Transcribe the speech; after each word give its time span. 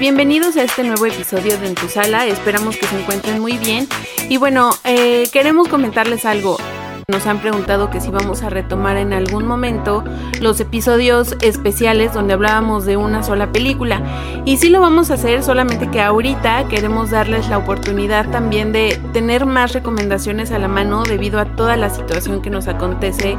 Bienvenidos 0.00 0.56
a 0.56 0.64
este 0.64 0.82
nuevo 0.82 1.06
episodio 1.06 1.56
de 1.56 1.68
En 1.68 1.76
tu 1.76 1.86
sala. 1.86 2.26
Esperamos 2.26 2.76
que 2.76 2.86
se 2.86 3.00
encuentren 3.00 3.38
muy 3.38 3.58
bien. 3.58 3.86
Y 4.28 4.36
bueno, 4.36 4.70
eh, 4.82 5.28
queremos 5.32 5.68
comentarles 5.68 6.24
algo. 6.24 6.56
Nos 7.06 7.28
han 7.28 7.38
preguntado 7.38 7.88
que 7.88 8.00
si 8.00 8.10
vamos 8.10 8.42
a 8.42 8.50
retomar 8.50 8.96
en 8.96 9.12
algún 9.12 9.46
momento 9.46 10.02
los 10.40 10.58
episodios 10.58 11.36
especiales 11.42 12.12
donde 12.12 12.32
hablábamos 12.32 12.86
de 12.86 12.96
una 12.96 13.22
sola 13.22 13.52
película. 13.52 14.02
Y 14.44 14.56
sí 14.56 14.68
lo 14.68 14.80
vamos 14.80 15.12
a 15.12 15.14
hacer, 15.14 15.44
solamente 15.44 15.88
que 15.90 16.00
ahorita 16.00 16.66
queremos 16.68 17.10
darles 17.10 17.48
la 17.48 17.58
oportunidad 17.58 18.30
también 18.30 18.72
de 18.72 19.00
tener 19.12 19.46
más 19.46 19.74
recomendaciones 19.74 20.50
a 20.50 20.58
la 20.58 20.68
mano 20.68 21.04
debido 21.04 21.38
a 21.38 21.44
toda 21.44 21.76
la 21.76 21.88
situación 21.88 22.42
que 22.42 22.50
nos 22.50 22.66
acontece. 22.66 23.36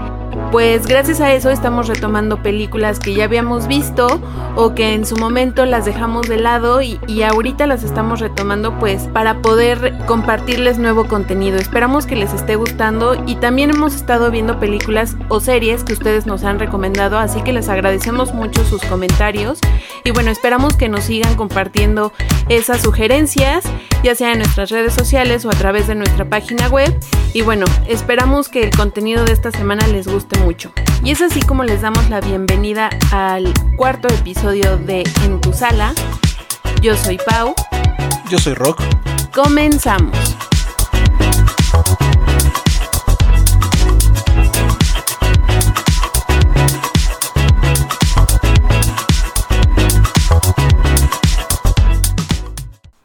Pues 0.53 0.85
gracias 0.85 1.19
a 1.19 1.33
eso 1.33 1.49
estamos 1.49 1.87
retomando 1.87 2.43
películas 2.43 2.99
que 2.99 3.15
ya 3.15 3.23
habíamos 3.23 3.65
visto 3.65 4.21
o 4.55 4.75
que 4.75 4.93
en 4.93 5.03
su 5.03 5.17
momento 5.17 5.65
las 5.65 5.83
dejamos 5.83 6.29
de 6.29 6.37
lado 6.37 6.83
y, 6.83 6.99
y 7.07 7.23
ahorita 7.23 7.65
las 7.65 7.83
estamos 7.83 8.19
retomando 8.19 8.77
pues 8.77 9.07
para 9.07 9.41
poder 9.41 9.97
compartirles 10.05 10.77
nuevo 10.77 11.07
contenido. 11.07 11.57
Esperamos 11.57 12.05
que 12.05 12.15
les 12.15 12.35
esté 12.35 12.55
gustando 12.55 13.15
y 13.25 13.37
también 13.37 13.71
hemos 13.71 13.95
estado 13.95 14.29
viendo 14.29 14.59
películas 14.59 15.17
o 15.27 15.39
series 15.39 15.83
que 15.83 15.93
ustedes 15.93 16.27
nos 16.27 16.43
han 16.43 16.59
recomendado, 16.59 17.17
así 17.17 17.41
que 17.41 17.51
les 17.51 17.67
agradecemos 17.67 18.35
mucho 18.35 18.63
sus 18.63 18.83
comentarios 18.83 19.57
y 20.03 20.11
bueno, 20.11 20.29
esperamos 20.29 20.75
que 20.75 20.87
nos 20.87 21.05
sigan 21.05 21.35
compartiendo 21.35 22.13
esas 22.49 22.81
sugerencias, 22.81 23.63
ya 24.03 24.13
sea 24.13 24.33
en 24.33 24.39
nuestras 24.39 24.69
redes 24.69 24.93
sociales 24.93 25.45
o 25.45 25.49
a 25.49 25.53
través 25.53 25.87
de 25.87 25.95
nuestra 25.95 26.25
página 26.25 26.67
web. 26.67 26.93
Y 27.33 27.41
bueno, 27.41 27.65
esperamos 27.87 28.49
que 28.49 28.63
el 28.63 28.69
contenido 28.69 29.25
de 29.25 29.31
esta 29.33 29.49
semana 29.49 29.87
les 29.87 30.07
guste 30.07 30.42
mucho. 30.43 30.71
Y 31.03 31.11
es 31.11 31.21
así 31.21 31.41
como 31.41 31.63
les 31.63 31.81
damos 31.81 32.09
la 32.09 32.19
bienvenida 32.19 32.89
al 33.11 33.53
cuarto 33.77 34.07
episodio 34.09 34.77
de 34.77 35.03
En 35.25 35.39
tu 35.41 35.53
sala. 35.53 35.93
Yo 36.81 36.95
soy 36.97 37.17
Pau. 37.25 37.55
Yo 38.29 38.37
soy 38.37 38.53
Rock. 38.53 38.81
Comenzamos. 39.33 40.17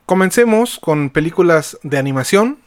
Comencemos 0.06 0.78
con 0.80 1.10
películas 1.10 1.78
de 1.82 1.98
animación, 1.98 2.58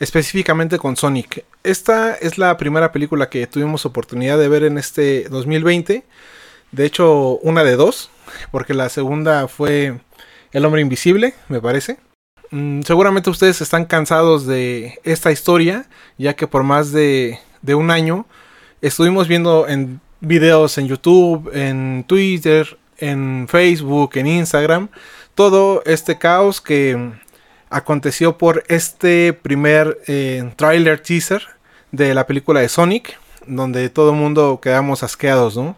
específicamente 0.00 0.78
con 0.78 0.96
Sonic. 0.96 1.44
Esta 1.64 2.14
es 2.14 2.38
la 2.38 2.56
primera 2.56 2.92
película 2.92 3.28
que 3.28 3.46
tuvimos 3.46 3.84
oportunidad 3.86 4.38
de 4.38 4.48
ver 4.48 4.64
en 4.64 4.78
este 4.78 5.28
2020. 5.28 6.04
De 6.70 6.84
hecho, 6.84 7.38
una 7.38 7.64
de 7.64 7.76
dos, 7.76 8.10
porque 8.50 8.74
la 8.74 8.88
segunda 8.88 9.48
fue 9.48 10.00
El 10.52 10.64
hombre 10.64 10.80
invisible, 10.80 11.34
me 11.48 11.60
parece. 11.60 11.98
Mm, 12.50 12.82
seguramente 12.82 13.30
ustedes 13.30 13.60
están 13.60 13.84
cansados 13.84 14.46
de 14.46 14.98
esta 15.04 15.32
historia, 15.32 15.86
ya 16.16 16.34
que 16.34 16.46
por 16.46 16.62
más 16.62 16.92
de, 16.92 17.38
de 17.62 17.74
un 17.74 17.90
año 17.90 18.26
estuvimos 18.80 19.28
viendo 19.28 19.68
en 19.68 20.00
videos 20.20 20.78
en 20.78 20.88
YouTube, 20.88 21.50
en 21.54 22.04
Twitter, 22.06 22.78
en 22.98 23.46
Facebook, 23.48 24.12
en 24.14 24.26
Instagram, 24.26 24.88
todo 25.34 25.82
este 25.84 26.18
caos 26.18 26.60
que 26.60 27.12
aconteció 27.70 28.38
por 28.38 28.64
este 28.68 29.32
primer 29.32 29.98
eh, 30.06 30.52
trailer 30.56 31.00
teaser 31.00 31.42
de 31.92 32.14
la 32.14 32.26
película 32.26 32.60
de 32.60 32.68
Sonic, 32.68 33.18
donde 33.46 33.88
todo 33.90 34.10
el 34.10 34.16
mundo 34.16 34.60
quedamos 34.62 35.02
asqueados, 35.02 35.56
¿no? 35.56 35.76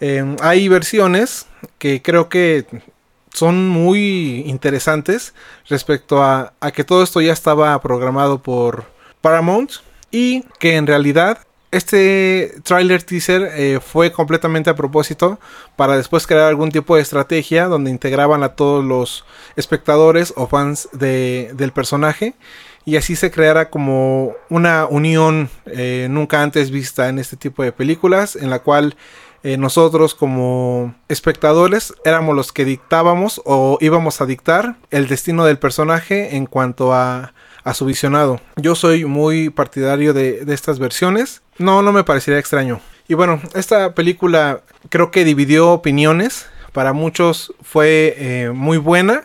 Em, 0.00 0.36
hay 0.40 0.68
versiones 0.68 1.46
que 1.78 2.00
creo 2.02 2.28
que 2.28 2.66
son 3.32 3.68
muy 3.68 4.42
interesantes 4.46 5.34
respecto 5.68 6.22
a, 6.22 6.52
a 6.60 6.70
que 6.72 6.84
todo 6.84 7.02
esto 7.02 7.20
ya 7.20 7.32
estaba 7.32 7.80
programado 7.80 8.42
por 8.42 8.84
Paramount 9.20 9.72
y 10.10 10.42
que 10.58 10.76
en 10.76 10.86
realidad 10.86 11.38
este 11.70 12.54
trailer 12.64 13.02
teaser 13.02 13.50
eh, 13.54 13.78
fue 13.80 14.10
completamente 14.10 14.70
a 14.70 14.74
propósito 14.74 15.38
para 15.76 15.96
después 15.96 16.26
crear 16.26 16.48
algún 16.48 16.70
tipo 16.70 16.96
de 16.96 17.02
estrategia 17.02 17.66
donde 17.66 17.90
integraban 17.90 18.42
a 18.42 18.50
todos 18.50 18.84
los 18.84 19.24
espectadores 19.56 20.32
o 20.36 20.48
fans 20.48 20.88
del 20.92 21.72
personaje 21.72 22.34
y 22.84 22.96
así 22.96 23.14
se 23.14 23.30
creara 23.30 23.70
como 23.70 24.32
una 24.48 24.86
unión 24.86 25.48
eh, 25.66 26.08
nunca 26.10 26.42
antes 26.42 26.70
vista 26.70 27.08
en 27.08 27.18
este 27.20 27.36
tipo 27.36 27.62
de 27.62 27.70
películas 27.70 28.34
en 28.34 28.50
la 28.50 28.60
cual 28.60 28.96
eh, 29.42 29.56
nosotros 29.56 30.14
como 30.14 30.94
espectadores 31.08 31.94
éramos 32.04 32.34
los 32.34 32.52
que 32.52 32.64
dictábamos 32.64 33.40
o 33.44 33.78
íbamos 33.80 34.20
a 34.20 34.26
dictar 34.26 34.76
el 34.90 35.06
destino 35.06 35.44
del 35.44 35.58
personaje 35.58 36.36
en 36.36 36.46
cuanto 36.46 36.92
a 36.92 37.32
a 37.64 37.74
su 37.74 37.84
visionado. 37.84 38.40
Yo 38.56 38.74
soy 38.74 39.04
muy 39.04 39.50
partidario 39.50 40.12
de, 40.12 40.44
estas 40.48 40.78
versiones. 40.78 41.42
No, 41.60 41.82
no 41.82 41.92
me 41.92 42.04
parecería 42.04 42.40
extraño. 42.40 42.80
Y 43.06 43.12
bueno, 43.12 43.38
esta 43.54 43.94
película 43.94 44.62
creo 44.88 45.10
que 45.10 45.26
dividió 45.26 45.68
opiniones. 45.68 46.46
Para 46.72 46.94
muchos 46.94 47.52
fue 47.60 48.14
eh, 48.16 48.50
muy 48.54 48.78
buena, 48.78 49.24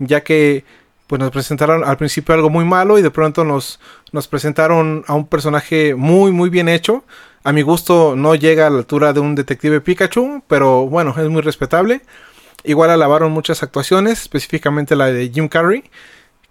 ya 0.00 0.24
que 0.24 0.64
pues 1.06 1.20
nos 1.20 1.30
presentaron 1.30 1.84
al 1.84 1.96
principio 1.96 2.34
algo 2.34 2.50
muy 2.50 2.64
malo 2.64 2.98
y 2.98 3.02
de 3.02 3.12
pronto 3.12 3.44
nos, 3.44 3.78
nos 4.10 4.26
presentaron 4.26 5.04
a 5.06 5.14
un 5.14 5.28
personaje 5.28 5.94
muy 5.94 6.32
muy 6.32 6.50
bien 6.50 6.68
hecho. 6.68 7.04
A 7.44 7.52
mi 7.52 7.62
gusto 7.62 8.16
no 8.16 8.34
llega 8.34 8.66
a 8.66 8.70
la 8.70 8.78
altura 8.78 9.12
de 9.12 9.20
un 9.20 9.36
detective 9.36 9.80
Pikachu, 9.80 10.42
pero 10.48 10.88
bueno, 10.88 11.14
es 11.16 11.28
muy 11.28 11.42
respetable. 11.42 12.00
Igual 12.64 12.90
alabaron 12.90 13.30
muchas 13.30 13.62
actuaciones, 13.62 14.22
específicamente 14.22 14.96
la 14.96 15.06
de 15.06 15.30
Jim 15.32 15.46
Carrey 15.46 15.84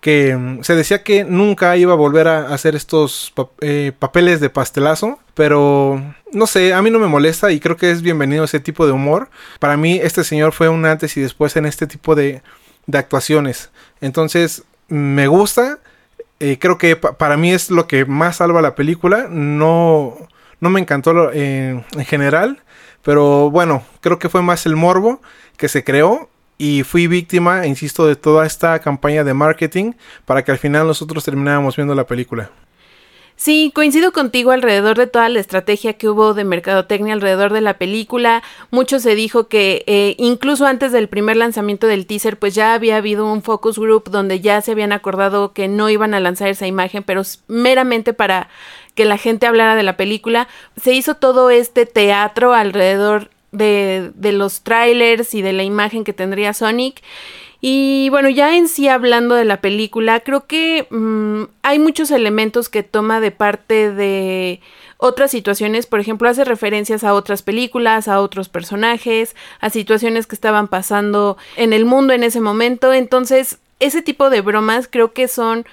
que 0.06 0.38
mm, 0.38 0.62
se 0.62 0.76
decía 0.76 1.02
que 1.02 1.24
nunca 1.24 1.76
iba 1.78 1.94
a 1.94 1.96
volver 1.96 2.28
a 2.28 2.54
hacer 2.54 2.76
estos 2.76 3.34
eh, 3.62 3.92
papeles 3.98 4.40
de 4.40 4.52
pastelazo, 4.52 5.18
pero 5.34 6.00
no 6.32 6.46
sé, 6.46 6.76
a 6.76 6.84
mí 6.84 6.92
no 6.92 7.00
me 7.00 7.08
molesta 7.08 7.52
y 7.52 7.60
creo 7.60 7.76
que 7.76 7.90
es 7.90 8.04
bienvenido 8.04 8.44
ese 8.44 8.60
tipo 8.60 8.86
de 8.86 8.92
humor. 8.92 9.32
Para 9.58 9.78
mí 9.78 10.00
este 10.00 10.24
señor 10.24 10.52
fue 10.54 10.70
un 10.70 10.86
antes 10.86 11.18
y 11.18 11.22
después 11.22 11.56
en 11.56 11.66
este 11.66 11.88
tipo 11.88 12.14
de, 12.14 12.44
actuaciones. 12.94 13.72
Entonces, 14.00 14.62
me 14.90 15.26
gusta. 15.26 15.80
Eh, 16.40 16.60
creo 16.60 16.78
que 16.78 16.96
para 16.98 17.36
mí 17.36 17.52
es 17.52 17.72
lo 17.72 17.88
que 17.88 18.06
más 18.06 18.36
salva 18.36 18.62
la 18.62 18.76
película. 18.76 19.26
No, 19.28 20.16
no 20.60 20.70
me 20.70 20.80
encantó 20.80 21.32
eh, 21.34 21.84
en 21.98 22.06
general. 22.06 22.62
Pero 23.02 23.50
bueno, 23.50 23.84
creo 24.02 24.20
que 24.20 24.30
fue 24.30 24.44
más 24.44 24.68
el 24.68 24.76
morbo 24.76 25.20
que 25.58 25.68
se 25.68 25.84
creó 25.84 26.30
y 26.58 26.84
fui 26.84 27.08
víctima, 27.08 27.68
insisto, 27.68 28.08
de 28.08 28.16
toda 28.16 28.46
esta 28.46 28.80
campaña 28.80 29.24
de 29.24 29.34
marketing 29.34 29.94
para 30.26 30.44
que 30.44 30.52
al 30.52 30.58
final 30.58 30.88
nosotros 30.88 31.24
termináramos 31.24 31.76
viendo 31.76 31.96
la 31.96 32.06
película. 32.06 32.52
Sí, 33.38 33.74
coincido 33.76 34.14
contigo 34.14 34.52
alrededor 34.52 34.98
de 34.98 35.08
toda 35.08 35.28
la 35.28 35.42
estrategia 35.42 35.94
que 35.94 36.08
hubo 36.08 36.34
de 36.34 36.46
mercadotecnia 36.46 37.14
alrededor 37.14 37.52
de 37.52 37.60
la 37.60 37.78
película. 37.78 38.44
Mucho 38.72 39.00
se 39.00 39.14
dijo 39.14 39.50
que 39.50 39.84
eh, 39.88 40.16
incluso 40.18 40.66
antes 40.66 40.94
del 40.94 41.10
primer 41.10 41.36
lanzamiento 41.36 41.86
del 41.86 42.06
teaser, 42.06 42.40
pues 42.40 42.56
ya 42.56 42.74
había 42.74 42.96
habido 42.96 43.30
un 43.30 43.44
focus 43.44 43.78
group 43.78 44.10
donde 44.10 44.40
ya 44.40 44.62
se 44.62 44.72
habían 44.72 44.94
acordado 44.94 45.52
que 45.52 45.68
no 45.68 45.90
iban 45.90 46.14
a 46.14 46.22
lanzar 46.22 46.48
esa 46.48 46.66
imagen, 46.66 47.04
pero 47.04 47.24
meramente 47.50 48.14
para 48.14 48.48
que 48.96 49.04
la 49.04 49.18
gente 49.18 49.48
hablara 49.48 49.76
de 49.76 49.84
la 49.84 49.98
película. 49.98 50.48
Se 50.82 50.94
hizo 50.94 51.16
todo 51.16 51.50
este 51.50 51.86
teatro 51.86 52.54
alrededor 52.54 53.30
de, 53.56 54.12
de 54.16 54.32
los 54.32 54.62
trailers 54.62 55.34
y 55.34 55.42
de 55.42 55.54
la 55.54 55.64
imagen 55.64 56.04
que 56.04 56.14
tendría 56.14 56.54
Sonic. 56.54 57.02
Y 57.68 58.10
bueno, 58.10 58.30
ya 58.30 58.56
en 58.56 58.68
sí 58.68 58.88
hablando 58.88 59.34
de 59.34 59.44
la 59.44 59.60
película, 59.60 60.20
creo 60.20 60.46
que 60.46 60.88
mm, 60.92 61.46
hay 61.64 61.80
muchos 61.80 62.12
elementos 62.12 62.70
que 62.70 62.84
toma 62.84 63.20
de 63.20 63.32
parte 63.32 63.92
de 63.92 64.62
otras 64.98 65.32
situaciones. 65.32 65.88
Por 65.88 66.00
ejemplo, 66.00 66.30
hace 66.30 66.44
referencias 66.44 67.04
a 67.04 67.14
otras 67.14 67.42
películas, 67.42 68.08
a 68.08 68.22
otros 68.22 68.50
personajes, 68.50 69.36
a 69.62 69.72
situaciones 69.72 70.28
que 70.28 70.36
estaban 70.36 70.68
pasando 70.68 71.38
en 71.56 71.74
el 71.74 71.86
mundo 71.86 72.14
en 72.14 72.24
ese 72.24 72.40
momento. 72.40 72.94
Entonces, 72.94 73.58
ese 73.80 74.02
tipo 74.02 74.30
de 74.30 74.42
bromas 74.42 74.88
creo 74.88 75.14
que 75.14 75.28
son 75.28 75.66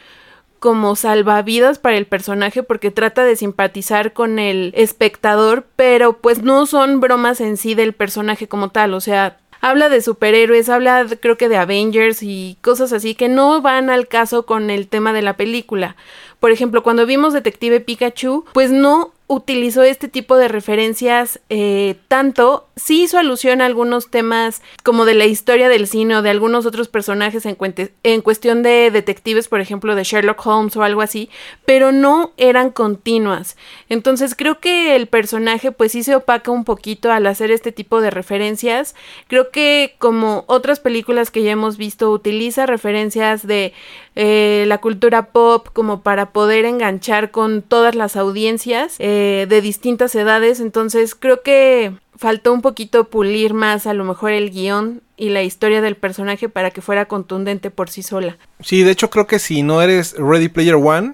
como 0.62 0.94
salvavidas 0.94 1.80
para 1.80 1.96
el 1.96 2.06
personaje 2.06 2.62
porque 2.62 2.92
trata 2.92 3.24
de 3.24 3.34
simpatizar 3.34 4.12
con 4.12 4.38
el 4.38 4.72
espectador, 4.76 5.66
pero 5.74 6.18
pues 6.18 6.44
no 6.44 6.66
son 6.66 7.00
bromas 7.00 7.40
en 7.40 7.56
sí 7.56 7.74
del 7.74 7.94
personaje 7.94 8.46
como 8.46 8.68
tal, 8.68 8.94
o 8.94 9.00
sea, 9.00 9.38
habla 9.60 9.88
de 9.88 10.00
superhéroes, 10.00 10.68
habla 10.68 11.04
creo 11.20 11.36
que 11.36 11.48
de 11.48 11.56
Avengers 11.56 12.22
y 12.22 12.58
cosas 12.60 12.92
así 12.92 13.16
que 13.16 13.28
no 13.28 13.60
van 13.60 13.90
al 13.90 14.06
caso 14.06 14.46
con 14.46 14.70
el 14.70 14.86
tema 14.86 15.12
de 15.12 15.22
la 15.22 15.36
película. 15.36 15.96
por 16.38 16.52
ejemplo, 16.52 16.84
cuando 16.84 17.06
vimos 17.06 17.32
Detective 17.32 17.80
Pikachu, 17.80 18.44
pues 18.52 18.70
no 18.70 19.12
utilizó 19.26 19.82
este 19.82 20.08
tipo 20.08 20.36
de 20.36 20.48
referencias 20.48 21.40
eh, 21.48 21.96
tanto, 22.08 22.68
sí 22.76 23.02
hizo 23.02 23.18
alusión 23.18 23.60
a 23.60 23.66
algunos 23.66 24.10
temas 24.10 24.62
como 24.82 25.04
de 25.04 25.14
la 25.14 25.24
historia 25.24 25.68
del 25.68 25.86
cine 25.86 26.16
o 26.16 26.22
de 26.22 26.30
algunos 26.30 26.66
otros 26.66 26.88
personajes 26.88 27.46
en, 27.46 28.20
cuestión 28.20 28.62
de 28.62 28.90
detectives, 28.90 29.48
por 29.48 29.60
ejemplo, 29.60 29.94
de 29.94 30.04
Sherlock 30.04 30.46
Holmes 30.46 30.76
o 30.76 30.82
algo 30.82 31.00
así, 31.00 31.30
pero 31.64 31.92
no 31.92 32.32
eran 32.36 32.70
continuas. 32.70 33.56
Entonces 33.88 34.34
creo 34.34 34.60
que 34.60 34.96
el 34.96 35.06
personaje 35.06 35.72
pues 35.72 35.92
sí 35.92 36.02
se 36.02 36.14
opaca 36.14 36.50
un 36.50 36.64
poquito 36.64 37.10
al 37.10 37.26
hacer 37.26 37.50
este 37.50 37.72
tipo 37.72 38.00
de 38.00 38.10
referencias. 38.10 38.94
Creo 39.28 39.50
que 39.50 39.94
como 39.98 40.44
otras 40.46 40.80
películas 40.80 41.30
que 41.30 41.42
ya 41.42 41.52
hemos 41.52 41.76
visto, 41.78 42.10
utiliza 42.10 42.66
referencias 42.66 43.46
de 43.46 43.72
eh, 44.14 44.64
la 44.66 44.78
cultura 44.78 45.28
pop 45.28 45.68
como 45.72 46.02
para 46.02 46.32
poder 46.32 46.66
enganchar 46.66 47.30
con 47.30 47.62
todas 47.62 47.94
las 47.94 48.16
audiencias. 48.16 48.96
De 49.48 49.60
distintas 49.60 50.14
edades, 50.14 50.60
entonces 50.60 51.14
creo 51.14 51.42
que 51.42 51.92
faltó 52.16 52.52
un 52.52 52.62
poquito 52.62 53.04
pulir 53.10 53.54
más 53.54 53.86
a 53.86 53.94
lo 53.94 54.04
mejor 54.04 54.32
el 54.32 54.50
guion 54.50 55.02
y 55.16 55.30
la 55.30 55.42
historia 55.42 55.80
del 55.80 55.96
personaje 55.96 56.48
para 56.48 56.70
que 56.70 56.80
fuera 56.80 57.06
contundente 57.06 57.70
por 57.70 57.90
sí 57.90 58.02
sola. 58.02 58.38
Sí, 58.60 58.82
de 58.82 58.92
hecho 58.92 59.10
creo 59.10 59.26
que 59.26 59.38
si 59.38 59.62
no 59.62 59.82
eres 59.82 60.14
Ready 60.18 60.48
Player 60.48 60.76
One, 60.76 61.12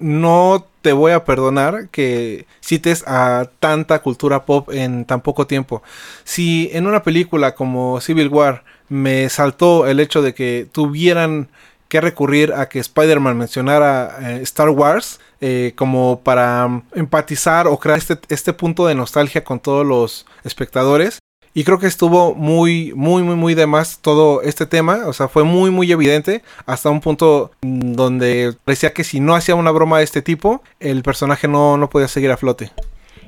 no 0.00 0.66
te 0.82 0.92
voy 0.92 1.12
a 1.12 1.24
perdonar 1.24 1.88
que 1.90 2.46
cites 2.60 3.04
a 3.06 3.50
tanta 3.60 4.00
cultura 4.00 4.44
pop 4.44 4.70
en 4.72 5.04
tan 5.04 5.20
poco 5.20 5.46
tiempo. 5.46 5.82
Si 6.24 6.70
en 6.72 6.86
una 6.86 7.02
película 7.02 7.54
como 7.54 8.00
Civil 8.00 8.28
War 8.28 8.64
me 8.88 9.28
saltó 9.28 9.86
el 9.86 10.00
hecho 10.00 10.22
de 10.22 10.34
que 10.34 10.66
tuvieran 10.70 11.48
que 11.88 12.00
recurrir 12.00 12.52
a 12.52 12.68
que 12.68 12.78
Spider-Man 12.78 13.36
mencionara 13.36 14.16
eh, 14.22 14.40
Star 14.42 14.70
Wars 14.70 15.20
eh, 15.40 15.72
como 15.76 16.20
para 16.22 16.82
empatizar 16.94 17.66
o 17.66 17.78
crear 17.78 17.98
este, 17.98 18.18
este 18.28 18.52
punto 18.52 18.86
de 18.86 18.94
nostalgia 18.94 19.44
con 19.44 19.60
todos 19.60 19.86
los 19.86 20.26
espectadores. 20.44 21.18
Y 21.52 21.64
creo 21.64 21.78
que 21.78 21.88
estuvo 21.88 22.34
muy, 22.34 22.92
muy, 22.94 23.22
muy, 23.22 23.34
muy 23.34 23.54
de 23.54 23.66
más 23.66 23.98
todo 24.00 24.42
este 24.42 24.66
tema. 24.66 25.06
O 25.06 25.12
sea, 25.12 25.28
fue 25.28 25.42
muy, 25.42 25.70
muy 25.70 25.90
evidente 25.90 26.42
hasta 26.64 26.90
un 26.90 27.00
punto 27.00 27.50
donde 27.62 28.54
parecía 28.64 28.92
que 28.92 29.02
si 29.02 29.18
no 29.18 29.34
hacía 29.34 29.56
una 29.56 29.72
broma 29.72 29.98
de 29.98 30.04
este 30.04 30.22
tipo, 30.22 30.62
el 30.78 31.02
personaje 31.02 31.48
no, 31.48 31.76
no 31.76 31.90
podía 31.90 32.06
seguir 32.06 32.30
a 32.30 32.36
flote. 32.36 32.70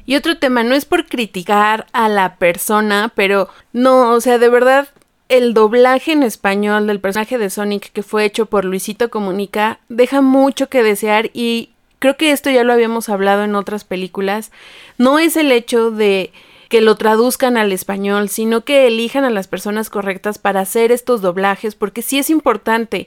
Y 0.05 0.17
otro 0.17 0.38
tema, 0.38 0.62
no 0.62 0.75
es 0.75 0.85
por 0.85 1.06
criticar 1.06 1.87
a 1.93 2.08
la 2.08 2.37
persona, 2.37 3.12
pero 3.15 3.49
no, 3.73 4.11
o 4.11 4.20
sea, 4.20 4.38
de 4.38 4.49
verdad 4.49 4.88
el 5.29 5.55
doblaje 5.55 6.12
en 6.12 6.23
español 6.23 6.87
del 6.87 7.00
personaje 7.00 7.38
de 7.38 7.49
Sonic 7.49 7.91
que 7.93 8.03
fue 8.03 8.26
hecho 8.26 8.47
por 8.47 8.67
Luisito 8.67 9.08
Comunica 9.08 9.79
deja 9.88 10.20
mucho 10.20 10.69
que 10.69 10.82
desear 10.82 11.31
y 11.32 11.70
creo 12.02 12.16
que 12.16 12.32
esto 12.32 12.50
ya 12.50 12.64
lo 12.64 12.72
habíamos 12.72 13.08
hablado 13.08 13.44
en 13.44 13.54
otras 13.54 13.84
películas. 13.84 14.50
No 14.99 15.20
es 15.20 15.37
el 15.37 15.52
hecho 15.52 15.93
de 15.93 16.32
que 16.69 16.81
lo 16.81 16.96
traduzcan 16.96 17.56
al 17.56 17.70
español, 17.70 18.28
sino 18.28 18.64
que 18.64 18.88
elijan 18.88 19.25
a 19.25 19.31
las 19.31 19.46
personas 19.46 19.88
correctas 19.88 20.38
para 20.38 20.60
hacer 20.60 20.90
estos 20.90 21.22
doblajes, 21.22 21.76
porque 21.76 22.02
sí 22.02 22.19
es 22.19 22.28
importante 22.28 23.06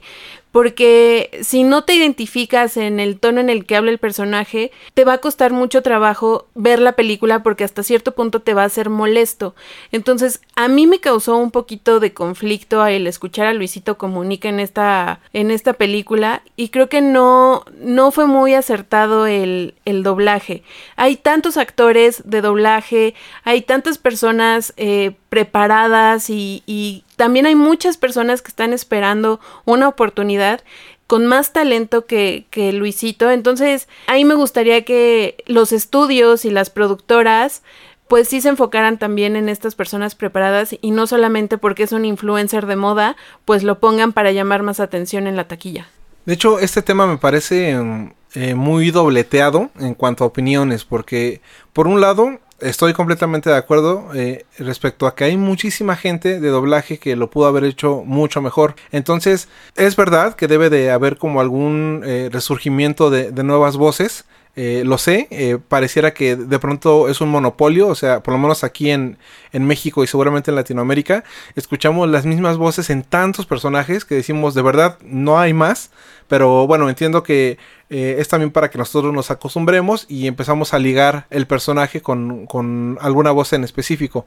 porque 0.56 1.38
si 1.42 1.64
no 1.64 1.84
te 1.84 1.92
identificas 1.92 2.78
en 2.78 2.98
el 2.98 3.20
tono 3.20 3.42
en 3.42 3.50
el 3.50 3.66
que 3.66 3.76
habla 3.76 3.90
el 3.90 3.98
personaje, 3.98 4.72
te 4.94 5.04
va 5.04 5.12
a 5.12 5.18
costar 5.18 5.52
mucho 5.52 5.82
trabajo 5.82 6.46
ver 6.54 6.78
la 6.78 6.92
película 6.92 7.42
porque 7.42 7.62
hasta 7.62 7.82
cierto 7.82 8.14
punto 8.14 8.40
te 8.40 8.54
va 8.54 8.64
a 8.64 8.68
ser 8.70 8.88
molesto. 8.88 9.54
Entonces, 9.92 10.40
a 10.54 10.68
mí 10.68 10.86
me 10.86 10.98
causó 10.98 11.36
un 11.36 11.50
poquito 11.50 12.00
de 12.00 12.14
conflicto 12.14 12.86
el 12.86 13.06
escuchar 13.06 13.48
a 13.48 13.52
Luisito 13.52 13.98
Comunica 13.98 14.48
en 14.48 14.58
esta, 14.58 15.20
en 15.34 15.50
esta 15.50 15.74
película 15.74 16.42
y 16.56 16.70
creo 16.70 16.88
que 16.88 17.02
no, 17.02 17.66
no 17.78 18.10
fue 18.10 18.24
muy 18.24 18.54
acertado 18.54 19.26
el, 19.26 19.74
el 19.84 20.02
doblaje. 20.02 20.62
Hay 20.96 21.16
tantos 21.16 21.58
actores 21.58 22.22
de 22.24 22.40
doblaje, 22.40 23.14
hay 23.44 23.60
tantas 23.60 23.98
personas 23.98 24.72
eh, 24.78 25.16
preparadas 25.28 26.30
y, 26.30 26.62
y 26.66 27.04
también 27.16 27.46
hay 27.46 27.54
muchas 27.54 27.96
personas 27.96 28.42
que 28.42 28.48
están 28.48 28.72
esperando 28.72 29.40
una 29.64 29.88
oportunidad 29.88 30.62
con 31.06 31.26
más 31.26 31.52
talento 31.52 32.06
que, 32.06 32.46
que, 32.50 32.72
Luisito. 32.72 33.30
Entonces, 33.30 33.88
ahí 34.08 34.24
me 34.24 34.34
gustaría 34.34 34.84
que 34.84 35.36
los 35.46 35.72
estudios 35.72 36.44
y 36.44 36.50
las 36.50 36.70
productoras 36.70 37.62
pues 38.08 38.28
sí 38.28 38.40
se 38.40 38.50
enfocaran 38.50 38.98
también 38.98 39.34
en 39.34 39.48
estas 39.48 39.74
personas 39.74 40.14
preparadas 40.14 40.76
y 40.80 40.92
no 40.92 41.06
solamente 41.06 41.58
porque 41.58 41.82
es 41.82 41.92
un 41.92 42.04
influencer 42.04 42.66
de 42.66 42.76
moda, 42.76 43.16
pues 43.44 43.64
lo 43.64 43.80
pongan 43.80 44.12
para 44.12 44.30
llamar 44.30 44.62
más 44.62 44.78
atención 44.78 45.26
en 45.26 45.34
la 45.34 45.48
taquilla. 45.48 45.88
De 46.24 46.34
hecho, 46.34 46.58
este 46.60 46.82
tema 46.82 47.06
me 47.06 47.18
parece 47.18 47.76
mm, 47.76 48.12
eh, 48.34 48.54
muy 48.54 48.90
dobleteado 48.90 49.70
en 49.78 49.94
cuanto 49.94 50.24
a 50.24 50.28
opiniones, 50.28 50.84
porque 50.84 51.40
por 51.72 51.88
un 51.88 52.00
lado 52.00 52.38
estoy 52.60 52.92
completamente 52.92 53.50
de 53.50 53.56
acuerdo 53.56 54.08
eh, 54.14 54.46
respecto 54.58 55.06
a 55.06 55.14
que 55.14 55.24
hay 55.24 55.36
muchísima 55.36 55.96
gente 55.96 56.40
de 56.40 56.48
doblaje 56.48 56.98
que 56.98 57.16
lo 57.16 57.30
pudo 57.30 57.46
haber 57.46 57.64
hecho 57.64 58.02
mucho 58.04 58.40
mejor. 58.40 58.74
Entonces, 58.92 59.48
es 59.76 59.96
verdad 59.96 60.34
que 60.34 60.48
debe 60.48 60.70
de 60.70 60.90
haber 60.90 61.18
como 61.18 61.40
algún 61.40 62.02
eh, 62.04 62.28
resurgimiento 62.32 63.10
de, 63.10 63.32
nuevas 63.44 63.76
voces. 63.76 64.24
Eh, 64.56 64.82
lo 64.86 64.96
sé, 64.96 65.60
pareciera 65.68 66.14
que 66.14 66.34
de 66.34 66.58
pronto 66.58 67.08
es 67.08 67.20
un 67.20 67.28
monopolio, 67.28 67.88
o 67.88 67.94
sea, 67.94 68.22
por 68.22 68.32
lo 68.32 68.38
menos 68.38 68.64
aquí 68.64 68.90
en, 68.90 69.18
en, 69.52 69.66
México 69.66 70.02
y 70.02 70.06
seguramente 70.06 70.50
en 70.50 70.54
Latinoamérica, 70.54 71.24
escuchamos 71.56 72.08
las 72.08 72.24
mismas 72.24 72.56
voces 72.56 72.88
en 72.88 73.02
tantos 73.02 73.44
personajes 73.44 74.06
que 74.06 74.14
decimos, 74.14 74.54
de 74.54 74.62
verdad, 74.62 74.98
no 75.02 75.38
hay 75.38 75.52
más. 75.52 75.90
Pero 76.28 76.66
bueno, 76.66 76.88
entiendo 76.88 77.22
que 77.22 77.58
eh, 77.88 78.16
es 78.18 78.28
también 78.28 78.50
para 78.50 78.70
que 78.70 78.78
nosotros 78.78 79.12
nos 79.12 79.30
acostumbremos 79.30 80.06
y 80.08 80.26
empezamos 80.26 80.74
a 80.74 80.78
ligar 80.78 81.26
el 81.30 81.46
personaje 81.46 82.00
con, 82.00 82.46
con 82.46 82.98
alguna 83.00 83.30
voz 83.30 83.52
en 83.52 83.64
específico. 83.64 84.26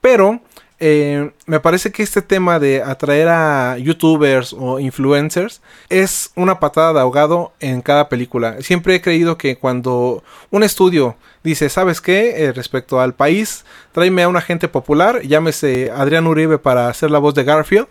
Pero 0.00 0.40
eh, 0.80 1.30
me 1.44 1.60
parece 1.60 1.92
que 1.92 2.02
este 2.02 2.22
tema 2.22 2.58
de 2.58 2.82
atraer 2.82 3.28
a 3.28 3.76
youtubers 3.76 4.54
o 4.54 4.80
influencers 4.80 5.60
es 5.90 6.32
una 6.34 6.58
patada 6.58 6.94
de 6.94 7.00
ahogado 7.00 7.52
en 7.60 7.82
cada 7.82 8.08
película. 8.08 8.56
Siempre 8.62 8.94
he 8.94 9.02
creído 9.02 9.36
que 9.36 9.56
cuando 9.56 10.24
un 10.50 10.62
estudio 10.62 11.16
dice, 11.44 11.68
¿sabes 11.68 12.00
qué? 12.00 12.44
Eh, 12.44 12.52
respecto 12.52 12.98
al 12.98 13.14
país, 13.14 13.66
tráeme 13.92 14.22
a 14.22 14.28
un 14.28 14.36
agente 14.36 14.68
popular, 14.68 15.20
llámese 15.22 15.90
Adrián 15.90 16.26
Uribe 16.26 16.58
para 16.58 16.88
hacer 16.88 17.10
la 17.10 17.18
voz 17.18 17.34
de 17.34 17.44
Garfield. 17.44 17.88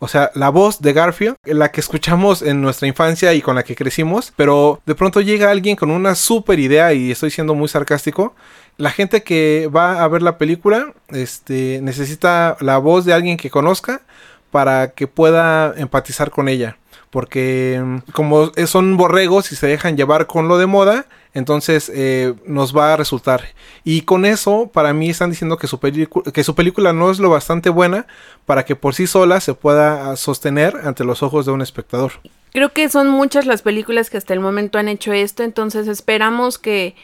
O 0.00 0.08
sea, 0.08 0.32
la 0.34 0.48
voz 0.48 0.82
de 0.82 0.92
Garfield, 0.92 1.36
la 1.44 1.70
que 1.70 1.80
escuchamos 1.80 2.42
en 2.42 2.60
nuestra 2.60 2.88
infancia 2.88 3.34
y 3.34 3.40
con 3.40 3.54
la 3.54 3.62
que 3.62 3.76
crecimos, 3.76 4.32
pero 4.34 4.80
de 4.84 4.96
pronto 4.96 5.20
llega 5.20 5.48
alguien 5.48 5.76
con 5.76 5.92
una 5.92 6.16
super 6.16 6.58
idea 6.58 6.92
y 6.92 7.12
estoy 7.12 7.30
siendo 7.30 7.54
muy 7.54 7.68
sarcástico 7.68 8.34
la 8.76 8.90
gente 8.90 9.22
que 9.22 9.68
va 9.74 10.02
a 10.02 10.08
ver 10.08 10.22
la 10.22 10.38
película 10.38 10.92
este, 11.08 11.80
necesita 11.82 12.56
la 12.60 12.78
voz 12.78 13.04
de 13.04 13.12
alguien 13.12 13.36
que 13.36 13.50
conozca 13.50 14.02
para 14.50 14.92
que 14.92 15.06
pueda 15.06 15.74
empatizar 15.76 16.30
con 16.30 16.48
ella. 16.48 16.76
Porque 17.10 17.80
mm, 17.82 17.98
como 18.12 18.52
son 18.66 18.96
borregos 18.96 19.52
y 19.52 19.56
se 19.56 19.66
dejan 19.66 19.96
llevar 19.96 20.26
con 20.26 20.48
lo 20.48 20.58
de 20.58 20.66
moda, 20.66 21.06
entonces 21.34 21.90
eh, 21.94 22.34
nos 22.46 22.76
va 22.76 22.92
a 22.92 22.96
resultar. 22.96 23.44
Y 23.84 24.02
con 24.02 24.24
eso, 24.24 24.70
para 24.72 24.92
mí 24.92 25.10
están 25.10 25.30
diciendo 25.30 25.56
que 25.56 25.66
su, 25.66 25.78
que 25.80 26.44
su 26.44 26.54
película 26.54 26.92
no 26.92 27.10
es 27.10 27.18
lo 27.18 27.30
bastante 27.30 27.70
buena 27.70 28.06
para 28.46 28.64
que 28.64 28.76
por 28.76 28.94
sí 28.94 29.06
sola 29.06 29.40
se 29.40 29.54
pueda 29.54 30.16
sostener 30.16 30.76
ante 30.84 31.04
los 31.04 31.22
ojos 31.22 31.46
de 31.46 31.52
un 31.52 31.62
espectador. 31.62 32.12
Creo 32.52 32.72
que 32.72 32.88
son 32.90 33.08
muchas 33.08 33.46
las 33.46 33.62
películas 33.62 34.10
que 34.10 34.18
hasta 34.18 34.34
el 34.34 34.40
momento 34.40 34.78
han 34.78 34.88
hecho 34.88 35.12
esto, 35.12 35.42
entonces 35.42 35.88
esperamos 35.88 36.58
que 36.58 36.94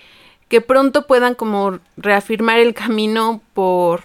que 0.49 0.61
pronto 0.61 1.07
puedan 1.07 1.35
como 1.35 1.79
reafirmar 1.97 2.59
el 2.59 2.75
camino 2.75 3.43
por 3.55 4.03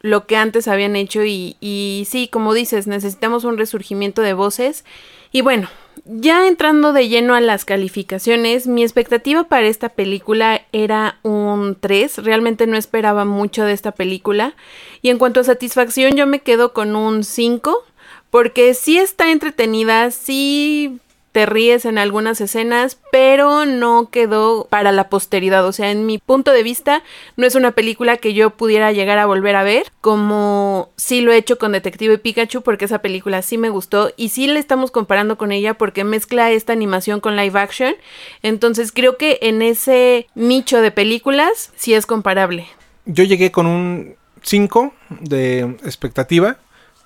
lo 0.00 0.26
que 0.26 0.36
antes 0.36 0.66
habían 0.68 0.96
hecho 0.96 1.24
y, 1.24 1.56
y 1.60 2.06
sí, 2.08 2.28
como 2.28 2.54
dices, 2.54 2.86
necesitamos 2.86 3.44
un 3.44 3.56
resurgimiento 3.56 4.20
de 4.22 4.32
voces. 4.32 4.84
Y 5.30 5.42
bueno, 5.42 5.68
ya 6.04 6.48
entrando 6.48 6.92
de 6.92 7.08
lleno 7.08 7.34
a 7.34 7.40
las 7.40 7.64
calificaciones, 7.64 8.66
mi 8.66 8.82
expectativa 8.82 9.44
para 9.44 9.66
esta 9.66 9.90
película 9.90 10.62
era 10.72 11.18
un 11.22 11.76
3, 11.78 12.18
realmente 12.18 12.66
no 12.66 12.76
esperaba 12.76 13.24
mucho 13.24 13.64
de 13.64 13.72
esta 13.72 13.92
película. 13.92 14.54
Y 15.00 15.10
en 15.10 15.18
cuanto 15.18 15.40
a 15.40 15.44
satisfacción, 15.44 16.16
yo 16.16 16.26
me 16.26 16.40
quedo 16.40 16.72
con 16.72 16.96
un 16.96 17.22
5, 17.22 17.84
porque 18.30 18.74
sí 18.74 18.98
está 18.98 19.30
entretenida, 19.30 20.10
sí 20.10 20.98
te 21.32 21.46
ríes 21.46 21.86
en 21.86 21.98
algunas 21.98 22.40
escenas, 22.40 22.98
pero 23.10 23.64
no 23.64 24.10
quedó 24.10 24.66
para 24.70 24.92
la 24.92 25.08
posteridad. 25.08 25.66
O 25.66 25.72
sea, 25.72 25.90
en 25.90 26.06
mi 26.06 26.18
punto 26.18 26.52
de 26.52 26.62
vista, 26.62 27.02
no 27.36 27.46
es 27.46 27.54
una 27.54 27.72
película 27.72 28.18
que 28.18 28.34
yo 28.34 28.50
pudiera 28.50 28.92
llegar 28.92 29.18
a 29.18 29.26
volver 29.26 29.56
a 29.56 29.62
ver, 29.62 29.90
como 30.00 30.90
sí 30.96 31.22
lo 31.22 31.32
he 31.32 31.38
hecho 31.38 31.58
con 31.58 31.72
Detective 31.72 32.18
Pikachu, 32.18 32.62
porque 32.62 32.84
esa 32.84 33.00
película 33.00 33.42
sí 33.42 33.58
me 33.58 33.70
gustó 33.70 34.12
y 34.16 34.28
sí 34.28 34.46
le 34.46 34.60
estamos 34.60 34.90
comparando 34.90 35.38
con 35.38 35.52
ella 35.52 35.74
porque 35.74 36.04
mezcla 36.04 36.50
esta 36.50 36.72
animación 36.72 37.20
con 37.20 37.36
live 37.36 37.58
action. 37.58 37.94
Entonces 38.42 38.92
creo 38.92 39.16
que 39.16 39.38
en 39.42 39.62
ese 39.62 40.26
nicho 40.34 40.80
de 40.80 40.90
películas 40.90 41.72
sí 41.76 41.94
es 41.94 42.06
comparable. 42.06 42.66
Yo 43.06 43.24
llegué 43.24 43.50
con 43.50 43.66
un 43.66 44.16
5 44.42 44.92
de 45.20 45.60
expectativa 45.84 46.58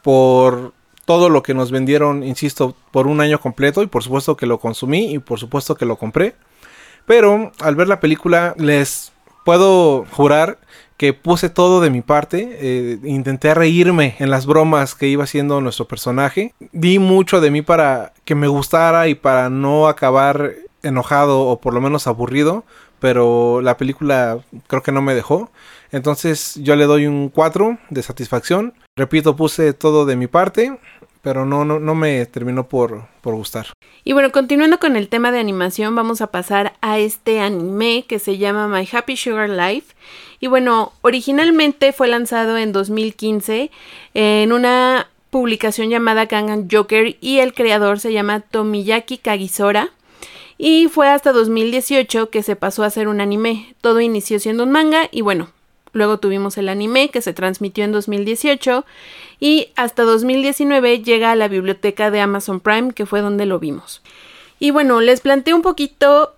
por 0.03 0.73
todo 1.07 1.31
lo 1.31 1.43
que 1.43 1.55
nos 1.55 1.71
vendieron, 1.71 2.23
insisto, 2.23 2.77
por 2.91 3.07
un 3.07 3.23
año 3.23 3.41
completo 3.41 3.83
y 3.83 3.87
por 3.87 4.03
supuesto 4.03 4.37
que 4.37 4.45
lo 4.45 4.59
consumí 4.59 5.15
y 5.15 5.19
por 5.19 5.39
supuesto 5.39 5.75
que 5.77 5.87
lo 5.87 5.97
compré. 5.97 6.35
Pero 7.07 7.53
al 7.61 7.77
ver 7.77 7.89
la 7.89 8.01
película 8.01 8.55
les 8.59 9.13
puedo 9.45 10.05
jurar 10.11 10.59
que 10.97 11.13
puse 11.13 11.49
todo 11.49 11.81
de 11.81 11.91
mi 11.91 12.01
parte, 12.01 12.59
eh, 12.61 12.99
intenté 13.05 13.55
reírme 13.55 14.17
en 14.19 14.31
las 14.31 14.47
bromas 14.47 14.95
que 14.95 15.07
iba 15.07 15.25
haciendo 15.25 15.61
nuestro 15.61 15.87
personaje, 15.87 16.55
di 16.73 16.99
mucho 16.99 17.41
de 17.41 17.51
mí 17.51 17.63
para 17.63 18.13
que 18.25 18.35
me 18.35 18.49
gustara 18.49 19.09
y 19.09 19.15
para 19.15 19.49
no 19.49 19.89
acabar 19.89 20.55
enojado 20.83 21.41
o 21.43 21.61
por 21.61 21.75
lo 21.75 21.81
menos 21.81 22.07
aburrido, 22.07 22.65
pero 22.99 23.61
la 23.61 23.77
película 23.77 24.39
creo 24.67 24.83
que 24.83 24.93
no 24.93 25.03
me 25.03 25.15
dejó. 25.15 25.51
Entonces 25.93 26.55
yo 26.57 26.75
le 26.77 26.87
doy 26.87 27.07
un 27.07 27.29
4 27.29 27.79
de 27.91 28.03
satisfacción. 28.03 28.75
Repito, 28.97 29.37
puse 29.37 29.75
todo 29.75 30.07
de 30.07 30.17
mi 30.17 30.27
parte, 30.27 30.79
pero 31.21 31.45
no, 31.45 31.67
no, 31.67 31.79
no 31.79 31.95
me 31.95 32.25
terminó 32.25 32.67
por, 32.67 33.07
por 33.21 33.35
gustar. 33.35 33.67
Y 34.05 34.15
bueno, 34.15 34.33
continuando 34.33 34.79
con 34.79 34.97
el 34.97 35.09
tema 35.09 35.33
de 35.33 35.39
animación, 35.39 35.95
vamos 35.95 36.23
a 36.23 36.29
pasar 36.29 36.73
a 36.81 36.99
este 36.99 37.41
anime 37.41 38.07
que 38.09 38.19
se 38.19 38.39
llama 38.39 38.69
My 38.69 38.89
Happy 38.91 39.19
Sugar 39.19 39.51
Life. 39.51 39.95
Y 40.41 40.47
bueno, 40.47 40.93
originalmente 41.03 41.93
fue 41.93 42.09
lanzado 42.09 42.57
en 42.57 42.73
2015 42.73 43.71
en 44.15 44.53
una 44.53 45.09
publicación 45.29 45.91
llamada 45.91 46.27
Kangan 46.27 46.69
Joker 46.71 47.17
y 47.21 47.41
el 47.41 47.53
creador 47.53 48.01
se 48.01 48.15
llama 48.15 48.41
Tomiyaki 48.41 49.19
Kagisora. 49.19 49.91
Y 50.57 50.89
fue 50.89 51.11
hasta 51.11 51.33
2018 51.33 52.31
que 52.31 52.43
se 52.43 52.57
pasó 52.57 52.83
a 52.83 52.89
ser 52.89 53.09
un 53.09 53.21
anime. 53.21 53.75
Todo 53.83 54.01
inició 54.01 54.41
siendo 54.41 54.63
un 54.63 54.71
manga 54.71 55.11
y 55.13 55.21
bueno, 55.21 55.51
luego 55.97 56.19
tuvimos 56.19 56.59
el 56.59 56.69
anime 56.69 57.11
que 57.11 57.23
se 57.23 57.33
transmitió 57.33 57.85
en 57.85 57.93
2018 57.93 58.85
y 59.41 59.71
hasta 59.77 60.03
2019 60.03 61.03
llega 61.03 61.33
a 61.33 61.37
la 61.37 61.49
biblioteca 61.49 62.11
de 62.11 62.21
Amazon 62.21 62.61
Prime 62.61 62.93
que 62.93 63.07
fue 63.07 63.21
donde 63.21 63.47
lo 63.47 63.59
vimos. 63.59 64.03
Y 64.59 64.71
bueno, 64.71 65.01
les 65.01 65.21
planteé 65.21 65.55
un 65.55 65.63
poquito 65.63 66.35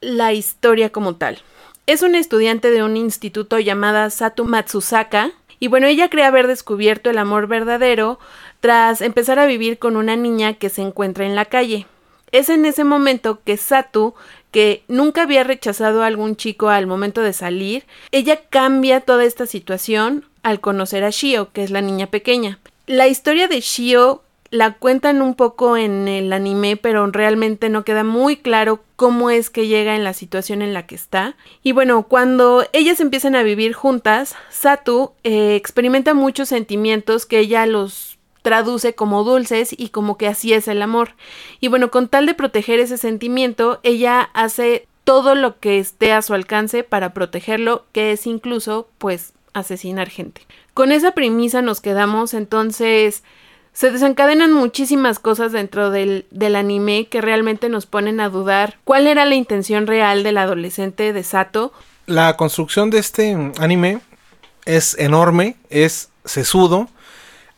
la 0.00 0.32
historia 0.32 0.90
como 0.90 1.16
tal. 1.16 1.38
Es 1.86 2.02
una 2.02 2.18
estudiante 2.18 2.70
de 2.70 2.82
un 2.82 2.96
instituto 2.96 3.58
llamada 3.58 4.10
Satu 4.10 4.44
Matsusaka 4.44 5.32
y 5.58 5.68
bueno, 5.68 5.86
ella 5.86 6.08
cree 6.08 6.24
haber 6.24 6.46
descubierto 6.46 7.10
el 7.10 7.18
amor 7.18 7.46
verdadero 7.46 8.18
tras 8.60 9.00
empezar 9.00 9.38
a 9.38 9.46
vivir 9.46 9.78
con 9.78 9.96
una 9.96 10.16
niña 10.16 10.54
que 10.54 10.70
se 10.70 10.82
encuentra 10.82 11.26
en 11.26 11.34
la 11.34 11.46
calle. 11.46 11.86
Es 12.32 12.48
en 12.48 12.64
ese 12.64 12.84
momento 12.84 13.40
que 13.44 13.56
Satu, 13.56 14.14
que 14.50 14.82
nunca 14.88 15.22
había 15.22 15.44
rechazado 15.44 16.02
a 16.02 16.06
algún 16.06 16.36
chico 16.36 16.68
al 16.68 16.86
momento 16.86 17.22
de 17.22 17.32
salir, 17.32 17.84
ella 18.10 18.40
cambia 18.50 19.00
toda 19.00 19.24
esta 19.24 19.46
situación 19.46 20.24
al 20.42 20.60
conocer 20.60 21.04
a 21.04 21.10
Shio, 21.10 21.52
que 21.52 21.62
es 21.62 21.70
la 21.70 21.82
niña 21.82 22.08
pequeña. 22.08 22.58
La 22.86 23.08
historia 23.08 23.46
de 23.46 23.60
Shio 23.60 24.22
la 24.50 24.72
cuentan 24.74 25.22
un 25.22 25.34
poco 25.34 25.76
en 25.76 26.08
el 26.08 26.32
anime, 26.32 26.76
pero 26.76 27.06
realmente 27.06 27.68
no 27.68 27.84
queda 27.84 28.02
muy 28.02 28.36
claro 28.36 28.82
cómo 28.96 29.30
es 29.30 29.48
que 29.48 29.68
llega 29.68 29.94
en 29.94 30.04
la 30.04 30.12
situación 30.12 30.60
en 30.60 30.74
la 30.74 30.86
que 30.86 30.96
está. 30.96 31.36
Y 31.62 31.72
bueno, 31.72 32.02
cuando 32.02 32.66
ellas 32.72 33.00
empiezan 33.00 33.36
a 33.36 33.44
vivir 33.44 33.72
juntas, 33.72 34.34
Satu 34.50 35.12
eh, 35.22 35.54
experimenta 35.54 36.14
muchos 36.14 36.48
sentimientos 36.48 37.26
que 37.26 37.38
ella 37.38 37.64
los 37.66 38.18
traduce 38.42 38.94
como 38.94 39.24
dulces 39.24 39.74
y 39.76 39.88
como 39.90 40.16
que 40.16 40.26
así 40.26 40.52
es 40.52 40.68
el 40.68 40.82
amor. 40.82 41.14
Y 41.60 41.68
bueno, 41.68 41.90
con 41.90 42.08
tal 42.08 42.26
de 42.26 42.34
proteger 42.34 42.80
ese 42.80 42.96
sentimiento, 42.96 43.80
ella 43.82 44.30
hace 44.34 44.86
todo 45.04 45.34
lo 45.34 45.58
que 45.58 45.78
esté 45.78 46.12
a 46.12 46.22
su 46.22 46.34
alcance 46.34 46.84
para 46.84 47.12
protegerlo, 47.12 47.84
que 47.92 48.12
es 48.12 48.26
incluso 48.26 48.88
pues 48.98 49.32
asesinar 49.52 50.08
gente. 50.08 50.42
Con 50.74 50.92
esa 50.92 51.12
premisa 51.12 51.62
nos 51.62 51.80
quedamos, 51.80 52.34
entonces 52.34 53.22
se 53.72 53.90
desencadenan 53.90 54.52
muchísimas 54.52 55.18
cosas 55.18 55.52
dentro 55.52 55.90
del, 55.90 56.26
del, 56.30 56.56
anime 56.56 57.06
que 57.08 57.20
realmente 57.20 57.68
nos 57.68 57.86
ponen 57.86 58.20
a 58.20 58.28
dudar 58.28 58.78
cuál 58.84 59.06
era 59.06 59.24
la 59.24 59.36
intención 59.36 59.86
real 59.86 60.22
del 60.22 60.38
adolescente 60.38 61.12
de 61.12 61.22
Sato. 61.22 61.72
La 62.06 62.36
construcción 62.36 62.90
de 62.90 62.98
este 62.98 63.36
anime 63.58 64.00
es 64.64 64.98
enorme, 64.98 65.56
es 65.70 66.10
sesudo, 66.24 66.88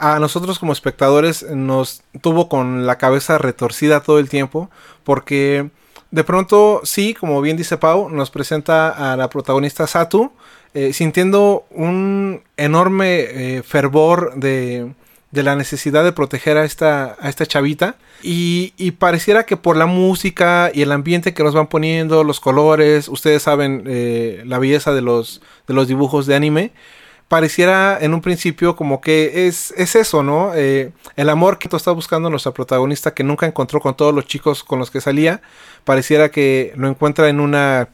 a 0.02 0.18
nosotros 0.18 0.58
como 0.58 0.72
espectadores 0.72 1.44
nos 1.44 2.02
tuvo 2.20 2.48
con 2.48 2.86
la 2.86 2.98
cabeza 2.98 3.38
retorcida 3.38 4.00
todo 4.00 4.18
el 4.18 4.28
tiempo 4.28 4.68
porque 5.04 5.70
de 6.10 6.24
pronto 6.24 6.80
sí, 6.82 7.14
como 7.14 7.40
bien 7.40 7.56
dice 7.56 7.78
Pau, 7.78 8.10
nos 8.10 8.30
presenta 8.30 9.12
a 9.12 9.16
la 9.16 9.30
protagonista 9.30 9.86
Satu 9.86 10.32
eh, 10.74 10.92
sintiendo 10.92 11.66
un 11.70 12.42
enorme 12.56 13.20
eh, 13.20 13.62
fervor 13.62 14.34
de, 14.36 14.92
de, 15.30 15.42
la 15.42 15.54
necesidad 15.54 16.02
de 16.02 16.12
proteger 16.12 16.56
a 16.56 16.64
esta, 16.64 17.16
a 17.20 17.28
esta 17.28 17.44
chavita. 17.44 17.96
Y, 18.22 18.72
y, 18.78 18.92
pareciera 18.92 19.44
que 19.44 19.58
por 19.58 19.76
la 19.76 19.84
música 19.84 20.70
y 20.72 20.80
el 20.80 20.92
ambiente 20.92 21.34
que 21.34 21.42
nos 21.44 21.54
van 21.54 21.66
poniendo, 21.66 22.24
los 22.24 22.40
colores, 22.40 23.08
ustedes 23.08 23.42
saben 23.42 23.84
eh, 23.86 24.42
la 24.46 24.58
belleza 24.58 24.94
de 24.94 25.02
los, 25.02 25.42
de 25.68 25.74
los 25.74 25.88
dibujos 25.88 26.24
de 26.24 26.36
anime, 26.36 26.72
pareciera 27.32 27.96
en 27.98 28.12
un 28.12 28.20
principio 28.20 28.76
como 28.76 29.00
que 29.00 29.46
es, 29.46 29.72
es 29.78 29.96
eso, 29.96 30.22
¿no? 30.22 30.52
Eh, 30.54 30.92
el 31.16 31.30
amor 31.30 31.56
que 31.56 31.66
está 31.74 31.90
buscando 31.90 32.28
nuestra 32.28 32.52
protagonista 32.52 33.14
que 33.14 33.24
nunca 33.24 33.46
encontró 33.46 33.80
con 33.80 33.96
todos 33.96 34.14
los 34.14 34.26
chicos 34.26 34.62
con 34.62 34.78
los 34.78 34.90
que 34.90 35.00
salía, 35.00 35.40
pareciera 35.84 36.30
que 36.30 36.74
lo 36.76 36.88
encuentra 36.88 37.30
en 37.30 37.40
una 37.40 37.88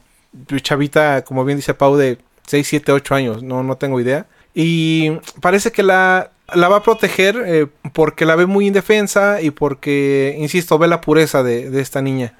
chavita, 0.61 1.23
como 1.23 1.45
bien 1.45 1.57
dice 1.57 1.73
Pau, 1.73 1.95
de 1.95 2.17
6, 2.47 2.67
7, 2.67 2.91
8 2.91 3.15
años, 3.15 3.41
no, 3.41 3.63
no 3.63 3.77
tengo 3.77 4.01
idea. 4.01 4.25
Y 4.53 5.11
parece 5.39 5.71
que 5.71 5.83
la, 5.83 6.31
la 6.53 6.67
va 6.67 6.75
a 6.75 6.83
proteger 6.83 7.41
eh, 7.45 7.67
porque 7.93 8.25
la 8.25 8.35
ve 8.35 8.45
muy 8.45 8.67
indefensa 8.67 9.41
y 9.41 9.51
porque, 9.51 10.35
insisto, 10.37 10.77
ve 10.77 10.89
la 10.89 10.99
pureza 10.99 11.43
de, 11.43 11.69
de 11.69 11.79
esta 11.79 12.01
niña. 12.01 12.33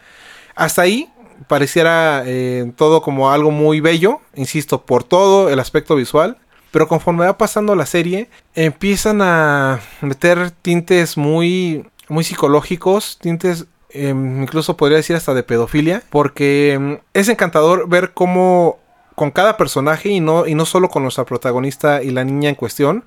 Hasta 0.53 0.81
ahí 0.81 1.07
pareciera 1.47 2.23
eh, 2.25 2.73
todo 2.75 3.01
como 3.01 3.31
algo 3.31 3.51
muy 3.51 3.79
bello, 3.79 4.19
insisto, 4.35 4.81
por 4.81 5.05
todo 5.05 5.49
el 5.49 5.61
aspecto 5.61 5.95
visual 5.95 6.37
pero 6.71 6.87
conforme 6.87 7.25
va 7.25 7.37
pasando 7.37 7.75
la 7.75 7.85
serie, 7.85 8.29
empiezan 8.55 9.21
a 9.21 9.79
meter 10.01 10.51
tintes 10.51 11.17
muy, 11.17 11.85
muy 12.07 12.23
psicológicos, 12.23 13.17
tintes 13.19 13.65
em, 13.91 14.43
incluso 14.43 14.77
podría 14.77 14.97
decir 14.97 15.15
hasta 15.15 15.33
de 15.33 15.43
pedofilia, 15.43 16.03
porque 16.09 16.73
em, 16.73 16.99
es 17.13 17.29
encantador 17.29 17.87
ver 17.89 18.13
cómo 18.13 18.79
con 19.15 19.31
cada 19.31 19.57
personaje 19.57 20.09
y 20.09 20.19
no, 20.19 20.47
y 20.47 20.55
no 20.55 20.65
solo 20.65 20.89
con 20.89 21.03
nuestra 21.03 21.25
protagonista 21.25 22.01
y 22.03 22.11
la 22.11 22.23
niña 22.23 22.49
en 22.49 22.55
cuestión, 22.55 23.03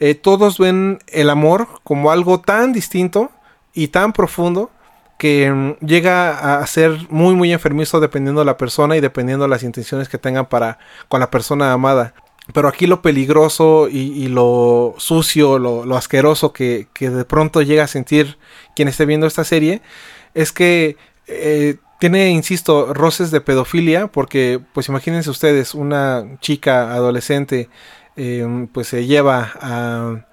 eh, 0.00 0.14
todos 0.14 0.58
ven 0.58 0.98
el 1.08 1.30
amor 1.30 1.68
como 1.84 2.10
algo 2.10 2.40
tan 2.40 2.72
distinto 2.72 3.30
y 3.72 3.88
tan 3.88 4.12
profundo 4.12 4.70
que 5.18 5.44
em, 5.46 5.76
llega 5.78 6.60
a 6.60 6.66
ser 6.66 7.06
muy 7.08 7.34
muy 7.34 7.52
enfermizo 7.52 8.00
dependiendo 8.00 8.40
de 8.40 8.44
la 8.46 8.56
persona 8.56 8.96
y 8.96 9.00
dependiendo 9.00 9.44
de 9.44 9.50
las 9.50 9.62
intenciones 9.62 10.08
que 10.08 10.18
tengan 10.18 10.46
para 10.46 10.78
con 11.08 11.20
la 11.20 11.30
persona 11.30 11.72
amada. 11.72 12.12
Pero 12.52 12.68
aquí 12.68 12.86
lo 12.86 13.00
peligroso 13.00 13.88
y, 13.88 14.28
lo 14.28 14.94
sucio, 14.98 15.58
lo, 15.58 15.96
asqueroso 15.96 16.52
que, 16.52 16.88
de 16.98 17.24
pronto 17.24 17.62
llega 17.62 17.84
a 17.84 17.88
sentir 17.88 18.36
quien 18.76 18.88
esté 18.88 19.06
viendo 19.06 19.26
esta 19.26 19.44
serie 19.44 19.80
es 20.34 20.52
que 20.52 20.96
eh, 21.26 21.76
tiene, 21.98 22.30
insisto, 22.30 22.92
roces 22.92 23.30
de 23.30 23.40
pedofilia 23.40 24.08
porque, 24.08 24.60
pues 24.74 24.88
imagínense 24.88 25.30
ustedes, 25.30 25.74
una 25.74 26.38
chica 26.40 26.92
adolescente 26.92 27.70
em, 28.16 28.66
pues 28.66 28.88
se 28.88 29.06
lleva 29.06 29.52
a, 29.60 30.26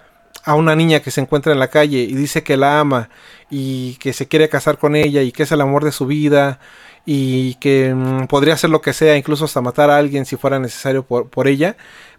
a 0.43 0.55
una 0.55 0.75
niña 0.75 0.99
que 0.99 1.11
se 1.11 1.21
encuentra 1.21 1.53
en 1.53 1.59
la 1.59 1.69
calle 1.69 1.99
y 1.99 2.13
dice 2.13 2.43
que 2.43 2.57
la 2.57 2.79
ama 2.81 3.09
y 3.49 3.95
que 3.95 4.11
se 4.11 4.27
quiere 4.27 4.49
casar 4.49 4.77
con 4.77 4.97
ella 4.97 5.21
y 5.21 5.31
que 5.31 5.43
es 5.43 5.51
el 5.53 5.61
amor 5.61 5.85
de 5.85 5.91
su 5.93 6.07
vida 6.07 6.59
y 7.05 7.55
que 7.55 7.93
mm, 7.93 8.27
podría 8.27 8.53
hacer 8.53 8.70
lo 8.70 8.81
que 8.81 8.93
sea, 8.93 9.17
incluso 9.17 9.46
hasta 9.46 9.62
matar 9.62 9.89
a 9.89 9.98
alguien 9.98 10.25
si 10.25 10.38
fuera 10.38 10.60
necesario 10.60 11.03
por, 11.03 11.29
por, 11.29 11.48
ella, 11.48 11.75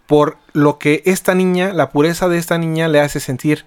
por 0.07 0.37
lo 0.53 0.77
que 0.77 1.01
esta 1.05 1.35
niña, 1.35 1.73
la 1.73 1.89
pureza 1.89 2.27
de 2.29 2.37
esta 2.37 2.57
niña 2.57 2.87
le 2.87 2.99
hace 2.99 3.19
sentir. 3.19 3.65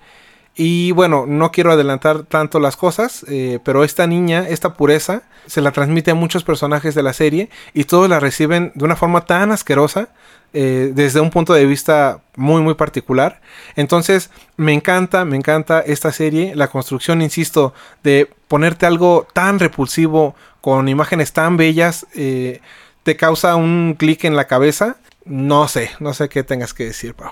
Y 0.59 0.93
bueno, 0.93 1.27
no 1.27 1.53
quiero 1.53 1.71
adelantar 1.71 2.23
tanto 2.23 2.59
las 2.61 2.79
cosas, 2.79 3.27
eh, 3.29 3.59
pero 3.63 3.85
esta 3.85 4.07
niña, 4.07 4.47
esta 4.49 4.75
pureza, 4.75 5.23
se 5.47 5.61
la 5.61 5.71
transmite 5.71 6.11
a 6.11 6.15
muchos 6.15 6.45
personajes 6.45 6.95
de 6.95 7.03
la 7.03 7.13
serie 7.13 7.51
y 7.75 7.85
todos 7.85 8.09
la 8.09 8.21
reciben 8.21 8.73
de 8.75 8.85
una 8.87 8.97
forma 8.97 9.27
tan 9.27 9.53
asquerosa, 9.53 10.09
eh, 10.55 10.93
desde 10.95 11.21
un 11.21 11.29
punto 11.29 11.53
de 11.53 11.67
vista 11.67 12.23
muy, 12.37 12.63
muy 12.63 12.73
particular. 12.73 13.43
Entonces, 13.75 14.31
me 14.57 14.73
encanta, 14.73 15.27
me 15.27 15.37
encanta 15.37 15.81
esta 15.81 16.11
serie, 16.11 16.57
la 16.57 16.69
construcción, 16.69 17.21
insisto, 17.21 17.75
de 18.03 18.31
ponerte 18.49 18.87
algo 18.87 19.27
tan 19.35 19.59
repulsivo 19.59 20.35
con 20.67 20.89
imágenes 20.89 21.33
tan 21.33 21.57
bellas, 21.57 22.09
eh, 22.17 22.61
te 23.05 23.17
causa 23.17 23.55
un 23.55 23.95
clic 23.97 24.25
en 24.25 24.35
la 24.35 24.49
cabeza. 24.49 24.97
No 25.25 25.69
sé, 25.69 25.93
no 26.01 26.13
sé 26.13 26.29
qué 26.29 26.43
tengas 26.43 26.75
que 26.75 26.87
decir, 26.87 27.15
Pau. 27.15 27.31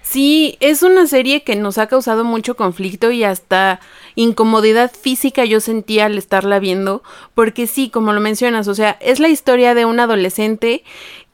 Sí, 0.00 0.56
es 0.60 0.84
una 0.84 1.08
serie 1.08 1.42
que 1.42 1.56
nos 1.56 1.76
ha 1.78 1.88
causado 1.88 2.22
mucho 2.22 2.54
conflicto 2.54 3.10
y 3.10 3.24
hasta 3.24 3.80
incomodidad 4.14 4.92
física 4.92 5.44
yo 5.44 5.58
sentía 5.58 6.06
al 6.06 6.18
estarla 6.18 6.60
viendo, 6.60 7.02
porque 7.34 7.66
sí, 7.66 7.90
como 7.90 8.12
lo 8.12 8.20
mencionas, 8.20 8.68
o 8.68 8.76
sea, 8.76 8.96
es 9.00 9.18
la 9.18 9.28
historia 9.28 9.74
de 9.74 9.84
un 9.84 9.98
adolescente 9.98 10.84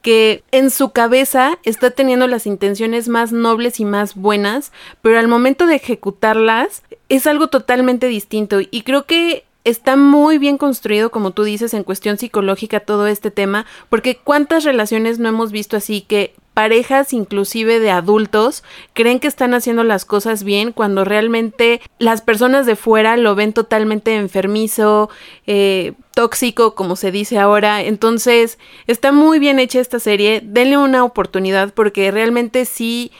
que 0.01 0.43
en 0.51 0.71
su 0.71 0.93
cabeza 0.93 1.59
está 1.63 1.91
teniendo 1.91 2.25
las 2.25 2.47
intenciones 2.47 3.07
más 3.07 3.31
nobles 3.31 3.79
y 3.79 3.85
más 3.85 4.15
buenas, 4.15 4.71
pero 5.03 5.19
al 5.19 5.27
momento 5.27 5.67
de 5.67 5.75
ejecutarlas 5.75 6.81
es 7.07 7.27
algo 7.27 7.49
totalmente 7.49 8.07
distinto 8.07 8.61
y 8.61 8.81
creo 8.81 9.05
que 9.05 9.46
está 9.67 9.97
muy 9.97 10.37
bien 10.37 10.57
construido, 10.57 11.11
como 11.11 11.31
tú 11.31 11.43
dices, 11.43 11.73
en 11.73 11.83
cuestión 11.83 12.17
psicológica 12.17 12.79
todo 12.79 13.05
este 13.07 13.31
tema, 13.31 13.65
porque 13.89 14.17
cuántas 14.17 14.63
relaciones 14.63 15.19
no 15.19 15.27
hemos 15.27 15.51
visto 15.51 15.75
así 15.75 16.01
que 16.01 16.33
parejas 16.53 17.13
inclusive 17.13 17.79
de 17.79 17.91
adultos 17.91 18.63
creen 18.93 19.19
que 19.19 19.27
están 19.27 19.53
haciendo 19.53 19.83
las 19.83 20.05
cosas 20.05 20.43
bien 20.43 20.71
cuando 20.71 21.05
realmente 21.05 21.81
las 21.99 22.21
personas 22.21 22.65
de 22.65 22.75
fuera 22.75 23.15
lo 23.15 23.35
ven 23.35 23.53
totalmente 23.53 24.15
enfermizo, 24.15 25.09
eh, 25.45 25.93
tóxico, 26.15 26.73
como 26.73 26.95
se 26.95 27.11
dice 27.11 27.37
ahora. 27.37 27.83
Entonces, 27.83 28.57
está 28.87 29.11
muy 29.11 29.37
bien 29.37 29.59
hecha 29.59 29.79
esta 29.79 29.99
serie. 29.99 30.41
Denle 30.43 30.77
una 30.77 31.03
oportunidad 31.03 31.73
porque 31.73 32.09
realmente 32.09 32.65
sí 32.65 33.11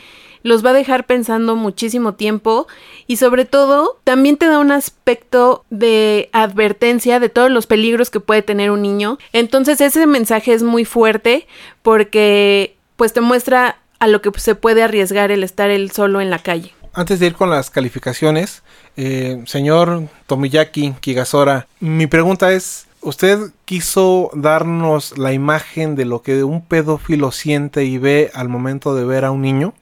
los 0.43 0.65
va 0.65 0.71
a 0.71 0.73
dejar 0.73 1.05
pensando 1.05 1.55
muchísimo 1.55 2.13
tiempo 2.13 2.67
y 3.07 3.17
sobre 3.17 3.45
todo 3.45 3.99
también 4.03 4.37
te 4.37 4.47
da 4.47 4.59
un 4.59 4.71
aspecto 4.71 5.65
de 5.69 6.29
advertencia 6.33 7.19
de 7.19 7.29
todos 7.29 7.51
los 7.51 7.67
peligros 7.67 8.09
que 8.09 8.19
puede 8.19 8.41
tener 8.41 8.71
un 8.71 8.81
niño. 8.81 9.17
Entonces 9.33 9.81
ese 9.81 10.05
mensaje 10.07 10.53
es 10.53 10.63
muy 10.63 10.85
fuerte 10.85 11.47
porque 11.81 12.75
pues 12.95 13.13
te 13.13 13.21
muestra 13.21 13.77
a 13.99 14.07
lo 14.07 14.21
que 14.21 14.31
se 14.39 14.55
puede 14.55 14.83
arriesgar 14.83 15.31
el 15.31 15.43
estar 15.43 15.69
él 15.69 15.91
solo 15.91 16.21
en 16.21 16.29
la 16.29 16.39
calle. 16.39 16.73
Antes 16.93 17.19
de 17.19 17.27
ir 17.27 17.35
con 17.35 17.49
las 17.49 17.69
calificaciones, 17.69 18.63
eh, 18.95 19.43
señor 19.45 20.07
Tomiyaki 20.25 20.95
Kigasora, 20.99 21.67
mi 21.79 22.07
pregunta 22.07 22.51
es, 22.53 22.87
¿usted 23.01 23.51
quiso 23.65 24.31
darnos 24.33 25.15
la 25.17 25.31
imagen 25.31 25.95
de 25.95 26.05
lo 26.05 26.23
que 26.23 26.43
un 26.43 26.65
pedófilo 26.65 27.31
siente 27.31 27.85
y 27.85 27.99
ve 27.99 28.31
al 28.33 28.49
momento 28.49 28.95
de 28.95 29.05
ver 29.05 29.25
a 29.25 29.31
un 29.31 29.43
niño? 29.43 29.75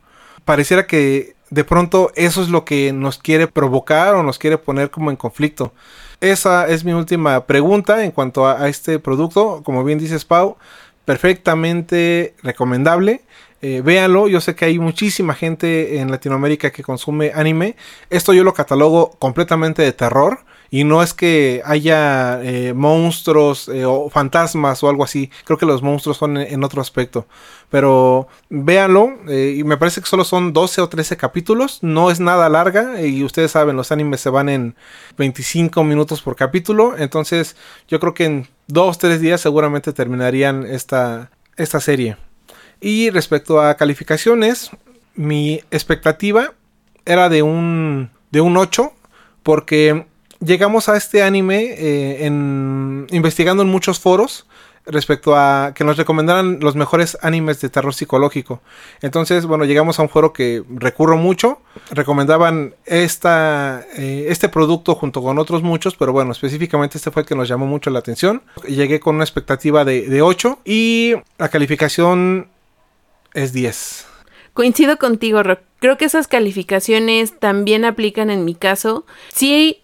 Pareciera 0.45 0.87
que 0.87 1.35
de 1.49 1.63
pronto 1.63 2.11
eso 2.15 2.41
es 2.41 2.49
lo 2.49 2.65
que 2.65 2.93
nos 2.93 3.17
quiere 3.17 3.47
provocar 3.47 4.15
o 4.15 4.23
nos 4.23 4.39
quiere 4.39 4.57
poner 4.57 4.89
como 4.89 5.09
en 5.09 5.17
conflicto. 5.17 5.73
Esa 6.21 6.67
es 6.67 6.83
mi 6.83 6.93
última 6.93 7.45
pregunta 7.45 8.03
en 8.03 8.11
cuanto 8.11 8.47
a, 8.47 8.69
este 8.69 8.99
producto. 8.99 9.61
Como 9.63 9.83
bien 9.83 9.99
dices, 9.99 10.25
Pau, 10.25 10.57
perfectamente 11.03 12.35
recomendable. 12.41 13.21
Eh, 13.61 13.81
véanlo, 13.83 14.27
yo 14.27 14.41
sé 14.41 14.55
que 14.55 14.65
hay 14.65 14.79
muchísima 14.79 15.33
gente 15.33 15.99
en 15.99 16.11
Latinoamérica 16.11 16.71
que 16.71 16.83
consume 16.83 17.31
anime. 17.33 17.75
Esto 18.09 18.33
yo 18.33 18.43
lo 18.43 18.53
catalogo 18.53 19.11
completamente 19.19 19.81
de 19.81 19.91
terror. 19.91 20.39
Y 20.75 20.83
no 20.83 21.01
es 21.01 21.13
que 21.13 21.61
haya 21.63 22.41
eh, 22.43 22.73
monstruos 22.73 23.69
eh, 23.69 23.85
o 23.85 24.09
fantasmas 24.09 24.83
o 24.83 24.89
algo 24.89 25.05
así. 25.05 25.31
Creo 25.45 25.57
que 25.57 25.65
los 25.65 25.81
monstruos 25.81 26.17
son 26.17 26.35
en, 26.35 26.65
otro 26.65 26.81
aspecto. 26.81 27.27
Pero 27.69 28.27
véanlo. 28.49 29.13
y 29.29 29.63
me 29.63 29.77
parece 29.77 30.01
que 30.01 30.07
solo 30.07 30.25
son 30.25 30.51
12 30.51 30.81
o 30.81 30.89
13 30.89 31.15
capítulos. 31.15 31.79
No 31.81 32.11
es 32.11 32.19
nada 32.19 32.49
larga. 32.49 33.01
Y 33.01 33.23
ustedes 33.23 33.51
saben, 33.51 33.77
los 33.77 33.93
animes 33.93 34.19
se 34.19 34.29
van 34.29 34.49
en 34.49 34.75
25 35.17 35.81
minutos 35.85 36.21
por 36.21 36.35
capítulo. 36.35 36.97
Entonces 36.97 37.55
yo 37.87 38.01
creo 38.01 38.13
que 38.13 38.25
en 38.25 38.47
dos, 38.67 38.97
tres 38.97 39.21
días 39.21 39.39
seguramente 39.39 39.93
terminarían 39.93 40.65
esta, 40.65 41.31
esta 41.55 41.79
serie. 41.79 42.17
Y 42.81 43.11
respecto 43.11 43.61
a 43.61 43.75
calificaciones, 43.75 44.71
mi 45.15 45.61
expectativa 45.71 46.51
era 47.05 47.29
de 47.29 47.43
un, 47.43 48.09
de 48.29 48.41
un 48.41 48.57
8 48.57 48.91
porque 49.41 50.05
llegamos 50.45 50.89
a 50.89 50.97
este 50.97 51.23
anime 51.23 51.75
eh, 51.77 52.25
investigando 53.11 53.63
en 53.63 53.69
muchos 53.69 53.99
foros 53.99 54.45
respecto 54.85 55.35
a 55.35 55.73
que 55.73 55.83
nos 55.83 55.97
recomendaran 55.97 56.59
los 56.61 56.75
mejores 56.75 57.17
animes 57.21 57.59
de 57.59 57.69
terror 57.69 57.93
psicológico. 57.93 58.61
Entonces, 59.01 59.45
bueno, 59.45 59.65
llegamos 59.65 59.99
a 59.99 60.03
un 60.03 60.09
foro 60.09 60.31
que 60.31 60.63
recurro 60.69 61.17
mucho. 61.17 61.59
Recomendaban 61.89 62.75
esta, 62.85 63.83
eh, 63.97 64.27
este 64.29 64.49
producto 64.49 64.95
junto 64.95 65.23
con 65.23 65.39
otros 65.39 65.63
muchos, 65.63 65.95
pero 65.95 66.13
bueno, 66.13 66.31
específicamente 66.31 66.97
este 66.97 67.11
fue 67.11 67.23
el 67.23 67.27
que 67.27 67.35
nos 67.35 67.47
llamó 67.47 67.65
mucho 67.65 67.89
la 67.89 67.99
atención. 67.99 68.43
Llegué 68.67 68.99
con 68.99 69.15
una 69.15 69.23
expectativa 69.23 69.85
de, 69.85 70.07
de 70.07 70.21
8 70.21 70.59
y 70.65 71.15
la 71.37 71.49
calificación 71.49 72.49
es 73.33 73.53
10. 73.53 74.07
Coincido 74.53 74.97
contigo, 74.97 75.43
Rock. 75.43 75.59
Creo 75.79 75.97
que 75.97 76.05
esas 76.05 76.27
calificaciones 76.27 77.39
también 77.39 77.83
aplican 77.85 78.29
en 78.29 78.45
mi 78.45 78.55
caso. 78.55 79.05
Sí 79.33 79.81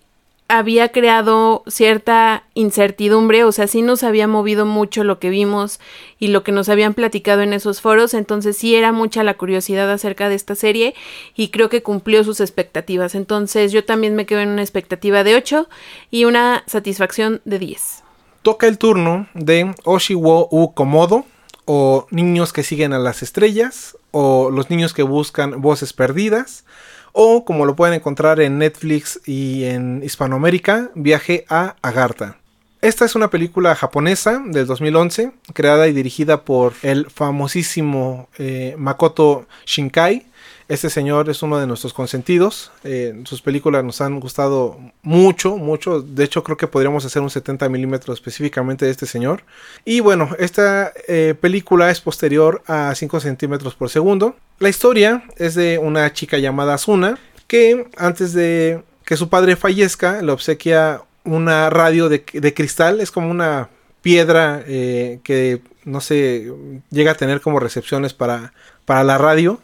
había 0.52 0.90
creado 0.90 1.64
cierta 1.68 2.44
incertidumbre, 2.54 3.46
o 3.46 3.52
sea, 3.52 3.68
sí 3.68 3.82
nos 3.82 4.04
había 4.04 4.28
movido 4.28 4.66
mucho 4.66 5.06
lo 5.06 5.18
que 5.18 5.30
vimos 5.30 5.80
y 6.20 6.28
lo 6.28 6.44
que 6.44 6.52
nos 6.52 6.68
habían 6.68 6.94
platicado 6.94 7.42
en 7.42 7.54
esos 7.54 7.80
foros, 7.80 8.14
entonces 8.14 8.58
sí 8.58 8.76
era 8.76 8.92
mucha 8.92 9.24
la 9.24 9.36
curiosidad 9.36 9.90
acerca 9.90 10.28
de 10.28 10.36
esta 10.36 10.56
serie 10.56 10.94
y 11.36 11.50
creo 11.50 11.70
que 11.70 11.84
cumplió 11.84 12.24
sus 12.26 12.42
expectativas. 12.42 13.16
Entonces 13.16 13.72
yo 13.72 13.86
también 13.86 14.16
me 14.16 14.26
quedo 14.26 14.42
en 14.42 14.50
una 14.50 14.62
expectativa 14.62 15.24
de 15.24 15.36
8 15.36 15.70
y 16.12 16.26
una 16.26 16.64
satisfacción 16.68 17.42
de 17.46 17.58
10. 17.58 18.04
Toca 18.42 18.68
el 18.68 18.78
turno 18.78 19.28
de 19.34 19.74
Oshiwo 19.86 20.50
U 20.52 20.74
Komodo 20.74 21.26
o 21.66 22.08
Niños 22.12 22.52
que 22.52 22.64
siguen 22.64 22.92
a 22.92 23.00
las 23.00 23.24
estrellas 23.24 23.98
o 24.12 24.52
Los 24.52 24.70
niños 24.70 24.94
que 24.94 25.04
buscan 25.04 25.62
voces 25.62 25.94
perdidas 25.94 26.66
o 27.12 27.46
como 27.46 27.66
lo 27.66 27.76
pueden 27.76 27.96
encontrar 27.96 28.40
en 28.40 28.58
Netflix 28.58 29.20
y 29.26 29.66
en 29.66 30.02
Hispanoamérica, 30.04 30.92
Viaje 30.96 31.46
a 31.50 31.76
Agartha. 31.82 32.38
Esta 32.82 33.06
es 33.06 33.14
una 33.14 33.30
película 33.30 33.76
japonesa 33.76 34.42
del 34.44 34.66
2011, 34.66 35.32
creada 35.54 35.88
y 35.88 35.94
dirigida 35.94 36.42
por 36.42 36.74
el 36.82 37.12
famosísimo 37.12 38.28
eh, 38.40 38.74
Makoto 38.78 39.46
Shinkai. 39.68 40.26
Este 40.72 40.90
señor 40.90 41.30
es 41.30 41.44
uno 41.44 41.60
de 41.60 41.68
nuestros 41.68 41.94
consentidos. 41.94 42.72
Eh, 42.86 43.24
sus 43.26 43.42
películas 43.42 43.84
nos 43.84 44.00
han 44.00 44.22
gustado 44.22 44.80
mucho, 45.02 45.58
mucho. 45.58 46.02
De 46.02 46.24
hecho, 46.24 46.46
creo 46.46 46.56
que 46.56 46.66
podríamos 46.66 47.04
hacer 47.04 47.22
un 47.22 47.30
70 47.30 47.68
milímetros 47.68 48.18
específicamente 48.18 48.86
de 48.86 48.92
este 48.92 49.06
señor. 49.06 49.44
Y 49.84 50.00
bueno, 50.00 50.30
esta 50.40 50.94
eh, 51.10 51.36
película 51.38 51.92
es 51.92 52.00
posterior 52.00 52.64
a 52.68 52.96
5 52.96 53.20
centímetros 53.20 53.76
por 53.76 53.90
segundo. 53.90 54.38
La 54.60 54.70
historia 54.70 55.26
es 55.36 55.56
de 55.56 55.78
una 55.78 56.14
chica 56.14 56.38
llamada 56.38 56.76
Asuna 56.76 57.20
que 57.48 57.88
antes 57.98 58.32
de 58.32 58.82
que 59.04 59.18
su 59.18 59.28
padre 59.28 59.58
fallezca 59.58 60.22
le 60.22 60.32
obsequia 60.32 61.02
una 61.26 61.70
radio 61.70 62.08
de, 62.08 62.24
cristal. 62.24 63.02
Es 63.02 63.12
como 63.12 63.30
una 63.30 63.68
piedra 64.02 64.64
eh, 64.66 65.20
que 65.26 65.60
no 65.84 66.00
sé, 66.00 66.50
llega 66.92 67.12
a 67.12 67.16
tener 67.16 67.42
como 67.42 67.60
recepciones 67.60 68.14
para, 68.14 68.54
para 68.86 69.04
la 69.04 69.18
radio. 69.18 69.60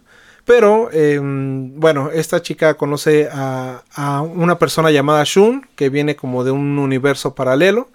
Pero 0.47 0.89
em, 0.93 1.77
bueno, 1.77 2.09
esta 2.09 2.41
chica 2.41 2.75
conoce 2.75 3.27
a, 3.29 3.83
una 4.21 4.57
persona 4.57 4.91
llamada 4.91 5.25
Shun, 5.25 5.67
que 5.75 5.89
viene 5.89 6.15
como 6.15 6.45
de 6.45 6.51
un 6.51 6.79
universo 6.79 7.35
paralelo. 7.35 7.89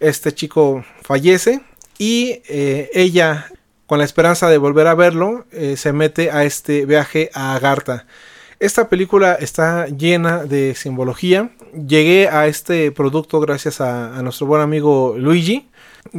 Este 0.00 0.34
chico 0.34 0.84
fallece 1.02 1.62
y 1.96 2.42
eh, 2.46 2.90
ella, 2.92 3.46
con 3.86 3.98
la 3.98 4.04
esperanza 4.04 4.50
de 4.50 4.58
volver 4.58 4.86
a 4.86 4.94
verlo, 4.94 5.46
eh, 5.50 5.78
se 5.78 5.94
mete 5.94 6.30
a 6.30 6.44
este 6.44 6.84
viaje 6.84 7.30
a 7.32 7.54
Agartha. 7.54 8.04
Esta 8.60 8.90
película 8.90 9.34
está 9.40 9.86
llena 9.86 10.44
de 10.44 10.74
simbología. 10.74 11.52
Llegué 11.72 12.28
a 12.28 12.48
este 12.48 12.92
producto 12.92 13.40
gracias 13.40 13.80
a, 13.80 14.20
nuestro 14.22 14.46
buen 14.46 14.60
amigo 14.60 15.14
Luigi. 15.16 15.70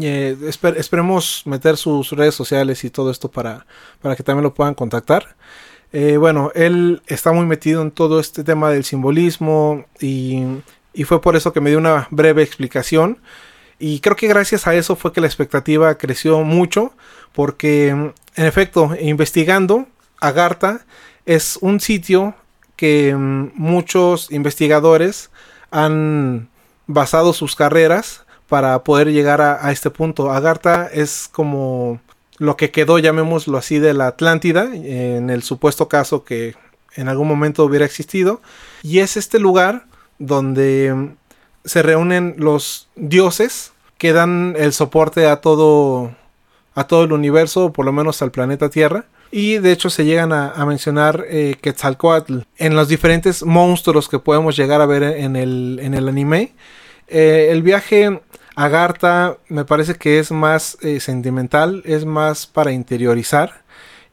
Eh, 0.02 0.36
esperemos 0.50 1.44
meter 1.46 1.78
sus 1.78 2.10
redes 2.10 2.34
sociales 2.34 2.84
y 2.84 2.90
todo 2.90 3.12
esto 3.12 3.30
para, 3.30 3.68
para 4.02 4.16
que 4.16 4.24
también 4.24 4.44
lo 4.44 4.54
puedan 4.56 4.74
contactar. 4.74 5.36
Eh, 5.98 6.18
bueno, 6.18 6.52
él 6.56 7.02
está 7.08 7.32
muy 7.32 7.46
metido 7.46 7.82
en 7.82 7.90
todo 7.90 8.20
este 8.20 8.44
tema 8.44 8.70
del 8.70 8.84
simbolismo 8.84 9.86
y, 10.02 10.44
fue 11.06 11.22
por 11.22 11.38
eso 11.38 11.54
que 11.54 11.62
me 11.62 11.70
dio 11.70 11.80
una 11.80 12.10
breve 12.12 12.44
explicación. 12.44 13.20
Y 13.80 14.02
creo 14.02 14.18
que 14.18 14.28
gracias 14.28 14.68
a 14.68 14.76
eso 14.76 14.98
fue 14.98 15.14
que 15.14 15.22
la 15.22 15.28
expectativa 15.28 15.98
creció 15.98 16.42
mucho, 16.42 16.92
porque 17.32 17.88
en 17.88 18.14
efecto, 18.36 18.92
investigando, 19.00 19.88
Agartha 20.20 20.86
es 21.26 21.58
un 21.62 21.80
sitio 21.80 22.36
que 22.76 23.16
mm, 23.16 23.52
muchos 23.56 24.34
investigadores 24.34 25.30
han 25.72 26.50
basado 26.88 27.32
sus 27.32 27.56
carreras 27.56 28.26
para 28.50 28.84
poder 28.84 29.14
llegar 29.14 29.40
a, 29.40 29.66
a 29.66 29.72
este 29.72 29.90
punto. 29.92 30.30
Agartha 30.30 30.90
es 30.92 31.30
como 31.32 32.02
lo 32.38 32.58
que 32.58 32.72
quedó, 32.72 33.00
llamémoslo 33.00 33.58
así, 33.58 33.80
de 33.80 33.94
la 33.94 34.08
Atlántida, 34.08 34.70
en 34.74 35.30
el 35.30 35.44
supuesto 35.44 35.88
caso 35.88 36.24
que 36.24 36.56
en 36.96 37.08
algún 37.08 37.28
momento 37.28 37.64
hubiera 37.64 37.86
existido. 37.86 38.42
Y 38.84 39.00
es 39.00 39.18
este 39.18 39.40
lugar 39.40 39.86
donde 40.20 40.94
mm, 40.94 41.16
se 41.66 41.82
reúnen 41.82 42.36
los 42.38 42.88
dioses 42.96 43.74
que 43.98 44.14
dan 44.14 44.56
el 44.58 44.74
soporte 44.74 45.28
a 45.28 45.38
todo, 45.38 46.16
a 46.74 46.88
todo 46.88 47.04
el 47.04 47.14
universo, 47.14 47.66
o 47.66 47.74
por 47.74 47.86
lo 47.86 47.92
menos 47.92 48.22
al 48.22 48.32
planeta 48.32 48.70
Tierra. 48.70 49.06
Y 49.32 49.58
de 49.58 49.72
hecho 49.72 49.90
se 49.90 50.06
llegan 50.06 50.32
a, 50.32 50.66
mencionar 50.66 51.26
eh, 51.28 51.56
Quetzalcoatl 51.60 52.40
en 52.58 52.76
los 52.76 52.88
diferentes 52.88 53.44
monstruos 53.44 54.08
que 54.08 54.20
podemos 54.20 54.56
llegar 54.56 54.82
a 54.82 54.86
ver 54.86 55.04
en 55.04 55.36
el, 55.36 55.80
en 55.82 55.94
el 55.94 56.08
anime. 56.08 56.54
Eh, 57.08 57.50
el 57.52 57.62
viaje 57.62 58.22
Agartha 58.56 59.38
me 59.50 59.66
parece 59.66 59.96
que 59.96 60.20
es 60.20 60.32
más 60.32 60.78
eh, 60.82 61.00
sentimental, 61.00 61.82
es 61.86 62.06
más 62.06 62.48
para 62.48 62.72
interiorizar. 62.72 63.64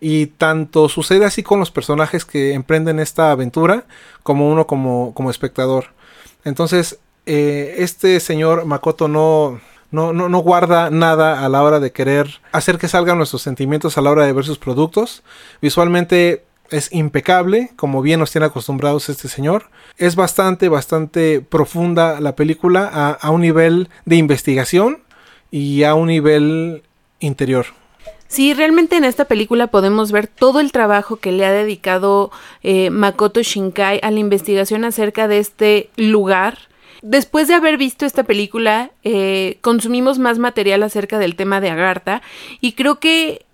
Y 0.00 0.26
tanto 0.26 0.88
sucede 0.88 1.24
así 1.24 1.44
con 1.44 1.60
los 1.60 1.70
personajes 1.70 2.24
que 2.24 2.54
emprenden 2.54 2.98
esta 2.98 3.30
aventura, 3.30 3.84
como 4.24 4.50
uno 4.50 4.66
como, 4.66 5.14
como 5.14 5.30
espectador. 5.30 5.86
Entonces, 6.44 6.98
eh, 7.24 7.76
este 7.78 8.18
señor 8.18 8.64
Makoto 8.64 9.06
no, 9.06 9.60
no, 9.92 10.12
no, 10.12 10.28
no, 10.28 10.38
guarda 10.40 10.90
nada 10.90 11.44
a 11.44 11.48
la 11.48 11.62
hora 11.62 11.78
de 11.78 11.92
querer 11.92 12.40
hacer 12.50 12.78
que 12.78 12.88
salgan 12.88 13.18
nuestros 13.18 13.42
sentimientos 13.42 13.96
a 13.96 14.00
la 14.00 14.10
hora 14.10 14.26
de 14.26 14.32
ver 14.32 14.44
sus 14.44 14.58
productos. 14.58 15.22
Visualmente 15.60 16.44
es 16.72 16.92
impecable, 16.92 17.70
como 17.76 18.02
bien 18.02 18.20
nos 18.20 18.32
tiene 18.32 18.46
acostumbrados 18.46 19.08
este 19.08 19.28
señor. 19.28 19.70
Es 19.98 20.16
bastante, 20.16 20.68
bastante 20.68 21.40
profunda 21.40 22.20
la 22.20 22.34
película 22.34 23.16
a, 23.20 23.30
un 23.30 23.42
nivel 23.42 23.88
de 24.04 24.16
investigación 24.16 25.02
y 25.50 25.84
a 25.84 25.94
un 25.94 26.08
nivel 26.08 26.82
interior. 27.20 27.66
Sí, 28.26 28.54
realmente 28.54 28.96
en 28.96 29.04
esta 29.04 29.26
película 29.26 29.66
podemos 29.66 30.10
ver 30.10 30.26
todo 30.26 30.60
el 30.60 30.72
trabajo 30.72 31.16
que 31.16 31.32
le 31.32 31.44
ha 31.44 31.52
dedicado 31.52 32.30
eh, 32.62 32.88
Makoto 32.88 33.42
Shinkai 33.42 34.00
a 34.02 34.10
la 34.10 34.18
investigación 34.18 34.84
acerca 34.84 35.28
de 35.28 35.38
este 35.38 35.90
lugar. 35.96 36.56
Después 37.02 37.48
de 37.48 37.54
haber 37.54 37.76
visto 37.76 38.06
esta 38.06 38.22
película, 38.22 38.92
eh, 39.04 39.58
consumimos 39.60 40.18
más 40.18 40.38
material 40.38 40.82
acerca 40.82 41.18
del 41.18 41.36
tema 41.36 41.60
de 41.60 41.70
Agartha 41.70 42.22
y 42.60 42.72
creo 42.72 43.00
que 43.00 43.44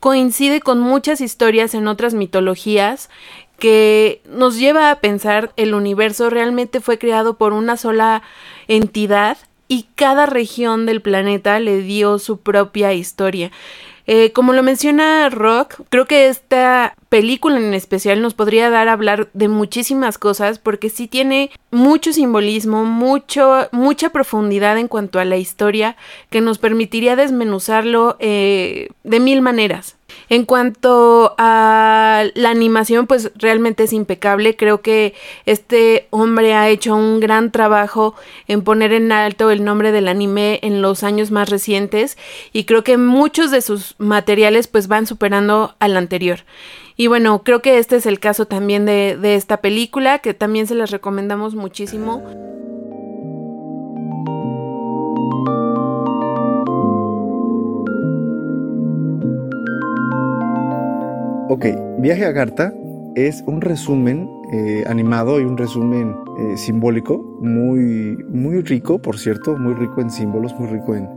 coincide 0.00 0.60
con 0.60 0.80
muchas 0.80 1.20
historias 1.20 1.74
en 1.74 1.88
otras 1.88 2.14
mitologías 2.14 3.10
que 3.58 4.22
nos 4.28 4.58
lleva 4.58 4.90
a 4.90 5.00
pensar 5.00 5.52
el 5.56 5.74
universo 5.74 6.30
realmente 6.30 6.80
fue 6.80 6.98
creado 6.98 7.34
por 7.34 7.52
una 7.52 7.76
sola 7.76 8.22
entidad 8.68 9.36
y 9.66 9.86
cada 9.96 10.26
región 10.26 10.86
del 10.86 11.02
planeta 11.02 11.60
le 11.60 11.82
dio 11.82 12.18
su 12.18 12.40
propia 12.40 12.94
historia. 12.94 13.50
Eh, 14.10 14.32
como 14.32 14.54
lo 14.54 14.62
menciona 14.62 15.28
Rock, 15.28 15.82
creo 15.90 16.06
que 16.06 16.28
esta 16.28 16.94
película 17.10 17.58
en 17.58 17.74
especial 17.74 18.22
nos 18.22 18.32
podría 18.32 18.70
dar 18.70 18.88
a 18.88 18.94
hablar 18.94 19.28
de 19.34 19.48
muchísimas 19.48 20.16
cosas 20.16 20.58
porque 20.58 20.88
sí 20.88 21.08
tiene 21.08 21.50
mucho 21.70 22.14
simbolismo, 22.14 22.86
mucho, 22.86 23.68
mucha 23.70 24.08
profundidad 24.08 24.78
en 24.78 24.88
cuanto 24.88 25.20
a 25.20 25.26
la 25.26 25.36
historia 25.36 25.94
que 26.30 26.40
nos 26.40 26.56
permitiría 26.56 27.16
desmenuzarlo 27.16 28.16
eh, 28.18 28.88
de 29.04 29.20
mil 29.20 29.42
maneras. 29.42 29.97
En 30.28 30.44
cuanto 30.44 31.34
a 31.38 32.24
la 32.34 32.50
animación, 32.50 33.06
pues 33.06 33.32
realmente 33.36 33.84
es 33.84 33.92
impecable. 33.92 34.56
Creo 34.56 34.82
que 34.82 35.14
este 35.46 36.06
hombre 36.10 36.54
ha 36.54 36.68
hecho 36.68 36.94
un 36.94 37.20
gran 37.20 37.50
trabajo 37.50 38.14
en 38.46 38.62
poner 38.62 38.92
en 38.92 39.10
alto 39.12 39.50
el 39.50 39.64
nombre 39.64 39.92
del 39.92 40.08
anime 40.08 40.58
en 40.62 40.82
los 40.82 41.02
años 41.02 41.30
más 41.30 41.48
recientes 41.48 42.18
y 42.52 42.64
creo 42.64 42.84
que 42.84 42.98
muchos 42.98 43.50
de 43.50 43.62
sus 43.62 43.94
materiales 43.98 44.66
pues 44.66 44.88
van 44.88 45.06
superando 45.06 45.74
al 45.78 45.96
anterior. 45.96 46.40
Y 46.96 47.06
bueno, 47.06 47.42
creo 47.44 47.62
que 47.62 47.78
este 47.78 47.96
es 47.96 48.06
el 48.06 48.18
caso 48.18 48.46
también 48.46 48.84
de, 48.84 49.16
de 49.16 49.36
esta 49.36 49.58
película, 49.58 50.18
que 50.18 50.34
también 50.34 50.66
se 50.66 50.74
las 50.74 50.90
recomendamos 50.90 51.54
muchísimo. 51.54 52.24
Ok, 61.50 61.64
Viaje 62.00 62.26
a 62.26 62.32
Garta 62.32 62.74
es 63.14 63.42
un 63.46 63.62
resumen 63.62 64.28
eh, 64.52 64.84
animado 64.86 65.40
y 65.40 65.44
un 65.44 65.56
resumen 65.56 66.14
eh, 66.38 66.58
simbólico 66.58 67.16
muy, 67.40 68.18
muy 68.28 68.60
rico, 68.60 69.00
por 69.00 69.18
cierto, 69.18 69.56
muy 69.56 69.72
rico 69.72 70.02
en 70.02 70.10
símbolos, 70.10 70.54
muy 70.58 70.68
rico 70.68 70.94
en, 70.94 71.08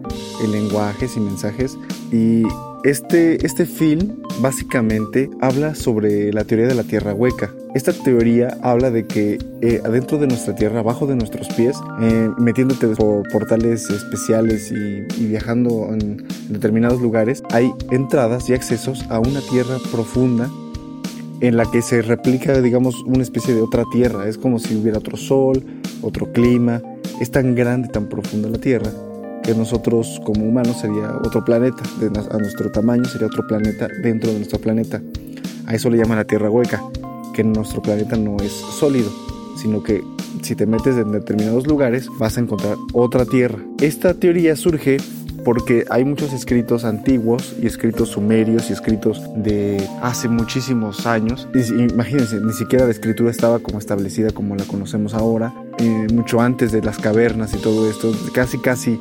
en 0.42 0.52
lenguajes 0.54 1.18
y 1.18 1.20
mensajes. 1.20 1.78
Y 2.14 2.44
este, 2.84 3.46
este 3.46 3.66
film 3.66 4.22
básicamente 4.40 5.30
habla 5.40 5.76
sobre 5.76 6.34
la 6.34 6.44
teoría 6.44 6.68
de 6.68 6.76
la 6.76 6.84
tierra 6.84 7.14
hueca. 7.14 7.52
Esta 7.76 7.94
teoría 7.94 8.58
habla 8.62 8.92
de 8.92 9.06
que 9.06 9.38
eh, 9.62 9.82
adentro 9.86 10.18
de 10.18 10.28
nuestra 10.28 10.56
tierra, 10.56 10.80
abajo 10.80 11.06
de 11.06 11.16
nuestros 11.16 11.48
pies, 11.50 11.78
eh, 12.02 12.30
metiéndote 12.38 12.88
por 12.88 13.30
portales 13.32 13.90
especiales 13.90 14.72
y, 14.72 15.22
y, 15.22 15.28
viajando 15.28 15.90
en 15.94 16.26
determinados 16.50 17.02
lugares, 17.02 17.44
hay 17.52 17.72
entradas 17.92 18.50
y 18.50 18.54
accesos 18.54 19.06
a 19.10 19.20
una 19.20 19.42
tierra 19.42 19.78
profunda 19.92 20.50
en 21.40 21.58
la 21.58 21.70
que 21.70 21.82
se 21.82 22.02
replica, 22.02 22.62
digamos, 22.62 22.96
una 23.06 23.24
especie 23.24 23.54
de 23.54 23.62
otra 23.62 23.84
tierra. 23.92 24.28
Es 24.28 24.38
como 24.38 24.60
si 24.60 24.76
hubiera 24.76 25.00
otro 25.00 25.18
sol, 25.18 25.64
otro 26.02 26.32
clima. 26.34 26.82
Es 27.20 27.32
tan 27.32 27.56
grande, 27.56 27.88
tan 27.88 28.08
profunda 28.10 28.50
la 28.50 28.58
tierra 28.58 28.92
que 29.44 29.54
nosotros 29.56 30.22
como 30.24 30.46
humanos 30.46 30.78
sería 30.82 31.16
otro 31.18 31.44
planeta, 31.44 31.84
a 32.32 32.38
nuestro 32.38 32.72
tamaño 32.72 33.06
sería 33.06 33.28
otro 33.28 33.46
planeta 33.48 33.88
dentro 34.02 34.32
de 34.32 34.38
nuestro 34.38 34.60
planeta. 34.60 35.02
A 35.66 35.76
eso 35.76 35.90
le 35.90 35.98
llaman 35.98 36.18
la 36.18 36.26
Tierra 36.26 36.50
hueca, 36.50 36.82
que 37.34 37.44
nuestro 37.44 37.82
planeta 37.82 38.16
no 38.18 38.38
es 38.38 38.52
sólido, 38.52 39.10
sino 39.58 39.84
que 39.84 40.04
si 40.42 40.56
te 40.56 40.66
metes 40.66 40.98
en 40.98 41.12
determinados 41.12 41.68
lugares 41.68 42.08
vas 42.20 42.38
a 42.38 42.42
encontrar 42.42 42.78
otra 42.94 43.26
Tierra. 43.26 43.60
Esta 43.80 44.14
teoría 44.14 44.56
surge 44.56 44.98
porque 45.44 45.86
hay 45.90 46.06
muchos 46.06 46.34
escritos 46.34 46.86
antiguos 46.86 47.56
y 47.62 47.68
escritos 47.68 48.10
sumerios 48.10 48.70
y 48.70 48.74
escritos 48.74 49.22
de 49.36 49.88
hace 50.02 50.28
muchísimos 50.28 51.06
años. 51.06 51.48
Imagínense, 51.54 52.40
ni 52.40 52.54
siquiera 52.54 52.86
la 52.86 52.92
escritura 52.92 53.32
estaba 53.32 53.60
como 53.60 53.80
establecida 53.80 54.32
como 54.32 54.56
la 54.56 54.66
conocemos 54.66 55.14
ahora, 55.14 55.54
eh, 55.80 56.08
mucho 56.14 56.42
antes 56.42 56.72
de 56.72 56.82
las 56.82 57.00
cavernas 57.00 57.54
y 57.54 57.58
todo 57.58 57.90
esto, 57.90 58.12
casi 58.34 58.60
casi 58.60 59.00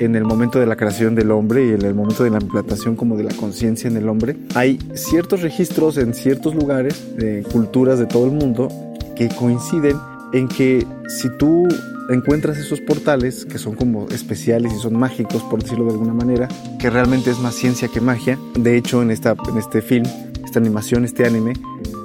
en 0.00 0.14
el 0.14 0.24
momento 0.24 0.58
de 0.58 0.66
la 0.66 0.76
creación 0.76 1.14
del 1.14 1.30
hombre 1.30 1.66
y 1.66 1.70
en 1.70 1.82
el 1.82 1.94
momento 1.94 2.24
de 2.24 2.30
la 2.30 2.38
implantación 2.40 2.96
como 2.96 3.16
de 3.16 3.24
la 3.24 3.34
conciencia 3.34 3.88
en 3.88 3.96
el 3.96 4.08
hombre, 4.08 4.36
hay 4.54 4.78
ciertos 4.94 5.42
registros 5.42 5.98
en 5.98 6.14
ciertos 6.14 6.54
lugares, 6.54 7.16
de 7.16 7.42
culturas 7.42 7.98
de 7.98 8.06
todo 8.06 8.26
el 8.26 8.32
mundo, 8.32 8.68
que 9.16 9.28
coinciden 9.28 9.96
en 10.32 10.48
que 10.48 10.86
si 11.08 11.28
tú 11.38 11.66
encuentras 12.10 12.58
esos 12.58 12.80
portales 12.80 13.44
que 13.44 13.58
son 13.58 13.74
como 13.74 14.08
especiales 14.08 14.72
y 14.72 14.78
son 14.78 14.98
mágicos, 14.98 15.42
por 15.42 15.62
decirlo 15.62 15.84
de 15.86 15.92
alguna 15.92 16.14
manera, 16.14 16.48
que 16.78 16.90
realmente 16.90 17.30
es 17.30 17.38
más 17.38 17.54
ciencia 17.54 17.88
que 17.88 18.00
magia. 18.00 18.38
De 18.54 18.76
hecho, 18.76 19.02
en, 19.02 19.10
esta, 19.10 19.34
en 19.50 19.58
este 19.58 19.82
film, 19.82 20.06
esta 20.44 20.58
animación, 20.58 21.04
este 21.04 21.26
anime, 21.26 21.54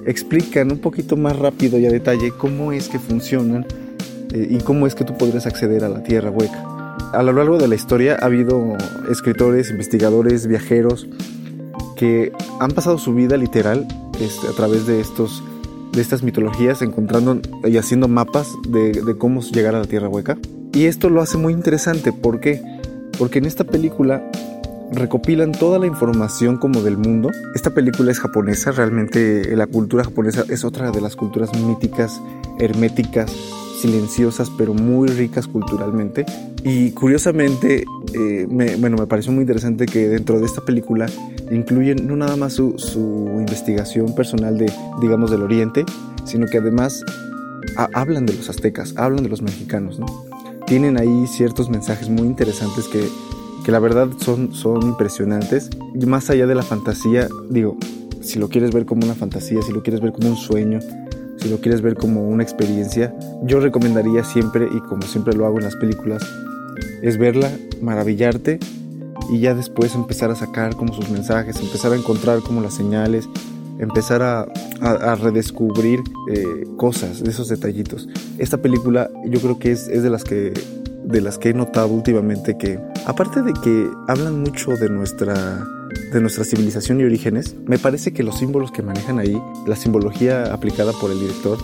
explican 0.05 0.71
un 0.71 0.79
poquito 0.79 1.15
más 1.15 1.37
rápido 1.37 1.79
y 1.79 1.85
a 1.85 1.91
detalle 1.91 2.31
cómo 2.31 2.71
es 2.71 2.89
que 2.89 2.99
funcionan 2.99 3.65
eh, 4.33 4.47
y 4.49 4.57
cómo 4.57 4.87
es 4.87 4.95
que 4.95 5.05
tú 5.05 5.17
podrías 5.17 5.45
acceder 5.45 5.83
a 5.83 5.89
la 5.89 6.03
Tierra 6.03 6.29
Hueca 6.29 6.72
a 7.13 7.23
lo 7.23 7.33
largo 7.33 7.57
de 7.57 7.67
la 7.67 7.75
historia 7.75 8.17
ha 8.19 8.25
habido 8.25 8.75
escritores, 9.09 9.69
investigadores, 9.69 10.47
viajeros 10.47 11.07
que 11.95 12.31
han 12.59 12.71
pasado 12.71 12.97
su 12.97 13.13
vida 13.13 13.37
literal 13.37 13.87
este, 14.19 14.47
a 14.47 14.51
través 14.51 14.87
de 14.87 14.99
estos 14.99 15.43
de 15.93 16.01
estas 16.01 16.23
mitologías, 16.23 16.81
encontrando 16.81 17.39
y 17.65 17.77
haciendo 17.77 18.07
mapas 18.07 18.51
de, 18.67 19.15
cómo 19.17 19.41
llegar 19.41 19.75
a 19.75 19.79
la 19.79 19.85
Tierra 19.85 20.09
Hueca. 20.09 20.37
Y 20.73 20.85
esto 20.85 21.09
lo 21.09 21.21
hace 21.21 21.37
muy 21.37 21.53
interesante, 21.53 22.11
¿por 22.11 22.39
qué? 22.39 22.61
Porque 23.19 23.37
en 23.37 23.45
esta 23.45 23.63
película 23.63 24.27
recopilan 24.91 25.51
toda 25.51 25.77
la 25.77 25.85
información 25.85 26.57
como 26.57 26.81
del 26.81 26.97
mundo. 26.97 27.29
Esta 27.53 27.69
película 27.69 28.11
es 28.11 28.19
japonesa, 28.19 28.71
realmente 28.71 29.55
la 29.55 29.67
cultura 29.67 30.03
japonesa 30.03 30.45
es 30.49 30.65
otra 30.65 30.89
de 30.89 30.99
las 30.99 31.15
culturas 31.15 31.53
míticas, 31.59 32.19
herméticas, 32.57 33.31
silenciosas 33.83 34.49
pero 34.57 34.73
muy 34.73 35.09
ricas 35.09 35.47
culturalmente. 35.47 36.25
Y 36.63 36.91
curiosamente, 36.91 37.83
eh, 38.13 38.47
me, 38.49 38.77
bueno, 38.77 38.97
me 38.97 39.07
pareció 39.07 39.33
muy 39.33 39.41
interesante 39.41 39.85
que 39.85 40.07
dentro 40.07 40.39
de 40.39 40.45
esta 40.45 40.61
película 40.61 41.07
incluyen 41.51 42.07
no 42.07 42.15
nada 42.15 42.37
más 42.37 42.53
su, 42.53 42.75
investigación 43.37 44.15
personal 44.15 44.57
de, 44.57 44.71
digamos, 45.01 45.29
del 45.31 45.41
Oriente, 45.41 45.85
sino 46.23 46.47
que 46.47 46.59
además 46.59 47.03
hablan 47.93 48.25
de 48.25 48.33
los 48.33 48.49
aztecas, 48.49 48.93
hablan 48.95 49.23
de 49.23 49.29
los 49.29 49.41
mexicanos, 49.41 49.99
¿no? 49.99 50.05
Tienen 50.65 50.97
ahí 50.97 51.27
ciertos 51.27 51.69
mensajes 51.69 52.09
muy 52.09 52.25
interesantes 52.25 52.87
que, 52.87 53.05
que 53.65 53.71
la 53.71 53.79
verdad 53.79 54.07
son, 54.17 54.53
son 54.53 54.81
impresionantes. 54.83 55.69
Y 55.93 56.05
más 56.05 56.29
allá 56.29 56.47
de 56.47 56.55
la 56.55 56.63
fantasía, 56.63 57.27
digo, 57.49 57.77
si 58.21 58.39
lo 58.39 58.47
quieres 58.47 58.71
ver 58.71 58.85
como 58.85 59.05
una 59.05 59.15
fantasía, 59.15 59.61
si 59.61 59.73
lo 59.73 59.83
quieres 59.83 60.01
ver 60.01 60.13
como 60.13 60.29
un 60.29 60.37
sueño, 60.37 60.79
si 61.43 61.49
lo 61.49 61.59
quieres 61.59 61.81
ver 61.81 61.95
como 61.95 62.29
una 62.29 62.41
experiencia, 62.41 63.13
yo 63.43 63.59
recomendaría 63.59 64.23
siempre, 64.23 64.65
y 64.71 64.79
como 64.79 65.01
siempre 65.01 65.33
lo 65.33 65.45
hago 65.45 65.57
en 65.57 65.65
las 65.65 65.75
películas, 65.75 66.23
es 67.01 67.17
verla, 67.17 67.51
maravillarte 67.81 68.59
y 69.29 69.39
ya 69.39 69.53
después 69.53 69.93
empezar 69.93 70.31
a 70.31 70.35
sacar 70.35 70.75
como 70.77 70.93
sus 70.93 71.09
mensajes, 71.09 71.59
empezar 71.59 71.91
a 71.91 71.97
encontrar 71.97 72.39
como 72.39 72.61
las 72.61 72.73
señales, 72.73 73.27
empezar 73.77 74.21
a, 74.21 74.45
a, 74.79 74.89
a 75.11 75.15
redescubrir 75.15 76.01
eh, 76.31 76.65
cosas, 76.77 77.19
esos 77.21 77.49
detallitos. 77.49 78.07
Esta 78.37 78.59
película 78.59 79.11
yo 79.25 79.41
creo 79.41 79.59
que 79.59 79.71
es, 79.71 79.89
es 79.89 80.01
de 80.01 80.09
las 80.09 80.23
que 80.23 80.53
de 81.03 81.19
las 81.19 81.37
que 81.37 81.49
he 81.49 81.53
notado 81.53 81.87
últimamente 81.87 82.57
que 82.57 82.79
aparte 83.05 83.41
de 83.41 83.51
que 83.51 83.89
hablan 84.07 84.39
mucho 84.39 84.71
de 84.77 84.87
nuestra 84.87 85.67
de 86.11 86.21
nuestra 86.21 86.43
civilización 86.43 86.99
y 87.01 87.03
orígenes, 87.03 87.55
me 87.65 87.77
parece 87.77 88.13
que 88.13 88.23
los 88.23 88.37
símbolos 88.39 88.71
que 88.71 88.81
manejan 88.81 89.19
ahí, 89.19 89.41
la 89.67 89.75
simbología 89.75 90.53
aplicada 90.53 90.93
por 90.93 91.11
el 91.11 91.19
director, 91.19 91.57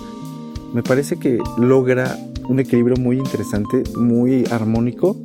me 0.73 0.83
parece 0.83 1.17
que 1.17 1.39
logra 1.57 2.17
un 2.47 2.59
equilibrio 2.59 2.97
muy 2.97 3.17
interesante, 3.17 3.83
muy 3.97 4.45
armónico 4.51 5.15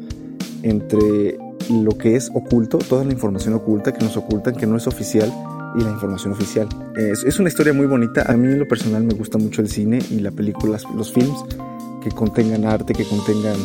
entre 0.63 1.39
lo 1.71 1.97
que 1.97 2.17
es 2.17 2.31
oculto, 2.35 2.79
toda 2.79 3.05
la 3.05 3.13
información 3.13 3.55
oculta 3.55 3.93
que 3.93 4.05
nos 4.05 4.17
ocultan, 4.17 4.55
que 4.55 4.67
no 4.67 4.77
es 4.77 4.87
oficial, 4.87 5.33
y 5.75 5.83
la 5.83 5.91
información 5.91 6.33
oficial. 6.33 6.69
Es, 6.97 7.25
es, 7.25 7.39
una 7.41 7.49
historia 7.49 7.73
muy 7.73 7.87
bonita. 7.87 8.25
A 8.31 8.37
mí 8.37 8.47
en 8.47 8.61
lo 8.61 8.69
personal 8.69 9.03
me 9.03 9.15
gusta 9.15 9.39
mucho 9.39 9.61
el 9.61 9.69
cine 9.69 9.99
y 10.11 10.21
la 10.21 10.31
película, 10.31 10.79
los 10.95 11.13
films 11.13 11.45
que 12.03 12.11
contengan 12.11 12.65
arte, 12.65 12.93
que 12.93 13.05
contengan 13.05 13.57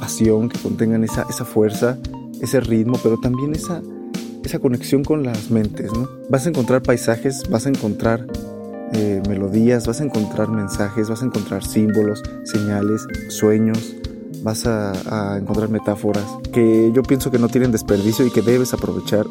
pasión, 0.00 0.48
que 0.48 0.58
contengan 0.58 1.04
esa, 1.04 1.26
esa 1.30 1.44
fuerza, 1.44 1.98
ese 2.40 2.60
ritmo, 2.60 2.98
pero 3.02 3.18
también 3.18 3.54
esa, 3.54 3.80
esa 4.44 4.58
conexión 4.58 5.04
con 5.04 5.22
las 5.24 5.50
mentes. 5.50 5.92
¿no? 5.92 6.08
Vas 6.28 6.46
a 6.46 6.50
encontrar 6.50 6.82
paisajes, 6.82 7.48
vas 7.50 7.66
a 7.66 7.70
encontrar 7.70 8.26
eh, 8.92 9.22
melodías, 9.28 9.86
vas 9.86 10.00
a 10.00 10.04
encontrar 10.04 10.48
mensajes, 10.48 11.08
vas 11.08 11.22
a 11.22 11.26
encontrar 11.26 11.64
símbolos, 11.64 12.22
señales, 12.44 13.06
sueños, 13.28 13.96
vas 14.42 14.66
a, 14.66 15.34
a 15.34 15.38
encontrar 15.38 15.70
metáforas 15.70 16.24
que 16.52 16.92
yo 16.94 17.02
pienso 17.02 17.30
que 17.30 17.38
no 17.38 17.48
tienen 17.48 17.72
desperdicio 17.72 18.26
y 18.26 18.30
que 18.30 18.42
debes 18.42 18.74
aprovechar 18.74 19.26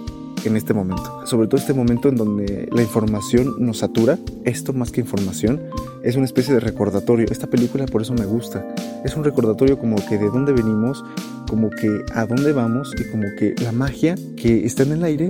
en 0.49 0.57
este 0.57 0.73
momento. 0.73 1.25
Sobre 1.25 1.47
todo 1.47 1.59
este 1.59 1.73
momento 1.73 2.09
en 2.09 2.15
donde 2.15 2.67
la 2.71 2.81
información 2.81 3.55
nos 3.59 3.79
satura, 3.79 4.17
esto 4.43 4.73
más 4.73 4.91
que 4.91 5.01
información 5.01 5.61
es 6.03 6.15
una 6.15 6.25
especie 6.25 6.53
de 6.53 6.59
recordatorio. 6.59 7.27
Esta 7.29 7.47
película 7.47 7.85
por 7.85 8.01
eso 8.01 8.13
me 8.13 8.25
gusta. 8.25 8.65
Es 9.03 9.15
un 9.15 9.23
recordatorio 9.23 9.79
como 9.79 9.95
que 10.07 10.17
de 10.17 10.29
dónde 10.29 10.51
venimos, 10.51 11.03
como 11.47 11.69
que 11.69 12.03
a 12.13 12.25
dónde 12.25 12.51
vamos 12.51 12.93
y 12.99 13.09
como 13.11 13.25
que 13.37 13.55
la 13.63 13.71
magia 13.71 14.15
que 14.37 14.65
está 14.65 14.83
en 14.83 14.93
el 14.93 15.03
aire 15.03 15.29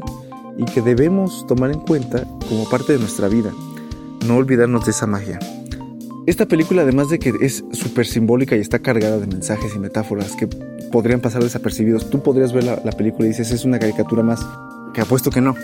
y 0.58 0.65
que 0.65 0.82
debemos 0.82 1.45
tomar 1.47 1.71
en 1.71 1.80
cuenta 1.80 2.23
como 2.49 2.69
parte 2.69 2.93
de 2.93 2.99
nuestra 2.99 3.28
vida. 3.28 3.52
No 4.28 4.38
olvidarnos 4.38 4.86
de 4.86 4.91
esa 4.91 5.08
magia. 5.08 5.39
Esta 6.26 6.45
película, 6.45 6.84
además 6.84 7.10
de 7.10 7.19
que 7.19 7.34
es 7.41 7.65
súper 7.73 8.06
simbólica 8.06 8.56
y 8.56 8.60
está 8.60 8.80
cargada 8.80 9.19
de 9.19 9.28
mensajes 9.28 9.76
y 9.76 9.80
metáforas 9.80 10.38
que 10.38 10.47
podrían 10.91 11.19
pasar 11.19 11.43
desapercibidos, 11.43 12.10
tú 12.10 12.23
podrías 12.23 12.54
ver 12.54 12.63
la, 12.63 12.82
la 12.84 12.93
película 12.93 13.26
y 13.26 13.30
dices, 13.30 13.52
es 13.52 13.65
una 13.65 13.78
caricatura 13.78 14.23
más 14.23 14.39
que 14.94 15.02
apuesto 15.02 15.30
que 15.30 15.42
no, 15.42 15.56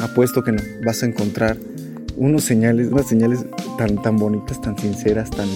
apuesto 0.00 0.42
que 0.42 0.52
no, 0.52 0.62
vas 0.84 1.02
a 1.02 1.06
encontrar 1.06 1.56
unos 2.16 2.44
señales, 2.44 2.88
unas 2.88 3.08
señales 3.08 3.44
tan, 3.78 4.00
tan 4.02 4.16
bonitas, 4.16 4.60
tan 4.60 4.78
sinceras, 4.78 5.30
tan, 5.30 5.48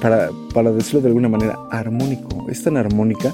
para, 0.00 0.30
para 0.54 0.70
decirlo 0.72 1.00
de 1.00 1.08
alguna 1.08 1.28
manera, 1.28 1.58
armónico. 1.70 2.46
Es 2.50 2.62
tan 2.62 2.76
armónica, 2.76 3.32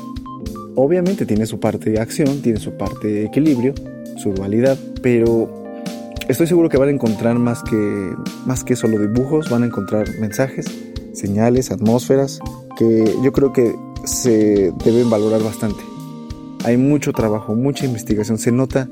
obviamente 0.75 1.27
tiene 1.27 1.47
su 1.47 1.61
parte 1.61 1.90
de 1.90 2.01
acción, 2.01 2.40
tiene 2.43 2.61
su 2.61 2.73
parte 2.73 3.09
de 3.09 3.25
equilibrio, 3.27 3.75
su 4.17 4.33
dualidad, 4.33 4.79
pero 5.03 5.83
estoy 6.29 6.47
seguro 6.47 6.69
que 6.69 6.77
van 6.77 6.88
a 6.88 6.93
encontrar 6.93 7.38
más 7.38 7.62
que, 7.62 8.14
más 8.47 8.64
que 8.64 8.77
solo 8.77 8.99
dibujos, 8.99 9.51
van 9.51 9.64
a 9.64 9.67
encontrar 9.67 10.09
mensajes, 10.21 10.67
señales, 11.12 11.71
atmósferas, 11.71 12.40
que 12.79 13.05
yo 13.23 13.33
creo 13.33 13.53
que 13.53 13.75
se 14.05 14.73
deben 14.85 15.11
valorar 15.11 15.43
bastante. 15.43 15.83
Hay 16.64 16.79
mucho 16.79 17.12
trabajo, 17.12 17.55
mucha 17.55 17.85
investigación. 17.85 18.38
Se 18.38 18.50
nota 18.50 18.88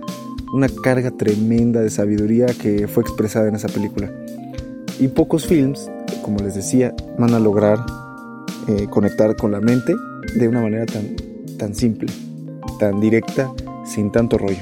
una 0.53 0.69
carga 0.69 1.11
tremenda 1.11 1.81
de 1.81 1.89
sabiduría 1.89 2.47
que 2.47 2.87
fue 2.87 3.03
expresada 3.03 3.49
en 3.49 3.55
esa 3.55 3.69
película. 3.69 4.13
Y 5.01 5.09
pocos 5.09 5.47
films, 5.47 5.91
como 6.23 6.39
les 6.41 6.55
decía, 6.55 6.95
van 7.19 7.33
a 7.33 7.39
lograr 7.39 7.79
eh, 8.69 8.87
conectar 8.91 9.35
con 9.37 9.53
la 9.53 9.61
mente 9.61 9.95
de 10.37 10.49
una 10.49 10.61
manera 10.61 10.85
tan, 10.85 11.17
tan 11.59 11.75
simple, 11.75 12.13
tan 12.79 13.01
directa, 13.01 13.51
sin 13.87 14.13
tanto 14.13 14.37
rollo. 14.37 14.61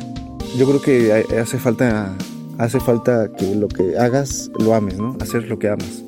Yo 0.57 0.67
creo 0.67 0.81
que 0.81 1.37
hace 1.37 1.59
falta, 1.59 2.15
hace 2.59 2.79
falta 2.79 3.33
que 3.37 3.57
lo 3.57 3.67
que 3.67 3.99
hagas 3.99 4.53
lo 4.59 4.73
ames, 4.73 4.99
¿no? 4.99 5.17
Hacer 5.21 5.49
lo 5.49 5.59
que 5.59 5.69
amas 5.69 6.05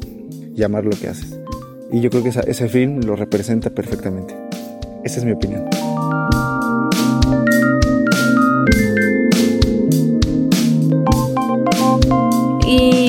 y 0.54 0.62
amar 0.62 0.84
lo 0.84 0.96
que 0.96 1.08
haces. 1.08 1.36
Y 1.90 2.00
yo 2.00 2.10
creo 2.10 2.22
que 2.22 2.28
ese 2.28 2.68
film 2.68 3.00
lo 3.00 3.16
representa 3.16 3.70
perfectamente. 3.70 4.36
Esa 5.04 5.18
es 5.18 5.24
mi 5.24 5.32
opinión. 5.32 5.71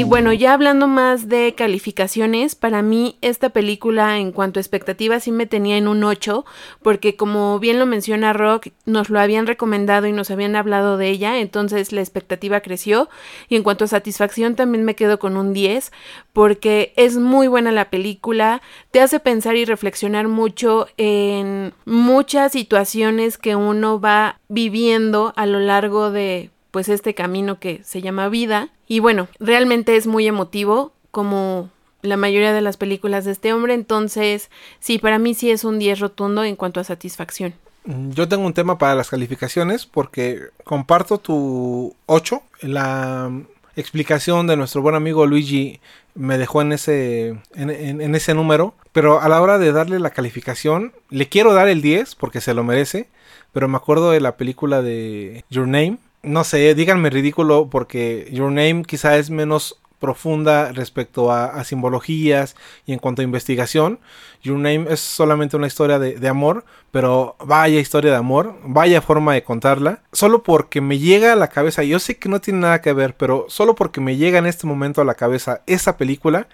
Bueno, 0.03 0.33
ya 0.33 0.53
hablando 0.53 0.87
más 0.87 1.29
de 1.29 1.53
calificaciones, 1.55 2.55
para 2.55 2.81
mí 2.81 3.17
esta 3.21 3.49
película 3.49 4.17
en 4.17 4.31
cuanto 4.31 4.59
a 4.59 4.61
expectativas 4.61 5.23
sí 5.23 5.31
me 5.31 5.45
tenía 5.45 5.77
en 5.77 5.87
un 5.87 6.03
8, 6.03 6.45
porque 6.81 7.15
como 7.15 7.59
bien 7.59 7.79
lo 7.79 7.85
menciona 7.85 8.33
Rock, 8.33 8.69
nos 8.85 9.09
lo 9.09 9.19
habían 9.19 9.47
recomendado 9.47 10.07
y 10.07 10.11
nos 10.11 10.31
habían 10.31 10.55
hablado 10.55 10.97
de 10.97 11.09
ella, 11.09 11.39
entonces 11.39 11.91
la 11.91 12.01
expectativa 12.01 12.61
creció 12.61 13.09
y 13.49 13.55
en 13.55 13.63
cuanto 13.63 13.85
a 13.85 13.87
satisfacción 13.87 14.55
también 14.55 14.83
me 14.83 14.95
quedo 14.95 15.19
con 15.19 15.37
un 15.37 15.53
10, 15.53 15.91
porque 16.33 16.93
es 16.95 17.17
muy 17.17 17.47
buena 17.47 17.71
la 17.71 17.89
película, 17.89 18.61
te 18.91 19.01
hace 19.01 19.19
pensar 19.19 19.55
y 19.55 19.65
reflexionar 19.65 20.27
mucho 20.27 20.87
en 20.97 21.73
muchas 21.85 22.51
situaciones 22.51 23.37
que 23.37 23.55
uno 23.55 23.99
va 23.99 24.39
viviendo 24.49 25.33
a 25.35 25.45
lo 25.45 25.59
largo 25.59 26.11
de 26.11 26.49
pues 26.71 26.89
este 26.89 27.13
camino 27.13 27.59
que 27.59 27.83
se 27.83 28.01
llama 28.01 28.29
vida. 28.29 28.72
Y 28.87 28.99
bueno, 28.99 29.27
realmente 29.39 29.95
es 29.95 30.07
muy 30.07 30.27
emotivo 30.27 30.93
como 31.11 31.69
la 32.01 32.17
mayoría 32.17 32.53
de 32.53 32.61
las 32.61 32.77
películas 32.77 33.25
de 33.25 33.31
este 33.31 33.53
hombre, 33.53 33.73
entonces 33.73 34.49
sí, 34.79 34.99
para 34.99 35.19
mí 35.19 35.33
sí 35.33 35.51
es 35.51 35.63
un 35.63 35.79
10 35.79 35.99
rotundo 35.99 36.43
en 36.43 36.55
cuanto 36.55 36.79
a 36.79 36.83
satisfacción. 36.83 37.53
Mm, 37.85 38.11
yo 38.11 38.27
tengo 38.27 38.45
un 38.45 38.53
tema 38.53 38.77
para 38.77 38.95
las 38.95 39.09
calificaciones 39.09 39.85
porque 39.85 40.49
comparto 40.63 41.17
tu 41.17 41.95
8. 42.05 42.41
La 42.61 43.31
explicación 43.75 44.47
de 44.47 44.57
nuestro 44.57 44.81
buen 44.81 44.95
amigo 44.95 45.25
Luigi 45.25 45.79
me 46.15 46.37
dejó 46.37 46.61
en 46.61 46.73
ese, 46.73 47.37
en, 47.55 48.15
ese 48.15 48.33
número. 48.33 48.75
Pero 48.91 49.21
a 49.21 49.27
la 49.27 49.41
hora 49.41 49.57
de 49.57 49.71
darle 49.71 49.99
la 49.99 50.11
calificación, 50.11 50.93
le 51.09 51.27
quiero 51.27 51.53
dar 51.53 51.67
el 51.67 51.81
10 51.81 52.15
porque 52.15 52.41
se 52.41 52.53
lo 52.53 52.63
merece. 52.63 53.07
Pero 53.51 53.67
me 53.67 53.77
acuerdo 53.77 54.11
de 54.11 54.21
la 54.21 54.37
película 54.37 54.81
de 54.81 55.43
Your 55.49 55.67
Name 55.67 55.97
no 56.23 56.43
sé, 56.45 56.73
díganme 56.73 57.09
ridículo 57.09 57.69
porque 57.69 58.27
Your 58.31 58.51
Name 58.51 58.83
quizá 58.83 59.17
es 59.17 59.29
menos 59.29 59.79
profunda 59.99 60.73
respecto 60.73 61.31
a, 61.31 61.63
simbologías 61.63 62.57
y 62.85 62.91
en 62.91 62.99
cuanto 62.99 63.21
a 63.21 63.23
investigación. 63.23 63.99
Your 64.41 64.57
Name 64.57 64.87
es 64.89 64.99
solamente 64.99 65.55
una 65.55 65.67
historia 65.67 65.97
de, 65.97 66.15
de, 66.15 66.27
amor, 66.27 66.65
pero 66.91 67.37
vaya 67.39 67.79
historia 67.79 68.11
de 68.11 68.17
amor, 68.17 68.53
vaya 68.65 69.01
forma 69.01 69.33
de 69.33 69.43
contarla. 69.43 70.01
Solo 70.11 70.43
porque 70.43 70.81
me 70.81 70.99
llega 70.99 71.31
a 71.31 71.37
la 71.37 71.47
cabeza, 71.47 71.83
yo 71.83 71.99
sé 71.99 72.17
que 72.17 72.27
no 72.27 72.41
tiene 72.41 72.59
nada 72.59 72.81
que 72.81 72.91
ver, 72.91 73.15
pero 73.15 73.45
solo 73.47 73.75
porque 73.75 74.01
me 74.01 74.17
llega 74.17 74.39
en 74.39 74.45
este 74.45 74.67
momento 74.67 74.99
a 74.99 75.05
la 75.05 75.15
cabeza 75.15 75.61
esa 75.67 75.95
película, 75.95 76.47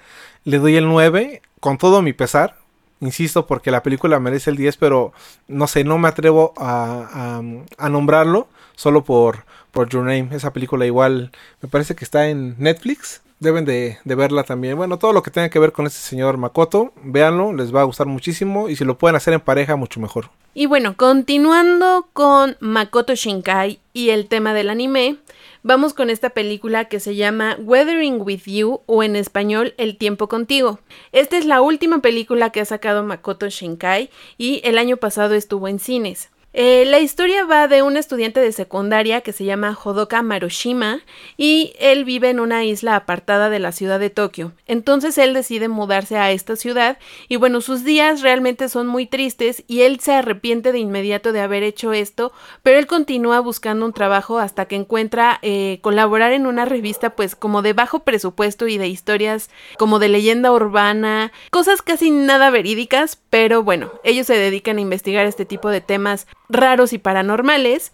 le 0.43 0.59
doy 0.59 0.75
el 0.75 0.87
9 0.87 1.41
con 1.59 1.79
todo 1.79 2.03
mi 2.03 2.13
pesar. 2.13 2.55
Insisto, 3.01 3.47
porque 3.47 3.71
la 3.71 3.81
película 3.81 4.19
merece 4.19 4.51
el 4.51 4.57
10, 4.57 4.77
pero 4.77 5.13
no 5.47 5.65
sé, 5.67 5.83
no 5.85 5.97
me 5.97 6.09
atrevo 6.09 6.53
a, 6.57 7.39
a, 7.79 7.85
a 7.85 7.89
nombrarlo 7.89 8.47
solo 8.79 9.03
por, 9.03 9.43
por 9.71 9.89
Your 9.89 10.03
Name. 10.03 10.29
Esa 10.31 10.53
película 10.53 10.85
igual 10.85 11.31
me 11.61 11.69
parece 11.69 11.95
que 11.95 12.05
está 12.05 12.29
en 12.29 12.55
Netflix. 12.57 13.21
Deben 13.39 13.63
de, 13.63 13.97
verla 14.03 14.43
también. 14.43 14.75
Bueno, 14.75 14.99
todo 14.99 15.13
lo 15.13 15.23
que 15.23 15.31
tenga 15.31 15.49
que 15.49 15.59
ver 15.59 15.71
con 15.71 15.85
este 15.85 15.99
señor 15.99 16.37
Makoto, 16.37 16.91
véanlo, 17.03 17.53
les 17.53 17.73
va 17.73 17.81
a 17.81 17.85
gustar 17.85 18.05
muchísimo. 18.05 18.67
Y 18.67 18.75
si 18.75 18.83
lo 18.83 18.97
pueden 18.97 19.15
hacer 19.15 19.33
en 19.33 19.39
pareja, 19.39 19.77
mucho 19.77 20.01
mejor. 20.01 20.29
Y 20.53 20.65
bueno, 20.65 20.97
continuando 20.97 22.09
con 22.11 22.57
Makoto 22.59 23.15
Shinkai 23.15 23.79
y 23.93 24.09
el 24.09 24.27
tema 24.27 24.53
del 24.53 24.69
anime, 24.69 25.17
vamos 25.63 25.93
con 25.93 26.09
esta 26.09 26.31
película 26.31 26.85
que 26.85 26.99
se 26.99 27.15
llama 27.15 27.55
Weathering 27.61 28.19
with 28.21 28.43
You 28.43 28.81
o 28.85 29.03
en 29.03 29.15
español 29.15 29.73
El 29.77 29.97
tiempo 29.97 30.27
contigo. 30.27 30.79
Esta 31.13 31.37
es 31.37 31.45
la 31.45 31.61
última 31.61 31.99
película 31.99 32.49
que 32.49 32.59
ha 32.59 32.65
sacado 32.65 33.03
Makoto 33.03 33.47
Shinkai 33.47 34.09
y 34.37 34.59
el 34.65 34.77
año 34.77 34.97
pasado 34.97 35.33
estuvo 35.33 35.69
en 35.69 35.79
cines. 35.79 36.29
Eh, 36.51 36.85
la 36.87 36.99
historia 36.99 37.45
va 37.45 37.67
de 37.67 37.83
un 37.83 37.95
estudiante 37.95 38.39
de 38.39 38.51
secundaria 38.51 39.21
que 39.21 39.33
se 39.33 39.45
llama 39.45 39.77
Hodoka 39.83 40.23
Marushima 40.23 41.01
y 41.37 41.73
él 41.77 42.05
vive 42.05 42.31
en 42.31 42.39
una 42.39 42.65
isla 42.65 42.95
apartada 42.95 43.51
de 43.51 43.59
la 43.59 43.71
ciudad 43.71 43.99
de 43.99 44.09
Tokio. 44.09 44.53
Entonces 44.65 45.19
él 45.19 45.35
decide 45.35 45.67
mudarse 45.67 46.17
a 46.17 46.31
esta 46.31 46.55
ciudad 46.55 46.97
y 47.27 47.35
bueno, 47.35 47.61
sus 47.61 47.83
días 47.83 48.21
realmente 48.21 48.67
son 48.67 48.87
muy 48.87 49.05
tristes 49.05 49.63
y 49.67 49.81
él 49.81 49.99
se 49.99 50.13
arrepiente 50.13 50.71
de 50.71 50.79
inmediato 50.79 51.33
de 51.33 51.41
haber 51.41 51.61
hecho 51.61 51.93
esto, 51.93 52.31
pero 52.63 52.79
él 52.79 52.87
continúa 52.87 53.41
buscando 53.41 53.85
un 53.85 53.93
trabajo 53.93 54.39
hasta 54.39 54.65
que 54.65 54.75
encuentra 54.75 55.37
eh, 55.43 55.77
colaborar 55.83 56.31
en 56.31 56.47
una 56.47 56.65
revista 56.65 57.11
pues 57.11 57.35
como 57.35 57.61
de 57.61 57.73
bajo 57.73 57.99
presupuesto 57.99 58.67
y 58.67 58.79
de 58.79 58.87
historias 58.87 59.51
como 59.77 59.99
de 59.99 60.09
leyenda 60.09 60.51
urbana, 60.51 61.31
cosas 61.51 61.83
casi 61.83 62.09
nada 62.09 62.49
verídicas, 62.49 63.19
pero 63.29 63.61
bueno, 63.61 63.91
ellos 64.03 64.25
se 64.25 64.33
dedican 64.33 64.79
a 64.79 64.81
investigar 64.81 65.27
este 65.27 65.45
tipo 65.45 65.69
de 65.69 65.81
temas 65.81 66.25
raros 66.49 66.93
y 66.93 66.97
paranormales. 66.97 67.93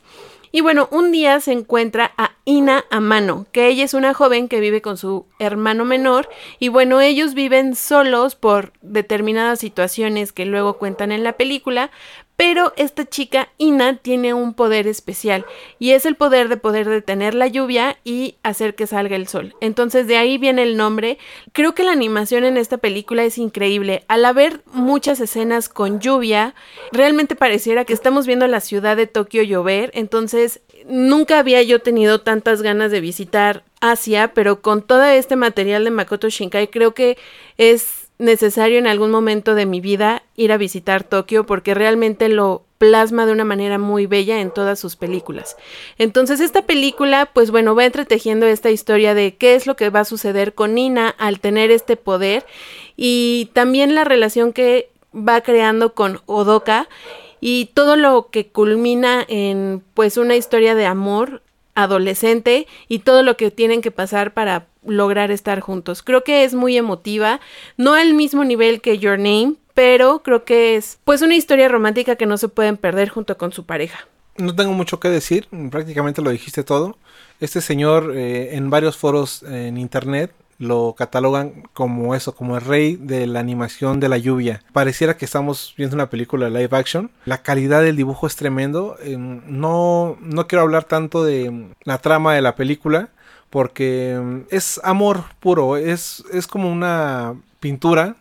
Y 0.51 0.61
bueno, 0.61 0.87
un 0.89 1.11
día 1.11 1.41
se 1.41 1.51
encuentra 1.51 2.13
a 2.17 2.31
Ina 2.45 2.85
Amano, 2.89 3.45
que 3.51 3.67
ella 3.67 3.83
es 3.83 3.93
una 3.93 4.13
joven 4.13 4.47
que 4.47 4.61
vive 4.61 4.81
con 4.81 4.95
su 4.95 5.25
hermano 5.37 5.83
menor 5.83 6.29
y 6.59 6.69
bueno, 6.69 7.01
ellos 7.01 7.33
viven 7.33 7.75
solos 7.75 8.35
por 8.35 8.71
determinadas 8.81 9.59
situaciones 9.59 10.31
que 10.31 10.45
luego 10.45 10.77
cuentan 10.77 11.11
en 11.11 11.25
la 11.25 11.33
película, 11.33 11.91
Pero 12.35 12.73
esta 12.75 13.05
chica, 13.05 13.49
Ina, 13.57 13.97
tiene 13.97 14.33
un 14.33 14.53
poder 14.53 14.87
especial 14.87 15.45
y 15.79 15.91
es 15.91 16.05
el 16.05 16.15
poder 16.15 16.49
de 16.49 16.57
poder 16.57 16.89
detener 16.89 17.33
la 17.33 17.47
lluvia 17.47 17.97
y 18.03 18.35
hacer 18.43 18.75
que 18.75 18.87
salga 18.87 19.15
el 19.15 19.27
sol. 19.27 19.55
Entonces 19.61 20.07
de 20.07 20.17
ahí 20.17 20.37
viene 20.37 20.63
el 20.63 20.75
nombre. 20.75 21.17
Creo 21.53 21.73
que 21.73 21.83
la 21.83 21.93
animación 21.93 22.43
en 22.43 22.57
esta 22.57 22.77
película 22.77 23.23
es 23.23 23.37
increíble. 23.37 24.03
Al 24.09 24.25
haber 24.25 24.61
muchas 24.73 25.21
escenas 25.21 25.69
con 25.69 26.01
lluvia, 26.01 26.55
realmente 26.91 27.35
pareciera 27.35 27.85
que 27.85 27.93
estamos 27.93 28.27
viendo 28.27 28.47
la 28.47 28.59
ciudad 28.59 28.97
de 28.97 29.07
Tokio 29.07 29.43
llover. 29.43 29.91
Entonces 29.93 30.59
nunca 30.85 31.39
había 31.39 31.63
yo 31.63 31.79
tenido 31.79 32.21
tantas 32.21 32.61
ganas 32.61 32.91
de 32.91 32.99
visitar 32.99 33.63
Asia, 33.81 34.33
pero 34.33 34.61
con 34.61 34.81
todo 34.81 35.03
este 35.03 35.35
material 35.35 35.83
de 35.83 35.91
Makoto 35.91 36.29
Shinkai 36.29 36.69
creo 36.69 36.93
que 36.93 37.17
es 37.57 38.04
necesario 38.17 38.77
en 38.77 38.87
algún 38.87 39.11
momento 39.11 39.55
de 39.55 39.65
mi 39.65 39.81
vida 39.81 40.23
ir 40.35 40.51
a 40.51 40.57
visitar 40.57 41.03
Tokio 41.03 41.45
porque 41.45 41.73
realmente 41.73 42.29
lo 42.29 42.63
plasma 42.77 43.25
de 43.25 43.31
una 43.31 43.45
manera 43.45 43.77
muy 43.77 44.05
bella 44.05 44.41
en 44.41 44.51
todas 44.51 44.79
sus 44.79 44.95
películas. 44.95 45.55
Entonces 45.97 46.39
esta 46.39 46.63
película, 46.63 47.29
pues 47.33 47.51
bueno, 47.51 47.75
va 47.75 47.85
entretejiendo 47.85 48.45
esta 48.45 48.69
historia 48.69 49.13
de 49.13 49.35
qué 49.35 49.55
es 49.55 49.65
lo 49.65 49.75
que 49.75 49.89
va 49.89 50.01
a 50.01 50.05
suceder 50.05 50.53
con 50.53 50.75
Nina 50.75 51.09
al 51.17 51.39
tener 51.39 51.71
este 51.71 51.95
poder 51.97 52.45
y 52.97 53.49
también 53.53 53.95
la 53.95 54.03
relación 54.03 54.53
que 54.53 54.89
va 55.15 55.41
creando 55.41 55.93
con 55.93 56.21
Odoka 56.25 56.87
y 57.39 57.71
todo 57.73 57.95
lo 57.95 58.29
que 58.29 58.47
culmina 58.47 59.23
en 59.27 59.83
pues 59.93 60.17
una 60.17 60.35
historia 60.35 60.75
de 60.75 60.85
amor 60.85 61.41
adolescente 61.75 62.67
y 62.87 62.99
todo 62.99 63.23
lo 63.23 63.37
que 63.37 63.51
tienen 63.51 63.81
que 63.81 63.91
pasar 63.91 64.33
para 64.33 64.67
lograr 64.87 65.31
estar 65.31 65.59
juntos. 65.59 66.03
Creo 66.03 66.23
que 66.23 66.43
es 66.43 66.53
muy 66.53 66.77
emotiva, 66.77 67.39
no 67.77 67.93
al 67.93 68.13
mismo 68.13 68.43
nivel 68.43 68.81
que 68.81 68.97
Your 68.97 69.17
Name, 69.17 69.55
pero 69.73 70.23
creo 70.23 70.45
que 70.45 70.75
es 70.75 70.99
pues 71.03 71.21
una 71.21 71.35
historia 71.35 71.67
romántica 71.67 72.15
que 72.15 72.25
no 72.25 72.37
se 72.37 72.47
pueden 72.47 72.77
perder 72.77 73.09
junto 73.09 73.37
con 73.37 73.51
su 73.51 73.65
pareja. 73.65 74.07
No 74.37 74.55
tengo 74.55 74.73
mucho 74.73 74.99
que 74.99 75.09
decir, 75.09 75.47
prácticamente 75.71 76.21
lo 76.21 76.29
dijiste 76.29 76.63
todo. 76.63 76.97
Este 77.39 77.61
señor 77.61 78.13
eh, 78.15 78.55
en 78.55 78.69
varios 78.69 78.97
foros 78.97 79.43
en 79.43 79.77
internet 79.77 80.31
lo 80.57 80.95
catalogan 80.97 81.63
como 81.73 82.15
eso, 82.15 82.35
como 82.35 82.55
el 82.55 82.63
rey 82.63 82.95
de 82.95 83.27
la 83.27 83.39
animación 83.39 83.99
de 83.99 84.09
la 84.09 84.17
lluvia. 84.17 84.63
Pareciera 84.71 85.17
que 85.17 85.25
estamos 85.25 85.73
viendo 85.77 85.95
una 85.95 86.09
película 86.09 86.45
de 86.45 86.51
live 86.51 86.77
action. 86.77 87.11
La 87.25 87.41
calidad 87.41 87.81
del 87.81 87.95
dibujo 87.95 88.27
es 88.27 88.35
tremendo. 88.35 88.97
Em, 89.03 89.41
no, 89.47 90.17
no 90.21 90.47
quiero 90.47 90.63
hablar 90.63 90.85
tanto 90.85 91.23
de 91.23 91.71
la 91.83 91.97
trama 91.97 92.33
de 92.33 92.41
la 92.41 92.55
película 92.55 93.09
porque 93.55 94.15
em, 94.15 94.43
es 94.49 94.81
amor 94.83 95.23
puro, 95.39 95.77
es, 95.77 96.25
es 96.33 96.45
como 96.45 96.69
una 96.69 97.35
pintura 97.61 98.17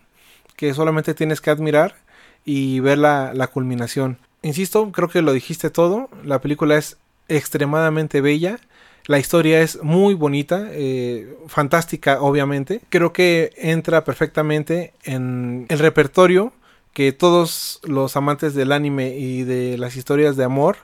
que 0.55 0.73
solamente 0.75 1.13
tienes 1.13 1.41
que 1.41 1.51
admirar 1.51 1.97
y 2.45 2.79
ver 2.79 2.99
la, 2.99 3.35
la 3.35 3.49
culminación. 3.49 4.19
Insisto, 4.43 4.93
creo 4.93 5.09
que 5.09 5.23
lo 5.23 5.33
dijiste 5.33 5.71
todo. 5.71 6.09
La 6.23 6.41
película 6.41 6.77
es 6.77 6.99
extremadamente 7.27 8.21
bella 8.21 8.61
la 9.07 9.19
historia 9.19 9.61
es 9.61 9.83
muy 9.83 10.15
bonita, 10.15 10.69
eh, 10.71 11.37
fantástica 11.49 12.21
obviamente. 12.23 12.81
Creo 12.91 13.13
que 13.13 13.51
entra 13.57 14.05
perfectamente 14.05 14.95
en 15.03 15.67
el 15.69 15.81
repertorio 15.81 16.53
que 16.93 17.11
todos 17.11 17.81
los 17.83 18.17
amantes 18.17 18.55
del 18.55 18.71
anime 18.71 19.19
y 19.19 19.43
de 19.43 19.79
las 19.79 19.97
historias 19.97 20.37
de 20.37 20.45
amor 20.45 20.77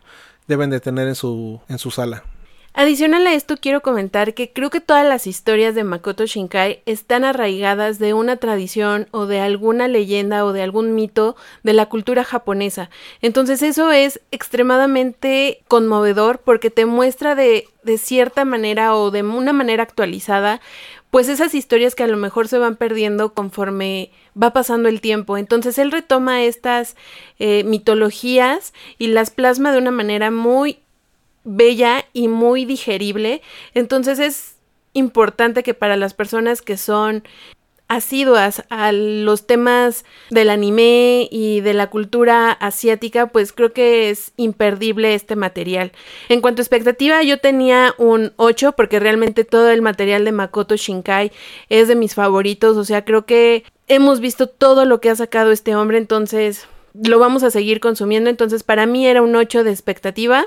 deben 0.48 0.70
de 0.70 0.80
tener 0.80 1.06
en 1.06 1.14
su, 1.14 1.60
en 1.68 1.78
su 1.78 1.92
sala. 1.92 2.24
Adicional 2.72 3.26
a 3.26 3.34
esto 3.34 3.56
quiero 3.60 3.82
comentar 3.82 4.32
que 4.32 4.52
creo 4.52 4.70
que 4.70 4.80
todas 4.80 5.04
las 5.04 5.26
historias 5.26 5.74
de 5.74 5.82
Makoto 5.82 6.24
Shinkai 6.24 6.82
están 6.86 7.24
arraigadas 7.24 7.98
de 7.98 8.14
una 8.14 8.36
tradición 8.36 9.08
o 9.10 9.26
de 9.26 9.40
alguna 9.40 9.88
leyenda 9.88 10.44
o 10.44 10.52
de 10.52 10.62
algún 10.62 10.94
mito 10.94 11.34
de 11.64 11.72
la 11.72 11.86
cultura 11.86 12.22
japonesa. 12.22 12.88
Entonces 13.22 13.62
eso 13.62 13.90
es 13.90 14.20
extremadamente 14.30 15.62
conmovedor 15.66 16.42
porque 16.44 16.70
te 16.70 16.86
muestra 16.86 17.34
de, 17.34 17.66
de 17.82 17.98
cierta 17.98 18.44
manera 18.44 18.94
o 18.94 19.10
de 19.10 19.24
una 19.24 19.52
manera 19.52 19.82
actualizada 19.82 20.60
pues 21.10 21.28
esas 21.28 21.54
historias 21.54 21.96
que 21.96 22.04
a 22.04 22.06
lo 22.06 22.16
mejor 22.16 22.46
se 22.46 22.58
van 22.58 22.76
perdiendo 22.76 23.34
conforme 23.34 24.12
va 24.40 24.52
pasando 24.52 24.88
el 24.88 25.00
tiempo. 25.00 25.36
Entonces 25.36 25.76
él 25.78 25.90
retoma 25.90 26.44
estas 26.44 26.94
eh, 27.40 27.64
mitologías 27.64 28.72
y 28.96 29.08
las 29.08 29.30
plasma 29.30 29.72
de 29.72 29.78
una 29.78 29.90
manera 29.90 30.30
muy 30.30 30.78
bella 31.44 32.06
y 32.12 32.28
muy 32.28 32.64
digerible. 32.64 33.42
Entonces 33.74 34.18
es 34.18 34.56
importante 34.92 35.62
que 35.62 35.74
para 35.74 35.96
las 35.96 36.14
personas 36.14 36.62
que 36.62 36.76
son 36.76 37.22
asiduas 37.90 38.62
a 38.70 38.92
los 38.92 39.48
temas 39.48 40.04
del 40.30 40.50
anime 40.50 41.28
y 41.28 41.60
de 41.60 41.74
la 41.74 41.90
cultura 41.90 42.52
asiática, 42.52 43.26
pues 43.26 43.52
creo 43.52 43.72
que 43.72 44.10
es 44.10 44.32
imperdible 44.36 45.12
este 45.14 45.34
material. 45.34 45.90
En 46.28 46.40
cuanto 46.40 46.60
a 46.60 46.62
expectativa, 46.62 47.20
yo 47.24 47.38
tenía 47.38 47.96
un 47.98 48.32
8 48.36 48.72
porque 48.76 49.00
realmente 49.00 49.44
todo 49.44 49.70
el 49.70 49.82
material 49.82 50.24
de 50.24 50.30
Makoto 50.30 50.76
Shinkai 50.76 51.32
es 51.68 51.88
de 51.88 51.96
mis 51.96 52.14
favoritos, 52.14 52.76
o 52.76 52.84
sea, 52.84 53.04
creo 53.04 53.26
que 53.26 53.64
hemos 53.88 54.20
visto 54.20 54.46
todo 54.46 54.84
lo 54.84 55.00
que 55.00 55.10
ha 55.10 55.16
sacado 55.16 55.50
este 55.50 55.74
hombre, 55.74 55.98
entonces 55.98 56.68
lo 56.94 57.18
vamos 57.18 57.42
a 57.42 57.50
seguir 57.50 57.80
consumiendo. 57.80 58.30
Entonces, 58.30 58.62
para 58.62 58.86
mí 58.86 59.06
era 59.06 59.22
un 59.22 59.34
8 59.34 59.64
de 59.64 59.70
expectativa. 59.70 60.46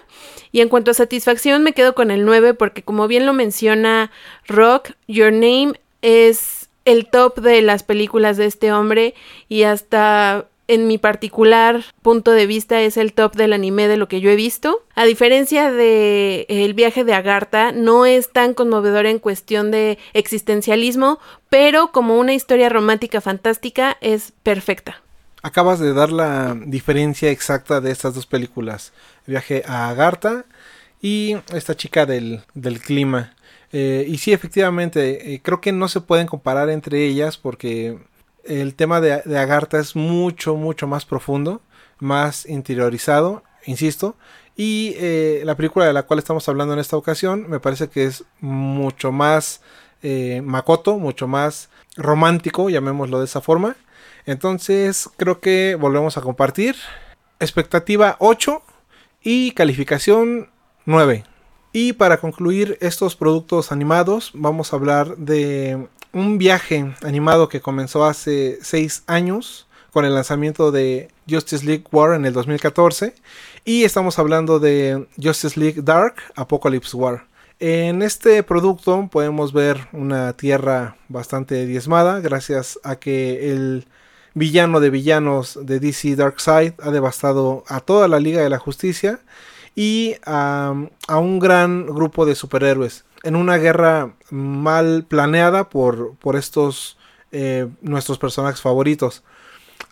Y 0.51 0.61
en 0.61 0.69
cuanto 0.69 0.91
a 0.91 0.93
satisfacción, 0.93 1.63
me 1.63 1.73
quedo 1.73 1.95
con 1.95 2.11
el 2.11 2.25
9 2.25 2.53
porque 2.53 2.83
como 2.83 3.07
bien 3.07 3.25
lo 3.25 3.33
menciona 3.33 4.11
Rock, 4.47 4.91
Your 5.07 5.31
Name 5.31 5.73
es 6.01 6.69
el 6.85 7.07
top 7.07 7.39
de 7.39 7.61
las 7.61 7.83
películas 7.83 8.37
de 8.37 8.45
este 8.45 8.71
hombre 8.71 9.13
y 9.47 9.63
hasta 9.63 10.47
en 10.67 10.87
mi 10.87 10.97
particular 10.97 11.83
punto 12.01 12.31
de 12.31 12.47
vista 12.47 12.81
es 12.81 12.97
el 12.97 13.13
top 13.13 13.35
del 13.35 13.53
anime 13.53 13.87
de 13.87 13.97
lo 13.97 14.07
que 14.07 14.21
yo 14.21 14.29
he 14.29 14.35
visto. 14.35 14.83
A 14.95 15.05
diferencia 15.05 15.71
de 15.71 16.45
El 16.49 16.73
viaje 16.73 17.03
de 17.03 17.13
Agartha, 17.13 17.71
no 17.71 18.05
es 18.05 18.31
tan 18.31 18.53
conmovedor 18.53 19.05
en 19.05 19.19
cuestión 19.19 19.71
de 19.71 19.97
existencialismo, 20.13 21.19
pero 21.49 21.91
como 21.91 22.17
una 22.17 22.33
historia 22.33 22.69
romántica 22.69 23.21
fantástica 23.21 23.97
es 24.01 24.33
perfecta. 24.43 25.02
Acabas 25.45 25.77
de 25.77 25.93
dar 25.93 26.09
la 26.09 26.55
diferencia 26.65 27.29
exacta 27.29 27.81
de 27.81 27.91
estas 27.91 28.15
dos 28.15 28.25
películas. 28.25 28.93
Viaje 29.27 29.61
a 29.67 29.89
Agartha 29.89 30.45
y 31.01 31.35
esta 31.53 31.75
chica 31.75 32.05
del, 32.05 32.41
clima. 32.81 33.35
Eh, 33.73 34.05
y 34.07 34.19
sí, 34.19 34.31
efectivamente, 34.31 35.33
eh, 35.33 35.41
creo 35.43 35.59
que 35.59 35.73
no 35.73 35.89
se 35.89 35.99
pueden 35.99 36.27
comparar 36.27 36.69
entre 36.69 37.03
ellas 37.03 37.35
porque 37.35 37.99
el 38.45 38.73
tema 38.73 39.01
de, 39.01 39.21
de 39.25 39.37
Agartha 39.37 39.79
es 39.79 39.97
mucho, 39.97 40.55
mucho 40.55 40.87
más 40.87 41.03
profundo, 41.03 41.61
más 41.99 42.45
interiorizado, 42.45 43.43
insisto. 43.65 44.15
Y 44.55 44.95
eh, 44.95 45.41
la 45.43 45.57
película 45.57 45.85
de 45.85 45.91
la 45.91 46.03
cual 46.03 46.19
estamos 46.19 46.47
hablando 46.47 46.73
en 46.73 46.79
esta 46.79 46.95
ocasión 46.95 47.49
me 47.49 47.59
parece 47.59 47.89
que 47.89 48.05
es 48.05 48.23
mucho 48.39 49.11
más 49.11 49.61
Makoto, 50.41 50.99
mucho 50.99 51.29
más 51.29 51.69
romántico, 51.95 52.69
llamémoslo 52.69 53.19
de 53.19 53.25
esa 53.25 53.39
forma. 53.39 53.75
Entonces 54.25 55.09
creo 55.17 55.39
que 55.39 55.75
volvemos 55.79 56.17
a 56.17 56.21
compartir. 56.21 56.75
Expectativa 57.39 58.15
8 58.19 58.61
y 59.21 59.51
calificación 59.51 60.49
9. 60.85 61.23
Y 61.71 61.93
para 61.93 62.17
concluir 62.17 62.77
estos 62.81 63.15
productos 63.15 63.71
animados 63.71 64.31
vamos 64.33 64.71
a 64.71 64.75
hablar 64.75 65.17
de 65.17 65.87
un 66.13 66.37
viaje 66.37 66.93
animado 67.01 67.49
que 67.49 67.61
comenzó 67.61 68.05
hace 68.05 68.59
6 68.61 69.03
años 69.07 69.67
con 69.91 70.05
el 70.05 70.13
lanzamiento 70.13 70.71
de 70.71 71.09
Justice 71.29 71.65
League 71.65 71.85
War 71.91 72.15
en 72.15 72.25
el 72.25 72.33
2014 72.33 73.15
y 73.65 73.83
estamos 73.83 74.19
hablando 74.19 74.59
de 74.59 75.07
Justice 75.21 75.59
League 75.59 75.81
Dark 75.83 76.15
Apocalypse 76.35 76.95
War. 76.95 77.25
En 77.59 78.01
este 78.01 78.43
producto 78.43 79.07
podemos 79.11 79.53
ver 79.53 79.87
una 79.91 80.33
tierra 80.33 80.97
bastante 81.09 81.65
diezmada 81.65 82.19
gracias 82.19 82.79
a 82.83 82.97
que 82.97 83.51
el 83.51 83.87
villano 84.33 84.79
de 84.79 84.89
villanos 84.89 85.59
de 85.61 85.79
DC 85.79 86.15
Darkseid 86.15 86.73
ha 86.81 86.91
devastado 86.91 87.63
a 87.67 87.79
toda 87.79 88.07
la 88.07 88.19
Liga 88.19 88.41
de 88.41 88.49
la 88.49 88.59
Justicia 88.59 89.19
y 89.75 90.15
a, 90.25 90.73
un 91.09 91.39
gran 91.39 91.85
grupo 91.85 92.25
de 92.25 92.35
superhéroes 92.35 93.05
en 93.23 93.35
una 93.35 93.57
guerra 93.57 94.13
mal 94.29 95.05
planeada 95.07 95.69
por, 95.69 96.15
por 96.15 96.35
estos 96.35 96.97
eh, 97.31 97.67
nuestros 97.81 98.17
personajes 98.19 98.61
favoritos. 98.61 99.23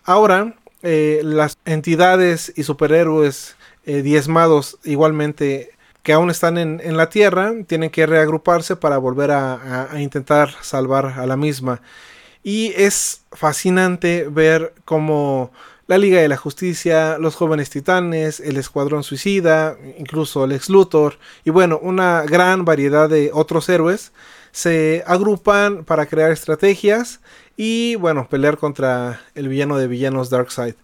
Ahora, 0.04 0.54
eh, 0.82 1.20
las 1.24 1.56
entidades 1.64 2.52
y 2.56 2.64
superhéroes 2.64 3.56
eh, 3.84 4.02
diezmados 4.02 4.78
igualmente 4.84 5.70
que 6.02 6.12
aún 6.12 6.30
están 6.30 6.58
en, 6.58 6.96
la 6.96 7.08
Tierra 7.08 7.52
tienen 7.66 7.90
que 7.90 8.06
reagruparse 8.06 8.74
para 8.74 8.98
volver 8.98 9.30
a 9.30 9.88
intentar 9.98 10.50
salvar 10.60 11.14
a 11.16 11.26
la 11.26 11.36
misma. 11.36 11.80
Y 12.42 12.72
es 12.76 13.22
fascinante 13.32 14.26
ver 14.28 14.74
cómo 14.84 15.52
la 15.86 15.98
Liga 15.98 16.20
de 16.20 16.28
la 16.28 16.36
Justicia, 16.36 17.18
los 17.18 17.34
jóvenes 17.34 17.70
titanes, 17.70 18.40
el 18.40 18.56
Escuadrón 18.56 19.02
Suicida, 19.02 19.76
incluso 19.98 20.44
el 20.44 20.60
Luthor 20.68 21.18
y 21.44 21.50
bueno, 21.50 21.78
una 21.82 22.22
gran 22.22 22.64
variedad 22.64 23.08
de 23.08 23.30
otros 23.32 23.68
héroes 23.68 24.12
se 24.52 25.02
agrupan 25.06 25.84
para 25.84 26.06
crear 26.06 26.30
estrategias 26.30 27.20
y 27.56 27.96
bueno, 27.96 28.28
pelear 28.28 28.58
contra 28.58 29.20
el 29.34 29.48
villano 29.48 29.76
de 29.76 29.88
villanos 29.88 30.30
Darkseid. 30.30 30.74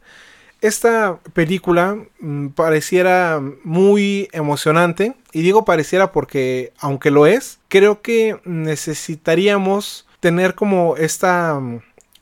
esta 0.60 1.18
película 1.32 1.96
mm, 2.20 2.48
pareciera 2.48 3.40
muy 3.62 4.28
emocionante. 4.32 5.14
Y 5.32 5.42
digo 5.42 5.64
pareciera 5.64 6.10
porque, 6.12 6.72
aunque 6.78 7.10
lo 7.10 7.26
es, 7.26 7.58
creo 7.68 8.02
que 8.02 8.40
necesitaríamos 8.44 10.07
tener 10.20 10.54
como 10.54 10.96
esta 10.96 11.60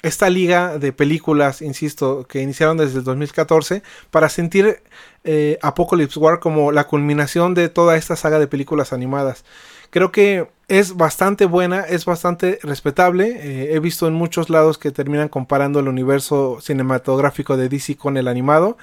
esta 0.03 0.31
liga 0.31 0.79
de 0.79 0.93
películas, 0.93 1.63
insisto, 1.63 2.27
que 2.29 2.41
iniciaron 2.41 2.77
desde 2.77 2.99
el 2.99 3.05
2014, 3.05 3.83
para 4.11 4.29
sentir 4.29 4.83
eh, 5.25 5.59
Apocalypse 5.63 6.19
War 6.19 6.39
como 6.39 6.71
la 6.71 6.85
culminación 6.87 7.55
de 7.55 7.69
toda 7.69 7.97
esta 7.97 8.15
saga 8.15 8.39
de 8.39 8.47
películas 8.47 8.93
animadas. 8.93 9.45
Creo 9.91 10.13
que 10.13 10.49
es 10.69 10.97
bastante 10.97 11.47
buena, 11.47 11.81
es 11.81 12.05
bastante 12.05 12.59
respetable. 12.63 13.39
Eh, 13.41 13.75
he 13.75 13.81
visto 13.81 14.07
en 14.07 14.15
muchos 14.15 14.51
lados 14.51 14.79
que 14.79 14.91
terminan 14.91 15.29
comparando 15.29 15.81
el 15.81 15.89
universo 15.89 16.59
cinematográfico 16.61 17.57
de 17.57 17.69
DC 17.69 17.97
con 17.97 18.17
el 18.17 18.29
animado, 18.29 18.77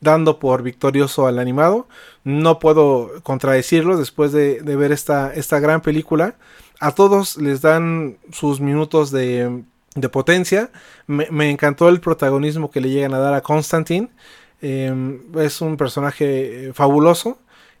dando 0.00 0.38
por 0.38 0.62
victorioso 0.62 1.26
al 1.26 1.38
animado. 1.38 1.88
No 2.24 2.58
puedo 2.58 3.22
contradecirlo 3.22 3.96
después 3.96 4.32
de, 4.32 4.60
ver 4.62 4.92
esta, 4.92 5.32
esta 5.34 5.58
gran 5.60 5.80
película. 5.80 6.36
A 6.80 6.92
todos 6.92 7.36
les 7.36 7.60
dan 7.60 8.16
sus 8.32 8.60
minutos 8.60 9.12
de 9.12 9.62
de 9.94 10.08
potencia. 10.08 10.70
Me, 11.06 11.50
encantó 11.50 11.88
el 11.88 12.00
protagonismo 12.00 12.70
que 12.70 12.80
le 12.80 12.90
llegan 12.90 13.14
a 13.14 13.18
dar 13.18 13.34
a 13.34 13.40
Constantine. 13.40 14.08
Em, 14.62 15.20
es 15.38 15.60
un 15.60 15.76
personaje 15.76 16.68
eh, 16.68 16.72
fabuloso. 16.72 17.38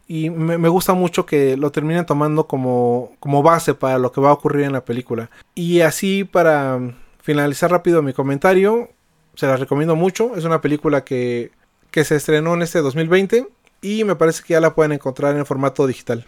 Y 0.08 0.28
me, 0.28 0.68
gusta 0.68 0.92
mucho 0.94 1.24
que 1.24 1.56
lo 1.56 1.70
terminen 1.70 2.04
tomando 2.04 2.48
como, 2.48 3.12
como 3.20 3.44
base 3.44 3.74
para 3.74 3.98
lo 3.98 4.10
que 4.10 4.20
va 4.20 4.30
a 4.30 4.32
ocurrir 4.32 4.64
en 4.64 4.72
la 4.72 4.84
película. 4.84 5.30
Y 5.54 5.82
así 5.82 6.24
para 6.24 6.80
finalizar 7.22 7.70
rápido 7.70 8.02
mi 8.02 8.12
comentario, 8.12 8.88
se 9.36 9.46
la 9.46 9.56
recomiendo 9.56 9.94
mucho. 9.94 10.34
Es 10.34 10.44
una 10.44 10.60
película 10.60 11.04
que, 11.04 11.52
que 11.92 12.04
se 12.04 12.16
estrenó 12.16 12.54
en 12.54 12.62
este 12.62 12.80
2020 12.80 13.46
y 13.82 14.02
me 14.02 14.16
parece 14.16 14.42
que 14.42 14.54
ya 14.54 14.60
la 14.60 14.74
pueden 14.74 14.90
encontrar 14.90 15.36
en 15.36 15.46
formato 15.46 15.86
digital. 15.86 16.26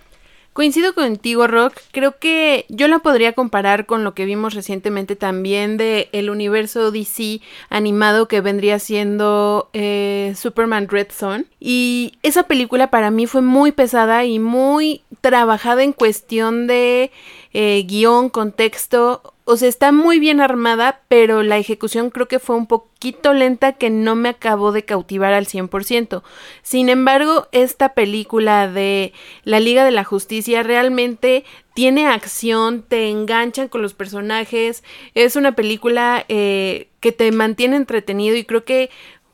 Coincido 0.53 0.95
contigo, 0.95 1.47
Rock. 1.47 1.79
Creo 1.93 2.19
que 2.19 2.67
yo 2.69 2.87
la 2.87 2.99
podría 2.99 3.33
comparar 3.33 3.87
con 3.87 4.05
lo 4.05 4.13
que 4.13 4.27
vimos 4.27 4.53
recientemente 4.53 5.17
también 5.17 5.79
de 5.79 6.11
el 6.13 6.29
universo 6.29 6.91
DC 6.91 7.41
animado 7.71 8.29
que 8.29 8.43
vendría 8.43 8.79
siendo 8.79 9.71
eh, 9.73 10.35
Superman 10.37 10.89
Red 10.89 11.09
Son. 11.11 11.47
Y 11.59 12.13
esa 12.23 12.43
película 12.43 12.91
para 12.91 13.11
mí 13.11 13.27
fue 13.27 13.41
muy 13.41 13.73
pesada 13.73 14.27
y 14.27 14.39
muy 14.39 15.01
trabajada 15.23 15.85
en 15.85 15.95
cuestión 15.95 16.67
de 16.67 17.11
eh, 17.55 17.85
guion, 17.89 18.29
contexto 18.29 19.32
o 19.45 19.57
sea, 19.57 19.69
está 19.69 19.91
muy 19.91 20.21
bien 20.21 20.41
armada, 20.41 21.01
pero 21.09 21.43
la 21.43 21.59
ejecución 21.59 22.11
creo 22.11 22.29
que 22.29 22.39
fue 22.39 22.55
un 22.55 22.67
poquito 22.67 23.33
lenta 23.33 23.73
que 23.73 23.91
no 23.91 24.15
me 24.15 24.29
acabó 24.29 24.71
de 24.71 24.85
cautivar 24.85 25.33
al 25.33 25.47
100%. 25.47 26.23
Sin 26.63 26.89
embargo, 26.89 27.49
esta 27.51 27.95
película 27.95 28.69
de 28.69 29.13
La 29.43 29.59
Liga 29.59 29.85
de 29.85 29.91
la 29.91 30.05
Justicia 30.05 30.63
realmente 30.63 31.45
tiene 31.75 32.07
acción, 32.07 32.83
te 32.83 33.09
enganchan 33.09 33.69
con 33.69 33.83
los 33.83 33.95
personajes, 33.95 34.85
es 35.15 35.35
una 35.35 35.57
película 35.57 36.25
eh, 36.29 36.89
que 37.01 37.11
te 37.11 37.33
mantiene 37.33 37.77
entretenido 37.77 38.37
y 38.37 38.45
creo 38.45 38.65
que 38.65 38.91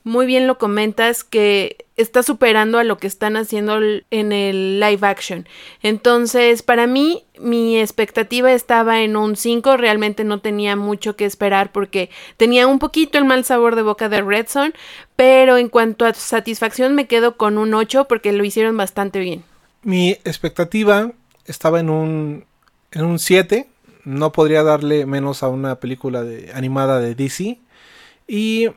muy 0.08 0.24
bien 0.24 0.46
lo 0.46 0.56
comentas 0.56 1.22
que 1.22 1.84
está 1.96 2.22
superando 2.22 2.78
a 2.78 2.84
lo 2.84 2.96
que 2.96 3.06
están 3.06 3.36
haciendo 3.36 3.78
en 4.10 4.32
el 4.32 4.80
live 4.80 5.06
action. 5.06 5.46
Entonces, 5.82 6.62
para 6.62 6.86
mí, 6.86 7.24
mi 7.38 7.78
expectativa 7.78 8.52
estaba 8.52 9.02
en 9.02 9.16
un 9.16 9.36
5, 9.36 9.76
realmente 9.76 10.24
no 10.24 10.40
tenía 10.40 10.76
mucho 10.76 11.14
que 11.14 11.26
esperar 11.26 11.72
porque 11.72 12.08
tenía 12.38 12.66
un 12.66 12.78
poquito 12.78 13.18
el 13.18 13.26
mal 13.26 13.44
sabor 13.44 13.76
de 13.76 13.82
boca 13.82 14.08
de 14.08 14.22
Red 14.22 14.46
pero 15.14 15.58
en 15.58 15.68
cuanto 15.68 16.06
a 16.06 16.14
satisfacción 16.14 16.94
me 16.94 17.06
quedo 17.06 17.36
con 17.36 17.58
un 17.58 17.74
8 17.74 18.06
porque 18.08 18.32
lo 18.32 18.44
hicieron 18.44 18.78
bastante 18.78 19.18
bien. 19.18 19.44
Mi 19.82 20.12
expectativa 20.24 21.12
estaba 21.44 21.80
en 21.80 21.90
un 21.90 22.46
en 22.92 23.04
un 23.04 23.18
7, 23.18 23.68
no 24.04 24.32
podría 24.32 24.62
darle 24.62 25.04
menos 25.04 25.42
a 25.42 25.48
una 25.48 25.80
película 25.80 26.22
de, 26.22 26.50
animada 26.54 26.98
de 26.98 27.14
DC 27.14 27.58
y 28.26 28.68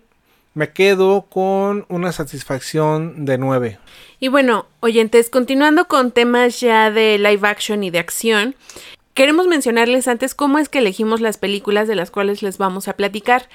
me 0.54 0.72
quedo 0.72 1.24
con 1.24 1.86
una 1.90 2.12
satisfacción 2.12 3.26
de 3.26 3.38
9. 3.38 3.80
Y 4.20 4.28
bueno, 4.28 4.68
oyentes, 4.82 5.30
continuando 5.30 5.88
con 5.88 6.12
temas 6.12 6.60
ya 6.60 6.92
de 6.92 7.18
live 7.18 7.48
action 7.48 7.84
y 7.84 7.90
de 7.90 8.00
acción, 8.00 8.56
queremos 9.14 9.48
mencionarles 9.48 10.08
antes 10.08 10.36
cómo 10.36 10.60
es 10.60 10.70
que 10.70 10.80
elegimos 10.80 11.22
las 11.22 11.38
películas 11.38 11.88
de 11.88 11.96
las 11.96 12.12
cuales 12.12 12.44
les 12.44 12.58
vamos 12.58 12.88
a 12.88 12.94
platicar. 12.94 13.48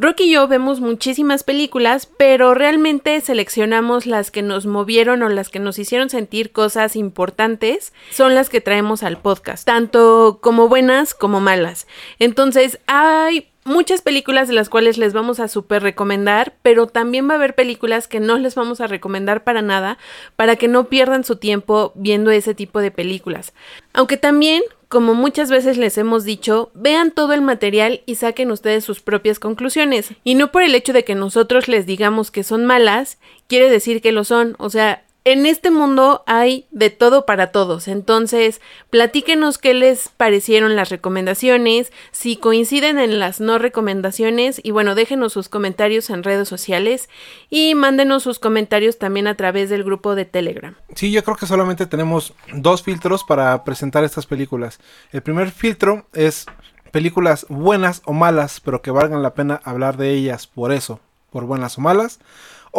Rocky 0.00 0.24
y 0.24 0.30
yo 0.34 0.46
vemos 0.46 0.80
muchísimas 0.80 1.42
películas, 1.42 2.06
pero 2.06 2.54
realmente 2.54 3.20
seleccionamos 3.20 4.06
las 4.06 4.30
que 4.30 4.42
nos 4.42 4.64
movieron 4.64 5.24
o 5.24 5.28
las 5.28 5.48
que 5.48 5.58
nos 5.58 5.76
hicieron 5.80 6.08
sentir 6.08 6.52
cosas 6.52 6.94
importantes, 6.94 7.92
son 8.12 8.36
las 8.36 8.48
que 8.48 8.60
traemos 8.60 9.02
al 9.02 9.18
podcast, 9.18 9.66
tanto 9.66 10.38
como 10.40 10.68
buenas 10.68 11.14
como 11.14 11.40
malas. 11.40 11.88
Entonces, 12.20 12.78
hay 12.86 13.48
muchas 13.68 14.02
películas 14.02 14.48
de 14.48 14.54
las 14.54 14.68
cuales 14.68 14.98
les 14.98 15.12
vamos 15.12 15.40
a 15.40 15.48
super 15.48 15.82
recomendar, 15.82 16.54
pero 16.62 16.86
también 16.86 17.28
va 17.28 17.34
a 17.34 17.36
haber 17.36 17.54
películas 17.54 18.08
que 18.08 18.20
no 18.20 18.38
les 18.38 18.54
vamos 18.54 18.80
a 18.80 18.86
recomendar 18.86 19.44
para 19.44 19.62
nada, 19.62 19.98
para 20.36 20.56
que 20.56 20.68
no 20.68 20.88
pierdan 20.88 21.24
su 21.24 21.36
tiempo 21.36 21.92
viendo 21.94 22.30
ese 22.30 22.54
tipo 22.54 22.80
de 22.80 22.90
películas. 22.90 23.52
Aunque 23.92 24.16
también, 24.16 24.62
como 24.88 25.14
muchas 25.14 25.50
veces 25.50 25.76
les 25.76 25.98
hemos 25.98 26.24
dicho, 26.24 26.70
vean 26.74 27.10
todo 27.10 27.32
el 27.32 27.42
material 27.42 28.02
y 28.06 28.16
saquen 28.16 28.50
ustedes 28.50 28.84
sus 28.84 29.00
propias 29.00 29.38
conclusiones. 29.38 30.10
Y 30.24 30.34
no 30.34 30.50
por 30.50 30.62
el 30.62 30.74
hecho 30.74 30.92
de 30.92 31.04
que 31.04 31.14
nosotros 31.14 31.68
les 31.68 31.86
digamos 31.86 32.30
que 32.30 32.42
son 32.42 32.66
malas, 32.66 33.18
quiere 33.46 33.70
decir 33.70 34.00
que 34.00 34.12
lo 34.12 34.24
son. 34.24 34.56
O 34.58 34.70
sea, 34.70 35.04
en 35.32 35.44
este 35.44 35.70
mundo 35.70 36.24
hay 36.26 36.66
de 36.70 36.88
todo 36.88 37.26
para 37.26 37.52
todos, 37.52 37.86
entonces 37.86 38.62
platíquenos 38.88 39.58
qué 39.58 39.74
les 39.74 40.08
parecieron 40.08 40.74
las 40.74 40.88
recomendaciones, 40.88 41.92
si 42.12 42.38
coinciden 42.38 42.98
en 42.98 43.18
las 43.18 43.38
no 43.38 43.58
recomendaciones 43.58 44.58
y 44.64 44.70
bueno, 44.70 44.94
déjenos 44.94 45.34
sus 45.34 45.50
comentarios 45.50 46.08
en 46.08 46.22
redes 46.22 46.48
sociales 46.48 47.10
y 47.50 47.74
mándenos 47.74 48.22
sus 48.22 48.38
comentarios 48.38 48.96
también 48.96 49.26
a 49.26 49.34
través 49.34 49.68
del 49.68 49.84
grupo 49.84 50.14
de 50.14 50.24
Telegram. 50.24 50.76
Sí, 50.94 51.12
yo 51.12 51.22
creo 51.22 51.36
que 51.36 51.46
solamente 51.46 51.84
tenemos 51.84 52.32
dos 52.54 52.82
filtros 52.82 53.22
para 53.22 53.64
presentar 53.64 54.04
estas 54.04 54.24
películas. 54.24 54.80
El 55.12 55.20
primer 55.20 55.50
filtro 55.50 56.06
es 56.14 56.46
películas 56.90 57.44
buenas 57.50 58.00
o 58.06 58.14
malas, 58.14 58.60
pero 58.60 58.80
que 58.80 58.90
valgan 58.90 59.22
la 59.22 59.34
pena 59.34 59.60
hablar 59.62 59.98
de 59.98 60.10
ellas 60.10 60.46
por 60.46 60.72
eso, 60.72 61.00
por 61.30 61.44
buenas 61.44 61.76
o 61.76 61.82
malas 61.82 62.18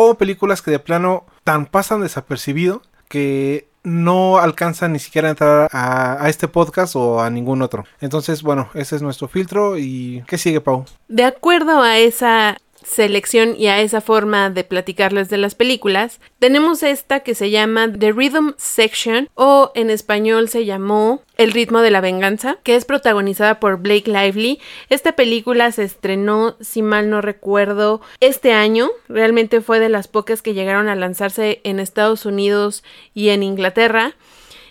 o 0.01 0.15
películas 0.15 0.61
que 0.61 0.71
de 0.71 0.79
plano 0.79 1.25
tan 1.43 1.65
pasan 1.65 1.99
desapercibido 1.99 2.81
que 3.09 3.67
no 3.83 4.37
alcanzan 4.37 4.93
ni 4.93 4.99
siquiera 4.99 5.27
a 5.27 5.31
entrar 5.31 5.69
a, 5.73 6.29
este 6.29 6.47
podcast 6.47 6.95
o 6.95 7.21
a 7.21 7.29
ningún 7.29 7.61
otro. 7.61 7.83
Entonces, 7.99 8.41
bueno, 8.41 8.69
ese 8.75 8.95
es 8.95 9.01
nuestro 9.01 9.27
filtro 9.27 9.77
y 9.77 10.23
¿qué 10.25 10.37
sigue, 10.37 10.61
Pau? 10.61 10.85
De 11.09 11.25
acuerdo 11.25 11.81
a 11.81 11.97
esa 11.97 12.57
selección 12.83 13.55
y 13.57 13.67
a 13.67 13.81
esa 13.81 14.01
forma 14.01 14.49
de 14.49 14.63
platicarles 14.63 15.29
de 15.29 15.37
las 15.37 15.55
películas, 15.55 16.19
tenemos 16.39 16.83
esta 16.83 17.21
que 17.21 17.35
se 17.35 17.49
llama 17.49 17.91
The 17.91 18.11
Rhythm 18.11 18.53
Section 18.57 19.29
o 19.35 19.71
en 19.75 19.89
español 19.89 20.49
se 20.49 20.65
llamó 20.65 21.23
El 21.37 21.51
ritmo 21.51 21.81
de 21.81 21.91
la 21.91 22.01
venganza, 22.01 22.57
que 22.63 22.75
es 22.75 22.85
protagonizada 22.85 23.59
por 23.59 23.77
Blake 23.77 24.09
Lively. 24.09 24.59
Esta 24.89 25.13
película 25.13 25.71
se 25.71 25.83
estrenó, 25.83 26.55
si 26.59 26.81
mal 26.81 27.09
no 27.09 27.21
recuerdo, 27.21 28.01
este 28.19 28.53
año. 28.53 28.89
Realmente 29.07 29.61
fue 29.61 29.79
de 29.79 29.89
las 29.89 30.07
pocas 30.07 30.41
que 30.41 30.53
llegaron 30.53 30.89
a 30.89 30.95
lanzarse 30.95 31.61
en 31.63 31.79
Estados 31.79 32.25
Unidos 32.25 32.83
y 33.13 33.29
en 33.29 33.43
Inglaterra. 33.43 34.15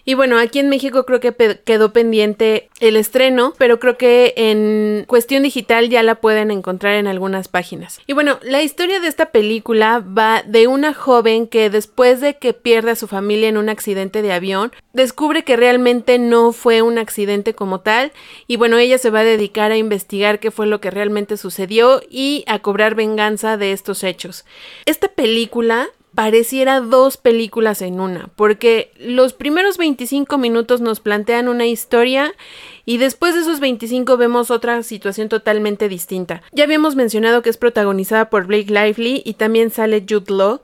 Y 0.08 0.14
bueno, 0.14 0.38
aquí 0.38 0.58
en 0.58 0.70
México 0.70 1.04
creo 1.04 1.20
que 1.20 1.60
quedó 1.66 1.92
pendiente 1.92 2.70
el 2.80 2.96
estreno, 2.96 3.52
pero 3.58 3.78
creo 3.78 3.98
que 3.98 4.32
en 4.38 5.04
cuestión 5.06 5.42
digital 5.42 5.90
ya 5.90 6.02
la 6.02 6.14
pueden 6.14 6.50
encontrar 6.50 6.94
en 6.94 7.06
algunas 7.06 7.48
páginas. 7.48 8.00
Y 8.06 8.14
bueno, 8.14 8.38
la 8.40 8.62
historia 8.62 9.00
de 9.00 9.08
esta 9.08 9.26
película 9.32 9.98
va 9.98 10.42
de 10.46 10.66
una 10.66 10.94
joven 10.94 11.46
que 11.46 11.68
después 11.68 12.22
de 12.22 12.38
que 12.38 12.54
pierde 12.54 12.92
a 12.92 12.96
su 12.96 13.06
familia 13.06 13.50
en 13.50 13.58
un 13.58 13.68
accidente 13.68 14.22
de 14.22 14.32
avión, 14.32 14.72
descubre 14.94 15.44
que 15.44 15.58
realmente 15.58 16.18
no 16.18 16.52
fue 16.52 16.80
un 16.80 16.96
accidente 16.96 17.52
como 17.52 17.80
tal 17.80 18.12
y 18.46 18.56
bueno, 18.56 18.78
ella 18.78 18.96
se 18.96 19.10
va 19.10 19.20
a 19.20 19.24
dedicar 19.24 19.72
a 19.72 19.76
investigar 19.76 20.40
qué 20.40 20.50
fue 20.50 20.66
lo 20.66 20.80
que 20.80 20.90
realmente 20.90 21.36
sucedió 21.36 22.00
y 22.08 22.44
a 22.46 22.60
cobrar 22.60 22.94
venganza 22.94 23.58
de 23.58 23.72
estos 23.72 24.02
hechos. 24.02 24.46
Esta 24.86 25.08
película 25.08 25.90
pareciera 26.18 26.80
dos 26.80 27.16
películas 27.16 27.80
en 27.80 28.00
una, 28.00 28.28
porque 28.34 28.90
los 28.98 29.34
primeros 29.34 29.78
25 29.78 30.36
minutos 30.36 30.80
nos 30.80 30.98
plantean 30.98 31.46
una 31.46 31.66
historia 31.66 32.34
y 32.84 32.98
después 32.98 33.36
de 33.36 33.42
esos 33.42 33.60
25 33.60 34.16
vemos 34.16 34.50
otra 34.50 34.82
situación 34.82 35.28
totalmente 35.28 35.88
distinta. 35.88 36.42
Ya 36.50 36.64
habíamos 36.64 36.96
mencionado 36.96 37.40
que 37.40 37.50
es 37.50 37.56
protagonizada 37.56 38.30
por 38.30 38.48
Blake 38.48 38.66
Lively 38.66 39.22
y 39.24 39.34
también 39.34 39.70
sale 39.70 40.04
Jude 40.08 40.34
Law. 40.34 40.60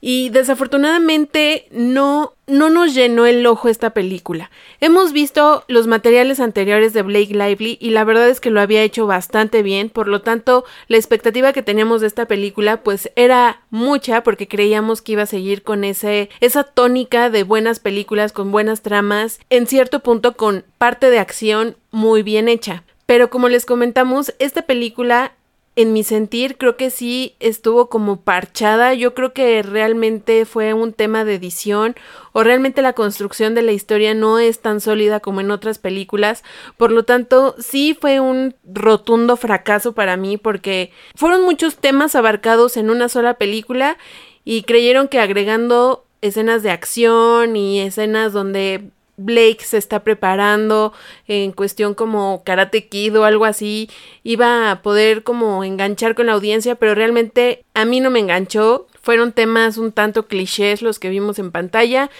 Y 0.00 0.30
desafortunadamente 0.30 1.66
no, 1.70 2.34
no 2.46 2.70
nos 2.70 2.94
llenó 2.94 3.26
el 3.26 3.46
ojo 3.46 3.68
esta 3.68 3.90
película. 3.90 4.50
Hemos 4.80 5.12
visto 5.12 5.64
los 5.68 5.86
materiales 5.86 6.40
anteriores 6.40 6.94
de 6.94 7.02
Blake 7.02 7.34
Lively 7.34 7.76
y 7.80 7.90
la 7.90 8.04
verdad 8.04 8.28
es 8.28 8.40
que 8.40 8.50
lo 8.50 8.60
había 8.60 8.82
hecho 8.82 9.06
bastante 9.06 9.62
bien, 9.62 9.90
por 9.90 10.08
lo 10.08 10.22
tanto 10.22 10.64
la 10.88 10.96
expectativa 10.96 11.52
que 11.52 11.62
teníamos 11.62 12.00
de 12.00 12.06
esta 12.06 12.26
película 12.26 12.82
pues 12.82 13.10
era 13.14 13.62
mucha 13.68 14.22
porque 14.22 14.48
creíamos 14.48 15.02
que 15.02 15.12
iba 15.12 15.22
a 15.22 15.26
seguir 15.26 15.62
con 15.62 15.84
ese, 15.84 16.30
esa 16.40 16.64
tónica 16.64 17.28
de 17.28 17.42
buenas 17.42 17.78
películas, 17.78 18.32
con 18.32 18.52
buenas 18.52 18.80
tramas, 18.80 19.38
en 19.50 19.66
cierto 19.66 20.00
punto 20.00 20.36
con 20.36 20.64
parte 20.78 21.10
de 21.10 21.18
acción 21.18 21.76
muy 21.90 22.22
bien 22.22 22.48
hecha. 22.48 22.84
Pero 23.10 23.28
como 23.28 23.48
les 23.48 23.66
comentamos, 23.66 24.34
esta 24.38 24.62
película 24.62 25.32
en 25.80 25.92
mi 25.92 26.04
sentir, 26.04 26.56
creo 26.58 26.76
que 26.76 26.90
sí 26.90 27.36
estuvo 27.40 27.88
como 27.88 28.20
parchada. 28.20 28.94
Yo 28.94 29.14
creo 29.14 29.32
que 29.32 29.62
realmente 29.62 30.44
fue 30.44 30.74
un 30.74 30.92
tema 30.92 31.24
de 31.24 31.34
edición 31.34 31.96
o 32.32 32.42
realmente 32.42 32.82
la 32.82 32.92
construcción 32.92 33.54
de 33.54 33.62
la 33.62 33.72
historia 33.72 34.14
no 34.14 34.38
es 34.38 34.60
tan 34.60 34.80
sólida 34.80 35.20
como 35.20 35.40
en 35.40 35.50
otras 35.50 35.78
películas. 35.78 36.44
Por 36.76 36.92
lo 36.92 37.04
tanto, 37.04 37.54
sí 37.58 37.96
fue 37.98 38.20
un 38.20 38.54
rotundo 38.64 39.36
fracaso 39.36 39.94
para 39.94 40.16
mí 40.16 40.36
porque 40.36 40.92
fueron 41.14 41.42
muchos 41.42 41.76
temas 41.76 42.14
abarcados 42.14 42.76
en 42.76 42.90
una 42.90 43.08
sola 43.08 43.34
película 43.34 43.96
y 44.44 44.62
creyeron 44.62 45.08
que 45.08 45.20
agregando 45.20 46.04
escenas 46.20 46.62
de 46.62 46.70
acción 46.70 47.56
y 47.56 47.80
escenas 47.80 48.32
donde 48.32 48.90
Blake 49.20 49.58
se 49.60 49.78
está 49.78 50.00
preparando 50.00 50.92
en 51.28 51.52
cuestión 51.52 51.94
como 51.94 52.42
Karate 52.44 52.88
Kid 52.88 53.18
o 53.18 53.24
algo 53.24 53.44
así, 53.44 53.90
iba 54.22 54.70
a 54.70 54.82
poder 54.82 55.22
como 55.22 55.64
enganchar 55.64 56.14
con 56.14 56.26
la 56.26 56.32
audiencia, 56.32 56.74
pero 56.74 56.94
realmente 56.94 57.64
a 57.74 57.84
mí 57.84 58.00
no 58.00 58.10
me 58.10 58.20
enganchó. 58.20 58.86
Fueron 59.02 59.32
temas 59.32 59.78
un 59.78 59.92
tanto 59.92 60.26
clichés 60.26 60.82
los 60.82 60.98
que 60.98 61.08
vimos 61.08 61.38
en 61.38 61.50
pantalla. 61.50 62.10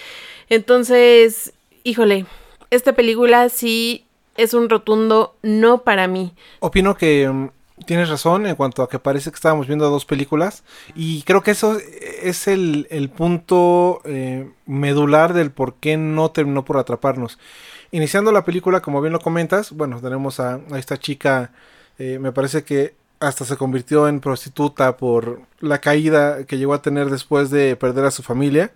Entonces, 0.48 1.52
híjole, 1.84 2.26
esta 2.70 2.94
película 2.94 3.48
sí 3.48 4.04
es 4.36 4.54
un 4.54 4.68
rotundo 4.68 5.34
no 5.42 5.82
para 5.82 6.08
mí. 6.08 6.32
Opino 6.60 6.96
que 6.96 7.28
mm, 7.28 7.48
tienes 7.86 8.08
razón 8.08 8.46
en 8.46 8.54
cuanto 8.56 8.82
a 8.82 8.88
que 8.88 8.98
parece 8.98 9.30
que 9.30 9.36
estábamos 9.36 9.66
viendo 9.66 9.88
dos 9.90 10.04
películas 10.04 10.64
y 10.94 11.22
creo 11.22 11.42
que 11.42 11.50
eso 11.52 11.78
es 12.22 12.48
el, 12.48 13.10
punto 13.16 14.00
eh, 14.04 14.50
medular 14.66 15.34
del 15.34 15.50
por 15.50 15.74
qué 15.74 15.96
no 15.96 16.30
terminó 16.30 16.64
por 16.64 16.78
atraparnos. 16.78 17.38
Iniciando 17.92 18.30
la 18.32 18.44
película, 18.44 18.80
como 18.80 19.00
bien 19.00 19.12
lo 19.12 19.20
comentas, 19.20 19.72
bueno, 19.72 20.00
tenemos 20.00 20.38
a, 20.38 20.60
esta 20.76 20.96
chica, 20.96 21.52
eh, 21.98 22.18
me 22.20 22.32
parece 22.32 22.62
que 22.62 22.94
hasta 23.18 23.44
se 23.44 23.56
convirtió 23.56 24.08
en 24.08 24.20
prostituta 24.20 24.96
por 24.96 25.42
la 25.60 25.78
caída 25.78 26.44
que 26.44 26.56
llegó 26.56 26.72
a 26.74 26.82
tener 26.82 27.10
después 27.10 27.50
de 27.50 27.76
perder 27.76 28.06
a 28.06 28.10
su 28.10 28.22
familia. 28.22 28.72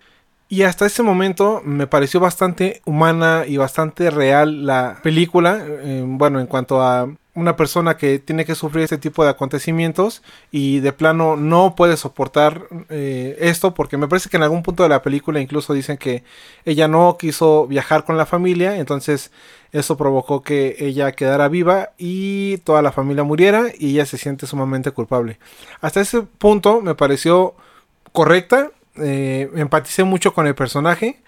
Y 0.47 0.61
hasta 0.61 0.85
ese 0.85 1.01
momento 1.01 1.61
me 1.65 1.87
pareció 1.87 2.19
bastante 2.19 2.81
humana 2.85 3.45
y 3.47 3.57
bastante 3.57 4.11
real 4.11 4.65
la 4.65 4.99
película. 5.01 5.65
Eh, 5.65 6.03
bueno, 6.05 6.39
en 6.39 6.45
cuanto 6.45 6.83
a 6.83 7.09
una 7.35 7.57
persona 7.57 7.97
que 7.97 8.17
tiene 8.17 8.45
que 8.45 8.55
sufrir 8.55 8.85
este 8.85 8.97
tipo 8.97 9.23
de 9.23 9.29
acontecimientos 9.29 10.23
y 10.51 10.79
de 10.79 10.93
plano 10.93 11.35
no 11.35 11.75
puede 11.75 11.97
soportar 11.97 12.67
eh, 12.89 13.35
esto 13.39 13.73
porque 13.73 13.97
me 13.97 14.07
parece 14.07 14.29
que 14.29 14.37
en 14.37 14.43
algún 14.43 14.63
punto 14.63 14.83
de 14.83 14.89
la 14.89 15.01
película 15.01 15.41
incluso 15.41 15.73
dicen 15.73 15.97
que 15.97 16.23
ella 16.63 16.87
no 16.87 17.17
quiso 17.19 17.67
viajar 17.67 18.05
con 18.05 18.17
la 18.17 18.25
familia, 18.25 18.77
entonces 18.77 19.31
eso 19.73 19.97
provocó 19.97 20.41
que 20.41 20.77
ella 20.79 21.11
quedara 21.11 21.49
viva 21.49 21.91
y 21.97 22.57
toda 22.59 22.81
la 22.81 22.93
familia 22.93 23.23
muriera 23.23 23.65
y 23.77 23.91
ella 23.91 24.05
se 24.05 24.17
siente 24.17 24.47
sumamente 24.47 24.91
culpable. 24.91 25.37
Hasta 25.81 25.99
ese 25.99 26.21
punto 26.21 26.81
me 26.81 26.95
pareció 26.95 27.55
correcta, 28.13 28.71
eh, 28.95 29.51
empaticé 29.55 30.05
mucho 30.05 30.33
con 30.33 30.47
el 30.47 30.55
personaje 30.55 31.19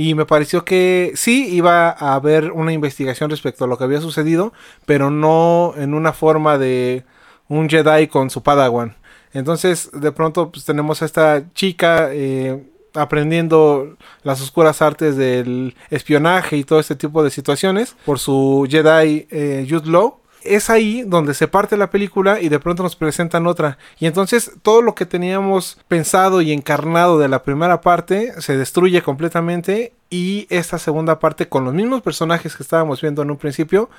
y 0.00 0.14
me 0.14 0.24
pareció 0.24 0.64
que 0.64 1.12
sí 1.14 1.54
iba 1.54 1.90
a 1.90 2.14
haber 2.14 2.52
una 2.52 2.72
investigación 2.72 3.28
respecto 3.28 3.64
a 3.64 3.66
lo 3.66 3.76
que 3.76 3.84
había 3.84 4.00
sucedido, 4.00 4.54
pero 4.86 5.10
no 5.10 5.74
en 5.76 5.92
una 5.92 6.14
forma 6.14 6.56
de 6.56 7.04
un 7.48 7.68
Jedi 7.68 8.06
con 8.06 8.30
su 8.30 8.42
Padawan. 8.42 8.96
Entonces, 9.34 9.90
de 9.92 10.10
pronto, 10.10 10.50
pues, 10.50 10.64
tenemos 10.64 11.02
a 11.02 11.04
esta 11.04 11.52
chica 11.52 12.08
eh, 12.12 12.66
aprendiendo 12.94 13.98
las 14.22 14.40
oscuras 14.40 14.80
artes 14.80 15.18
del 15.18 15.76
espionaje 15.90 16.56
y 16.56 16.64
todo 16.64 16.80
este 16.80 16.96
tipo 16.96 17.22
de 17.22 17.28
situaciones 17.28 17.94
por 18.06 18.18
su 18.18 18.66
Jedi 18.70 19.26
eh, 19.30 19.66
Jude 19.68 19.90
Law 19.90 20.19
es 20.42 20.70
ahí 20.70 21.02
donde 21.06 21.34
se 21.34 21.48
parte 21.48 21.76
la 21.76 21.90
película 21.90 22.40
y 22.40 22.48
de 22.48 22.58
pronto 22.58 22.82
nos 22.82 22.96
presentan 22.96 23.46
otra. 23.46 23.78
Y 23.98 24.06
entonces 24.06 24.52
todo 24.62 24.82
lo 24.82 24.94
que 24.94 25.06
teníamos 25.06 25.78
pensado 25.88 26.40
y 26.42 26.52
encarnado 26.52 27.18
de 27.18 27.28
la 27.28 27.42
primera 27.42 27.80
parte 27.80 28.32
se 28.40 28.56
destruye 28.56 29.02
completamente 29.02 29.92
y 30.10 30.46
esta 30.50 30.78
segunda 30.78 31.18
parte 31.18 31.48
con 31.48 31.64
los 31.64 31.74
mismos 31.74 32.02
personajes 32.02 32.56
que 32.56 32.62
estábamos 32.62 33.00
viendo 33.00 33.22
en 33.22 33.30
un 33.30 33.36
principio 33.36 33.90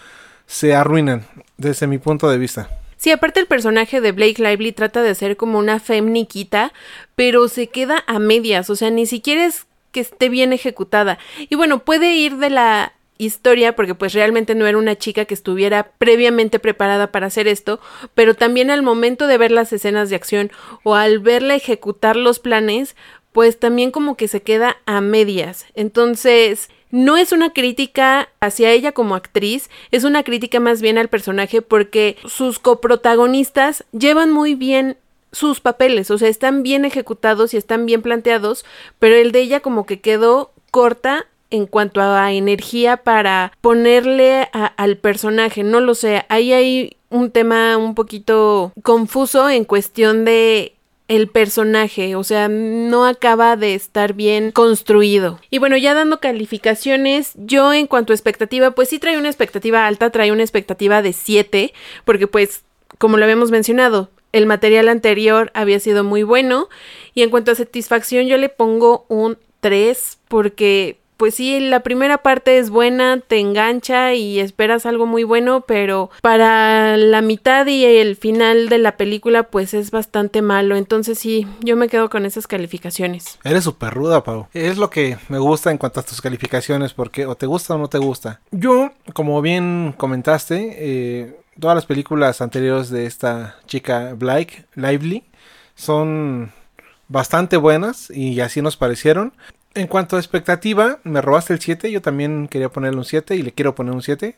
se 0.46 0.76
arruinan 0.76 1.26
desde 1.58 1.88
mi 1.88 1.98
punto 1.98 2.30
de 2.30 2.38
vista. 2.38 2.70
Sí, 2.98 3.10
aparte 3.10 3.40
el 3.40 3.48
personaje 3.48 4.00
de 4.00 4.12
Blake 4.12 4.42
Lively 4.42 4.74
trata 4.74 5.02
de 5.02 5.16
ser 5.16 5.36
como 5.36 5.58
una 5.58 5.80
femniquita, 5.80 6.72
pero 7.16 7.48
se 7.48 7.68
queda 7.68 8.04
a 8.06 8.20
medias, 8.20 8.70
o 8.70 8.76
sea, 8.76 8.92
ni 8.92 9.08
siquiera 9.08 9.46
es 9.46 9.66
que 9.92 10.02
esté 10.02 10.30
bien 10.30 10.54
ejecutada. 10.54 11.18
Y 11.50 11.56
bueno, 11.56 11.80
puede 11.80 12.16
ir 12.16 12.38
de 12.38 12.50
la 12.50 12.94
historia, 13.22 13.76
porque 13.76 13.96
pues 13.96 14.14
realmente 14.14 14.56
no 14.56 14.66
era 14.66 14.78
una 14.78 14.98
chica 14.98 15.26
que 15.26 15.34
estuviera 15.34 15.92
previamente 15.98 16.60
preparada 16.60 17.12
para 17.12 17.28
hacer 17.28 17.48
esto, 17.48 17.80
pero 18.16 18.34
también 18.34 18.72
al 18.72 18.82
momento 18.82 19.28
de 19.28 19.38
ver 19.38 19.52
las 19.52 19.72
escenas 19.74 20.10
de 20.10 20.16
acción 20.16 20.52
o 20.84 20.96
al 20.96 21.20
verla 21.20 21.56
ejecutar 21.56 22.16
los 22.16 22.40
planes, 22.40 22.96
pues 23.32 23.60
también 23.60 23.92
como 23.92 24.18
que 24.18 24.28
se 24.28 24.42
queda 24.42 24.78
a 24.86 25.02
medias. 25.02 25.66
Entonces, 25.76 26.70
no 26.90 27.16
es 27.16 27.32
una 27.32 27.54
crítica 27.54 28.30
hacia 28.40 28.72
ella 28.72 28.92
como 28.92 29.16
actriz, 29.16 29.70
es 29.92 30.04
una 30.04 30.24
crítica 30.24 30.60
más 30.60 30.82
bien 30.82 30.98
al 30.98 31.08
personaje 31.08 31.62
porque 31.62 32.18
sus 32.26 32.60
coprotagonistas 32.60 33.86
llevan 33.92 34.32
muy 34.32 34.56
bien 34.56 34.98
sus 35.32 35.62
papeles, 35.62 36.12
o 36.12 36.18
sea, 36.18 36.28
están 36.28 36.64
bien 36.64 36.84
ejecutados 36.84 37.54
y 37.54 37.58
están 37.58 37.86
bien 37.86 38.02
planteados, 38.02 38.66
pero 39.00 39.16
el 39.16 39.32
de 39.32 39.42
ella 39.42 39.60
como 39.62 39.86
que 39.86 40.02
quedó 40.02 40.52
corta 40.72 41.28
en 41.52 41.68
cuanto 41.68 42.02
a 42.02 42.32
energía 42.34 42.98
para 42.98 43.52
ponerle 43.62 44.50
al 44.52 44.98
personaje, 44.98 45.64
no 45.64 45.80
lo 45.80 45.94
sé, 45.94 46.26
ahí 46.30 46.54
hay 46.54 46.98
un 47.10 47.30
tema 47.32 47.78
un 47.78 47.94
poquito 47.94 48.74
confuso 48.82 49.50
en 49.50 49.66
cuestión 49.66 50.26
de 50.26 50.76
el 51.08 51.28
personaje, 51.28 52.16
o 52.16 52.24
sea, 52.24 52.48
no 52.48 53.06
acaba 53.06 53.58
de 53.58 53.76
estar 53.76 54.14
bien 54.14 54.52
construido. 54.52 55.42
Y 55.50 55.58
bueno, 55.58 55.76
ya 55.76 55.94
dando 55.94 56.22
calificaciones, 56.22 57.34
yo 57.36 57.74
en 57.74 57.86
cuanto 57.88 58.14
a 58.14 58.16
expectativa, 58.16 58.72
pues 58.72 58.88
sí 58.88 58.98
trae 58.98 59.18
una 59.18 59.28
expectativa 59.28 59.88
alta, 59.88 60.10
trae 60.10 60.32
una 60.32 60.44
expectativa 60.44 61.02
de 61.02 61.12
7, 61.12 61.74
porque 62.06 62.28
pues, 62.28 62.64
como 62.98 63.18
lo 63.18 63.26
habíamos 63.26 63.52
mencionado, 63.52 64.10
el 64.32 64.46
material 64.46 64.88
anterior 64.88 65.52
había 65.54 65.82
sido 65.82 66.06
muy 66.06 66.24
bueno. 66.24 66.70
Y 67.14 67.24
en 67.24 67.30
cuanto 67.30 67.52
a 67.52 67.56
satisfacción, 67.56 68.28
yo 68.28 68.38
le 68.38 68.48
pongo 68.48 69.06
un 69.10 69.38
3, 69.60 70.18
porque 70.30 71.01
pues 71.22 71.36
sí, 71.36 71.60
la 71.60 71.82
primera 71.82 72.18
parte 72.24 72.58
es 72.58 72.72
buena, 72.72 73.20
te 73.20 73.38
engancha 73.38 74.16
y 74.16 74.40
esperas 74.40 74.88
algo 74.88 75.06
muy 75.06 75.24
bueno, 75.24 75.62
pero 75.68 76.10
para 76.24 76.98
la 76.98 77.22
mitad 77.22 77.68
y 77.68 77.86
el 77.86 78.16
final 78.16 78.70
de 78.70 78.80
la 78.80 78.98
película 78.98 79.44
pues 79.44 79.76
es 79.76 79.92
bastante 79.92 80.42
malo. 80.42 80.76
Entonces 80.76 81.20
sí, 81.20 81.46
yo 81.60 81.78
me 81.78 81.90
quedo 81.90 82.10
con 82.10 82.26
esas 82.26 82.48
calificaciones. 82.48 83.38
Eres 83.44 83.66
súper 83.66 83.94
ruda, 83.94 84.24
Pau. 84.24 84.48
Es 84.56 84.80
lo 84.80 84.90
que 84.90 85.20
me 85.30 85.38
gusta 85.38 85.70
en 85.70 85.78
cuanto 85.78 86.00
a 86.00 86.04
tus 86.04 86.22
calificaciones, 86.22 86.96
porque 86.96 87.28
o 87.28 87.36
te 87.36 87.46
gusta 87.46 87.76
o 87.76 87.78
no 87.78 87.88
te 87.88 88.00
gusta. 88.00 88.42
Yo, 88.50 88.90
como 89.14 89.44
bien 89.44 89.94
comentaste, 89.96 90.76
eh, 90.76 91.36
todas 91.60 91.76
las 91.76 91.86
películas 91.86 92.42
anteriores 92.42 92.90
de 92.90 93.06
esta 93.06 93.58
chica 93.68 94.16
Blake 94.16 94.66
Lively 94.74 95.24
son 95.76 96.52
bastante 97.10 97.58
buenas 97.58 98.10
y 98.10 98.40
así 98.40 98.64
nos 98.64 98.76
parecieron. 98.76 99.34
En 99.74 99.88
cuanto 99.88 100.18
a 100.18 100.20
expectativa, 100.20 101.00
me 101.04 101.22
robaste 101.22 101.54
el 101.54 101.60
7, 101.62 101.92
yo 101.92 102.02
también 102.02 102.48
quería 102.50 102.70
ponerle 102.70 102.98
un 102.98 103.06
7 103.06 103.36
y 103.36 103.42
le 103.42 103.54
quiero 103.54 103.74
poner 103.74 103.94
un 103.94 104.02
7. 104.02 104.36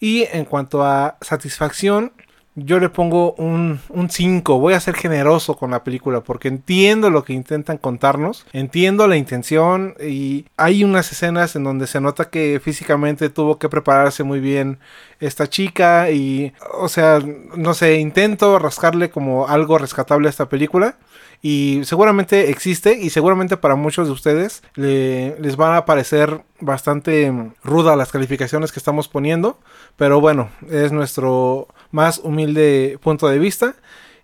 Y 0.00 0.24
en 0.32 0.44
cuanto 0.44 0.84
a 0.84 1.16
satisfacción, 1.22 2.12
yo 2.56 2.78
le 2.80 2.88
pongo 2.88 3.34
un, 3.34 3.80
5. 4.08 4.58
Voy 4.58 4.74
a 4.74 4.80
ser 4.80 4.94
generoso 4.94 5.56
con 5.56 5.70
la 5.70 5.84
película 5.84 6.22
porque 6.22 6.48
entiendo 6.48 7.10
lo 7.10 7.22
que 7.22 7.34
intentan 7.34 7.76
contarnos, 7.76 8.46
entiendo 8.52 9.06
la 9.06 9.16
intención 9.16 9.94
y 10.00 10.46
hay 10.56 10.82
unas 10.82 11.12
escenas 11.12 11.54
en 11.54 11.64
donde 11.64 11.86
se 11.86 12.00
nota 12.00 12.30
que 12.30 12.60
físicamente 12.62 13.28
tuvo 13.28 13.58
que 13.58 13.68
prepararse 13.68 14.24
muy 14.24 14.40
bien 14.40 14.78
esta 15.20 15.48
chica 15.48 16.10
y, 16.10 16.54
o 16.72 16.88
sea, 16.88 17.20
no 17.56 17.74
sé, 17.74 17.96
intento 17.96 18.58
rascarle 18.58 19.10
como 19.10 19.46
algo 19.48 19.76
rescatable 19.76 20.28
a 20.28 20.30
esta 20.30 20.48
película 20.48 20.96
y 21.42 21.82
seguramente 21.84 22.50
existe 22.50 22.98
y 22.98 23.10
seguramente 23.10 23.56
para 23.56 23.76
muchos 23.76 24.06
de 24.06 24.12
ustedes 24.12 24.62
les 24.74 25.56
van 25.56 25.74
a 25.74 25.84
parecer 25.84 26.42
bastante 26.60 27.52
ruda 27.62 27.96
las 27.96 28.12
calificaciones 28.12 28.72
que 28.72 28.80
estamos 28.80 29.08
poniendo, 29.08 29.58
pero 29.96 30.20
bueno, 30.20 30.50
es 30.70 30.92
nuestro 30.92 31.68
más 31.90 32.18
humilde 32.18 32.98
punto 33.02 33.28
de 33.28 33.38
vista 33.38 33.76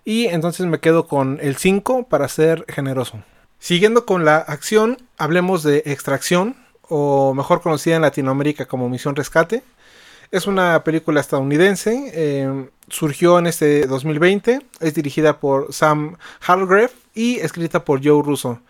y 0.05 0.27
entonces 0.27 0.67
me 0.67 0.81
quedo 0.81 1.07
con 1.07 1.39
el 1.41 1.57
5 1.57 2.09
para 2.09 2.29
ser 2.29 2.65
generoso. 2.69 3.23
Siguiendo 3.59 4.07
con 4.07 4.25
la 4.25 4.39
acción, 4.39 4.99
hablemos 5.19 5.63
de 5.63 5.85
Extracción, 5.87 6.57
o 6.95 7.33
mejor 7.33 7.63
conocida 7.63 7.97
en 7.97 8.03
Latinoamérica 8.03 8.67
como 8.67 8.89
Misión 8.89 9.17
Rescate. 9.17 9.63
Es 10.31 10.47
una 10.47 10.83
película 10.85 11.21
estadounidense, 11.21 12.11
eh, 12.13 12.69
surgió 12.89 13.39
en 13.39 13.47
este 13.47 13.87
2020, 13.87 14.61
es 14.81 14.95
dirigida 14.95 15.39
por 15.39 15.73
Sam 15.73 16.17
Hargrave 16.41 16.91
y 17.15 17.37
escrita 17.41 17.85
por 17.85 18.05
Joe 18.05 18.23
Russo. 18.23 18.61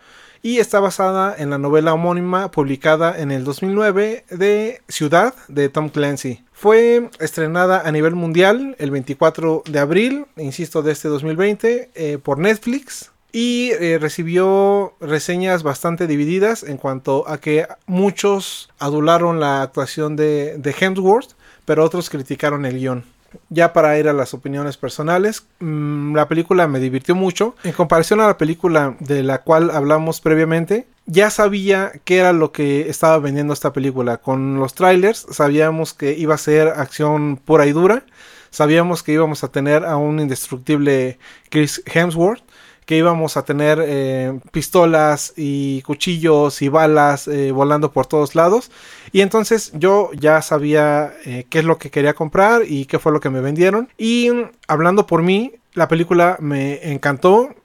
Y 0.41 0.57
está 0.57 0.81
basada 0.81 1.33
en 1.37 1.49
la 1.49 1.57
novela 1.57 1.93
homónima 1.93 2.51
publicada 2.51 3.17
en 3.17 3.31
el 3.31 3.45
2009 3.45 4.25
de 4.29 4.81
Ciudad 4.89 5.33
de 5.47 5.69
Tom 5.69 5.89
Clancy. 5.89 6.43
Fue 6.51 7.09
estrenada 7.19 7.81
a 7.85 7.91
nivel 7.91 8.15
mundial 8.15 8.75
el 8.77 8.91
24 8.91 9.63
de 9.65 9.79
abril, 9.79 10.25
insisto, 10.35 10.81
de 10.81 10.91
este 10.91 11.07
2020 11.07 11.91
eh, 11.95 12.17
por 12.21 12.39
Netflix 12.39 13.11
y 13.31 13.71
eh, 13.71 13.97
recibió 13.99 14.93
reseñas 14.99 15.63
bastante 15.63 16.07
divididas 16.07 16.63
en 16.63 16.77
cuanto 16.77 17.27
a 17.27 17.39
que 17.39 17.67
muchos 17.87 18.69
adularon 18.79 19.39
la 19.39 19.63
actuación 19.63 20.15
de, 20.15 20.57
de 20.57 20.75
Hemsworth, 20.79 21.31
pero 21.65 21.83
otros 21.83 22.09
criticaron 22.09 22.65
el 22.65 22.77
guion. 22.77 23.05
Ya 23.49 23.73
para 23.73 23.97
ir 23.97 24.07
a 24.07 24.13
las 24.13 24.33
opiniones 24.33 24.77
personales, 24.77 25.47
mmm, 25.59 26.15
la 26.15 26.27
película 26.27 26.67
me 26.67 26.79
divirtió 26.79 27.15
mucho. 27.15 27.55
En 27.63 27.73
comparación 27.73 28.19
a 28.21 28.27
la 28.27 28.37
película 28.37 28.95
de 28.99 29.23
la 29.23 29.41
cual 29.41 29.71
hablamos 29.71 30.21
previamente, 30.21 30.87
ya 31.05 31.29
sabía 31.29 31.91
qué 32.05 32.17
era 32.17 32.33
lo 32.33 32.51
que 32.51 32.89
estaba 32.89 33.17
vendiendo 33.19 33.53
esta 33.53 33.73
película. 33.73 34.17
Con 34.17 34.59
los 34.59 34.73
trailers 34.73 35.25
sabíamos 35.31 35.93
que 35.93 36.17
iba 36.17 36.35
a 36.35 36.37
ser 36.37 36.67
acción 36.67 37.37
pura 37.37 37.65
y 37.65 37.71
dura. 37.71 38.05
Sabíamos 38.49 39.01
que 39.01 39.13
íbamos 39.13 39.43
a 39.43 39.47
tener 39.47 39.83
a 39.83 39.97
un 39.97 40.19
indestructible 40.19 41.17
Chris 41.49 41.81
Hemsworth 41.85 42.43
que 42.85 42.97
íbamos 42.97 43.37
a 43.37 43.43
tener 43.43 43.79
eh, 43.81 44.39
pistolas 44.51 45.33
y 45.35 45.81
cuchillos 45.83 46.61
y 46.61 46.69
balas 46.69 47.27
eh, 47.27 47.51
volando 47.51 47.91
por 47.91 48.05
todos 48.07 48.35
lados. 48.35 48.71
Y 49.11 49.21
entonces 49.21 49.71
yo 49.73 50.11
ya 50.13 50.41
sabía 50.41 51.13
eh, 51.25 51.45
qué 51.49 51.59
es 51.59 51.65
lo 51.65 51.77
que 51.77 51.91
quería 51.91 52.13
comprar 52.13 52.63
y 52.67 52.85
qué 52.85 52.99
fue 52.99 53.11
lo 53.11 53.19
que 53.19 53.29
me 53.29 53.41
vendieron. 53.41 53.89
Y 53.97 54.29
hablando 54.67 55.07
por 55.07 55.21
mí, 55.21 55.53
la 55.73 55.87
película 55.87 56.37
me 56.39 56.91
encantó. 56.91 57.55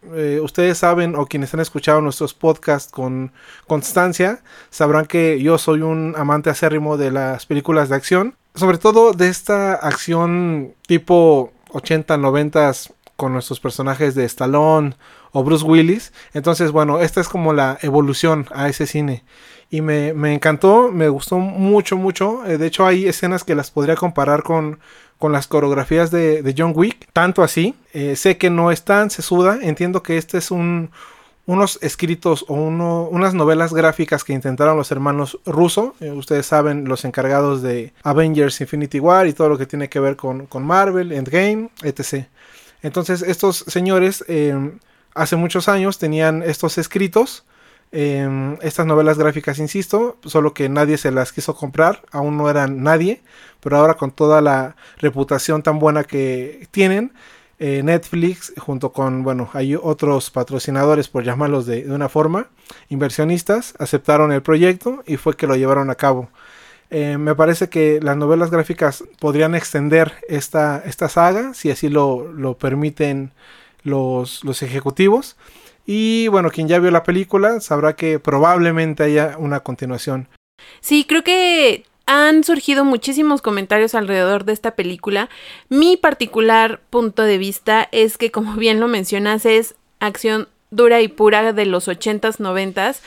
Ustedes 0.40 0.78
saben, 0.78 1.14
o 1.14 1.26
quienes 1.26 1.52
han 1.52 1.60
escuchado 1.60 2.00
nuestros 2.00 2.32
podcasts 2.32 2.90
con 2.90 3.32
constancia, 3.66 4.40
sabrán 4.70 5.04
que 5.04 5.42
yo 5.42 5.58
soy 5.58 5.82
un 5.82 6.14
amante 6.16 6.48
acérrimo 6.48 6.96
de 6.96 7.10
las 7.10 7.44
películas 7.44 7.90
de 7.90 7.96
acción. 7.96 8.34
Sobre 8.54 8.78
todo 8.78 9.12
de 9.12 9.28
esta 9.28 9.74
acción 9.74 10.72
tipo 10.86 11.52
80, 11.70 12.16
90 12.16 12.72
con 13.18 13.32
nuestros 13.32 13.58
personajes 13.58 14.14
de 14.14 14.24
Stallone 14.24 14.94
o 15.32 15.42
Bruce 15.42 15.64
Willis. 15.64 16.12
Entonces, 16.34 16.70
bueno, 16.70 17.00
esta 17.00 17.20
es 17.20 17.28
como 17.28 17.52
la 17.52 17.76
evolución 17.82 18.46
a 18.54 18.68
ese 18.68 18.86
cine. 18.86 19.24
Y 19.70 19.80
me, 19.80 20.14
me 20.14 20.32
encantó, 20.32 20.92
me 20.92 21.08
gustó 21.08 21.36
mucho, 21.38 21.96
mucho. 21.96 22.46
Eh, 22.46 22.58
de 22.58 22.66
hecho, 22.68 22.86
hay 22.86 23.08
escenas 23.08 23.42
que 23.42 23.56
las 23.56 23.72
podría 23.72 23.96
comparar 23.96 24.44
con, 24.44 24.78
con 25.18 25.32
las 25.32 25.48
coreografías 25.48 26.12
de, 26.12 26.54
John 26.56 26.72
Wick. 26.76 27.08
Tanto 27.12 27.42
así. 27.42 27.74
Eh, 27.92 28.14
sé 28.14 28.38
que 28.38 28.50
no 28.50 28.70
es 28.70 28.84
tan 28.84 29.10
sesuda. 29.10 29.58
Entiendo 29.62 30.00
que 30.00 30.16
este 30.16 30.38
es 30.38 30.52
un, 30.52 30.90
unos 31.44 31.80
escritos 31.82 32.44
o 32.46 32.54
uno, 32.54 33.08
unas 33.10 33.34
novelas 33.34 33.74
gráficas 33.74 34.22
que 34.22 34.32
intentaron 34.32 34.76
los 34.76 34.92
hermanos 34.92 35.40
Russo. 35.44 35.96
Eh, 35.98 36.12
ustedes 36.12 36.46
saben, 36.46 36.84
los 36.84 37.04
encargados 37.04 37.62
de 37.62 37.92
Avengers 38.04 38.60
Infinity 38.60 39.00
War 39.00 39.26
y 39.26 39.32
todo 39.32 39.48
lo 39.48 39.58
que 39.58 39.66
tiene 39.66 39.88
que 39.88 39.98
ver 39.98 40.14
con, 40.14 40.46
con 40.46 40.64
Marvel, 40.64 41.10
Endgame, 41.10 41.70
etc. 41.82 42.28
Entonces 42.82 43.22
estos 43.22 43.64
señores 43.66 44.24
eh, 44.28 44.72
hace 45.14 45.36
muchos 45.36 45.68
años 45.68 45.98
tenían 45.98 46.42
estos 46.42 46.78
escritos, 46.78 47.44
eh, 47.90 48.56
estas 48.62 48.86
novelas 48.86 49.18
gráficas, 49.18 49.58
insisto, 49.58 50.16
solo 50.24 50.52
que 50.52 50.68
nadie 50.68 50.98
se 50.98 51.10
las 51.10 51.32
quiso 51.32 51.56
comprar, 51.56 52.02
aún 52.12 52.36
no 52.36 52.50
eran 52.50 52.82
nadie, 52.82 53.22
pero 53.60 53.78
ahora 53.78 53.94
con 53.94 54.10
toda 54.10 54.40
la 54.40 54.76
reputación 54.98 55.62
tan 55.62 55.78
buena 55.78 56.04
que 56.04 56.68
tienen, 56.70 57.12
eh, 57.60 57.82
Netflix, 57.82 58.52
junto 58.56 58.92
con, 58.92 59.24
bueno, 59.24 59.50
hay 59.52 59.74
otros 59.74 60.30
patrocinadores, 60.30 61.08
por 61.08 61.24
llamarlos 61.24 61.66
de, 61.66 61.82
de, 61.82 61.92
una 61.92 62.08
forma, 62.08 62.48
inversionistas, 62.88 63.74
aceptaron 63.80 64.30
el 64.30 64.42
proyecto 64.42 65.02
y 65.06 65.16
fue 65.16 65.36
que 65.36 65.48
lo 65.48 65.56
llevaron 65.56 65.90
a 65.90 65.96
cabo. 65.96 66.28
Eh, 66.90 67.18
me 67.18 67.34
parece 67.34 67.68
que 67.68 68.00
las 68.02 68.16
novelas 68.16 68.50
gráficas 68.50 69.04
podrían 69.18 69.54
extender 69.54 70.14
esta, 70.28 70.82
esta 70.86 71.08
saga, 71.08 71.52
si 71.52 71.70
así 71.70 71.88
lo, 71.88 72.32
lo 72.32 72.56
permiten 72.56 73.32
los, 73.82 74.42
los, 74.44 74.62
ejecutivos. 74.62 75.36
Y 75.84 76.28
bueno, 76.28 76.50
quien 76.50 76.68
ya 76.68 76.78
vio 76.78 76.90
la 76.90 77.02
película 77.02 77.60
sabrá 77.60 77.94
que 77.94 78.18
probablemente 78.18 79.02
haya 79.04 79.36
una 79.38 79.60
continuación. 79.60 80.28
Sí, 80.80 81.04
creo 81.06 81.22
que 81.24 81.84
han 82.06 82.42
surgido 82.42 82.86
muchísimos 82.86 83.42
comentarios 83.42 83.94
alrededor 83.94 84.46
de 84.46 84.54
esta 84.54 84.74
película. 84.74 85.28
Mi 85.68 85.98
particular 85.98 86.80
punto 86.88 87.22
de 87.22 87.36
vista 87.36 87.86
es 87.92 88.16
que, 88.16 88.30
como 88.30 88.54
bien 88.56 88.80
lo 88.80 88.88
mencionas, 88.88 89.44
es 89.44 89.74
acción 90.00 90.48
dura 90.70 91.02
y 91.02 91.08
pura 91.08 91.52
de 91.52 91.66
los 91.66 91.86
80s, 91.86 92.38
90s. 92.38 93.00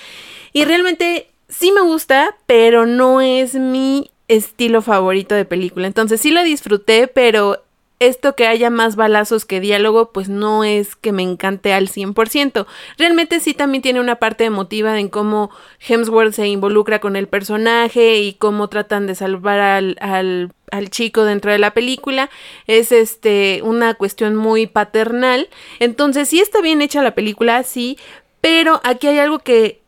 Y 0.54 0.66
realmente 0.66 1.31
sí 1.52 1.72
me 1.72 1.82
gusta, 1.82 2.36
pero 2.48 2.86
no 2.88 3.22
es 3.22 3.54
mi 3.54 4.10
estilo 4.28 4.82
favorito 4.82 5.36
de 5.36 5.46
película. 5.46 5.86
Entonces 5.86 6.22
sí 6.22 6.32
la 6.32 6.44
disfruté, 6.44 7.08
pero 7.08 7.64
esto 8.00 8.36
que 8.36 8.48
haya 8.48 8.72
más 8.72 8.96
balazos 8.96 9.46
que 9.46 9.60
diálogo, 9.60 10.12
pues 10.12 10.28
no 10.28 10.64
es 10.64 10.96
que 10.96 11.12
me 11.12 11.22
encante 11.22 11.72
al 11.72 11.88
100%. 11.88 12.66
Realmente 12.98 13.40
sí 13.40 13.54
también 13.54 13.84
tiene 13.84 14.00
una 14.00 14.16
parte 14.16 14.44
emotiva 14.46 15.00
en 15.00 15.08
cómo 15.08 15.52
Hemsworth 15.88 16.34
se 16.34 16.48
involucra 16.48 17.00
con 17.00 17.16
el 17.16 17.28
personaje 17.28 18.18
y 18.18 18.34
cómo 18.34 18.70
tratan 18.70 19.06
de 19.06 19.14
salvar 19.14 19.60
al, 19.60 19.98
al, 20.02 20.52
al 20.72 20.90
chico 20.90 21.26
dentro 21.26 21.52
de 21.52 21.60
la 21.60 21.76
película. 21.76 22.32
Es 22.66 22.92
este 22.92 23.62
una 23.64 23.94
cuestión 23.94 24.36
muy 24.36 24.66
paternal. 24.66 25.50
Entonces 25.80 26.28
sí 26.30 26.40
está 26.40 26.60
bien 26.62 26.82
hecha 26.82 27.04
la 27.04 27.14
película, 27.14 27.62
sí, 27.62 28.00
pero 28.40 28.82
aquí 28.84 29.08
hay 29.08 29.20
algo 29.20 29.40
que 29.40 29.81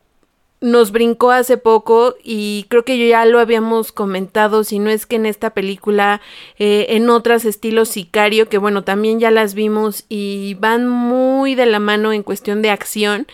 nos 0.64 0.92
brincó 0.92 1.30
hace 1.30 1.58
poco 1.58 2.16
y 2.24 2.64
creo 2.70 2.86
que 2.86 3.06
ya 3.06 3.26
lo 3.26 3.38
habíamos 3.38 3.92
comentado, 3.92 4.64
si 4.64 4.78
no 4.78 4.88
es 4.88 5.04
que 5.04 5.16
en 5.16 5.26
esta 5.26 5.50
película, 5.50 6.22
eh, 6.58 6.86
en 6.90 7.10
otras 7.10 7.44
estilos 7.44 7.90
Sicario, 7.90 8.48
que 8.48 8.56
bueno, 8.56 8.82
también 8.82 9.20
ya 9.20 9.30
las 9.30 9.52
vimos 9.52 10.06
y 10.08 10.54
van 10.54 10.88
muy 10.88 11.54
de 11.54 11.66
la 11.66 11.80
mano 11.80 12.14
en 12.14 12.22
cuestión 12.22 12.62
de 12.62 12.70
acción, 12.70 13.26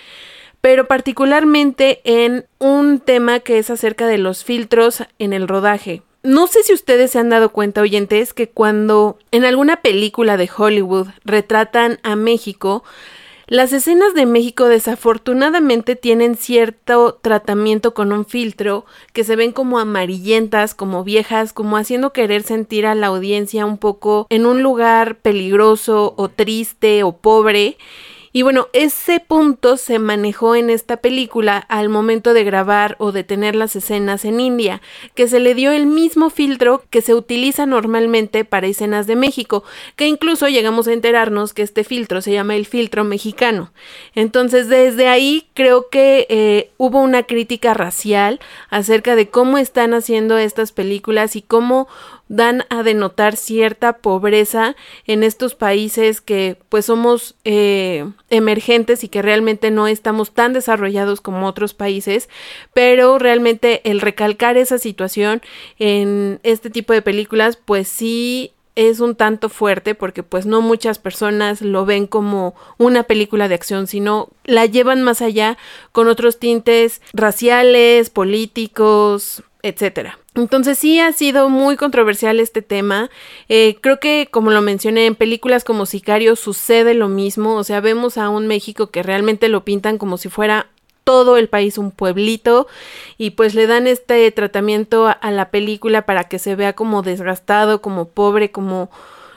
pero 0.60 0.88
particularmente 0.88 2.00
en 2.02 2.46
un 2.58 2.98
tema 2.98 3.38
que 3.38 3.58
es 3.58 3.70
acerca 3.70 4.08
de 4.08 4.18
los 4.18 4.42
filtros 4.42 5.04
en 5.20 5.32
el 5.32 5.46
rodaje. 5.46 6.02
No 6.24 6.48
sé 6.48 6.64
si 6.64 6.74
ustedes 6.74 7.12
se 7.12 7.20
han 7.20 7.30
dado 7.30 7.50
cuenta, 7.50 7.80
oyentes, 7.80 8.34
que 8.34 8.48
cuando 8.48 9.18
en 9.30 9.44
alguna 9.44 9.76
película 9.82 10.36
de 10.36 10.50
Hollywood 10.54 11.06
retratan 11.24 12.00
a 12.02 12.16
México, 12.16 12.82
las 13.50 13.72
escenas 13.72 14.14
de 14.14 14.26
México 14.26 14.68
desafortunadamente 14.68 15.96
tienen 15.96 16.36
cierto 16.36 17.18
tratamiento 17.20 17.94
con 17.94 18.12
un 18.12 18.24
filtro 18.24 18.84
que 19.12 19.24
se 19.24 19.34
ven 19.34 19.50
como 19.50 19.80
amarillentas, 19.80 20.72
como 20.72 21.02
viejas, 21.02 21.52
como 21.52 21.76
haciendo 21.76 22.12
querer 22.12 22.44
sentir 22.44 22.86
a 22.86 22.94
la 22.94 23.08
audiencia 23.08 23.66
un 23.66 23.76
poco 23.76 24.28
en 24.30 24.46
un 24.46 24.62
lugar 24.62 25.16
peligroso 25.16 26.14
o 26.16 26.28
triste 26.28 27.02
o 27.02 27.10
pobre. 27.10 27.76
Y 28.32 28.42
bueno, 28.42 28.68
ese 28.72 29.18
punto 29.18 29.76
se 29.76 29.98
manejó 29.98 30.54
en 30.54 30.70
esta 30.70 30.98
película 30.98 31.58
al 31.58 31.88
momento 31.88 32.32
de 32.32 32.44
grabar 32.44 32.94
o 32.98 33.10
de 33.10 33.24
tener 33.24 33.56
las 33.56 33.74
escenas 33.74 34.24
en 34.24 34.38
India, 34.38 34.80
que 35.16 35.26
se 35.26 35.40
le 35.40 35.56
dio 35.56 35.72
el 35.72 35.86
mismo 35.86 36.30
filtro 36.30 36.84
que 36.90 37.02
se 37.02 37.14
utiliza 37.14 37.66
normalmente 37.66 38.44
para 38.44 38.68
escenas 38.68 39.08
de 39.08 39.16
México, 39.16 39.64
que 39.96 40.06
incluso 40.06 40.48
llegamos 40.48 40.86
a 40.86 40.92
enterarnos 40.92 41.52
que 41.52 41.62
este 41.62 41.82
filtro 41.82 42.22
se 42.22 42.32
llama 42.32 42.54
el 42.54 42.66
filtro 42.66 43.02
mexicano. 43.02 43.72
Entonces, 44.14 44.68
desde 44.68 45.08
ahí 45.08 45.48
creo 45.54 45.88
que 45.90 46.26
eh, 46.30 46.70
hubo 46.76 47.00
una 47.00 47.24
crítica 47.24 47.74
racial 47.74 48.38
acerca 48.68 49.16
de 49.16 49.28
cómo 49.28 49.58
están 49.58 49.92
haciendo 49.92 50.38
estas 50.38 50.70
películas 50.70 51.34
y 51.34 51.42
cómo 51.42 51.88
dan 52.30 52.64
a 52.70 52.84
denotar 52.84 53.34
cierta 53.34 53.98
pobreza 53.98 54.76
en 55.04 55.24
estos 55.24 55.56
países 55.56 56.20
que 56.20 56.56
pues 56.68 56.86
somos 56.86 57.34
eh, 57.44 58.08
emergentes 58.30 59.02
y 59.02 59.08
que 59.08 59.20
realmente 59.20 59.72
no 59.72 59.88
estamos 59.88 60.30
tan 60.30 60.52
desarrollados 60.52 61.20
como 61.20 61.48
otros 61.48 61.74
países, 61.74 62.28
pero 62.72 63.18
realmente 63.18 63.80
el 63.90 64.00
recalcar 64.00 64.56
esa 64.56 64.78
situación 64.78 65.42
en 65.80 66.38
este 66.44 66.70
tipo 66.70 66.92
de 66.92 67.02
películas 67.02 67.56
pues 67.56 67.88
sí 67.88 68.52
es 68.76 69.00
un 69.00 69.16
tanto 69.16 69.48
fuerte 69.48 69.96
porque 69.96 70.22
pues 70.22 70.46
no 70.46 70.60
muchas 70.60 71.00
personas 71.00 71.62
lo 71.62 71.84
ven 71.84 72.06
como 72.06 72.54
una 72.78 73.02
película 73.02 73.48
de 73.48 73.56
acción, 73.56 73.88
sino 73.88 74.28
la 74.44 74.66
llevan 74.66 75.02
más 75.02 75.20
allá 75.20 75.58
con 75.90 76.06
otros 76.06 76.38
tintes 76.38 77.02
raciales, 77.12 78.08
políticos, 78.08 79.42
etcétera. 79.62 80.18
Entonces 80.34 80.78
sí 80.78 81.00
ha 81.00 81.12
sido 81.12 81.48
muy 81.48 81.76
controversial 81.76 82.40
este 82.40 82.62
tema. 82.62 83.10
Eh, 83.48 83.76
creo 83.80 84.00
que, 84.00 84.28
como 84.30 84.50
lo 84.50 84.62
mencioné, 84.62 85.06
en 85.06 85.14
películas 85.14 85.64
como 85.64 85.86
Sicario 85.86 86.36
sucede 86.36 86.94
lo 86.94 87.08
mismo. 87.08 87.56
O 87.56 87.64
sea, 87.64 87.80
vemos 87.80 88.18
a 88.18 88.28
un 88.28 88.46
México 88.46 88.90
que 88.90 89.02
realmente 89.02 89.48
lo 89.48 89.64
pintan 89.64 89.98
como 89.98 90.18
si 90.18 90.28
fuera 90.28 90.68
todo 91.04 91.36
el 91.36 91.48
país 91.48 91.78
un 91.78 91.90
pueblito 91.90 92.68
y 93.18 93.30
pues 93.30 93.54
le 93.54 93.66
dan 93.66 93.86
este 93.86 94.30
tratamiento 94.30 95.08
a, 95.08 95.12
a 95.12 95.30
la 95.30 95.50
película 95.50 96.02
para 96.02 96.24
que 96.24 96.38
se 96.38 96.54
vea 96.54 96.74
como 96.74 97.02
desgastado, 97.02 97.80
como 97.80 98.08
pobre, 98.08 98.50
como 98.50 98.90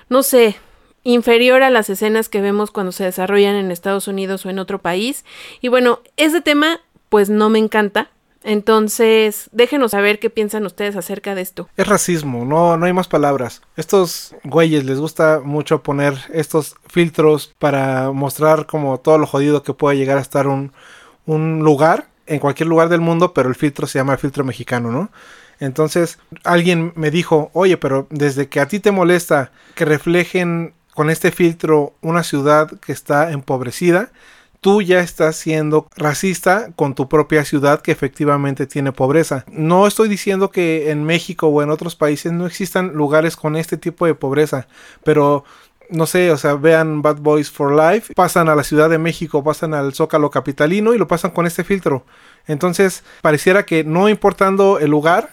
no 0.10 0.24
sé, 0.24 0.58
inferior 1.04 1.64
a 1.64 1.70
las 1.70 1.90
escenas 1.90 2.30
que 2.30 2.42
vemos 2.42 2.72
cuando 2.72 2.92
se 2.92 3.04
desarrollan 3.04 3.56
en 3.56 3.72
Estados 3.72 4.08
Unidos 4.08 4.46
o 4.46 4.50
en 4.50 4.60
otro 4.60 4.80
país. 4.80 5.26
Y 5.62 5.68
bueno, 5.68 6.00
ese 6.18 6.42
tema 6.42 6.82
pues 7.10 7.30
no 7.30 7.50
me 7.50 7.60
encanta. 7.60 8.10
Entonces, 8.44 9.50
déjenos 9.52 9.92
saber 9.92 10.20
qué 10.20 10.30
piensan 10.30 10.66
ustedes 10.66 10.96
acerca 10.96 11.34
de 11.36 11.42
esto. 11.42 11.70
Es 11.78 11.88
racismo, 11.88 12.46
no, 12.46 12.78
no 12.78 12.86
hay 12.86 12.94
más 12.94 13.08
palabras. 13.08 13.62
Estos 13.78 14.36
güeyes 14.44 14.84
les 14.84 15.00
gusta 15.00 15.42
mucho 15.44 15.82
poner 15.82 16.16
estos 16.34 16.76
filtros 16.88 17.54
para 17.60 18.12
mostrar 18.12 18.66
como 18.66 19.00
todo 19.00 19.18
lo 19.18 19.28
jodido 19.28 19.64
que 19.64 19.74
puede 19.74 19.98
llegar 19.98 20.18
a 20.18 20.22
estar 20.22 20.48
un, 20.48 20.74
un 21.26 21.60
lugar, 21.60 22.08
en 22.26 22.40
cualquier 22.40 22.68
lugar 22.68 22.90
del 22.90 23.02
mundo, 23.02 23.34
pero 23.34 23.50
el 23.50 23.56
filtro 23.56 23.88
se 23.88 24.00
llama 24.00 24.18
filtro 24.18 24.44
mexicano, 24.44 24.92
¿no? 24.92 25.12
Entonces, 25.60 26.20
alguien 26.44 26.94
me 26.96 27.12
dijo, 27.12 27.50
oye, 27.54 27.78
pero 27.78 28.08
desde 28.10 28.48
que 28.48 28.60
a 28.60 28.68
ti 28.68 28.80
te 28.80 28.92
molesta 28.92 29.52
que 29.76 29.86
reflejen 29.86 30.74
con 30.94 31.10
este 31.10 31.32
filtro 31.32 31.94
una 32.02 32.24
ciudad 32.24 32.70
que 32.80 32.92
está 32.92 33.32
empobrecida, 33.32 34.12
tú 34.64 34.82
ya 34.82 35.02
estás 35.02 35.36
siendo 35.36 35.88
racista 35.96 36.72
con 36.76 36.96
tu 36.96 37.10
propia 37.10 37.44
ciudad 37.44 37.82
que 37.82 37.92
efectivamente 37.92 38.66
tiene 38.66 38.94
pobreza. 38.94 39.44
No 39.52 39.86
estoy 39.86 40.08
diciendo 40.08 40.50
que 40.50 40.90
en 40.90 41.04
México 41.04 41.48
o 41.48 41.62
en 41.62 41.70
otros 41.70 41.96
países 41.96 42.32
no 42.32 42.48
existan 42.48 42.94
lugares 42.94 43.36
con 43.36 43.58
este 43.58 43.78
tipo 43.78 44.06
de 44.06 44.16
pobreza, 44.16 44.68
pero 45.04 45.44
no 45.90 46.08
sé, 46.08 46.32
o 46.32 46.38
sea, 46.38 46.56
vean 46.56 47.02
Bad 47.02 47.18
Boys 47.18 47.52
for 47.52 47.76
Life, 47.76 48.14
pasan 48.14 48.48
a 48.48 48.56
la 48.56 48.64
Ciudad 48.64 48.90
de 48.90 48.98
México, 48.98 49.44
pasan 49.44 49.74
al 49.74 49.94
Zócalo 49.94 50.32
Capitalino 50.32 50.94
y 50.94 50.98
lo 50.98 51.10
pasan 51.10 51.32
con 51.32 51.46
este 51.46 51.66
filtro. 51.66 52.06
Entonces, 52.48 53.04
pareciera 53.22 53.66
que 53.66 53.84
no 53.84 54.08
importando 54.08 54.80
el 54.80 54.90
lugar, 54.90 55.30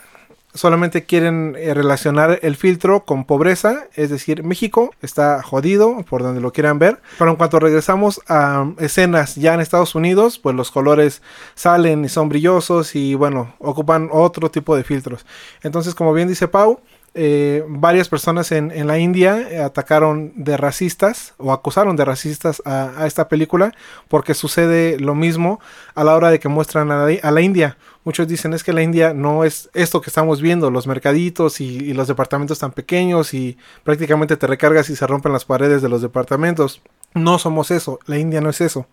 solamente 0.55 1.05
quieren 1.05 1.57
eh, 1.59 1.74
relacionar 1.74 2.38
el 2.42 2.57
filtro 2.57 3.05
con 3.05 3.24
pobreza, 3.24 3.84
es 3.94 4.11
decir, 4.11 4.42
México 4.42 4.90
está 5.03 5.42
jodido 5.42 6.03
por 6.09 6.22
donde 6.22 6.40
lo 6.40 6.53
quieran 6.53 6.78
ver, 6.78 7.01
pero 7.18 7.30
en 7.30 7.36
cuanto 7.36 7.61
regresamos 7.61 8.20
a 8.28 8.70
escenas 8.78 9.36
ya 9.36 9.55
en 9.55 9.61
Estados 9.61 9.94
Unidos, 9.94 10.38
pues 10.38 10.57
los 10.57 10.70
colores 10.70 11.22
salen 11.55 12.05
y 12.05 12.09
son 12.09 12.28
brillosos 12.28 12.94
y 12.96 13.14
bueno, 13.14 13.55
ocupan 13.59 14.09
otro 14.12 14.51
tipo 14.51 14.76
de 14.76 14.84
filtros. 14.84 15.24
Entonces, 15.62 15.94
como 15.94 16.12
bien 16.12 16.28
dice 16.28 16.48
Pau, 16.48 16.80
eh, 17.12 17.64
varias 17.66 18.08
personas 18.08 18.52
en, 18.52 18.86
la 18.86 18.98
India 18.98 19.40
eh, 19.50 19.58
atacaron 19.58 20.32
de 20.36 20.56
racistas 20.56 21.34
o 21.38 21.52
acusaron 21.52 21.96
de 21.96 22.04
racistas 22.04 22.62
a, 22.64 23.04
esta 23.04 23.28
película 23.28 23.74
porque 24.06 24.34
sucede 24.34 24.98
lo 25.00 25.16
mismo 25.16 25.58
a 25.96 26.04
la 26.04 26.14
hora 26.14 26.30
de 26.30 26.38
que 26.38 26.48
muestran 26.48 26.92
a 26.92 27.06
la, 27.06 27.40
India. 27.40 27.78
Muchos 28.04 28.28
dicen 28.28 28.54
es 28.54 28.62
que 28.62 28.72
la 28.72 28.82
India 28.82 29.12
no 29.12 29.42
es 29.42 29.70
esto 29.74 30.00
que 30.00 30.11
estamos 30.11 30.40
viendo, 30.40 30.70
los 30.70 30.86
mercaditos 30.86 31.61
y, 31.61 31.78
y 31.78 31.94
los 31.94 32.06
departamentos 32.06 32.61
tan 32.61 32.70
pequeños 32.70 33.34
y 33.34 33.58
prácticamente 33.82 34.36
te 34.36 34.46
recargas 34.46 34.88
y 34.88 34.94
se 34.94 35.06
rompen 35.06 35.32
las 35.32 35.44
paredes 35.44 35.82
de 35.82 35.88
los 35.88 36.02
departamentos. 36.02 36.80
No 37.14 37.40
somos 37.40 37.72
eso, 37.72 37.98
la 38.06 38.18
India 38.18 38.40
no 38.40 38.50
es 38.50 38.61
eso. 38.61 38.86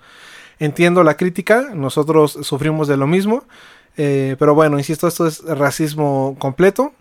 Entiendo 0.58 1.04
la 1.04 1.18
crítica, 1.18 1.70
nosotros 1.76 2.40
sufrimos 2.42 2.88
de 2.88 2.98
lo 2.98 3.06
mismo, 3.06 3.44
eh, 3.96 4.36
pero 4.40 4.56
bueno, 4.56 4.80
insisto, 4.80 5.08
esto 5.08 5.28
es 5.28 5.44
racismo 5.44 6.36
completo. 6.40 6.94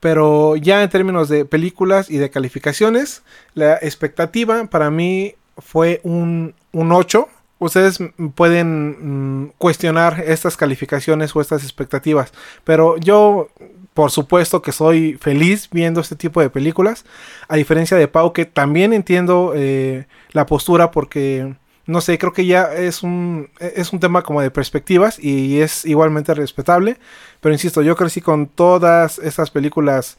Pero 0.00 0.56
ya 0.56 0.82
en 0.82 0.88
términos 0.88 1.28
de 1.28 1.44
películas 1.44 2.10
y 2.10 2.16
de 2.16 2.30
calificaciones, 2.30 3.22
la 3.54 3.74
expectativa 3.76 4.64
para 4.66 4.90
mí 4.90 5.34
fue 5.58 6.00
un, 6.02 6.54
un 6.72 6.92
8. 6.92 7.28
Ustedes 7.58 7.98
pueden 8.34 9.42
mmm, 9.42 9.52
cuestionar 9.58 10.24
estas 10.26 10.56
calificaciones 10.56 11.36
o 11.36 11.40
estas 11.42 11.62
expectativas, 11.62 12.32
pero 12.64 12.96
yo 12.96 13.48
por 13.94 14.10
supuesto 14.10 14.62
que 14.62 14.72
soy 14.72 15.18
feliz 15.20 15.68
viendo 15.70 16.00
este 16.00 16.16
tipo 16.16 16.40
de 16.40 16.48
películas, 16.48 17.04
a 17.48 17.56
diferencia 17.56 17.96
de 17.96 18.08
Pau 18.08 18.32
que 18.32 18.46
también 18.46 18.92
entiendo 18.92 19.52
eh, 19.54 20.06
la 20.30 20.46
postura 20.46 20.90
porque 20.90 21.54
no 21.90 22.00
sé, 22.00 22.18
creo 22.18 22.32
que 22.32 22.46
ya 22.46 22.72
es 22.72 23.02
un, 23.02 23.50
es 23.58 23.92
un 23.92 23.98
tema 23.98 24.22
como 24.22 24.40
de 24.40 24.50
perspectivas 24.50 25.18
y 25.18 25.60
es 25.60 25.84
igualmente 25.84 26.32
respetable. 26.34 26.98
Pero 27.40 27.52
insisto, 27.52 27.82
yo 27.82 27.96
crecí 27.96 28.20
con 28.20 28.46
todas 28.46 29.18
estas 29.18 29.50
películas 29.50 30.16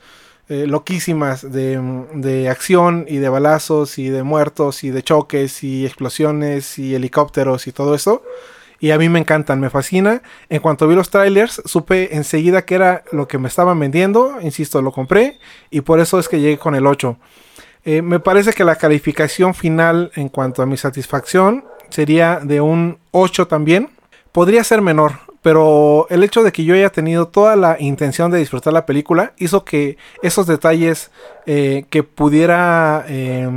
eh, 0.50 0.68
loquísimas 0.68 1.50
de, 1.50 1.82
de, 2.14 2.50
acción 2.50 3.06
y 3.08 3.18
de 3.18 3.30
balazos 3.30 3.98
y 3.98 4.10
de 4.10 4.22
muertos 4.24 4.84
y 4.84 4.90
de 4.90 5.02
choques 5.02 5.64
y 5.64 5.86
explosiones 5.86 6.78
y 6.78 6.94
helicópteros 6.94 7.68
y 7.68 7.72
todo 7.72 7.96
eso. 7.96 8.22
Y 8.82 8.92
a 8.92 8.98
mí 8.98 9.08
me 9.08 9.20
encantan, 9.20 9.62
me 9.62 9.70
fascina. 9.70 10.22
En 10.50 10.60
cuanto 10.60 10.88
vi 10.90 10.96
los 10.96 11.10
trailers, 11.10 11.62
supe 11.66 12.16
enseguida 12.18 12.66
que 12.66 12.76
era 12.76 13.04
lo 13.12 13.28
que 13.30 13.38
me 13.38 13.48
estaban 13.48 13.80
vendiendo. 13.80 14.42
Insisto, 14.42 14.82
lo 14.82 14.92
compré 14.92 15.40
y 15.70 15.82
por 15.82 16.02
eso 16.02 16.20
es 16.20 16.28
que 16.28 16.42
llegué 16.42 16.58
con 16.58 16.76
el 16.76 16.86
8. 16.86 17.18
Eh, 17.86 18.02
me 18.02 18.20
parece 18.20 18.54
que 18.54 18.64
la 18.64 18.76
calificación 18.76 19.54
final 19.54 20.12
en 20.16 20.30
cuanto 20.30 20.62
a 20.62 20.66
mi 20.66 20.78
satisfacción 20.78 21.66
sería 21.90 22.40
de 22.40 22.62
un 22.62 23.00
8 23.12 23.48
también. 23.48 23.90
Podría 24.32 24.64
ser 24.64 24.82
menor, 24.82 25.20
pero 25.42 26.08
el 26.10 26.24
hecho 26.24 26.44
de 26.44 26.52
que 26.52 26.64
yo 26.64 26.76
haya 26.76 26.90
tenido 26.90 27.28
toda 27.28 27.56
la 27.56 27.78
intención 27.80 28.32
de 28.32 28.40
disfrutar 28.40 28.74
la 28.74 28.86
película 28.86 29.34
hizo 29.38 29.66
que 29.66 29.98
esos 30.22 30.46
detalles 30.48 31.12
eh, 31.46 31.86
que 31.90 32.04
pudiera 32.04 33.06
eh, 33.08 33.50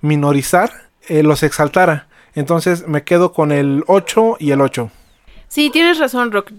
minorizar 0.00 0.70
eh, 1.08 1.22
los 1.22 1.42
exaltara. 1.42 2.06
Entonces 2.34 2.86
me 2.86 3.02
quedo 3.02 3.32
con 3.32 3.50
el 3.50 3.82
8 3.88 4.36
y 4.38 4.52
el 4.52 4.60
8. 4.60 4.90
Sí, 5.48 5.70
tienes 5.70 5.98
razón, 5.98 6.30
Rock. 6.30 6.52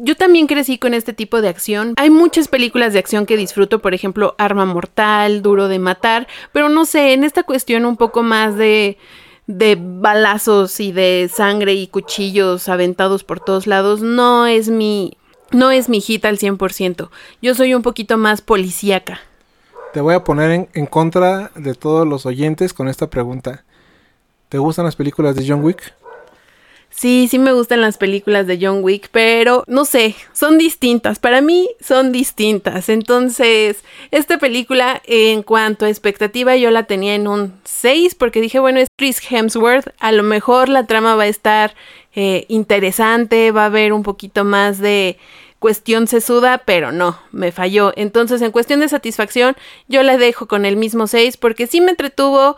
Yo 0.00 0.16
también 0.16 0.46
crecí 0.46 0.78
con 0.78 0.94
este 0.94 1.12
tipo 1.12 1.40
de 1.40 1.48
acción. 1.48 1.94
Hay 1.96 2.10
muchas 2.10 2.48
películas 2.48 2.92
de 2.92 3.00
acción 3.00 3.26
que 3.26 3.36
disfruto, 3.36 3.80
por 3.80 3.94
ejemplo, 3.94 4.34
Arma 4.38 4.64
Mortal, 4.64 5.42
Duro 5.42 5.68
de 5.68 5.78
Matar, 5.78 6.28
pero 6.52 6.68
no 6.68 6.84
sé, 6.84 7.12
en 7.12 7.24
esta 7.24 7.42
cuestión 7.42 7.84
un 7.84 7.96
poco 7.96 8.22
más 8.22 8.56
de 8.56 8.98
de 9.48 9.78
balazos 9.80 10.78
y 10.78 10.92
de 10.92 11.30
sangre 11.32 11.72
y 11.72 11.86
cuchillos 11.86 12.68
aventados 12.68 13.24
por 13.24 13.40
todos 13.40 13.66
lados 13.66 14.02
no 14.02 14.46
es 14.46 14.68
mi 14.68 15.16
no 15.50 15.70
es 15.70 15.88
mi 15.88 16.02
hit 16.02 16.26
al 16.26 16.38
100%. 16.38 17.08
Yo 17.40 17.54
soy 17.54 17.72
un 17.72 17.80
poquito 17.80 18.18
más 18.18 18.42
policíaca. 18.42 19.20
Te 19.94 20.02
voy 20.02 20.14
a 20.14 20.22
poner 20.22 20.50
en, 20.50 20.68
en 20.74 20.84
contra 20.84 21.50
de 21.54 21.74
todos 21.74 22.06
los 22.06 22.26
oyentes 22.26 22.74
con 22.74 22.88
esta 22.88 23.08
pregunta. 23.08 23.64
¿Te 24.50 24.58
gustan 24.58 24.84
las 24.84 24.96
películas 24.96 25.34
de 25.34 25.48
John 25.48 25.64
Wick? 25.64 25.94
Sí, 26.98 27.28
sí 27.30 27.38
me 27.38 27.52
gustan 27.52 27.80
las 27.80 27.96
películas 27.96 28.48
de 28.48 28.58
John 28.60 28.82
Wick, 28.82 29.08
pero 29.12 29.62
no 29.68 29.84
sé, 29.84 30.16
son 30.32 30.58
distintas. 30.58 31.20
Para 31.20 31.40
mí 31.40 31.70
son 31.80 32.10
distintas. 32.10 32.88
Entonces, 32.88 33.84
esta 34.10 34.38
película, 34.38 35.00
en 35.04 35.44
cuanto 35.44 35.84
a 35.84 35.90
expectativa, 35.90 36.56
yo 36.56 36.72
la 36.72 36.86
tenía 36.88 37.14
en 37.14 37.28
un 37.28 37.54
6 37.62 38.16
porque 38.16 38.40
dije, 38.40 38.58
bueno, 38.58 38.80
es 38.80 38.88
Chris 38.96 39.20
Hemsworth. 39.30 39.94
A 40.00 40.10
lo 40.10 40.24
mejor 40.24 40.68
la 40.68 40.86
trama 40.86 41.14
va 41.14 41.22
a 41.22 41.28
estar 41.28 41.76
eh, 42.16 42.46
interesante, 42.48 43.52
va 43.52 43.62
a 43.62 43.66
haber 43.66 43.92
un 43.92 44.02
poquito 44.02 44.42
más 44.44 44.80
de 44.80 45.18
cuestión 45.60 46.08
sesuda, 46.08 46.62
pero 46.64 46.90
no, 46.90 47.20
me 47.30 47.52
falló. 47.52 47.92
Entonces, 47.94 48.42
en 48.42 48.50
cuestión 48.50 48.80
de 48.80 48.88
satisfacción, 48.88 49.56
yo 49.86 50.02
la 50.02 50.16
dejo 50.16 50.48
con 50.48 50.64
el 50.64 50.74
mismo 50.76 51.06
6 51.06 51.36
porque 51.36 51.68
sí 51.68 51.80
me 51.80 51.92
entretuvo. 51.92 52.56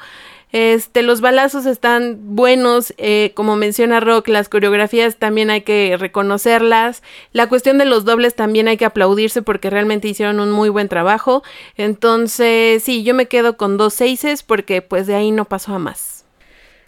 Este, 0.52 1.02
los 1.02 1.20
balazos 1.20 1.64
están 1.66 2.18
buenos, 2.34 2.92
eh, 2.98 3.32
como 3.34 3.54
menciona 3.54 4.00
Rock, 4.00 4.28
las 4.28 4.48
coreografías 4.48 5.16
también 5.16 5.50
hay 5.50 5.62
que 5.62 5.96
reconocerlas. 5.96 7.02
La 7.32 7.48
cuestión 7.48 7.78
de 7.78 7.84
los 7.84 8.04
dobles 8.04 8.34
también 8.34 8.66
hay 8.66 8.76
que 8.76 8.84
aplaudirse 8.84 9.42
porque 9.42 9.70
realmente 9.70 10.08
hicieron 10.08 10.40
un 10.40 10.50
muy 10.50 10.68
buen 10.68 10.88
trabajo. 10.88 11.44
Entonces, 11.76 12.82
sí, 12.82 13.04
yo 13.04 13.14
me 13.14 13.26
quedo 13.26 13.56
con 13.56 13.76
dos 13.76 13.94
seises 13.94 14.42
porque 14.42 14.82
pues 14.82 15.06
de 15.06 15.14
ahí 15.14 15.30
no 15.30 15.44
pasó 15.44 15.74
a 15.74 15.78
más. 15.78 16.24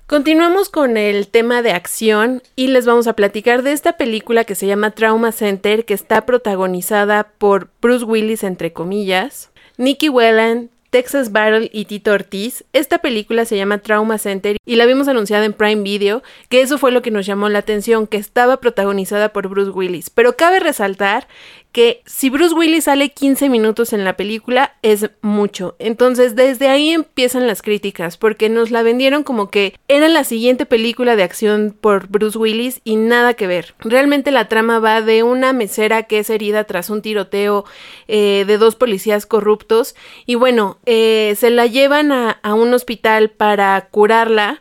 Continuamos 0.08 0.68
con 0.68 0.96
el 0.96 1.28
tema 1.28 1.62
de 1.62 1.70
acción 1.70 2.42
y 2.56 2.66
les 2.66 2.84
vamos 2.84 3.06
a 3.06 3.14
platicar 3.14 3.62
de 3.62 3.72
esta 3.72 3.96
película 3.96 4.44
que 4.44 4.54
se 4.56 4.66
llama 4.66 4.90
Trauma 4.90 5.32
Center, 5.32 5.86
que 5.86 5.94
está 5.94 6.26
protagonizada 6.26 7.30
por 7.38 7.70
Bruce 7.80 8.04
Willis, 8.04 8.42
entre 8.42 8.74
comillas, 8.74 9.50
Nicky 9.78 10.10
Whelan, 10.10 10.68
Texas 10.92 11.32
Battle 11.32 11.70
y 11.72 11.86
Tito 11.86 12.12
Ortiz. 12.12 12.66
Esta 12.74 12.98
película 12.98 13.46
se 13.46 13.56
llama 13.56 13.78
Trauma 13.78 14.18
Center 14.18 14.58
y 14.66 14.76
la 14.76 14.84
vimos 14.84 15.08
anunciada 15.08 15.46
en 15.46 15.54
Prime 15.54 15.80
Video, 15.82 16.22
que 16.50 16.60
eso 16.60 16.76
fue 16.76 16.92
lo 16.92 17.00
que 17.00 17.10
nos 17.10 17.24
llamó 17.24 17.48
la 17.48 17.60
atención, 17.60 18.06
que 18.06 18.18
estaba 18.18 18.58
protagonizada 18.58 19.30
por 19.30 19.48
Bruce 19.48 19.70
Willis. 19.70 20.10
Pero 20.10 20.36
cabe 20.36 20.60
resaltar 20.60 21.28
que 21.72 22.02
si 22.04 22.28
Bruce 22.28 22.54
Willis 22.54 22.84
sale 22.84 23.08
15 23.08 23.48
minutos 23.48 23.94
en 23.94 24.04
la 24.04 24.16
película 24.16 24.76
es 24.82 25.10
mucho. 25.22 25.74
Entonces 25.78 26.36
desde 26.36 26.68
ahí 26.68 26.90
empiezan 26.90 27.46
las 27.46 27.62
críticas 27.62 28.18
porque 28.18 28.50
nos 28.50 28.70
la 28.70 28.82
vendieron 28.82 29.22
como 29.22 29.50
que 29.50 29.74
era 29.88 30.08
la 30.08 30.24
siguiente 30.24 30.66
película 30.66 31.16
de 31.16 31.22
acción 31.22 31.74
por 31.80 32.08
Bruce 32.08 32.38
Willis 32.38 32.80
y 32.84 32.96
nada 32.96 33.34
que 33.34 33.46
ver. 33.46 33.74
Realmente 33.80 34.30
la 34.30 34.48
trama 34.48 34.78
va 34.78 35.00
de 35.00 35.22
una 35.22 35.54
mesera 35.54 36.02
que 36.02 36.18
es 36.18 36.28
herida 36.28 36.64
tras 36.64 36.90
un 36.90 37.00
tiroteo 37.00 37.64
eh, 38.06 38.44
de 38.46 38.58
dos 38.58 38.76
policías 38.76 39.24
corruptos 39.24 39.96
y 40.26 40.34
bueno, 40.34 40.78
eh, 40.84 41.34
se 41.38 41.50
la 41.50 41.66
llevan 41.66 42.12
a, 42.12 42.32
a 42.42 42.52
un 42.52 42.74
hospital 42.74 43.30
para 43.30 43.88
curarla 43.90 44.60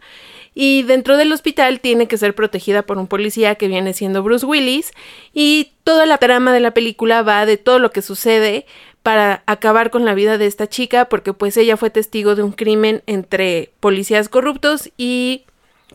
y 0.54 0.84
dentro 0.84 1.18
del 1.18 1.32
hospital 1.32 1.80
tiene 1.80 2.08
que 2.08 2.18
ser 2.18 2.36
protegida 2.36 2.84
por 2.84 2.98
un 2.98 3.08
policía 3.08 3.56
que 3.56 3.68
viene 3.68 3.94
siendo 3.94 4.24
Bruce 4.24 4.46
Willis 4.46 4.92
y 5.34 5.71
toda 5.84 6.06
la 6.06 6.18
trama 6.18 6.54
de 6.54 6.60
la 6.60 6.74
película 6.74 7.22
va 7.22 7.46
de 7.46 7.58
todo 7.58 7.80
lo 7.80 7.92
que 7.92 8.02
sucede 8.02 8.66
para 9.04 9.44
acabar 9.46 9.90
con 9.90 10.06
la 10.06 10.14
vida 10.14 10.38
de 10.38 10.46
esta 10.46 10.68
chica 10.68 11.06
porque 11.06 11.34
pues 11.34 11.58
ella 11.58 11.78
fue 11.78 11.90
testigo 11.90 12.36
de 12.36 12.44
un 12.44 12.52
crimen 12.52 13.04
entre 13.08 13.72
policías 13.80 14.30
corruptos 14.30 14.92
y 14.98 15.46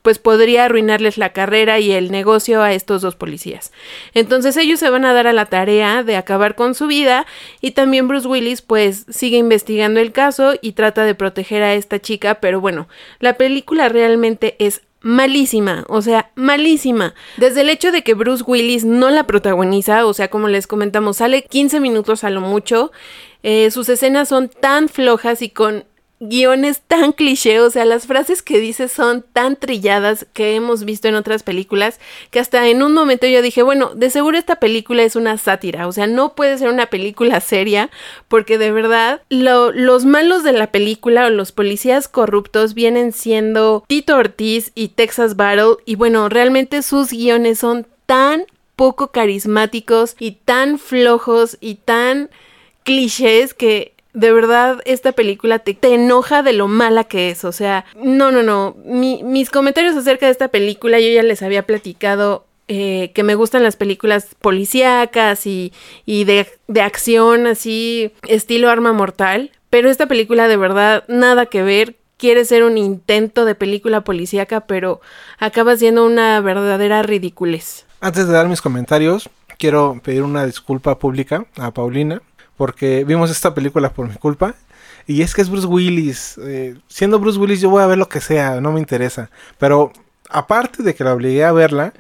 pues 0.03 0.19
podría 0.19 0.65
arruinarles 0.65 1.19
la 1.19 1.33
carrera 1.33 1.81
y 1.81 1.91
el 1.91 2.13
negocio 2.13 2.63
a 2.63 2.73
estos 2.73 3.03
dos 3.03 3.17
policías. 3.17 3.73
Entonces 4.15 4.57
ellos 4.57 4.79
se 4.79 4.91
van 4.91 5.05
a 5.05 5.13
dar 5.13 5.27
a 5.27 5.33
la 5.33 5.47
tarea 5.47 6.03
de 6.03 6.17
acabar 6.17 6.55
con 6.55 6.75
su 6.75 6.87
vida 6.87 7.27
y 7.61 7.73
también 7.73 8.07
Bruce 8.07 8.29
Willis 8.29 8.63
pues 8.63 9.07
sigue 9.09 9.39
investigando 9.39 9.99
el 9.99 10.13
caso 10.13 10.55
y 10.61 10.73
trata 10.73 11.05
de 11.05 11.15
proteger 11.15 11.63
a 11.63 11.75
esta 11.75 11.99
chica, 11.99 12.37
pero 12.37 12.61
bueno, 12.61 12.89
la 13.19 13.35
película 13.35 13.89
realmente 13.89 14.55
es 14.59 14.83
malísima, 15.07 15.85
o 15.89 16.03
sea, 16.03 16.33
malísima. 16.35 17.15
Desde 17.37 17.61
el 17.61 17.71
hecho 17.71 17.93
de 17.93 18.03
que 18.03 18.15
Bruce 18.15 18.43
Willis 18.45 18.85
no 18.85 19.09
la 19.11 19.25
protagoniza, 19.25 20.05
o 20.05 20.13
sea, 20.13 20.29
como 20.29 20.49
les 20.49 20.67
comentamos, 20.67 21.19
sale 21.19 21.43
15 21.43 21.79
minutos 21.81 22.25
a 22.25 22.31
lo 22.31 22.41
mucho, 22.41 22.91
eh, 23.45 23.71
sus 23.71 23.89
escenas 23.89 24.29
son 24.29 24.49
tan 24.49 24.89
flojas 24.89 25.43
y 25.43 25.51
con 25.51 25.85
guiones 26.19 26.81
tan 26.87 27.13
cliché, 27.13 27.61
o 27.61 27.71
sea, 27.71 27.85
las 27.85 28.07
frases 28.07 28.43
que 28.43 28.59
dice 28.59 28.89
son 28.89 29.25
tan 29.33 29.57
trilladas 29.57 30.27
que 30.33 30.55
hemos 30.55 30.85
visto 30.85 31.09
en 31.09 31.15
otras 31.15 31.43
películas, 31.43 32.01
que 32.31 32.41
hasta 32.41 32.67
en 32.69 32.83
un 32.83 32.95
momento 32.95 33.27
yo 33.27 33.43
dije, 33.43 33.63
bueno, 33.63 33.95
de 33.95 34.11
seguro 34.11 34.39
esta 34.39 34.57
película 34.57 35.03
es 35.03 35.17
una 35.17 35.37
sátira, 35.37 35.87
o 35.87 35.93
sea, 35.93 36.07
no 36.07 36.35
puede 36.35 36.57
ser 36.59 36.71
una 36.71 36.87
película 36.87 37.41
seria, 37.41 37.91
porque 38.29 38.59
de 38.59 38.73
verdad 38.73 39.21
los 39.29 40.05
malos 40.05 40.43
de 40.43 40.53
la 40.53 40.73
película 40.73 41.27
o 41.27 41.31
los 41.31 41.53
policías 41.53 42.09
corruptos 42.09 42.75
vienen 42.75 43.13
siendo 43.13 43.85
Tito 43.87 44.17
Ortiz 44.17 44.73
y 44.75 44.89
Texas 44.89 45.37
Battle, 45.37 45.77
y 45.85 45.97
bueno, 45.97 46.29
realmente 46.29 46.83
sus 46.83 47.11
guiones 47.11 47.59
son 47.59 47.87
tan 48.07 48.45
poco 48.75 49.09
carismáticos 49.09 50.17
y 50.19 50.33
tan 50.33 50.79
flojos 50.79 51.57
y 51.61 51.77
tan 51.77 52.31
clichés 52.85 53.53
que 53.53 53.96
de 54.17 54.33
verdad 54.33 54.81
esta 54.87 55.13
película 55.13 55.59
te, 55.59 55.77
enoja 55.83 56.43
de 56.43 56.55
lo 56.55 56.69
mala 56.69 57.05
que 57.05 57.31
es. 57.31 57.45
O 57.45 57.53
sea, 57.53 57.85
no, 58.03 58.33
no, 58.33 58.43
no. 58.43 58.75
mis 58.87 59.51
comentarios 59.51 59.95
acerca 59.95 60.25
de 60.25 60.33
esta 60.33 60.49
película 60.49 60.99
yo 60.99 61.11
ya 61.11 61.23
les 61.23 61.43
había 61.43 61.65
platicado 61.65 62.47
eh, 62.67 63.13
que 63.15 63.23
me 63.23 63.35
gustan 63.35 63.63
las 63.63 63.77
películas 63.77 64.29
policíacas 64.41 65.47
y, 65.47 65.73
y 66.07 66.25
de, 66.25 66.47
de, 66.67 66.81
acción 66.81 67.47
así, 67.47 68.11
estilo 68.27 68.71
arma 68.71 68.95
mortal. 68.95 69.51
Pero 69.69 69.91
esta 69.91 70.07
película 70.07 70.49
de 70.49 70.57
verdad 70.57 71.05
nada 71.09 71.47
que 71.47 71.63
ver. 71.63 71.97
Quiere 72.17 72.47
ser 72.47 72.65
un 72.65 72.79
intento 72.79 73.45
de 73.45 73.55
película 73.55 74.01
policíaca, 74.01 74.63
pero 74.63 75.03
acaba 75.39 75.77
siendo 75.77 76.07
una 76.07 76.41
verdadera 76.41 77.03
ridiculez. 77.03 77.85
Antes 78.01 78.27
de 78.27 78.33
dar 78.33 78.49
mis 78.49 78.63
comentarios, 78.63 79.29
quiero 79.59 80.01
pedir 80.03 80.23
una 80.23 80.47
disculpa 80.47 80.99
pública 80.99 81.45
a 81.59 81.73
Paulina 81.73 82.23
porque 82.57 83.05
vimos 83.05 83.31
esta 83.31 83.55
película 83.55 83.91
por 83.91 84.09
mi 84.09 84.15
culpa. 84.15 84.55
Y 85.07 85.23
es 85.23 85.35
que 85.35 85.43
es 85.43 85.51
Bruce 85.51 85.67
Willis. 85.67 86.39
Eh, 86.43 86.77
siendo 86.89 87.19
Bruce 87.19 87.39
Willis 87.39 87.61
yo 87.61 87.71
voy 87.71 87.83
a 87.83 87.87
ver 87.87 87.99
lo 87.99 88.09
que 88.09 88.21
sea, 88.21 88.61
no 88.61 88.73
me 88.73 88.81
interesa. 88.81 89.31
Pero 89.59 89.93
aparte 90.29 90.83
de 90.83 90.95
que 90.95 91.05
la 91.05 91.15
obligué 91.15 91.45
a 91.45 91.53
verla, 91.53 91.93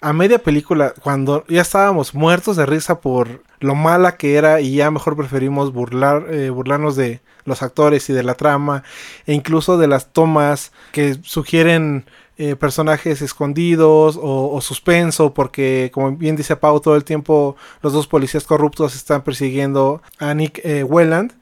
a 0.00 0.12
media 0.12 0.38
película, 0.38 0.94
cuando 1.02 1.44
ya 1.48 1.62
estábamos 1.62 2.14
muertos 2.14 2.56
de 2.56 2.66
risa 2.66 3.00
por 3.00 3.42
lo 3.60 3.74
mala 3.74 4.16
que 4.16 4.36
era 4.36 4.60
y 4.60 4.76
ya 4.76 4.90
mejor 4.90 5.16
preferimos 5.16 5.72
burlar, 5.72 6.26
eh, 6.30 6.50
burlarnos 6.50 6.96
de 6.96 7.20
los 7.44 7.62
actores 7.62 8.08
y 8.10 8.12
de 8.12 8.22
la 8.22 8.34
trama 8.34 8.82
e 9.26 9.34
incluso 9.34 9.78
de 9.78 9.86
las 9.86 10.12
tomas 10.12 10.72
que 10.92 11.18
sugieren 11.22 12.06
eh, 12.36 12.56
personajes 12.56 13.22
escondidos 13.22 14.18
o, 14.20 14.60
suspenso, 14.60 15.32
porque 15.32 15.92
como 15.94 16.16
bien 16.16 16.34
dice 16.34 16.56
Pau, 16.56 16.80
todo 16.80 16.96
el 16.96 17.04
tiempo 17.04 17.54
los 17.80 17.92
dos 17.92 18.08
policías 18.08 18.42
corruptos 18.42 18.96
están 18.96 19.22
persiguiendo 19.22 20.02
a 20.18 20.34
Nick 20.34 20.60
eh, 20.64 20.82
Welland. 20.82 21.32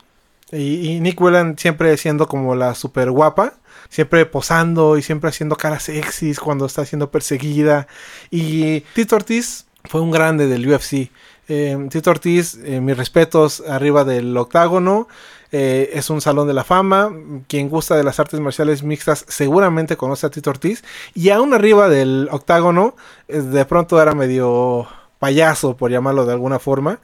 Y, 0.52 1.00
Nick 1.00 1.18
Welland 1.18 1.58
siempre 1.58 1.96
siendo 1.96 2.28
como 2.28 2.54
la 2.54 2.74
super 2.74 3.10
guapa, 3.10 3.54
siempre 3.88 4.26
posando 4.26 4.98
y 4.98 5.02
siempre 5.02 5.30
haciendo 5.30 5.56
caras 5.56 5.84
sexys 5.84 6.38
cuando 6.38 6.66
está 6.66 6.84
siendo 6.84 7.10
perseguida. 7.10 7.86
Y 8.30 8.80
Tito 8.94 9.16
Ortiz 9.16 9.64
fue 9.84 10.02
un 10.02 10.10
grande 10.10 10.46
del 10.46 10.68
UFC. 10.70 11.10
Eh, 11.48 11.88
Tito 11.90 12.10
Ortiz, 12.10 12.58
mis 12.58 12.96
respetos 12.98 13.62
arriba 13.66 14.04
del 14.04 14.36
octágono. 14.36 15.08
Eh, 15.52 15.90
es 15.92 16.08
un 16.08 16.20
salón 16.20 16.48
de 16.48 16.54
la 16.54 16.64
fama. 16.64 17.12
Quien 17.46 17.68
gusta 17.68 17.94
de 17.94 18.04
las 18.04 18.18
artes 18.18 18.40
marciales 18.40 18.82
mixtas 18.82 19.24
seguramente 19.28 19.96
conoce 19.96 20.26
a 20.26 20.30
Tito 20.30 20.50
Ortiz. 20.50 20.82
Y 21.14 21.28
aún 21.30 21.52
arriba 21.54 21.88
del 21.88 22.28
octágono, 22.32 22.96
eh, 23.28 23.40
de 23.40 23.64
pronto 23.66 24.00
era 24.00 24.14
medio 24.14 24.88
payaso, 25.18 25.76
por 25.76 25.90
llamarlo 25.90 26.26
de 26.26 26.32
alguna 26.32 26.58
forma. 26.58 27.00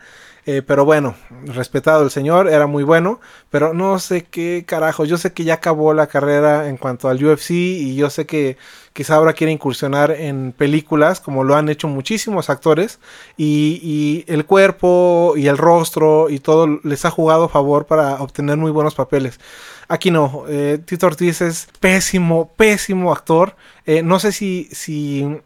Eh, 0.51 0.63
pero 0.63 0.87
bueno, 0.87 1.15
respetado 1.45 2.03
el 2.03 2.11
señor, 2.11 2.49
era 2.49 2.67
muy 2.67 2.83
bueno. 2.83 3.21
Pero 3.51 3.75
no 3.75 3.99
sé 3.99 4.25
qué 4.25 4.65
carajo. 4.67 5.05
Yo 5.05 5.19
sé 5.19 5.35
que 5.35 5.45
ya 5.45 5.55
acabó 5.55 5.93
la 5.93 6.07
carrera 6.07 6.69
en 6.71 6.79
cuanto 6.79 7.11
al 7.11 7.23
UFC. 7.23 7.51
Y 7.51 7.97
yo 7.97 8.09
sé 8.09 8.25
que 8.25 8.57
quizá 8.95 9.17
ahora 9.17 9.35
quiere 9.35 9.53
incursionar 9.53 10.11
en 10.11 10.53
películas, 10.57 11.21
como 11.21 11.45
lo 11.45 11.55
han 11.55 11.69
hecho 11.69 11.87
muchísimos 11.87 12.49
actores. 12.49 12.99
Y, 13.37 14.25
el 14.27 14.47
cuerpo 14.47 15.35
y 15.37 15.49
el 15.49 15.59
rostro 15.59 16.31
y 16.31 16.39
todo 16.39 16.81
les 16.83 17.05
ha 17.05 17.11
jugado 17.11 17.45
a 17.45 17.49
favor 17.51 17.85
para 17.85 18.15
obtener 18.15 18.57
muy 18.57 18.71
buenos 18.71 18.95
papeles. 18.95 19.39
Aquí 19.87 20.11
no, 20.11 20.45
eh, 20.49 20.79
Tito 20.83 21.07
Ortiz 21.09 21.43
es 21.43 21.69
pésimo, 21.79 22.51
pésimo 22.57 23.13
actor. 23.13 23.55
Eh, 23.85 24.03
no 24.03 24.19
sé 24.19 24.33
si, 24.33 24.69
si 24.73 25.41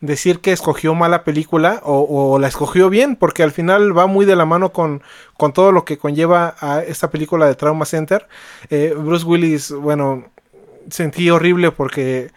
decir 0.00 0.40
que 0.40 0.52
escogió 0.52 0.94
mala 0.94 1.24
película 1.24 1.80
o, 1.84 2.38
la 2.38 2.48
escogió 2.48 2.90
bien, 2.90 3.16
porque 3.16 3.42
al 3.42 3.52
final 3.52 3.96
va 3.96 4.06
muy 4.06 4.26
de 4.26 4.36
la 4.36 4.44
mano 4.44 4.72
con, 4.72 5.02
con 5.36 5.52
todo 5.52 5.72
lo 5.72 5.84
que 5.84 5.98
conlleva 5.98 6.54
a 6.60 6.82
esta 6.82 7.10
película 7.10 7.46
de 7.46 7.54
Trauma 7.54 7.86
Center. 7.86 8.28
Eh, 8.70 8.94
Bruce 8.96 9.24
Willis, 9.24 9.72
bueno, 9.72 10.24
sentí 10.90 11.30
horrible 11.30 11.72
porque 11.72 12.30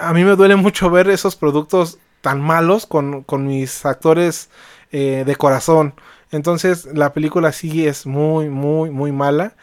a 0.00 0.12
mí 0.12 0.24
me 0.24 0.36
duele 0.36 0.56
mucho 0.56 0.90
ver 0.90 1.08
esos 1.08 1.36
productos 1.36 1.98
tan 2.20 2.40
malos 2.40 2.86
con, 2.86 3.22
con 3.24 3.46
mis 3.46 3.84
actores 3.84 4.48
eh, 4.92 5.24
de 5.26 5.36
corazón. 5.36 5.94
Entonces 6.30 6.86
la 6.94 7.12
película 7.12 7.52
sí 7.52 7.86
es 7.86 8.06
muy, 8.06 8.48
muy, 8.48 8.90
muy 8.90 9.12
mala. 9.12 9.54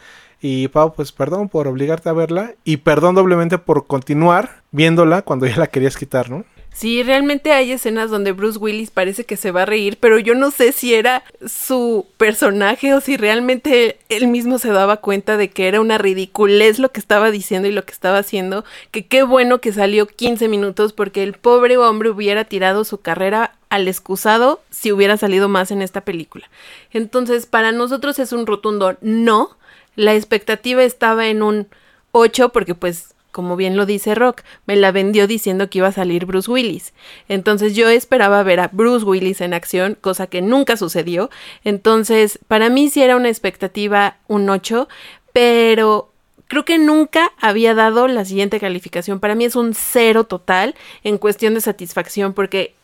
Y 0.42 0.68
Pau, 0.68 0.94
pues 0.94 1.12
perdón 1.12 1.50
por 1.50 1.68
obligarte 1.68 2.08
a 2.08 2.14
verla 2.14 2.54
y 2.64 2.78
perdón 2.78 3.14
doblemente 3.14 3.58
por 3.58 3.86
continuar 3.86 4.62
viéndola 4.70 5.20
cuando 5.20 5.46
ya 5.46 5.56
la 5.58 5.66
querías 5.66 5.98
quitar, 5.98 6.30
¿no? 6.30 6.44
Sí, 6.72 7.02
realmente 7.02 7.52
hay 7.52 7.72
escenas 7.72 8.10
donde 8.10 8.32
Bruce 8.32 8.58
Willis 8.58 8.90
parece 8.90 9.24
que 9.24 9.36
se 9.36 9.50
va 9.50 9.62
a 9.62 9.66
reír, 9.66 9.98
pero 10.00 10.18
yo 10.18 10.34
no 10.34 10.50
sé 10.50 10.72
si 10.72 10.94
era 10.94 11.24
su 11.46 12.06
personaje 12.16 12.94
o 12.94 13.00
si 13.00 13.16
realmente 13.16 13.98
él 14.08 14.28
mismo 14.28 14.58
se 14.58 14.70
daba 14.70 14.98
cuenta 14.98 15.36
de 15.36 15.50
que 15.50 15.68
era 15.68 15.80
una 15.80 15.98
ridiculez 15.98 16.78
lo 16.78 16.90
que 16.90 17.00
estaba 17.00 17.30
diciendo 17.30 17.68
y 17.68 17.72
lo 17.72 17.84
que 17.84 17.92
estaba 17.92 18.18
haciendo, 18.18 18.64
que 18.92 19.04
qué 19.04 19.22
bueno 19.24 19.60
que 19.60 19.72
salió 19.72 20.06
15 20.06 20.48
minutos 20.48 20.92
porque 20.92 21.22
el 21.22 21.34
pobre 21.34 21.76
hombre 21.76 22.08
hubiera 22.08 22.44
tirado 22.44 22.84
su 22.84 22.98
carrera 23.00 23.56
al 23.68 23.86
excusado 23.86 24.60
si 24.70 24.92
hubiera 24.92 25.16
salido 25.16 25.48
más 25.48 25.70
en 25.72 25.82
esta 25.82 26.00
película. 26.02 26.48
Entonces, 26.92 27.46
para 27.46 27.72
nosotros 27.72 28.18
es 28.18 28.32
un 28.32 28.46
rotundo 28.46 28.96
no. 29.00 29.56
La 29.96 30.14
expectativa 30.14 30.82
estaba 30.82 31.28
en 31.28 31.42
un 31.42 31.68
8 32.12 32.50
porque 32.50 32.74
pues 32.74 33.14
como 33.32 33.56
bien 33.56 33.76
lo 33.76 33.86
dice 33.86 34.14
Rock, 34.14 34.42
me 34.66 34.76
la 34.76 34.92
vendió 34.92 35.26
diciendo 35.26 35.70
que 35.70 35.78
iba 35.78 35.88
a 35.88 35.92
salir 35.92 36.26
Bruce 36.26 36.50
Willis. 36.50 36.92
Entonces 37.28 37.74
yo 37.74 37.88
esperaba 37.88 38.42
ver 38.42 38.60
a 38.60 38.68
Bruce 38.72 39.04
Willis 39.04 39.40
en 39.40 39.54
acción, 39.54 39.96
cosa 40.00 40.26
que 40.26 40.42
nunca 40.42 40.76
sucedió. 40.76 41.30
Entonces, 41.64 42.38
para 42.48 42.70
mí 42.70 42.90
sí 42.90 43.02
era 43.02 43.16
una 43.16 43.28
expectativa 43.28 44.16
un 44.28 44.48
8, 44.48 44.88
pero 45.32 46.10
creo 46.48 46.64
que 46.64 46.78
nunca 46.78 47.32
había 47.40 47.74
dado 47.74 48.08
la 48.08 48.24
siguiente 48.24 48.58
calificación. 48.58 49.20
Para 49.20 49.34
mí 49.34 49.44
es 49.44 49.54
un 49.56 49.74
0 49.74 50.24
total 50.24 50.74
en 51.04 51.18
cuestión 51.18 51.54
de 51.54 51.60
satisfacción 51.60 52.32
porque 52.32 52.74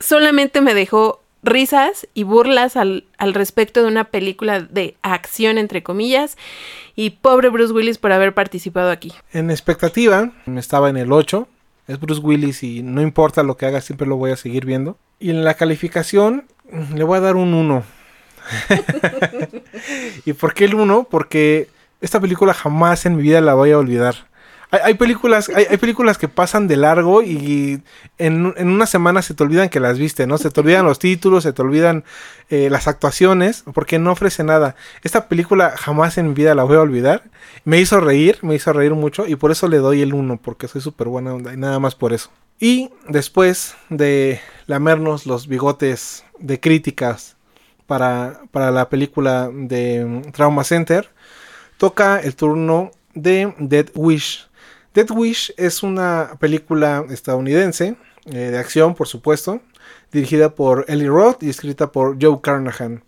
solamente 0.00 0.60
me 0.60 0.74
dejó 0.74 1.20
risas 1.42 2.08
y 2.14 2.24
burlas 2.24 2.76
al, 2.76 3.04
respecto 3.18 3.82
de 3.82 3.88
una 3.88 4.04
película 4.04 4.60
de 4.60 4.96
acción, 5.02 5.58
entre 5.58 5.82
comillas, 5.82 6.36
y 6.94 7.10
pobre 7.10 7.48
Bruce 7.48 7.72
Willis 7.72 7.98
por 7.98 8.12
haber 8.12 8.34
participado 8.34 8.90
aquí. 8.90 9.12
En 9.32 9.50
expectativa, 9.50 10.32
estaba 10.56 10.90
en 10.90 10.96
el 10.96 11.12
8, 11.12 11.48
es 11.88 12.00
Bruce 12.00 12.20
Willis 12.20 12.62
y 12.62 12.82
no 12.82 13.00
importa 13.00 13.42
lo 13.42 13.56
que 13.56 13.66
haga, 13.66 13.80
siempre 13.80 14.06
lo 14.06 14.16
voy 14.16 14.32
a 14.32 14.36
seguir 14.36 14.66
viendo. 14.66 14.98
Y 15.18 15.30
en 15.30 15.44
la 15.44 15.54
calificación 15.54 16.46
le 16.94 17.04
voy 17.04 17.18
a 17.18 17.20
dar 17.20 17.36
un 17.36 17.54
1. 17.54 17.84
¿Y 20.24 20.32
por 20.32 20.54
qué 20.54 20.64
el 20.64 20.74
1? 20.74 21.08
Porque 21.10 21.68
esta 22.00 22.20
película 22.20 22.54
jamás 22.54 23.06
en 23.06 23.16
mi 23.16 23.22
vida 23.22 23.40
la 23.40 23.54
voy 23.54 23.70
a 23.70 23.78
olvidar. 23.78 24.26
Hay, 24.70 24.94
películas, 24.94 25.48
hay, 25.48 25.76
películas 25.76 26.18
que 26.18 26.26
pasan 26.26 26.66
de 26.66 26.76
largo 26.76 27.22
y 27.22 27.82
en, 28.18 28.46
una 28.46 28.86
semana 28.86 29.22
se 29.22 29.32
te 29.32 29.44
olvidan 29.44 29.68
que 29.68 29.78
las 29.78 29.98
viste, 29.98 30.26
¿no? 30.26 30.38
Se 30.38 30.50
te 30.50 30.60
olvidan 30.60 30.84
los 30.84 30.98
títulos, 30.98 31.44
se 31.44 31.52
te 31.52 31.62
olvidan 31.62 32.04
eh, 32.50 32.68
las 32.68 32.88
actuaciones, 32.88 33.62
porque 33.72 33.98
no 34.00 34.12
ofrece 34.12 34.42
nada. 34.42 34.74
Esta 35.04 35.28
película 35.28 35.74
jamás 35.76 36.18
en 36.18 36.28
mi 36.28 36.34
vida 36.34 36.54
la 36.56 36.64
voy 36.64 36.76
a 36.76 36.80
olvidar. 36.80 37.22
Me 37.64 37.80
hizo 37.80 38.00
reír, 38.00 38.38
me 38.42 38.56
hizo 38.56 38.72
reír 38.72 38.94
mucho 38.94 39.26
y 39.26 39.36
por 39.36 39.52
eso 39.52 39.68
le 39.68 39.78
doy 39.78 40.02
el 40.02 40.14
1, 40.14 40.38
porque 40.38 40.66
soy 40.66 40.80
súper 40.80 41.08
buena 41.08 41.32
onda 41.32 41.54
y 41.54 41.56
nada 41.56 41.78
más 41.78 41.94
por 41.94 42.12
eso. 42.12 42.30
Y 42.58 42.90
después 43.08 43.76
de 43.88 44.40
lamernos 44.66 45.26
los 45.26 45.46
bigotes 45.46 46.24
de 46.38 46.58
críticas 46.58 47.36
para, 47.86 48.40
para 48.50 48.70
la 48.72 48.88
película 48.88 49.48
de 49.52 50.22
Trauma 50.32 50.64
Center, 50.64 51.10
toca 51.76 52.18
el 52.18 52.34
turno 52.34 52.90
de 53.14 53.54
Dead 53.58 53.86
Wish. 53.94 54.48
Dead 54.96 55.10
Wish 55.10 55.52
es 55.58 55.82
una 55.82 56.38
película 56.40 57.04
estadounidense 57.10 57.96
eh, 58.24 58.34
de 58.34 58.58
acción, 58.58 58.94
por 58.94 59.06
supuesto, 59.06 59.60
dirigida 60.10 60.54
por 60.54 60.86
Ellie 60.88 61.08
Roth 61.08 61.42
y 61.42 61.50
escrita 61.50 61.92
por 61.92 62.16
Joe 62.18 62.40
Carnahan. 62.40 63.04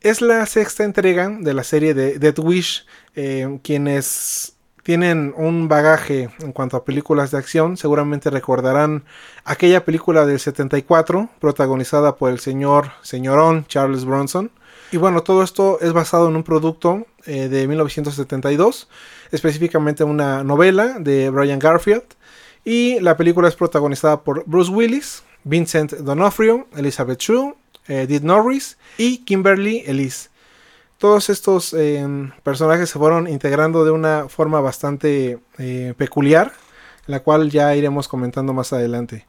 Es 0.00 0.22
la 0.22 0.44
sexta 0.46 0.82
entrega 0.82 1.28
de 1.28 1.54
la 1.54 1.62
serie 1.62 1.94
de 1.94 2.18
Dead 2.18 2.36
Wish, 2.36 2.84
eh, 3.14 3.60
quienes 3.62 4.56
tienen 4.82 5.32
un 5.36 5.68
bagaje 5.68 6.30
en 6.40 6.50
cuanto 6.50 6.76
a 6.76 6.84
películas 6.84 7.30
de 7.30 7.38
acción, 7.38 7.76
seguramente 7.76 8.28
recordarán 8.28 9.04
aquella 9.44 9.84
película 9.84 10.26
del 10.26 10.40
74 10.40 11.30
protagonizada 11.38 12.16
por 12.16 12.32
el 12.32 12.40
señor 12.40 12.90
señorón 13.02 13.66
Charles 13.68 14.04
Bronson. 14.04 14.50
Y 14.90 14.96
bueno, 14.96 15.22
todo 15.22 15.44
esto 15.44 15.78
es 15.80 15.92
basado 15.92 16.28
en 16.28 16.34
un 16.34 16.42
producto 16.42 17.06
eh, 17.26 17.48
de 17.48 17.66
1972 17.68 18.88
específicamente 19.32 20.04
una 20.04 20.44
novela 20.44 20.98
de 20.98 21.30
Brian 21.30 21.58
Garfield. 21.58 22.04
Y 22.64 23.00
la 23.00 23.16
película 23.16 23.48
es 23.48 23.56
protagonizada 23.56 24.22
por 24.22 24.44
Bruce 24.46 24.70
Willis, 24.70 25.22
Vincent 25.44 25.92
D'Onofrio, 25.92 26.66
Elizabeth 26.76 27.20
Shue, 27.20 27.54
Edith 27.88 28.22
Norris 28.22 28.76
y 28.98 29.18
Kimberly 29.24 29.82
Elise. 29.86 30.28
Todos 30.98 31.30
estos 31.30 31.72
em, 31.72 32.30
personajes 32.42 32.90
se 32.90 32.98
fueron 32.98 33.26
integrando 33.26 33.84
de 33.86 33.90
una 33.90 34.28
forma 34.28 34.60
bastante 34.60 35.38
eh, 35.56 35.94
peculiar, 35.96 36.52
la 37.06 37.20
cual 37.20 37.50
ya 37.50 37.74
iremos 37.74 38.06
comentando 38.06 38.52
más 38.52 38.74
adelante. 38.74 39.26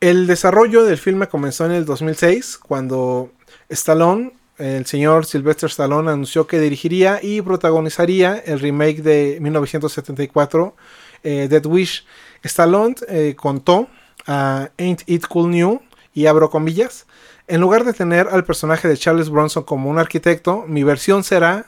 El 0.00 0.26
desarrollo 0.26 0.84
del 0.84 0.96
filme 0.96 1.28
comenzó 1.28 1.66
en 1.66 1.72
el 1.72 1.84
2006, 1.84 2.58
cuando 2.58 3.30
Stallone 3.68 4.32
el 4.58 4.86
señor 4.86 5.26
Sylvester 5.26 5.68
Stallone 5.68 6.10
anunció 6.10 6.46
que 6.46 6.60
dirigiría 6.60 7.20
y 7.22 7.42
protagonizaría 7.42 8.36
el 8.36 8.60
remake 8.60 9.02
de 9.02 9.38
1974, 9.40 10.76
eh, 11.22 11.48
Dead 11.48 11.66
Wish. 11.66 12.04
Stallone 12.42 12.94
eh, 13.08 13.34
contó 13.36 13.88
a 14.26 14.70
Ain't 14.78 15.02
It 15.06 15.26
Cool 15.26 15.50
New, 15.50 15.80
y 16.14 16.26
abro 16.26 16.48
comillas, 16.48 17.06
en 17.46 17.60
lugar 17.60 17.84
de 17.84 17.92
tener 17.92 18.28
al 18.28 18.44
personaje 18.44 18.88
de 18.88 18.96
Charles 18.96 19.28
Bronson 19.28 19.64
como 19.64 19.90
un 19.90 19.98
arquitecto, 19.98 20.64
mi 20.66 20.82
versión 20.84 21.24
será 21.24 21.66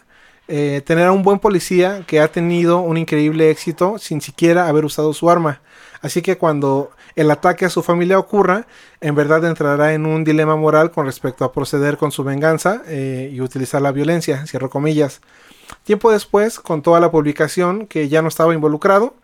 eh, 0.49 0.81
tener 0.87 1.07
a 1.09 1.13
un 1.13 1.23
buen 1.23 1.41
policía 1.41 2.05
que 2.07 2.21
ha 2.21 2.29
tenido 2.29 2.79
un 2.79 2.97
increíble 2.97 3.51
éxito 3.51 3.99
sin 3.99 4.21
siquiera 4.21 4.69
haber 4.69 4.85
usado 4.85 5.13
su 5.13 5.29
arma. 5.29 5.61
Así 6.01 6.23
que 6.23 6.39
cuando 6.39 6.93
el 7.17 7.31
ataque 7.31 7.65
a 7.65 7.71
su 7.71 7.83
familia 7.83 8.19
ocurra, 8.19 8.67
en 9.01 9.15
verdad 9.15 9.45
entrará 9.47 9.95
en 9.95 10.05
un 10.07 10.23
dilema 10.23 10.55
moral 10.55 10.91
con 10.91 11.07
respecto 11.07 11.45
a 11.45 11.53
proceder 11.53 11.97
con 11.97 12.13
su 12.13 12.23
venganza 12.23 12.83
eh, 12.87 13.31
y 13.33 13.41
utilizar 13.41 13.81
la 13.81 13.91
violencia, 13.91 14.47
cierro 14.47 14.69
comillas. 14.69 15.23
Tiempo 15.83 16.13
después 16.13 16.61
contó 16.61 16.95
a 16.95 17.01
la 17.01 17.11
publicación 17.11 17.87
que 17.87 18.09
ya 18.09 18.21
no 18.21 18.29
estaba 18.29 18.55
involucrado, 18.55 19.15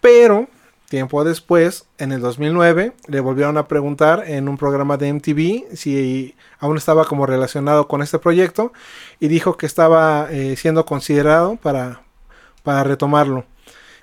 pero 0.00 0.48
tiempo 0.88 1.24
después, 1.24 1.86
en 1.98 2.12
el 2.12 2.20
2009, 2.20 2.92
le 3.06 3.20
volvieron 3.20 3.56
a 3.56 3.68
preguntar 3.68 4.24
en 4.26 4.48
un 4.48 4.58
programa 4.58 4.96
de 4.96 5.12
MTV 5.12 5.76
si 5.76 6.34
aún 6.58 6.76
estaba 6.76 7.04
como 7.04 7.24
relacionado 7.26 7.86
con 7.86 8.02
este 8.02 8.18
proyecto 8.18 8.72
y 9.20 9.28
dijo 9.28 9.56
que 9.56 9.66
estaba 9.66 10.28
eh, 10.30 10.56
siendo 10.56 10.84
considerado 10.84 11.56
para, 11.56 12.02
para 12.62 12.84
retomarlo. 12.84 13.44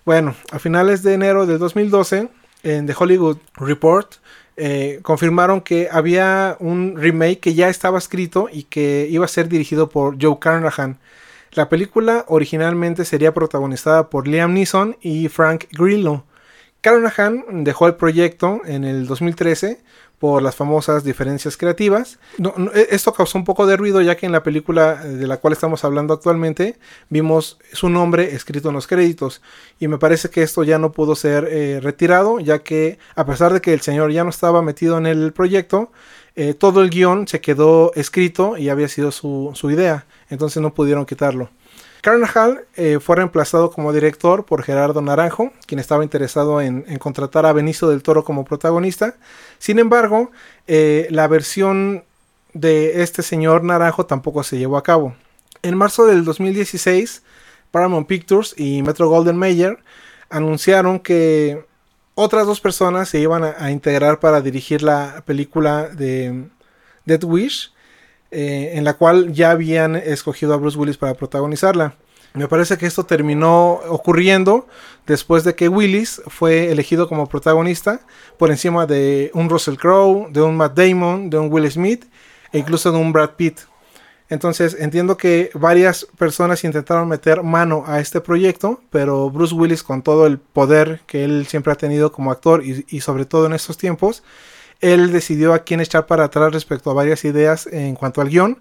Bueno, 0.06 0.34
a 0.52 0.58
finales 0.58 1.04
de 1.04 1.14
enero 1.14 1.46
del 1.46 1.60
2012, 1.60 2.30
en 2.64 2.88
The 2.88 2.96
Hollywood 2.98 3.38
Report 3.56 4.16
eh, 4.62 5.00
confirmaron 5.04 5.62
que 5.62 5.88
había 5.90 6.58
un 6.60 6.98
remake 6.98 7.40
que 7.40 7.54
ya 7.54 7.70
estaba 7.70 7.98
escrito 7.98 8.50
y 8.52 8.64
que 8.64 9.08
iba 9.10 9.24
a 9.24 9.30
ser 9.30 9.48
dirigido 9.48 9.88
por 9.90 10.22
Joe 10.22 10.38
Carnahan. 10.38 11.00
La 11.54 11.70
película 11.70 12.26
originalmente 12.28 13.06
sería 13.06 13.34
protagonizada 13.34 14.10
por 14.10 14.28
Liam 14.28 14.54
Neeson 14.54 14.98
y 15.02 15.30
Frank 15.30 15.66
Grillo. 15.72 16.26
Carnahan 16.82 17.64
dejó 17.64 17.88
el 17.88 17.96
proyecto 17.96 18.62
en 18.66 18.84
el 18.86 19.06
2013 19.06 19.82
por 20.20 20.42
las 20.42 20.56
famosas 20.56 21.04
diferencias 21.04 21.58
creativas. 21.58 22.20
E, 22.74 22.88
esto 22.92 23.14
causó 23.14 23.38
un 23.38 23.46
poco 23.46 23.66
de 23.66 23.78
ruido 23.78 24.02
ya 24.02 24.16
que 24.16 24.26
en 24.26 24.32
la 24.32 24.44
película 24.44 24.96
de 24.96 25.28
la 25.28 25.38
cual 25.38 25.54
estamos 25.54 25.84
hablando 25.84 26.14
actualmente 26.14 26.78
vimos 27.10 27.58
su 27.72 27.90
nombre 27.90 28.36
escrito 28.36 28.70
en 28.70 28.76
los 28.76 28.86
créditos 28.86 29.42
y 29.80 29.88
me 29.88 29.98
parece 29.98 30.30
que 30.30 30.44
esto 30.44 30.64
ya 30.64 30.78
no 30.78 30.92
pudo 30.92 31.16
ser 31.16 31.48
eh, 31.50 31.80
retirado 31.82 32.40
ya 32.40 32.60
que 32.60 33.00
a 33.16 33.26
pesar 33.26 33.54
de 33.54 33.62
que 33.62 33.74
el 33.74 33.82
señor 33.82 34.12
ya 34.12 34.24
no 34.24 34.30
estaba 34.30 34.62
metido 34.62 34.98
en 34.98 35.06
el 35.06 35.32
proyecto, 35.32 35.92
eh, 36.36 36.54
todo 36.54 36.82
el 36.82 36.90
guion 36.90 37.28
se 37.28 37.42
quedó 37.42 37.94
escrito 37.96 38.58
y 38.58 38.70
había 38.70 38.88
sido 38.88 39.12
su, 39.12 39.52
su 39.56 39.72
idea, 39.72 40.06
entonces 40.30 40.62
no 40.62 40.74
pudieron 40.74 41.06
quitarlo. 41.06 41.50
Carnahal 42.02 42.66
eh, 42.76 43.00
fue 43.02 43.18
reemplazado 43.18 43.72
como 43.72 43.92
director 43.92 44.46
por 44.46 44.64
Gerardo 44.64 45.02
Naranjo, 45.02 45.52
quien 45.66 45.80
estaba 45.80 46.04
interesado 46.04 46.62
en, 46.62 46.84
contratar 46.98 47.46
a 47.46 47.54
Benicio 47.54 47.90
del 47.90 48.04
Toro 48.04 48.24
como 48.24 48.46
protagonista. 48.46 49.16
Sin 49.58 49.80
embargo, 49.80 50.32
eh, 50.68 51.08
la 51.10 51.28
versión 51.28 52.06
de 52.54 53.04
este 53.04 53.22
señor 53.22 53.64
Naranjo 53.64 54.06
tampoco 54.06 54.44
se 54.44 54.58
llevó 54.58 54.78
a 54.78 54.84
cabo. 54.84 55.16
En 55.62 55.76
marzo 55.76 56.06
del 56.06 56.24
2016, 56.24 57.24
Paramount 57.72 58.08
Pictures 58.08 58.54
y 58.58 58.82
Metro 58.82 59.10
Golden 59.10 59.38
Mayer 59.38 59.80
anunciaron 60.30 61.00
que 61.00 61.66
otras 62.16 62.48
dos 62.48 62.62
personas 62.62 63.10
se 63.10 63.20
iban 63.20 63.44
a 63.44 63.72
integrar 63.72 64.20
para 64.20 64.42
dirigir 64.42 64.84
la 64.84 65.24
película 65.26 65.90
de 65.90 66.50
Dead 67.06 67.24
Wish 67.24 67.74
eh, 68.32 68.74
en 68.76 68.84
la 68.84 68.94
cual 68.94 69.34
ya 69.34 69.52
habían 69.52 69.96
escogido 69.96 70.54
a 70.54 70.58
Bruce 70.58 70.78
Willis 70.78 70.98
para 70.98 71.16
protagonizarla. 71.16 71.96
Me 72.34 72.48
parece 72.48 72.78
que 72.78 72.86
esto 72.86 73.06
terminó 73.06 73.80
ocurriendo 73.90 74.68
después 75.08 75.44
de 75.44 75.56
que 75.56 75.68
Willis 75.68 76.22
fue 76.28 76.72
elegido 76.72 77.10
como 77.10 77.28
protagonista 77.28 78.02
por 78.38 78.52
encima 78.52 78.86
de 78.86 79.32
un 79.34 79.50
Russell 79.50 79.78
Crowe, 79.78 80.28
de 80.30 80.42
un 80.42 80.56
Matt 80.56 80.78
Damon, 80.78 81.32
de 81.32 81.40
un 81.40 81.52
Will 81.52 81.70
Smith 81.72 82.06
e 82.52 82.60
incluso 82.60 82.92
de 82.92 83.00
un 83.00 83.12
Brad 83.12 83.32
Pitt. 83.32 83.62
Entonces 84.30 84.78
entiendo 84.80 85.18
que 85.18 85.50
varias 85.56 86.06
personas 86.20 86.64
intentaron 86.64 87.08
meter 87.10 87.42
mano 87.42 87.84
a 87.88 88.00
este 88.00 88.22
proyecto, 88.22 88.80
pero 88.92 89.32
Bruce 89.32 89.56
Willis 89.56 89.82
con 89.82 90.04
todo 90.04 90.28
el 90.28 90.38
poder 90.38 91.02
que 91.08 91.24
él 91.24 91.48
siempre 91.48 91.74
ha 91.74 91.78
tenido 91.78 92.12
como 92.12 92.32
actor 92.32 92.62
y 92.64 93.02
sobre 93.02 93.26
todo 93.26 93.48
en 93.48 93.54
estos 93.54 93.80
tiempos, 93.80 94.22
él 94.82 95.12
decidió 95.12 95.54
a 95.54 95.60
quién 95.60 95.82
echar 95.82 96.06
para 96.06 96.26
atrás 96.26 96.54
respecto 96.54 96.92
a 96.92 96.94
varias 96.94 97.26
ideas 97.26 97.68
en 97.68 97.96
cuanto 97.96 98.22
al 98.22 98.30
guion. 98.30 98.60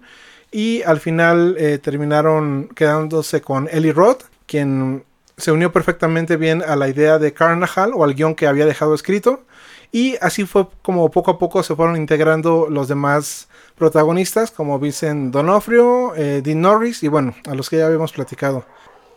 Y 0.51 0.81
al 0.83 0.99
final 0.99 1.55
eh, 1.59 1.77
terminaron 1.77 2.69
quedándose 2.75 3.41
con 3.41 3.69
Eli 3.71 3.91
Roth, 3.91 4.23
quien 4.47 5.03
se 5.37 5.51
unió 5.51 5.71
perfectamente 5.71 6.37
bien 6.37 6.63
a 6.65 6.75
la 6.75 6.89
idea 6.89 7.19
de 7.19 7.33
Carnahal 7.33 7.91
o 7.93 8.03
al 8.03 8.15
guion 8.15 8.35
que 8.35 8.47
había 8.47 8.65
dejado 8.65 8.93
escrito. 8.93 9.43
Y 9.91 10.17
así 10.21 10.45
fue 10.45 10.67
como 10.81 11.09
poco 11.09 11.31
a 11.31 11.39
poco 11.39 11.63
se 11.63 11.75
fueron 11.75 11.95
integrando 11.95 12.67
los 12.69 12.87
demás 12.87 13.47
protagonistas, 13.75 14.51
como 14.51 14.77
Vincent 14.77 15.33
Donofrio, 15.33 16.15
eh, 16.15 16.41
Dean 16.43 16.61
Norris 16.61 17.01
y 17.01 17.07
bueno, 17.07 17.33
a 17.47 17.55
los 17.55 17.69
que 17.69 17.77
ya 17.77 17.85
habíamos 17.85 18.11
platicado. 18.11 18.65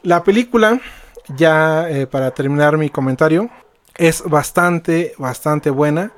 La 0.03 0.23
película, 0.23 0.81
ya 1.37 1.91
eh, 1.91 2.07
para 2.07 2.31
terminar 2.31 2.79
mi 2.79 2.89
comentario, 2.89 3.51
es 3.97 4.23
bastante, 4.23 5.15
bastante 5.19 5.69
buena 5.71 6.13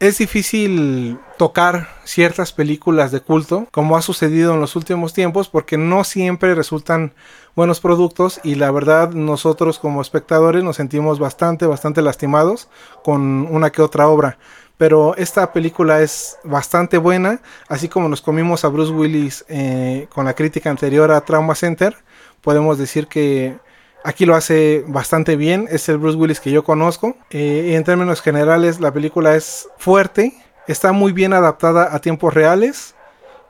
es 0.00 0.16
difícil 0.16 1.18
tocar 1.36 1.88
ciertas 2.04 2.54
películas 2.54 3.12
de 3.12 3.20
culto, 3.20 3.68
como 3.70 3.98
ha 3.98 4.02
sucedido 4.02 4.54
en 4.54 4.60
los 4.60 4.74
últimos 4.74 5.12
tiempos, 5.12 5.48
porque 5.50 5.76
no 5.76 6.04
siempre 6.04 6.54
resultan 6.54 7.12
buenos 7.54 7.80
productos 7.80 8.40
y 8.42 8.54
la 8.54 8.70
verdad 8.70 9.12
nosotros 9.12 9.78
como 9.78 10.00
espectadores 10.00 10.64
nos 10.64 10.76
sentimos 10.76 11.18
bastante, 11.18 11.66
bastante 11.66 12.00
lastimados 12.00 12.68
con 13.04 13.46
una 13.50 13.70
que 13.70 13.82
otra 13.82 14.08
obra. 14.08 14.38
Pero 14.78 15.14
esta 15.16 15.52
película 15.52 16.00
es 16.00 16.38
bastante 16.44 16.96
buena, 16.96 17.42
así 17.68 17.88
como 17.88 18.08
nos 18.08 18.22
comimos 18.22 18.64
a 18.64 18.68
Bruce 18.68 18.92
Willis 18.92 19.44
eh, 19.48 20.08
con 20.14 20.24
la 20.24 20.32
crítica 20.32 20.70
anterior 20.70 21.10
a 21.10 21.20
Trauma 21.20 21.54
Center, 21.54 21.94
podemos 22.40 22.78
decir 22.78 23.06
que 23.06 23.58
Aquí 24.02 24.24
lo 24.24 24.34
hace 24.34 24.82
bastante 24.86 25.36
bien, 25.36 25.68
es 25.70 25.88
el 25.88 25.98
Bruce 25.98 26.16
Willis 26.16 26.40
que 26.40 26.50
yo 26.50 26.64
conozco. 26.64 27.16
Eh, 27.30 27.74
en 27.74 27.84
términos 27.84 28.22
generales, 28.22 28.80
la 28.80 28.92
película 28.92 29.36
es 29.36 29.68
fuerte, 29.76 30.32
está 30.66 30.92
muy 30.92 31.12
bien 31.12 31.32
adaptada 31.32 31.94
a 31.94 32.00
tiempos 32.00 32.32
reales. 32.32 32.94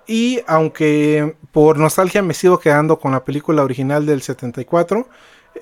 Y 0.07 0.41
aunque 0.49 1.37
por 1.53 1.79
nostalgia 1.79 2.21
me 2.23 2.35
sigo 2.35 2.59
quedando 2.59 2.99
con 2.99 3.13
la 3.13 3.25
película 3.25 3.63
original 3.63 4.07
del 4.07 4.23
74, 4.23 5.07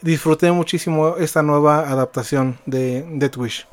disfruté 0.01 0.51
muchísimo 0.53 1.17
esta 1.19 1.43
nueva 1.43 1.81
adaptación 1.81 2.59
de, 2.65 3.03
de 3.03 3.29
Twitch. 3.29 3.67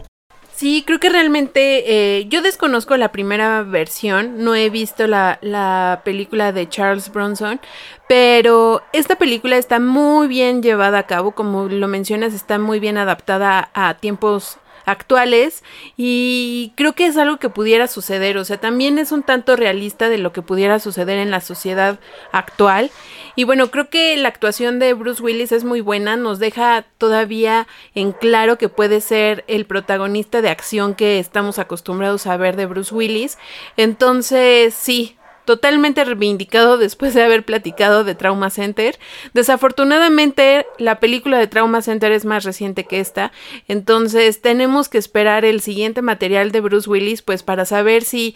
Sí, 0.56 0.84
creo 0.88 1.02
que 1.02 1.10
realmente 1.10 2.20
eh, 2.20 2.28
yo 2.30 2.42
desconozco 2.42 2.96
la 2.96 3.12
primera 3.12 3.62
versión, 3.64 4.42
no 4.46 4.56
he 4.56 4.70
visto 4.70 5.06
la, 5.06 5.38
la, 5.42 6.02
película 6.06 6.54
de 6.54 6.70
Charles 6.70 7.12
Bronson, 7.12 7.60
pero 8.08 8.82
esta 8.94 9.18
película 9.18 9.58
está 9.58 9.82
muy 9.82 10.30
bien 10.30 10.64
llevada 10.64 11.00
a 11.00 11.08
cabo, 11.08 11.32
como 11.32 11.68
lo 11.68 11.90
mencionas, 11.90 12.34
está 12.34 12.58
muy 12.58 12.80
bien 12.80 12.98
adaptada 12.98 13.70
a 13.74 13.96
tiempos 13.96 14.58
actuales 14.86 15.64
y 15.98 16.72
creo 16.76 16.94
que 16.94 17.08
es 17.08 17.18
algo 17.18 17.38
que 17.38 17.50
pudiera 17.50 17.88
suceder, 17.88 18.38
o 18.38 18.46
sea, 18.46 18.58
también 18.58 18.98
es 18.98 19.12
un 19.12 19.24
tanto 19.24 19.56
realista 19.56 20.10
de 20.10 20.20
lo 20.20 20.32
que 20.32 20.42
pudiera 20.42 20.80
suceder 20.80 21.20
en 21.20 21.32
la 21.32 21.42
sociedad 21.42 22.00
actual. 22.32 22.92
Y 23.36 23.44
bueno, 23.44 23.70
creo 23.70 23.90
que 23.90 24.16
la 24.18 24.30
actuación 24.30 24.80
de 24.80 24.94
Bruce 24.94 25.22
Willis 25.22 25.52
es 25.52 25.64
muy 25.64 25.82
buena, 25.82 26.16
nos 26.16 26.40
deja 26.40 26.86
todavía 26.98 27.68
en 27.94 28.12
claro 28.14 28.58
que 28.58 28.70
puede 28.70 29.02
ser 29.02 29.44
el 29.48 29.66
protagonista 29.66 30.42
de 30.42 30.50
acción 30.50 30.96
que 30.96 31.20
estamos 31.20 31.60
acostumbrados 31.60 32.28
a 32.28 32.38
ver 32.38 32.56
de 32.56 32.66
Bruce 32.66 32.94
Willis. 32.94 33.38
Entonces, 33.76 34.74
sí, 34.74 35.18
totalmente 35.46 36.04
reivindicado 36.04 36.78
después 36.78 37.14
de 37.14 37.24
haber 37.24 37.46
platicado 37.46 38.04
de 38.04 38.16
Trauma 38.16 38.50
Center. 38.50 39.00
Desafortunadamente, 39.34 40.66
la 40.78 41.00
película 41.00 41.38
de 41.38 41.48
Trauma 41.48 41.82
Center 41.82 42.12
es 42.12 42.26
más 42.26 42.44
reciente 42.44 42.84
que 42.86 43.00
esta, 43.00 43.32
entonces 43.68 44.42
tenemos 44.42 44.90
que 44.90 44.98
esperar 44.98 45.46
el 45.46 45.62
siguiente 45.62 46.02
material 46.02 46.52
de 46.52 46.62
Bruce 46.62 46.90
Willis, 46.90 47.22
pues 47.22 47.44
para 47.44 47.66
saber 47.66 48.04
si 48.04 48.36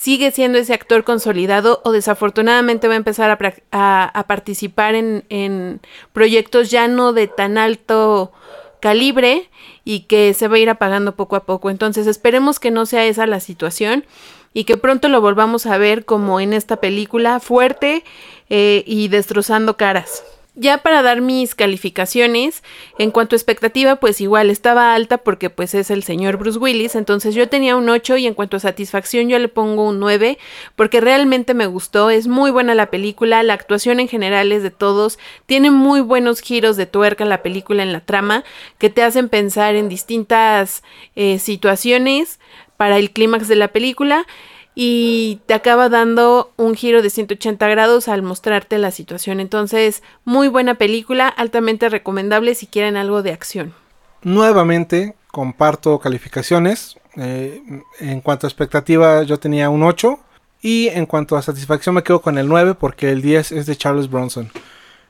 sigue 0.00 0.30
siendo 0.30 0.56
ese 0.56 0.72
actor 0.72 1.04
consolidado 1.04 1.82
o 1.84 1.92
desafortunadamente 1.92 2.88
va 2.88 2.94
a 2.94 2.96
empezar 2.96 3.30
a, 3.70 4.24
participar 4.26 4.94
en, 4.94 5.80
proyectos 6.14 6.70
ya 6.70 6.88
no 6.88 7.12
de 7.12 7.26
tan 7.26 7.58
alto 7.58 8.32
calibre 8.80 9.50
y 9.84 10.00
que 10.04 10.32
se 10.32 10.48
va 10.48 10.56
a 10.56 10.58
ir 10.58 10.70
apagando 10.70 11.16
poco 11.16 11.36
a 11.36 11.44
poco. 11.44 11.68
Entonces 11.68 12.06
esperemos 12.06 12.58
que 12.58 12.70
no 12.70 12.86
sea 12.86 13.04
esa 13.04 13.26
la 13.26 13.40
situación 13.40 14.06
y 14.54 14.64
que 14.64 14.78
pronto 14.78 15.08
lo 15.10 15.20
volvamos 15.20 15.66
a 15.66 15.76
ver 15.76 16.06
como 16.06 16.40
en 16.40 16.54
esta 16.54 16.76
película, 16.76 17.38
fuerte 17.38 18.02
eh, 18.48 18.82
y 18.86 19.08
destrozando 19.08 19.76
caras. 19.76 20.24
Ya 20.60 20.76
para 20.76 21.00
dar 21.00 21.22
mis 21.22 21.54
calificaciones, 21.54 22.62
en 22.98 23.12
cuanto 23.12 23.34
a 23.34 23.38
expectativa, 23.38 23.96
pues 23.96 24.20
igual 24.20 24.50
estaba 24.50 24.94
alta 24.94 25.16
porque 25.16 25.48
pues 25.48 25.74
es 25.74 25.90
el 25.90 26.02
señor 26.02 26.36
Bruce 26.36 26.58
Willis, 26.58 26.96
entonces 26.96 27.34
yo 27.34 27.48
tenía 27.48 27.76
un 27.76 27.88
8 27.88 28.18
y 28.18 28.26
en 28.26 28.34
cuanto 28.34 28.58
a 28.58 28.60
satisfacción 28.60 29.30
yo 29.30 29.38
le 29.38 29.48
pongo 29.48 29.88
un 29.88 29.98
9 30.00 30.36
porque 30.76 31.00
realmente 31.00 31.54
me 31.54 31.64
gustó, 31.64 32.10
es 32.10 32.28
muy 32.28 32.50
buena 32.50 32.74
la 32.74 32.90
película, 32.90 33.42
la 33.42 33.54
actuación 33.54 34.00
en 34.00 34.08
general 34.08 34.52
es 34.52 34.62
de 34.62 34.70
todos, 34.70 35.18
tiene 35.46 35.70
muy 35.70 36.02
buenos 36.02 36.42
giros 36.42 36.76
de 36.76 36.84
tuerca 36.84 37.24
la 37.24 37.42
película 37.42 37.82
en 37.82 37.94
la 37.94 38.00
trama 38.00 38.44
que 38.76 38.90
te 38.90 39.02
hacen 39.02 39.30
pensar 39.30 39.76
en 39.76 39.88
distintas 39.88 40.82
eh, 41.16 41.38
situaciones 41.38 42.38
para 42.76 42.98
el 42.98 43.12
clímax 43.12 43.48
de 43.48 43.56
la 43.56 43.68
película 43.68 44.26
y 44.74 45.40
te 45.46 45.54
acaba 45.54 45.88
dando 45.88 46.52
un 46.56 46.74
giro 46.74 47.02
de 47.02 47.10
180 47.10 47.66
grados 47.68 48.08
al 48.08 48.22
mostrarte 48.22 48.78
la 48.78 48.90
situación. 48.90 49.40
Entonces, 49.40 50.02
muy 50.24 50.48
buena 50.48 50.74
película, 50.74 51.28
altamente 51.28 51.88
recomendable 51.88 52.54
si 52.54 52.66
quieren 52.66 52.96
algo 52.96 53.22
de 53.22 53.32
acción. 53.32 53.74
Nuevamente, 54.22 55.14
comparto 55.30 55.98
calificaciones. 55.98 56.96
Eh, 57.16 57.62
en 57.98 58.20
cuanto 58.20 58.46
a 58.46 58.48
expectativa, 58.48 59.22
yo 59.22 59.38
tenía 59.38 59.70
un 59.70 59.82
8. 59.82 60.18
Y 60.62 60.88
en 60.88 61.06
cuanto 61.06 61.36
a 61.36 61.42
satisfacción, 61.42 61.94
me 61.94 62.02
quedo 62.02 62.20
con 62.20 62.38
el 62.38 62.46
9 62.46 62.74
porque 62.74 63.10
el 63.10 63.22
10 63.22 63.52
es 63.52 63.66
de 63.66 63.76
Charles 63.76 64.10
Bronson. 64.10 64.50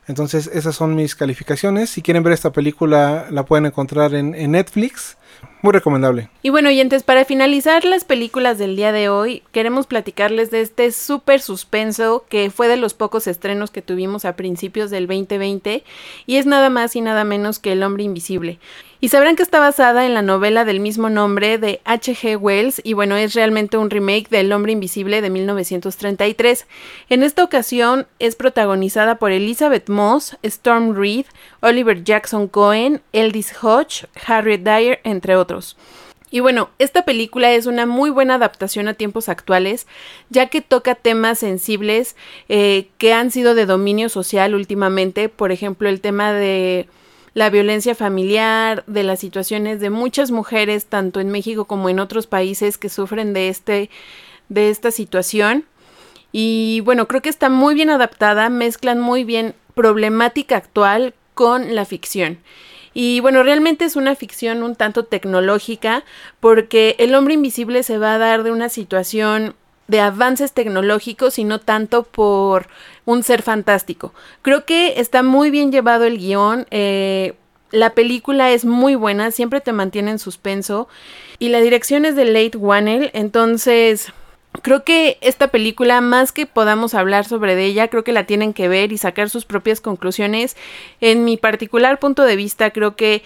Entonces, 0.06 0.48
esas 0.52 0.74
son 0.74 0.94
mis 0.94 1.14
calificaciones. 1.14 1.90
Si 1.90 2.02
quieren 2.02 2.22
ver 2.22 2.32
esta 2.32 2.52
película, 2.52 3.26
la 3.30 3.44
pueden 3.44 3.66
encontrar 3.66 4.14
en, 4.14 4.34
en 4.34 4.52
Netflix. 4.52 5.16
Muy 5.62 5.72
recomendable. 5.72 6.30
Y 6.42 6.48
bueno, 6.48 6.70
oyentes, 6.70 7.02
para 7.02 7.26
finalizar 7.26 7.84
las 7.84 8.04
películas 8.04 8.56
del 8.56 8.76
día 8.76 8.92
de 8.92 9.10
hoy, 9.10 9.42
queremos 9.52 9.86
platicarles 9.86 10.50
de 10.50 10.62
este 10.62 10.90
súper 10.90 11.42
suspenso 11.42 12.24
que 12.30 12.50
fue 12.50 12.66
de 12.66 12.78
los 12.78 12.94
pocos 12.94 13.26
estrenos 13.26 13.70
que 13.70 13.82
tuvimos 13.82 14.24
a 14.24 14.36
principios 14.36 14.90
del 14.90 15.06
2020 15.06 15.84
y 16.26 16.36
es 16.36 16.46
nada 16.46 16.70
más 16.70 16.96
y 16.96 17.02
nada 17.02 17.24
menos 17.24 17.58
que 17.58 17.72
El 17.72 17.82
hombre 17.82 18.04
invisible. 18.04 18.58
Y 19.02 19.08
sabrán 19.08 19.34
que 19.34 19.42
está 19.42 19.60
basada 19.60 20.04
en 20.04 20.12
la 20.12 20.20
novela 20.20 20.66
del 20.66 20.78
mismo 20.78 21.08
nombre 21.08 21.56
de 21.56 21.80
H.G. 21.86 22.36
Wells 22.36 22.82
y 22.84 22.92
bueno, 22.92 23.16
es 23.16 23.32
realmente 23.32 23.78
un 23.78 23.88
remake 23.88 24.28
del 24.28 24.52
Hombre 24.52 24.72
Invisible 24.72 25.22
de 25.22 25.30
1933. 25.30 26.66
En 27.08 27.22
esta 27.22 27.42
ocasión 27.42 28.06
es 28.18 28.36
protagonizada 28.36 29.18
por 29.18 29.32
Elizabeth 29.32 29.88
Moss, 29.88 30.36
Storm 30.42 30.94
Reed, 30.94 31.24
Oliver 31.60 32.04
Jackson 32.04 32.46
Cohen, 32.46 33.00
Eldis 33.14 33.54
Hodge, 33.62 34.06
Harriet 34.26 34.64
Dyer, 34.64 35.00
entre 35.04 35.34
otros. 35.34 35.78
Y 36.30 36.40
bueno, 36.40 36.68
esta 36.78 37.06
película 37.06 37.52
es 37.52 37.64
una 37.64 37.86
muy 37.86 38.10
buena 38.10 38.34
adaptación 38.34 38.86
a 38.86 38.94
tiempos 38.94 39.30
actuales, 39.30 39.86
ya 40.28 40.48
que 40.48 40.60
toca 40.60 40.94
temas 40.94 41.38
sensibles 41.38 42.16
eh, 42.50 42.88
que 42.98 43.14
han 43.14 43.30
sido 43.30 43.54
de 43.54 43.64
dominio 43.64 44.10
social 44.10 44.54
últimamente, 44.54 45.30
por 45.30 45.52
ejemplo, 45.52 45.88
el 45.88 46.02
tema 46.02 46.34
de 46.34 46.86
la 47.34 47.50
violencia 47.50 47.94
familiar, 47.94 48.84
de 48.86 49.02
las 49.02 49.20
situaciones 49.20 49.80
de 49.80 49.90
muchas 49.90 50.30
mujeres, 50.30 50.86
tanto 50.86 51.20
en 51.20 51.30
México 51.30 51.64
como 51.64 51.88
en 51.88 52.00
otros 52.00 52.26
países 52.26 52.78
que 52.78 52.88
sufren 52.88 53.32
de, 53.32 53.48
este, 53.48 53.90
de 54.48 54.70
esta 54.70 54.90
situación. 54.90 55.64
Y 56.32 56.80
bueno, 56.84 57.08
creo 57.08 57.22
que 57.22 57.28
está 57.28 57.48
muy 57.48 57.74
bien 57.74 57.90
adaptada, 57.90 58.48
mezclan 58.50 59.00
muy 59.00 59.24
bien 59.24 59.54
problemática 59.74 60.56
actual 60.56 61.14
con 61.34 61.74
la 61.74 61.84
ficción. 61.84 62.38
Y 62.92 63.20
bueno, 63.20 63.42
realmente 63.42 63.84
es 63.84 63.96
una 63.96 64.16
ficción 64.16 64.62
un 64.62 64.74
tanto 64.74 65.04
tecnológica 65.04 66.04
porque 66.40 66.96
el 66.98 67.14
hombre 67.14 67.34
invisible 67.34 67.82
se 67.82 67.98
va 67.98 68.14
a 68.14 68.18
dar 68.18 68.42
de 68.42 68.50
una 68.50 68.68
situación 68.68 69.54
de 69.90 70.00
avances 70.00 70.52
tecnológicos 70.52 71.38
y 71.38 71.44
no 71.44 71.58
tanto 71.58 72.04
por 72.04 72.68
un 73.04 73.22
ser 73.24 73.42
fantástico. 73.42 74.14
Creo 74.42 74.64
que 74.64 75.00
está 75.00 75.22
muy 75.22 75.50
bien 75.50 75.72
llevado 75.72 76.04
el 76.04 76.18
guion. 76.18 76.66
Eh, 76.70 77.34
la 77.72 77.90
película 77.90 78.52
es 78.52 78.64
muy 78.64 78.94
buena, 78.94 79.32
siempre 79.32 79.60
te 79.60 79.72
mantiene 79.72 80.12
en 80.12 80.18
suspenso. 80.20 80.88
Y 81.40 81.48
la 81.48 81.60
dirección 81.60 82.04
es 82.04 82.14
de 82.14 82.24
Late 82.24 82.56
Wannell, 82.56 83.10
entonces 83.14 84.12
creo 84.62 84.84
que 84.84 85.18
esta 85.20 85.48
película, 85.48 86.00
más 86.00 86.32
que 86.32 86.46
podamos 86.46 86.94
hablar 86.94 87.24
sobre 87.24 87.64
ella, 87.64 87.88
creo 87.88 88.04
que 88.04 88.12
la 88.12 88.26
tienen 88.26 88.52
que 88.52 88.68
ver 88.68 88.92
y 88.92 88.98
sacar 88.98 89.28
sus 89.28 89.44
propias 89.44 89.80
conclusiones. 89.80 90.56
En 91.00 91.24
mi 91.24 91.36
particular 91.36 91.98
punto 91.98 92.24
de 92.24 92.36
vista, 92.36 92.70
creo 92.70 92.94
que 92.94 93.22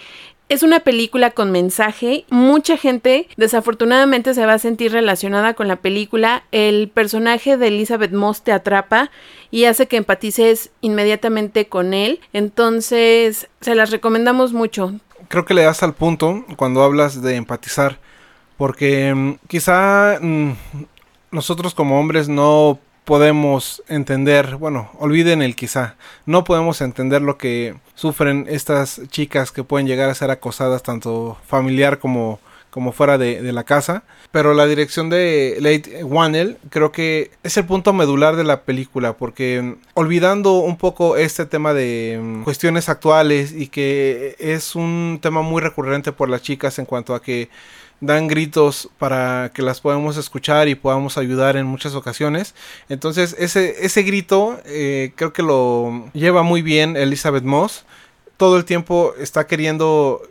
es 0.47 0.63
una 0.63 0.81
película 0.81 1.31
con 1.31 1.51
mensaje. 1.51 2.25
Mucha 2.29 2.77
gente 2.77 3.27
desafortunadamente 3.37 4.33
se 4.33 4.45
va 4.45 4.53
a 4.53 4.59
sentir 4.59 4.91
relacionada 4.91 5.53
con 5.53 5.67
la 5.67 5.77
película. 5.77 6.43
El 6.51 6.89
personaje 6.89 7.57
de 7.57 7.67
Elizabeth 7.67 8.11
Moss 8.11 8.43
te 8.43 8.51
atrapa 8.51 9.09
y 9.49 9.65
hace 9.65 9.87
que 9.87 9.97
empatices 9.97 10.71
inmediatamente 10.81 11.67
con 11.67 11.93
él. 11.93 12.19
Entonces, 12.33 13.49
se 13.61 13.75
las 13.75 13.89
recomendamos 13.89 14.53
mucho. 14.53 14.93
Creo 15.27 15.45
que 15.45 15.55
le 15.55 15.63
das 15.63 15.81
al 15.81 15.93
punto 15.93 16.45
cuando 16.57 16.83
hablas 16.83 17.21
de 17.21 17.35
empatizar. 17.35 17.99
Porque 18.57 19.13
mm, 19.13 19.33
quizá 19.47 20.19
mm, 20.21 20.51
nosotros 21.31 21.73
como 21.73 21.99
hombres 21.99 22.29
no 22.29 22.79
podemos 23.05 23.83
entender, 23.87 24.57
bueno, 24.57 24.89
olviden 24.99 25.41
el 25.41 25.55
quizá, 25.55 25.95
no 26.25 26.43
podemos 26.43 26.81
entender 26.81 27.21
lo 27.21 27.37
que 27.37 27.75
sufren 27.93 28.45
estas 28.49 29.01
chicas 29.09 29.51
que 29.51 29.63
pueden 29.63 29.87
llegar 29.87 30.09
a 30.09 30.15
ser 30.15 30.31
acosadas 30.31 30.83
tanto 30.83 31.37
familiar 31.45 31.99
como, 31.99 32.39
como 32.71 32.91
fuera 32.91 33.17
de, 33.17 33.41
de 33.41 33.53
la 33.53 33.63
casa. 33.63 34.03
Pero 34.31 34.53
la 34.53 34.65
dirección 34.65 35.09
de 35.09 35.55
Late 35.61 36.03
Wannell 36.03 36.57
creo 36.69 36.91
que 36.91 37.31
es 37.43 37.55
el 37.55 37.65
punto 37.65 37.93
medular 37.93 38.35
de 38.35 38.43
la 38.43 38.63
película 38.63 39.13
porque 39.13 39.61
mm, 39.61 39.75
olvidando 39.93 40.57
un 40.57 40.75
poco 40.75 41.15
este 41.15 41.45
tema 41.45 41.73
de 41.73 42.19
mm, 42.21 42.43
cuestiones 42.43 42.89
actuales 42.89 43.53
y 43.53 43.67
que 43.67 44.35
es 44.39 44.75
un 44.75 45.19
tema 45.21 45.41
muy 45.41 45.61
recurrente 45.61 46.11
por 46.11 46.29
las 46.29 46.41
chicas 46.41 46.77
en 46.79 46.85
cuanto 46.85 47.15
a 47.15 47.21
que 47.21 47.49
dan 48.01 48.27
gritos 48.27 48.89
para 48.97 49.51
que 49.53 49.61
las 49.61 49.81
podamos 49.81 50.17
escuchar 50.17 50.67
y 50.67 50.75
podamos 50.75 51.17
ayudar 51.17 51.57
en 51.57 51.65
muchas 51.65 51.95
ocasiones. 51.95 52.55
Entonces 52.89 53.35
ese, 53.39 53.85
ese 53.85 54.03
grito 54.03 54.59
eh, 54.65 55.13
creo 55.15 55.33
que 55.33 55.43
lo 55.43 56.09
lleva 56.13 56.43
muy 56.43 56.61
bien 56.61 56.97
Elizabeth 56.97 57.43
Moss. 57.43 57.85
Todo 58.37 58.57
el 58.57 58.65
tiempo 58.65 59.13
está 59.17 59.47
queriendo 59.47 60.21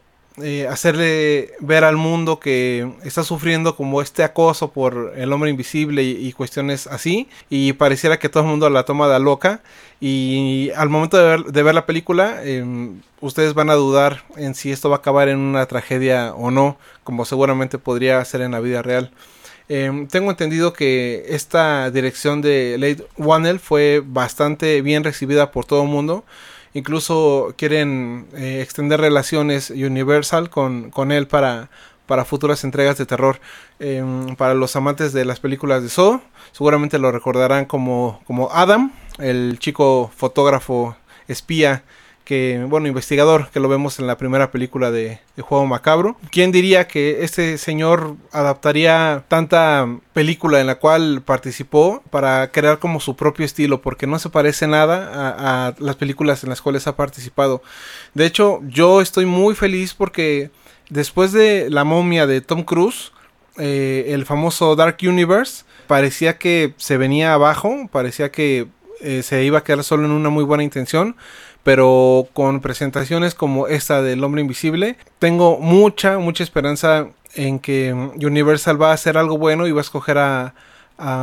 eh, 0.43 0.67
hacerle 0.67 1.53
ver 1.61 1.85
al 1.85 1.97
mundo 1.97 2.41
que 2.41 2.91
está 3.05 3.23
sufriendo 3.23 3.77
como 3.77 4.03
este 4.03 4.25
acoso 4.25 4.73
por 4.73 5.12
el 5.17 5.33
hombre 5.33 5.49
invisible 5.49 6.03
y, 6.03 6.33
cuestiones 6.33 6.89
así 6.89 7.29
y 7.51 7.75
pareciera 7.75 8.19
que 8.19 8.29
todo 8.29 8.43
el 8.43 8.49
mundo 8.49 8.69
la 8.69 8.83
toma 8.85 9.07
de 9.07 9.21
loca 9.21 9.62
y 10.01 10.71
al 10.75 10.89
momento 10.89 11.19
de 11.19 11.62
ver, 11.62 11.73
la 11.73 11.87
película 11.87 12.43
em, 12.43 13.01
ustedes 13.21 13.55
van 13.55 13.71
a 13.71 13.75
dudar 13.75 14.25
en 14.37 14.57
si 14.57 14.72
esto 14.72 14.91
va 14.91 14.97
a 14.97 14.99
acabar 14.99 15.29
en 15.29 15.38
una 15.38 15.67
tragedia 15.67 16.34
o 16.34 16.51
no 16.51 16.79
como 17.05 17.25
seguramente 17.25 17.79
podría 17.79 18.25
ser 18.25 18.41
en 18.41 18.53
la 18.53 18.61
vida 18.61 18.83
real 18.83 19.13
em, 19.68 20.09
tengo 20.09 20.31
entendido 20.31 20.72
que 20.72 21.25
esta 21.29 21.91
dirección 21.91 22.43
de 22.43 22.76
Late 22.79 23.07
Wannell 23.17 23.61
fue 23.61 24.03
bastante 24.05 24.83
bien 24.83 25.05
recibida 25.05 25.53
por 25.53 25.64
todo 25.64 25.83
el 25.83 25.89
mundo 25.89 26.25
incluso 26.75 27.55
quieren 27.57 28.26
eh, 28.35 28.61
extender 28.61 29.01
relaciones 29.01 29.71
Universal 29.71 30.51
con, 30.51 30.91
con 30.91 31.13
él 31.13 31.26
para, 31.26 31.71
para 32.07 32.25
futuras 32.25 32.64
entregas 32.64 32.99
de 32.99 33.07
terror. 33.07 33.41
Em, 33.79 34.37
para 34.37 34.55
los 34.55 34.76
amantes 34.76 35.13
de 35.13 35.25
las 35.25 35.41
películas 35.41 35.83
de 35.83 35.89
Saw, 35.89 36.21
seguramente 36.53 36.99
lo 36.99 37.11
recordarán 37.11 37.64
como, 37.64 38.21
como 38.26 38.51
Adam, 38.53 38.93
el 39.18 39.59
chico 39.59 40.11
fotógrafo 40.14 40.97
espía 41.29 41.85
que, 42.25 42.64
bueno, 42.67 42.88
investigador, 42.88 43.51
que 43.51 43.61
lo 43.61 43.68
vemos 43.68 43.99
en 43.99 44.07
la 44.07 44.17
primera 44.17 44.51
película 44.51 44.91
de, 44.91 45.21
Juego 45.38 45.67
Macabro. 45.67 46.17
¿Quién 46.30 46.53
diría 46.53 46.87
que 46.88 47.22
este 47.22 47.59
señor 47.59 48.17
adaptaría 48.33 49.25
tanta 49.29 49.87
película 50.13 50.61
en 50.61 50.67
la 50.67 50.76
cual 50.76 51.22
participó 51.25 52.03
para 52.11 52.51
crear 52.51 52.79
como 52.79 53.01
su 53.01 53.14
propio 53.17 53.45
estilo? 53.45 53.83
Porque 53.83 54.07
no 54.07 54.18
se 54.18 54.30
parece 54.30 54.67
nada 54.67 55.11
a, 55.37 55.75
las 55.79 55.96
películas 55.96 56.42
en 56.45 56.51
las 56.51 56.63
cuales 56.63 56.87
ha 56.87 56.96
participado. 56.96 57.63
De 58.14 58.26
hecho, 58.26 58.61
yo 58.68 59.01
estoy 59.01 59.26
muy 59.26 59.55
feliz 59.55 59.92
porque 59.92 60.51
después 60.88 61.33
de 61.33 61.68
La 61.68 61.84
momia 61.84 62.26
de 62.26 62.41
Tom 62.41 62.63
Cruise, 62.63 63.13
eh, 63.59 64.07
el 64.09 64.25
famoso 64.25 64.76
Dark 64.76 64.96
Universe, 65.03 65.64
parecía 65.87 66.38
que 66.38 66.75
se 66.76 66.96
venía 66.96 67.34
abajo, 67.34 67.88
parecía 67.91 68.30
que 68.30 68.68
eh, 69.01 69.22
se 69.22 69.45
iba 69.45 69.59
a 69.59 69.64
quedar 69.64 69.84
solo 69.84 70.07
en 70.07 70.13
una 70.13 70.30
muy 70.30 70.45
buena 70.45 70.64
intención, 70.64 71.17
pero 71.64 72.28
con 72.34 72.61
presentaciones 72.61 73.34
como 73.34 73.66
esta 73.66 74.03
del 74.03 74.22
Hombre 74.22 74.42
Invisible, 74.42 74.96
tengo 75.18 75.58
mucha, 75.58 76.18
mucha 76.18 76.45
esperanza 76.45 77.08
en 77.34 77.58
que 77.58 77.92
Universal 77.92 78.80
va 78.80 78.91
a 78.91 78.95
hacer 78.95 79.18
algo 79.18 79.38
bueno 79.38 79.66
y 79.66 79.72
va 79.72 79.80
a 79.80 79.82
escoger 79.82 80.18
a, 80.18 80.54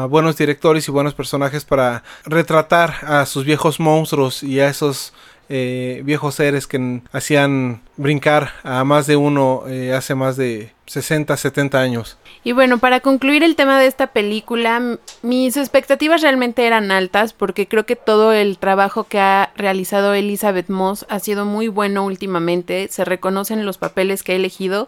buenos 0.10 0.36
directores 0.36 0.86
y 0.86 0.92
buenos 0.92 1.14
personajes 1.14 1.64
para 1.64 2.04
retratar 2.26 2.94
a 3.04 3.26
sus 3.26 3.46
viejos 3.46 3.80
monstruos 3.80 4.44
y 4.44 4.60
a 4.60 4.68
esos 4.68 5.14
eh, 5.54 6.02
viejos 6.06 6.36
seres 6.36 6.66
que 6.66 7.02
hacían 7.12 7.82
brincar 7.98 8.52
a 8.64 8.86
más 8.86 9.06
de 9.06 9.18
uno 9.18 9.64
eh, 9.68 9.92
hace 9.94 10.16
más 10.16 10.38
de 10.38 10.72
60, 10.86 11.36
70 11.36 11.78
años. 11.78 12.18
Y 12.46 12.54
bueno, 12.54 12.78
para 12.78 13.02
concluir 13.02 13.44
el 13.44 13.58
tema 13.58 13.78
de 13.78 13.88
esta 13.88 14.08
película, 14.08 14.98
mis 15.24 15.58
expectativas 15.58 16.22
realmente 16.22 16.66
eran 16.66 16.90
altas 16.90 17.34
porque 17.34 17.68
creo 17.68 17.86
que 17.86 17.98
todo 17.98 18.32
el 18.32 18.60
trabajo 18.60 19.04
que 19.04 19.20
ha 19.20 19.52
realizado 19.58 20.14
Elizabeth 20.14 20.70
Moss 20.70 21.06
ha 21.10 21.20
sido 21.20 21.44
muy 21.44 21.68
bueno 21.68 22.06
últimamente, 22.06 22.88
se 22.90 23.04
reconocen 23.04 23.66
los 23.66 23.78
papeles 23.78 24.24
que 24.24 24.32
ha 24.32 24.36
elegido 24.36 24.88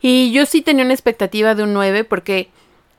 y 0.00 0.30
yo 0.30 0.46
sí 0.46 0.62
tenía 0.62 0.84
una 0.84 0.94
expectativa 0.94 1.56
de 1.56 1.64
un 1.64 1.72
9 1.72 2.04
porque 2.04 2.50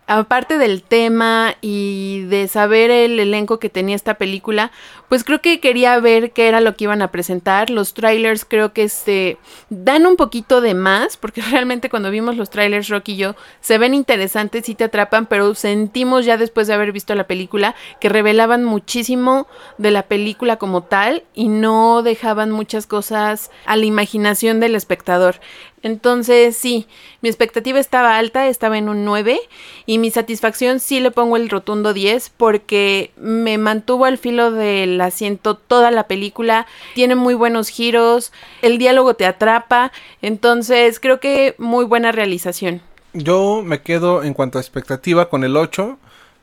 aparte 0.10 0.58
del 0.58 0.84
tema 0.84 1.56
y 1.62 2.19
de 2.30 2.48
saber 2.48 2.92
el 2.92 3.20
elenco 3.20 3.60
que 3.60 3.70
tenía 3.70 3.96
esta 3.96 4.16
película, 4.16 4.72
pues 5.10 5.24
creo 5.24 5.42
que 5.42 5.60
quería 5.60 6.00
ver 6.00 6.32
qué 6.32 6.48
era 6.48 6.62
lo 6.62 6.76
que 6.76 6.86
iban 6.86 7.02
a 7.02 7.12
presentar. 7.12 7.70
Los 7.70 7.94
trailers 7.94 8.46
creo 8.46 8.74
que 8.74 8.90
se 8.90 9.38
dan 9.70 10.06
un 10.06 10.16
poquito 10.16 10.62
de 10.62 10.74
más, 10.74 11.18
porque 11.18 11.42
realmente 11.52 11.90
cuando 11.90 12.12
vimos 12.12 12.38
los 12.38 12.50
trailers, 12.50 12.90
Rocky 12.90 13.14
y 13.14 13.18
yo, 13.18 13.36
se 13.62 13.78
ven 13.78 13.94
interesantes 13.94 14.70
y 14.70 14.76
te 14.76 14.86
atrapan, 14.86 15.26
pero 15.26 15.56
sentimos 15.56 16.26
ya 16.26 16.38
después 16.38 16.68
de 16.68 16.74
haber 16.74 16.92
visto 16.92 17.16
la 17.16 17.28
película 17.28 17.76
que 18.00 18.10
revelaban 18.10 18.64
muchísimo 18.64 19.48
de 19.78 19.92
la 19.92 20.04
película 20.04 20.58
como 20.58 20.84
tal 20.84 21.24
y 21.34 21.48
no 21.48 22.04
dejaban 22.04 22.52
muchas 22.52 22.88
cosas 22.88 23.52
a 23.66 23.76
la 23.76 23.86
imaginación 23.86 24.60
del 24.60 24.76
espectador. 24.76 25.40
Entonces, 25.82 26.58
sí, 26.58 26.88
mi 27.22 27.30
expectativa 27.30 27.80
estaba 27.80 28.18
alta, 28.18 28.48
estaba 28.48 28.78
en 28.78 28.90
un 28.90 29.06
9 29.06 29.40
y 29.86 29.98
mi 29.98 30.12
satisfacción 30.12 30.80
sí 30.80 31.00
le 31.00 31.12
pongo 31.12 31.38
el 31.38 31.50
rotundo 31.50 31.94
10 31.94 32.19
porque 32.28 33.12
me 33.16 33.58
mantuvo 33.58 34.04
al 34.04 34.18
filo 34.18 34.52
del 34.52 35.00
asiento 35.00 35.56
toda 35.56 35.92
la 35.92 36.08
película, 36.08 36.68
tiene 36.96 37.16
muy 37.16 37.36
buenos 37.36 37.70
giros, 37.70 38.34
el 38.62 38.78
diálogo 38.78 39.14
te 39.14 39.26
atrapa, 39.26 39.94
entonces 40.22 41.00
creo 41.00 41.22
que 41.22 41.56
muy 41.58 41.86
buena 41.86 42.12
realización. 42.12 42.82
Yo 43.14 43.62
me 43.64 43.82
quedo 43.82 44.24
en 44.24 44.34
cuanto 44.34 44.58
a 44.58 44.62
expectativa 44.62 45.30
con 45.30 45.46
el 45.46 45.56
8 45.56 45.98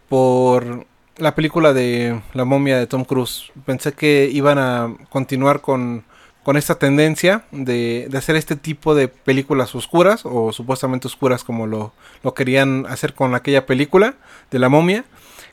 por 0.08 0.86
la 1.18 1.34
película 1.34 1.74
de 1.74 2.22
La 2.32 2.44
momia 2.44 2.78
de 2.78 2.86
Tom 2.86 3.04
Cruise. 3.04 3.52
Pensé 3.66 3.92
que 3.92 4.30
iban 4.32 4.58
a 4.58 4.96
continuar 5.10 5.60
con 5.60 6.04
con 6.46 6.56
esta 6.56 6.76
tendencia 6.76 7.42
de, 7.50 8.08
hacer 8.16 8.36
este 8.36 8.54
tipo 8.54 8.94
de 8.94 9.08
películas 9.08 9.74
oscuras 9.74 10.20
o 10.22 10.52
supuestamente 10.52 11.08
oscuras 11.08 11.42
como 11.42 11.66
lo, 11.66 11.92
querían 12.36 12.86
hacer 12.86 13.14
con 13.14 13.34
aquella 13.34 13.66
película 13.66 14.14
de 14.52 14.60
la 14.60 14.68
momia. 14.68 15.04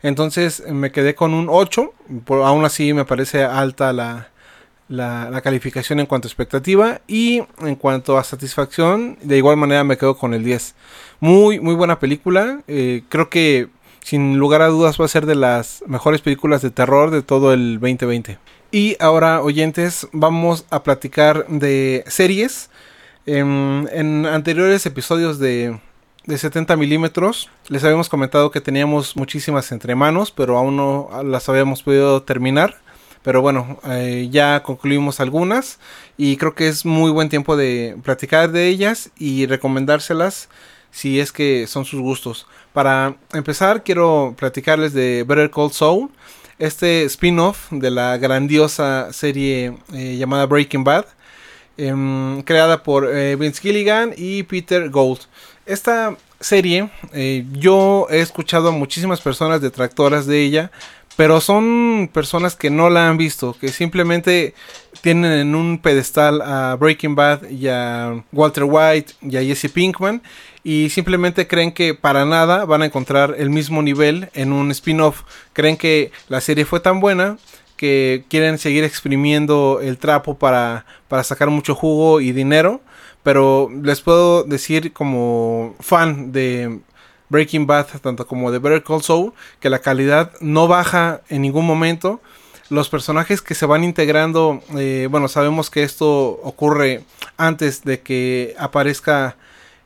Entonces 0.03 0.63
me 0.69 0.91
quedé 0.91 1.15
con 1.15 1.33
un 1.33 1.47
8, 1.49 1.93
por, 2.25 2.43
aún 2.43 2.65
así 2.65 2.93
me 2.93 3.05
parece 3.05 3.43
alta 3.43 3.91
la, 3.93 4.29
la, 4.89 5.41
calificación 5.41 5.99
en 5.99 6.05
cuanto 6.05 6.27
a 6.27 6.29
expectativa 6.29 7.01
y 7.07 7.41
en 7.61 7.75
cuanto 7.75 8.17
a 8.17 8.23
satisfacción, 8.23 9.17
de 9.23 9.37
igual 9.37 9.57
manera 9.57 9.83
me 9.83 9.97
quedo 9.97 10.17
con 10.17 10.33
el 10.33 10.43
10. 10.43 10.75
Muy, 11.19 11.59
muy 11.59 11.73
buena 11.73 11.99
película, 11.99 12.61
eh, 12.67 13.03
creo 13.09 13.29
que 13.29 13.69
sin 14.03 14.37
lugar 14.37 14.61
a 14.61 14.67
dudas 14.67 14.99
va 14.99 15.05
a 15.05 15.07
ser 15.07 15.25
de 15.25 15.35
las 15.35 15.83
mejores 15.87 16.21
películas 16.21 16.61
de 16.61 16.69
terror 16.69 17.09
de 17.09 17.21
todo 17.21 17.53
el 17.53 17.79
2020. 17.79 18.37
Y 18.71 18.97
ahora, 18.99 19.41
oyentes, 19.41 20.07
vamos 20.11 20.65
a 20.69 20.83
platicar 20.83 21.47
de 21.47 22.03
series. 22.07 22.69
En, 23.25 24.25
anteriores 24.25 24.85
episodios 24.85 25.39
de, 25.39 25.79
de 26.25 26.37
70 26.37 26.75
milímetros 26.77 27.49
les 27.67 27.83
habíamos 27.83 28.09
comentado 28.09 28.51
que 28.51 28.61
teníamos 28.61 29.15
muchísimas 29.15 29.71
entre 29.71 29.95
manos, 29.95 30.31
pero 30.31 30.57
aún 30.57 30.77
no 30.77 31.09
las 31.23 31.49
habíamos 31.49 31.83
podido 31.83 32.23
terminar. 32.23 32.81
Pero 33.23 33.41
bueno, 33.41 33.79
eh, 33.89 34.27
ya 34.31 34.63
concluimos 34.63 35.19
algunas 35.21 35.79
y 36.17 36.35
creo 36.37 36.55
que 36.55 36.67
es 36.67 36.85
muy 36.85 37.09
buen 37.09 37.29
tiempo 37.29 37.55
de 37.55 37.97
platicar 38.03 38.51
de 38.51 38.67
ellas 38.67 39.11
y 39.17 39.45
recomendárselas 39.45 40.49
si 40.91 41.19
es 41.19 41.31
que 41.31 41.65
son 41.67 41.85
sus 41.85 42.01
gustos. 42.01 42.47
Para 42.73 43.15
empezar, 43.33 43.83
quiero 43.83 44.35
platicarles 44.37 44.93
de 44.93 45.23
Better 45.27 45.49
Call 45.49 45.71
Saul 45.71 46.09
este 46.59 47.03
spin-off 47.05 47.71
de 47.71 47.91
la 47.91 48.17
grandiosa 48.17 49.11
serie 49.11 49.77
eh, 49.93 50.17
llamada 50.17 50.45
Breaking 50.45 50.83
Bad, 50.83 51.05
em, 51.77 52.41
creada 52.43 52.83
por 52.83 53.09
eh, 53.09 53.35
Vince 53.35 53.61
Gilligan 53.61 54.13
y 54.15 54.43
Peter 54.43 54.89
Gold. 54.89 55.21
Esta 55.65 56.17
serie 56.41 56.89
eh, 57.13 57.45
yo 57.53 58.07
he 58.09 58.19
escuchado 58.19 58.69
a 58.69 58.71
muchísimas 58.71 59.21
personas 59.21 59.61
detractoras 59.61 60.25
de 60.25 60.41
ella, 60.43 60.71
pero 61.15 61.39
son 61.39 62.09
personas 62.11 62.55
que 62.55 62.69
no 62.69 62.89
la 62.89 63.07
han 63.07 63.17
visto, 63.17 63.55
que 63.59 63.69
simplemente 63.69 64.55
tienen 65.01 65.31
en 65.31 65.55
un 65.55 65.77
pedestal 65.77 66.41
a 66.41 66.75
Breaking 66.75 67.15
Bad 67.15 67.49
y 67.49 67.67
a 67.69 68.23
Walter 68.33 68.65
White 68.65 69.13
y 69.21 69.37
a 69.37 69.43
Jesse 69.43 69.71
Pinkman 69.71 70.21
y 70.65 70.89
simplemente 70.89 71.47
creen 71.47 71.71
que 71.71 71.93
para 71.93 72.25
nada 72.25 72.65
van 72.65 72.81
a 72.81 72.85
encontrar 72.85 73.35
el 73.37 73.49
mismo 73.49 73.81
nivel 73.81 74.29
en 74.33 74.51
un 74.51 74.69
spin-off. 74.71 75.21
Creen 75.53 75.77
que 75.77 76.11
la 76.27 76.41
serie 76.41 76.65
fue 76.65 76.81
tan 76.81 76.99
buena 76.99 77.37
que 77.77 78.25
quieren 78.29 78.57
seguir 78.57 78.83
exprimiendo 78.83 79.79
el 79.81 79.97
trapo 79.97 80.37
para, 80.37 80.85
para 81.07 81.23
sacar 81.23 81.49
mucho 81.49 81.73
jugo 81.75 82.21
y 82.21 82.31
dinero. 82.31 82.81
Pero 83.23 83.69
les 83.81 84.01
puedo 84.01 84.43
decir 84.43 84.93
como 84.93 85.75
fan 85.79 86.31
de 86.31 86.79
Breaking 87.29 87.65
Bad, 87.65 87.87
tanto 88.01 88.27
como 88.27 88.51
de 88.51 88.59
Better 88.59 88.83
Call 88.83 89.01
Saul, 89.01 89.33
que 89.59 89.69
la 89.69 89.79
calidad 89.79 90.33
no 90.41 90.67
baja 90.67 91.21
en 91.29 91.41
ningún 91.41 91.65
momento. 91.65 92.21
Los 92.69 92.89
personajes 92.89 93.41
que 93.41 93.55
se 93.55 93.65
van 93.65 93.83
integrando, 93.83 94.61
eh, 94.77 95.07
bueno, 95.09 95.27
sabemos 95.27 95.69
que 95.69 95.83
esto 95.83 96.39
ocurre 96.43 97.03
antes 97.37 97.83
de 97.83 98.01
que 98.01 98.55
aparezca 98.57 99.35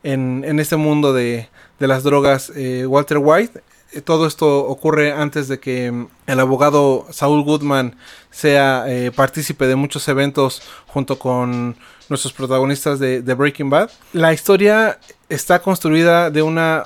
en, 0.04 0.60
este 0.60 0.76
mundo 0.76 1.14
de, 1.14 1.50
las 1.80 2.04
drogas 2.04 2.52
eh, 2.56 2.86
Walter 2.88 3.18
White. 3.20 3.62
Todo 4.02 4.28
esto 4.28 4.66
ocurre 4.66 5.12
antes 5.12 5.48
de 5.48 5.60
que 5.60 5.92
mm, 5.92 6.08
el 6.28 6.40
abogado 6.40 7.06
Saul 7.10 7.44
Goodman 7.44 7.96
sea 8.32 8.86
eh, 8.88 9.12
partícipe 9.12 9.68
de 9.68 9.76
muchos 9.76 10.08
eventos 10.08 10.62
junto 10.88 11.18
con 11.20 11.76
nuestros 12.10 12.34
protagonistas 12.34 13.00
de, 13.00 13.22
Breaking 13.22 13.70
Bad. 13.70 13.90
La 14.14 14.34
historia 14.34 15.00
está 15.30 15.60
construida 15.62 16.30
de 16.30 16.42
una 16.42 16.84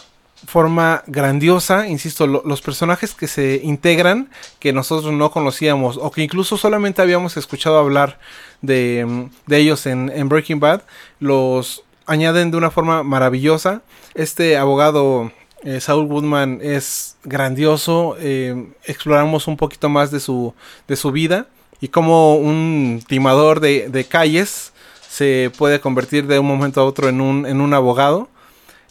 forma 0.48 1.04
grandiosa, 1.06 1.88
insisto, 1.88 2.26
los 2.26 2.62
personajes 2.62 3.14
que 3.14 3.28
se 3.28 3.62
integran, 3.64 4.30
que 4.60 4.74
nosotros 4.74 5.14
no 5.14 5.30
conocíamos 5.30 5.98
o 6.02 6.10
que 6.10 6.24
incluso 6.24 6.58
solamente 6.58 7.02
habíamos 7.02 7.38
escuchado 7.38 7.78
hablar 7.78 8.20
de, 8.62 9.06
mm, 9.08 9.54
ellos 9.54 9.86
en, 9.86 10.30
Breaking 10.30 10.60
Bad, 10.60 10.82
los 11.20 11.84
añaden 12.08 12.52
de 12.52 12.58
una 12.58 12.72
forma 12.72 13.04
maravillosa. 13.04 13.82
Este 14.16 14.58
abogado 14.58 15.32
eh, 15.64 15.80
Saul 15.80 16.08
Goodman 16.08 16.60
es 16.62 17.18
grandioso. 17.24 18.16
Eh, 18.20 18.68
exploramos 18.86 19.48
un 19.48 19.58
poquito 19.58 19.90
más 19.90 20.12
de 20.12 20.20
su, 20.20 20.54
de 20.88 20.96
su 20.96 21.12
vida 21.12 21.48
y 21.80 21.90
cómo 21.90 22.36
un 22.36 23.04
timador 23.08 23.60
de, 23.60 24.06
calles 24.10 24.74
se 25.08 25.52
puede 25.58 25.80
convertir 25.80 26.28
de 26.28 26.40
un 26.40 26.48
momento 26.48 26.82
a 26.82 26.86
otro 26.86 27.10
en 27.10 27.22
un, 27.22 27.46
en 27.46 27.62
un 27.62 27.74
abogado. 27.74 28.30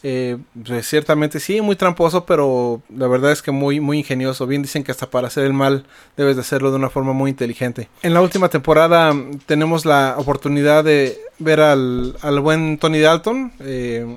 Eh, 0.02 0.38
pues 0.64 0.88
ciertamente 0.88 1.40
sí, 1.40 1.60
muy 1.60 1.76
tramposo, 1.76 2.24
pero 2.24 2.80
la 2.88 3.06
verdad 3.06 3.32
es 3.32 3.42
que 3.42 3.50
muy, 3.50 3.80
muy 3.80 3.98
ingenioso. 3.98 4.46
Bien 4.46 4.62
dicen 4.62 4.82
que 4.82 4.92
hasta 4.92 5.10
para 5.10 5.26
hacer 5.26 5.44
el 5.44 5.52
mal 5.52 5.84
debes 6.16 6.36
de 6.36 6.42
hacerlo 6.42 6.70
de 6.70 6.76
una 6.76 6.88
forma 6.88 7.12
muy 7.12 7.30
inteligente. 7.30 7.88
En 8.02 8.14
la 8.14 8.22
última 8.22 8.48
temporada 8.48 9.12
mm, 9.12 9.40
tenemos 9.46 9.84
la 9.84 10.14
oportunidad 10.16 10.84
de 10.84 11.18
ver 11.38 11.60
al, 11.60 12.16
al 12.22 12.40
buen 12.40 12.78
Tony 12.78 13.00
Dalton, 13.00 13.52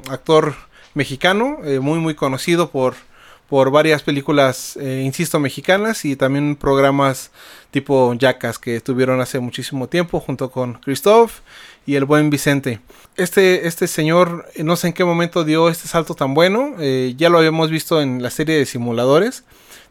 actor 0.09 0.55
mexicano, 0.93 1.57
eh, 1.63 1.79
muy 1.79 1.99
muy 1.99 2.15
conocido 2.15 2.69
por, 2.69 2.95
por 3.49 3.71
varias 3.71 4.03
películas, 4.03 4.77
eh, 4.77 5.01
insisto, 5.03 5.39
mexicanas 5.39 6.05
y 6.05 6.15
también 6.15 6.55
programas 6.55 7.31
tipo 7.71 8.15
Jackas 8.19 8.59
que 8.59 8.75
estuvieron 8.75 9.21
hace 9.21 9.39
muchísimo 9.39 9.87
tiempo 9.87 10.19
junto 10.19 10.51
con 10.51 10.75
Christoph 10.75 11.39
y 11.85 11.95
el 11.95 12.05
buen 12.05 12.29
Vicente. 12.29 12.79
Este, 13.15 13.67
este 13.67 13.87
señor, 13.87 14.47
eh, 14.55 14.63
no 14.63 14.75
sé 14.75 14.87
en 14.87 14.93
qué 14.93 15.03
momento 15.03 15.43
dio 15.43 15.69
este 15.69 15.87
salto 15.87 16.15
tan 16.15 16.33
bueno, 16.33 16.75
ya 16.79 17.29
lo 17.29 17.37
habíamos 17.37 17.69
visto 17.69 18.01
en 18.01 18.21
la 18.21 18.29
serie 18.29 18.57
de 18.57 18.65
simuladores, 18.65 19.43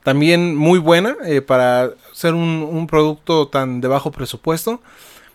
también 0.02 0.56
muy 0.56 0.78
buena 0.78 1.16
para 1.46 1.90
ser 2.12 2.34
un, 2.34 2.66
un, 2.68 2.88
producto 2.88 3.46
tan 3.46 3.80
de 3.80 3.88
bajo 3.88 4.10
presupuesto. 4.10 4.80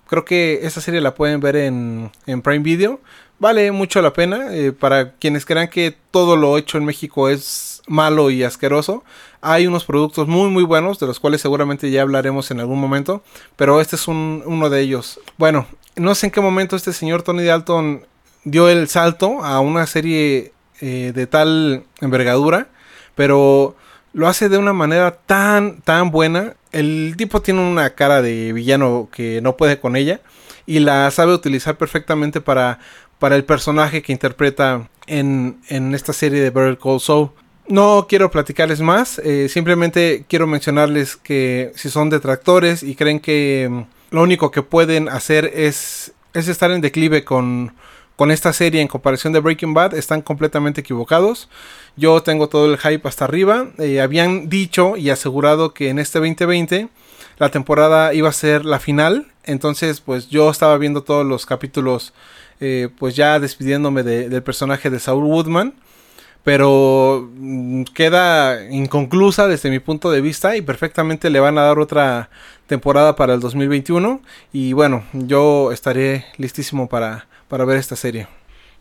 Creo 0.08 0.24
que 0.24 0.62
esta 0.64 0.82
serie 0.82 1.02
la 1.02 1.16
pueden 1.16 1.40
ver 1.40 1.56
en, 1.58 2.12
en 2.26 2.42
Prime 2.42 2.64
Video. 2.64 3.00
Vale 3.40 3.72
mucho 3.72 4.02
la 4.02 4.14
pena. 4.14 4.48
para 4.80 5.14
quienes 5.14 5.46
crean 5.46 5.70
que 5.70 5.96
todo 6.12 6.36
lo 6.36 6.58
hecho 6.58 6.78
en 6.78 6.86
México 6.86 7.30
es 7.30 7.82
malo 7.88 8.30
y 8.30 8.44
asqueroso, 8.44 9.04
hay 9.42 9.68
unos 9.68 9.86
productos 9.86 10.28
muy 10.28 10.50
muy 10.50 10.64
buenos, 10.64 11.00
de 11.00 11.08
los 11.08 11.20
cuales 11.20 11.42
seguramente 11.42 11.90
ya 11.90 12.02
hablaremos 12.02 12.52
en 12.52 12.60
algún 12.60 12.80
momento, 12.80 13.24
pero 13.56 13.80
este 13.80 13.96
es 13.96 14.08
un, 14.08 14.44
uno 14.46 14.70
de 14.70 14.82
ellos. 14.82 15.20
Bueno, 15.38 15.68
no 15.96 16.16
sé 16.16 16.28
en 16.28 16.32
qué 16.32 16.42
momento 16.42 16.76
este 16.76 16.94
señor 16.94 17.24
Tony 17.24 17.44
Dalton 17.44 18.06
dio 18.44 18.70
el 18.70 18.88
salto 18.88 19.44
a 19.44 19.60
una 19.60 19.88
serie 19.88 20.54
eh, 20.82 21.12
de 21.14 21.28
tal 21.28 21.84
envergadura, 22.02 22.68
pero 23.16 23.76
lo 24.14 24.28
hace 24.28 24.50
de 24.50 24.58
una 24.58 24.74
manera 24.74 25.12
tan, 25.12 25.82
tan 25.82 26.12
buena. 26.12 26.56
El 26.72 27.16
tipo 27.18 27.42
tiene 27.42 27.62
una 27.62 27.92
cara 27.92 28.22
de 28.22 28.54
villano 28.54 29.10
que 29.12 29.42
no 29.42 29.58
puede 29.58 29.80
con 29.80 29.96
ella 29.96 30.22
y 30.66 30.80
la 30.80 31.10
sabe 31.12 31.34
utilizar 31.34 31.78
perfectamente 31.78 32.42
para, 32.42 32.80
para 33.20 33.36
el 33.36 33.44
personaje 33.44 34.02
que 34.02 34.12
interpreta 34.12 34.90
en, 35.08 35.60
en 35.70 35.96
esta 35.96 36.14
serie 36.14 36.42
de 36.42 36.50
Better 36.50 36.78
Call 36.78 37.00
Saul. 37.00 37.32
No 37.68 38.06
quiero 38.08 38.32
platicarles 38.32 38.80
más, 38.80 39.20
eh, 39.20 39.50
simplemente 39.50 40.24
quiero 40.30 40.48
mencionarles 40.48 41.18
que 41.18 41.72
si 41.76 41.90
son 41.90 42.10
detractores 42.10 42.82
y 42.82 42.96
creen 42.96 43.20
que 43.20 43.68
mm, 43.70 44.16
lo 44.16 44.24
único 44.24 44.52
que 44.52 44.62
pueden 44.62 45.10
hacer 45.10 45.52
es, 45.54 46.14
es 46.34 46.48
estar 46.48 46.72
en 46.72 46.80
declive 46.80 47.26
con, 47.26 47.74
con 48.18 48.32
esta 48.32 48.52
serie 48.52 48.82
en 48.82 48.88
comparación 48.88 49.32
de 49.32 49.40
Breaking 49.40 49.74
Bad, 49.74 49.94
están 49.94 50.22
completamente 50.22 50.82
equivocados. 50.82 51.50
Yo 51.98 52.24
tengo 52.24 52.50
todo 52.50 52.72
el 52.72 52.78
hype 52.80 53.08
hasta 53.08 53.26
arriba. 53.26 53.68
Eh, 53.78 54.02
habían 54.02 54.50
dicho 54.50 54.98
y 54.98 55.12
asegurado 55.12 55.74
que 55.74 55.90
en 55.90 56.00
este 56.00 56.20
2020 56.20 56.90
la 57.38 57.50
temporada 57.50 58.14
iba 58.16 58.28
a 58.28 58.34
ser 58.34 58.66
la 58.66 58.80
final. 58.80 59.28
Entonces, 59.44 60.02
pues 60.02 60.30
yo 60.30 60.50
estaba 60.50 60.78
viendo 60.78 61.04
todos 61.04 61.26
los 61.26 61.46
capítulos, 61.46 62.14
eh, 62.60 62.90
pues 62.98 63.16
ya 63.16 63.40
despidiéndome 63.40 64.04
de, 64.04 64.30
del 64.30 64.44
personaje 64.44 64.90
de 64.90 65.00
Saul 65.00 65.24
Woodman 65.26 65.74
pero 66.48 67.30
mm, 67.36 67.84
queda 67.94 68.72
inconclusa 68.72 69.50
desde 69.50 69.70
mi 69.70 69.80
punto 69.80 70.12
de 70.12 70.22
vista 70.22 70.56
y 70.56 70.62
perfectamente 70.62 71.30
le 71.30 71.42
van 71.42 71.58
a 71.58 71.64
dar 71.64 71.78
otra 71.78 72.30
temporada 72.68 73.18
para 73.18 73.34
el 73.34 73.42
2021 73.42 74.22
y 74.54 74.72
bueno, 74.72 75.04
yo 75.12 75.74
estaré 75.74 76.24
listísimo 76.38 76.88
para, 76.88 77.28
para 77.50 77.66
ver 77.66 77.76
esta 77.76 77.98
serie. 77.98 78.28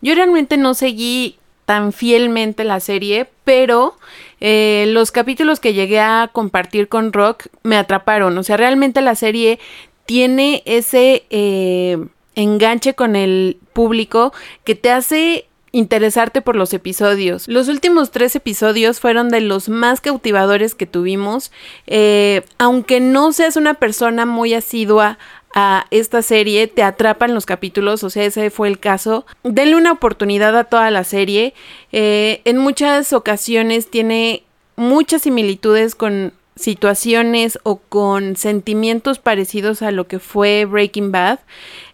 Yo 0.00 0.14
realmente 0.14 0.58
no 0.58 0.74
seguí 0.74 1.40
tan 1.64 1.92
fielmente 1.92 2.62
la 2.62 2.78
serie, 2.78 3.28
pero 3.42 3.96
eh, 4.40 4.84
los 4.90 5.10
capítulos 5.10 5.58
que 5.58 5.74
llegué 5.74 5.98
a 5.98 6.30
compartir 6.32 6.86
con 6.86 7.12
Rock 7.12 7.48
me 7.64 7.76
atraparon, 7.76 8.38
o 8.38 8.44
sea, 8.44 8.56
realmente 8.56 9.00
la 9.00 9.16
serie 9.16 9.58
tiene 10.04 10.62
ese 10.66 11.24
eh, 11.30 11.98
enganche 12.36 12.94
con 12.94 13.16
el 13.16 13.58
público 13.72 14.32
que 14.64 14.74
te 14.76 14.90
hace 14.90 15.46
interesarte 15.72 16.40
por 16.40 16.56
los 16.56 16.72
episodios. 16.72 17.48
Los 17.48 17.68
últimos 17.68 18.10
tres 18.10 18.34
episodios 18.36 19.00
fueron 19.00 19.28
de 19.28 19.40
los 19.40 19.68
más 19.68 20.00
cautivadores 20.00 20.74
que 20.74 20.86
tuvimos. 20.86 21.52
Eh, 21.86 22.42
aunque 22.58 23.00
no 23.00 23.32
seas 23.32 23.56
una 23.56 23.74
persona 23.74 24.24
muy 24.24 24.54
asidua 24.54 25.18
a 25.54 25.86
esta 25.90 26.22
serie, 26.22 26.66
te 26.66 26.82
atrapan 26.82 27.34
los 27.34 27.46
capítulos, 27.46 28.04
o 28.04 28.10
sea, 28.10 28.24
ese 28.24 28.50
fue 28.50 28.68
el 28.68 28.78
caso. 28.78 29.26
Denle 29.42 29.76
una 29.76 29.92
oportunidad 29.92 30.56
a 30.56 30.64
toda 30.64 30.90
la 30.90 31.04
serie. 31.04 31.54
Eh, 31.92 32.40
en 32.44 32.58
muchas 32.58 33.12
ocasiones 33.12 33.90
tiene 33.90 34.44
muchas 34.76 35.22
similitudes 35.22 35.94
con 35.94 36.32
situaciones 36.56 37.58
o 37.62 37.76
con 37.76 38.36
sentimientos 38.36 39.18
parecidos 39.18 39.82
a 39.82 39.90
lo 39.90 40.06
que 40.08 40.18
fue 40.18 40.64
Breaking 40.64 41.12
Bad, 41.12 41.38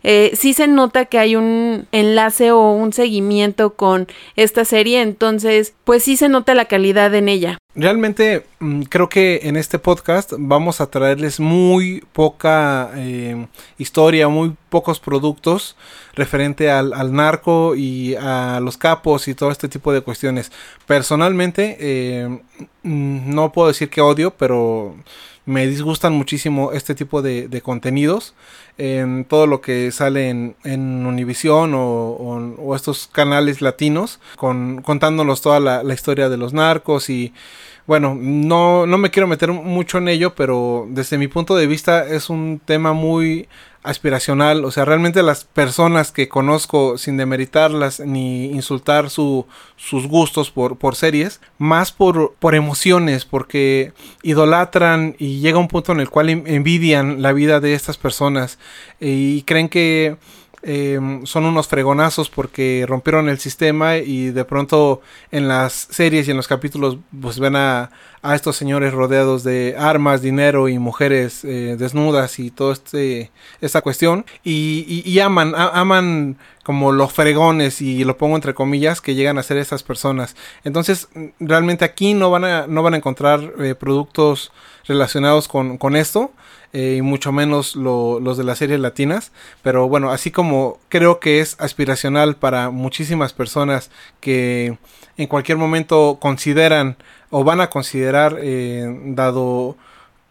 eh, 0.03 0.33
sí 0.35 0.53
se 0.53 0.66
nota 0.66 1.05
que 1.07 1.19
hay 1.19 1.37
un 1.37 1.87
enlace 1.93 2.51
o 2.51 2.73
un 2.73 2.93
seguimiento 2.93 3.74
con 3.74 4.09
esta 4.37 4.65
serie, 4.65 5.03
entonces 5.03 5.74
pues 5.85 6.03
sí 6.03 6.16
se 6.16 6.29
nota 6.29 6.55
la 6.55 6.66
calidad 6.66 7.15
en 7.15 7.29
ella. 7.29 7.59
Realmente 7.74 8.45
mm, 8.59 8.83
creo 8.83 9.09
que 9.09 9.41
en 9.45 9.57
este 9.57 9.79
podcast 9.79 10.33
vamos 10.37 10.81
a 10.81 10.91
traerles 10.91 11.41
muy 11.41 12.05
poca 12.12 12.91
eh, 12.97 13.47
historia, 13.79 14.29
muy 14.29 14.55
pocos 14.69 15.01
productos 15.01 15.77
referente 16.15 16.70
al, 16.70 16.93
al, 16.93 17.15
narco 17.15 17.74
y 17.74 18.15
a 18.16 18.61
los 18.61 18.77
capos 18.77 19.27
y 19.29 19.35
todo 19.35 19.51
este 19.51 19.69
tipo 19.69 19.93
de 19.93 20.03
cuestiones. 20.03 20.53
Personalmente 20.87 21.77
eh, 21.81 22.29
mm, 22.83 23.35
no 23.35 23.53
puedo 23.53 23.69
decir 23.69 23.89
que 23.89 24.03
odio, 24.03 24.33
pero 24.33 24.95
me 25.44 25.66
disgustan 25.66 26.12
muchísimo 26.12 26.73
este 26.73 26.94
tipo 26.94 27.23
de, 27.23 27.60
contenidos. 27.62 28.35
En 28.78 29.24
todo 29.24 29.47
lo 29.47 29.60
que 29.60 29.90
sale 29.93 30.31
en, 30.31 30.56
en 30.64 31.06
o, 31.74 32.55
o, 32.59 32.77
estos 32.77 33.09
canales 33.12 33.60
latinos, 33.60 34.20
con, 34.36 34.82
contándonos 34.82 35.43
toda 35.43 35.60
la, 35.60 35.82
la 35.82 35.94
historia 35.94 36.28
de 36.28 36.36
los 36.36 36.52
narcos 36.52 37.10
y 37.10 37.32
bueno, 37.86 38.16
no, 38.19 38.86
no 38.86 38.97
me 38.98 39.10
quiero 39.10 39.27
meter 39.27 39.51
mucho 39.51 39.98
en 39.98 40.09
ello, 40.09 40.35
pero 40.35 40.86
desde 40.89 41.19
mi 41.19 41.27
punto 41.27 41.56
de 41.56 41.66
vista 41.66 42.06
es 42.06 42.31
un 42.31 42.60
tema 42.64 42.93
muy 42.93 43.48
aspiracional, 43.83 44.65
o 44.65 44.71
sea, 44.71 44.85
realmente 44.85 45.23
las 45.23 45.45
personas 45.45 46.13
que 46.13 46.29
conozco, 46.29 46.99
sin 46.99 47.17
demeritarlas 47.17 48.01
ni 48.01 48.47
insultar 48.47 49.11
su, 49.11 49.47
sus 49.77 50.07
gustos 50.07 50.51
por, 50.51 50.77
por 50.79 50.95
series, 50.95 51.41
más 51.59 51.91
por, 51.91 52.35
por 52.39 52.55
emociones, 52.55 53.25
porque 53.25 53.93
idolatran 54.23 55.17
y 55.19 55.41
llega 55.41 55.59
un 55.59 55.69
punto 55.69 55.93
en 55.93 56.01
el 56.01 56.11
cual 56.11 56.29
envidian 56.31 57.23
la 57.23 57.33
vida 57.33 57.59
de 57.61 57.75
estas 57.75 57.99
personas 57.99 58.59
y 59.01 59.43
creen 59.43 59.69
que 59.69 60.17
eh, 60.62 61.01
son 61.24 61.44
unos 61.44 61.66
fregonazos 61.66 62.30
porque 62.30 62.84
rompieron 62.89 63.28
el 63.28 63.39
sistema 63.40 63.97
y 63.97 64.30
de 64.30 64.44
pronto 64.44 65.01
en 65.32 65.48
las 65.48 65.72
series 65.72 66.28
y 66.28 66.30
en 66.30 66.36
los 66.36 66.47
capítulos 66.47 66.98
pues 67.20 67.40
ven 67.40 67.56
a, 67.56 67.90
a 68.22 68.36
estos 68.36 68.56
señores 68.56 68.93
rodeados 68.93 69.43
de 69.43 69.74
armas, 69.76 70.22
dinero 70.22 70.68
y 70.68 70.78
mujeres 70.78 71.44
eh, 71.44 71.74
desnudas 71.76 72.39
y 72.39 72.52
toda 72.52 72.74
este, 72.74 73.32
esta 73.60 73.82
cuestión 73.82 74.24
y, 74.44 75.02
y, 75.05 75.18
aman, 75.18 75.55
a, 75.56 75.80
aman 75.80 76.39
como 76.62 76.93
los 76.93 77.12
fregones 77.12 77.82
y 77.82 78.05
lo 78.05 78.16
pongo 78.16 78.36
entre 78.36 78.55
comillas 78.55 79.01
que 79.01 79.16
llegan 79.16 79.39
a 79.39 79.43
ser 79.43 79.56
esas 79.56 79.82
personas. 79.82 80.36
Entonces 80.62 81.09
realmente 81.40 81.84
aquí 81.84 82.14
no 82.14 82.30
van 82.30 82.44
a, 82.44 82.66
no 82.68 82.84
van 82.84 82.94
a 82.94 82.98
encontrar 82.98 83.52
eh, 83.59 83.74
productos 83.74 84.52
relacionados 84.86 85.48
con, 85.48 85.76
con 85.76 85.97
esto 85.97 86.30
eh, 86.73 86.97
y 86.99 87.03
mucho 87.03 87.32
menos 87.32 87.77
lo, 87.77 88.20
los 88.20 88.36
de 88.36 88.44
las 88.44 88.59
series 88.59 88.81
latinas. 88.81 89.32
Pero 89.62 89.89
bueno, 89.89 90.11
así 90.11 90.31
como 90.31 90.78
creo 90.89 91.20
que 91.20 91.40
es 91.40 91.57
aspiracional 91.61 92.36
para 92.36 92.70
muchísimas 92.70 93.32
personas 93.32 93.90
que 94.20 94.78
en 95.16 95.27
cualquier 95.27 95.59
momento 95.59 96.19
consideran 96.20 96.97
o 97.31 97.44
van 97.44 97.61
a 97.61 97.70
considerar, 97.70 98.39
eh, 98.40 98.86
dado 99.07 99.77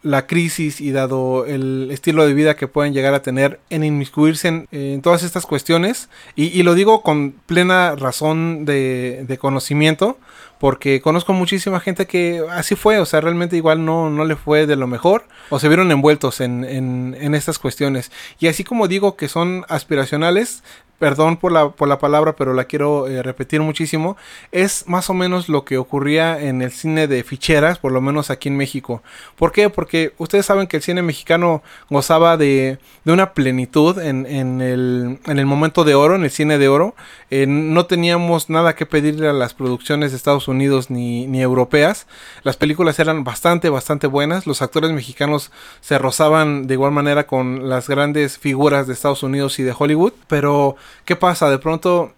la 0.03 0.25
crisis 0.25 0.81
y 0.81 0.91
dado 0.91 1.45
el 1.45 1.89
estilo 1.91 2.25
de 2.25 2.33
vida 2.33 2.55
que 2.55 2.67
pueden 2.67 2.93
llegar 2.93 3.13
a 3.13 3.21
tener 3.21 3.59
en 3.69 3.83
inmiscuirse 3.83 4.65
en, 4.71 5.01
todas 5.01 5.23
estas 5.23 5.45
cuestiones 5.45 6.09
y, 6.35 6.47
y, 6.47 6.63
lo 6.63 6.73
digo 6.73 7.03
con 7.03 7.33
plena 7.45 7.95
razón 7.95 8.65
de, 8.65 9.37
conocimiento 9.39 10.17
porque 10.61 11.01
conozco 11.01 11.33
muchísima 11.33 11.79
gente 11.79 12.05
que 12.05 12.45
así 12.51 12.75
fue, 12.75 12.99
o 12.99 13.05
sea, 13.07 13.19
realmente 13.19 13.57
igual 13.57 13.83
no, 13.83 14.11
no 14.11 14.25
le 14.25 14.35
fue 14.35 14.67
de 14.67 14.75
lo 14.75 14.85
mejor 14.85 15.25
o 15.49 15.57
se 15.57 15.67
vieron 15.67 15.91
envueltos 15.91 16.39
en, 16.39 16.63
en, 16.65 17.17
en 17.19 17.33
estas 17.33 17.57
cuestiones. 17.57 18.11
Y 18.39 18.45
así 18.45 18.63
como 18.63 18.87
digo 18.87 19.15
que 19.15 19.27
son 19.27 19.65
aspiracionales 19.69 20.61
perdón 21.01 21.37
por 21.37 21.51
la, 21.51 21.69
por 21.71 21.87
la 21.89 21.97
palabra, 21.97 22.35
pero 22.35 22.53
la 22.53 22.65
quiero 22.65 23.07
eh, 23.07 23.23
repetir 23.23 23.59
muchísimo, 23.59 24.17
es 24.51 24.87
más 24.87 25.09
o 25.09 25.15
menos 25.15 25.49
lo 25.49 25.65
que 25.65 25.79
ocurría 25.79 26.39
en 26.39 26.61
el 26.61 26.71
cine 26.71 27.07
de 27.07 27.23
ficheras, 27.23 27.79
por 27.79 27.91
lo 27.91 28.01
menos 28.01 28.29
aquí 28.29 28.49
en 28.49 28.55
México. 28.55 29.01
¿Por 29.35 29.51
qué? 29.51 29.71
Porque 29.71 30.13
ustedes 30.19 30.45
saben 30.45 30.67
que 30.67 30.77
el 30.77 30.83
cine 30.83 31.01
mexicano 31.01 31.63
gozaba 31.89 32.37
de, 32.37 32.77
de 33.03 33.11
una 33.11 33.33
plenitud 33.33 33.97
en, 33.97 34.27
en, 34.27 34.61
el, 34.61 35.17
en, 35.25 35.39
el, 35.39 35.45
momento 35.47 35.83
de 35.85 35.95
oro, 35.95 36.13
en 36.13 36.23
el 36.23 36.29
cine 36.29 36.59
de 36.59 36.67
oro. 36.67 36.93
Eh, 37.31 37.47
no 37.47 37.87
teníamos 37.87 38.51
nada 38.51 38.75
que 38.75 38.85
pedirle 38.85 39.27
a 39.27 39.33
las 39.33 39.55
producciones 39.55 40.11
de 40.11 40.17
Estados 40.17 40.47
Unidos 40.47 40.91
ni, 40.91 41.25
ni 41.25 41.41
europeas. 41.41 42.05
Las 42.43 42.57
películas 42.57 42.99
eran 42.99 43.23
bastante, 43.23 43.69
bastante 43.69 44.05
buenas. 44.05 44.45
Los 44.45 44.61
actores 44.61 44.91
mexicanos 44.91 45.51
se 45.79 45.97
rozaban 45.97 46.67
de 46.67 46.75
igual 46.75 46.91
manera 46.91 47.25
con 47.25 47.69
las 47.69 47.89
grandes 47.89 48.37
figuras 48.37 48.85
de 48.85 48.93
Estados 48.93 49.23
Unidos 49.23 49.57
y 49.57 49.63
de 49.63 49.73
Hollywood, 49.75 50.13
pero 50.27 50.75
¿Qué 51.05 51.15
pasa? 51.15 51.49
De 51.49 51.59
pronto 51.59 52.13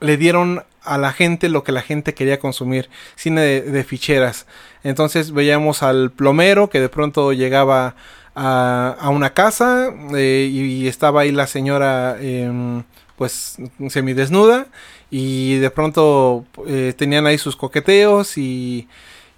le 0.00 0.16
dieron 0.16 0.64
a 0.82 0.98
la 0.98 1.12
gente 1.12 1.48
lo 1.48 1.64
que 1.64 1.72
la 1.72 1.82
gente 1.82 2.14
quería 2.14 2.38
consumir, 2.38 2.88
cine 3.16 3.40
de, 3.40 3.84
ficheras. 3.84 4.46
Entonces 4.84 5.32
veíamos 5.32 5.82
al 5.82 6.12
plomero 6.12 6.70
que 6.70 6.80
de 6.80 6.88
pronto 6.88 7.32
llegaba 7.32 7.96
a, 8.34 9.08
una 9.10 9.34
casa 9.34 9.92
eh, 10.14 10.48
y, 10.50 10.86
estaba 10.86 11.22
ahí 11.22 11.32
la 11.32 11.46
señora 11.46 12.18
em, 12.20 12.84
pues 13.16 13.56
semidesnuda 13.88 14.66
y 15.10 15.56
de 15.56 15.70
pronto 15.70 16.44
eh, 16.66 16.94
tenían 16.96 17.26
ahí 17.26 17.38
sus 17.38 17.56
coqueteos 17.56 18.38
y, 18.38 18.88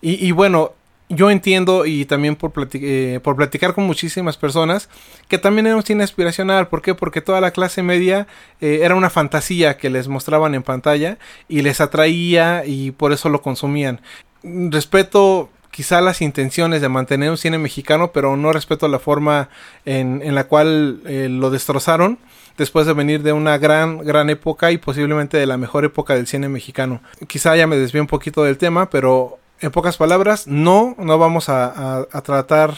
y 0.02 0.30
bueno, 0.32 0.72
yo 1.08 1.30
entiendo 1.30 1.86
y 1.86 2.04
también 2.04 2.36
por, 2.36 2.52
eh, 2.74 3.20
por 3.22 3.36
platicar 3.36 3.74
con 3.74 3.84
muchísimas 3.84 4.36
personas 4.36 4.88
que 5.28 5.38
también 5.38 5.66
era 5.66 5.76
un 5.76 5.82
cine 5.82 6.04
aspiracional. 6.04 6.68
¿Por 6.68 6.82
qué? 6.82 6.94
Porque 6.94 7.20
toda 7.20 7.40
la 7.40 7.50
clase 7.50 7.82
media 7.82 8.26
eh, 8.60 8.80
era 8.82 8.94
una 8.94 9.10
fantasía 9.10 9.78
que 9.78 9.90
les 9.90 10.08
mostraban 10.08 10.54
en 10.54 10.62
pantalla 10.62 11.18
y 11.48 11.62
les 11.62 11.80
atraía 11.80 12.64
y 12.66 12.90
por 12.90 13.12
eso 13.12 13.28
lo 13.28 13.40
consumían. 13.40 14.00
Respeto 14.42 15.50
quizá 15.70 16.00
las 16.00 16.20
intenciones 16.22 16.80
de 16.80 16.88
mantener 16.88 17.30
un 17.30 17.38
cine 17.38 17.58
mexicano, 17.58 18.12
pero 18.12 18.36
no 18.36 18.52
respeto 18.52 18.88
la 18.88 18.98
forma 18.98 19.48
en, 19.84 20.20
en 20.22 20.34
la 20.34 20.44
cual 20.44 21.00
eh, 21.06 21.28
lo 21.30 21.50
destrozaron 21.50 22.18
después 22.58 22.86
de 22.86 22.92
venir 22.92 23.22
de 23.22 23.32
una 23.32 23.56
gran, 23.56 23.98
gran 23.98 24.28
época 24.28 24.72
y 24.72 24.78
posiblemente 24.78 25.38
de 25.38 25.46
la 25.46 25.56
mejor 25.56 25.84
época 25.84 26.14
del 26.14 26.26
cine 26.26 26.48
mexicano. 26.48 27.00
Quizá 27.28 27.56
ya 27.56 27.66
me 27.66 27.76
desvío 27.76 28.02
un 28.02 28.08
poquito 28.08 28.42
del 28.42 28.58
tema, 28.58 28.90
pero 28.90 29.38
en 29.60 29.70
pocas 29.70 29.96
palabras, 29.96 30.46
no, 30.46 30.94
no 30.98 31.18
vamos 31.18 31.48
a, 31.48 32.06
tratar 32.24 32.74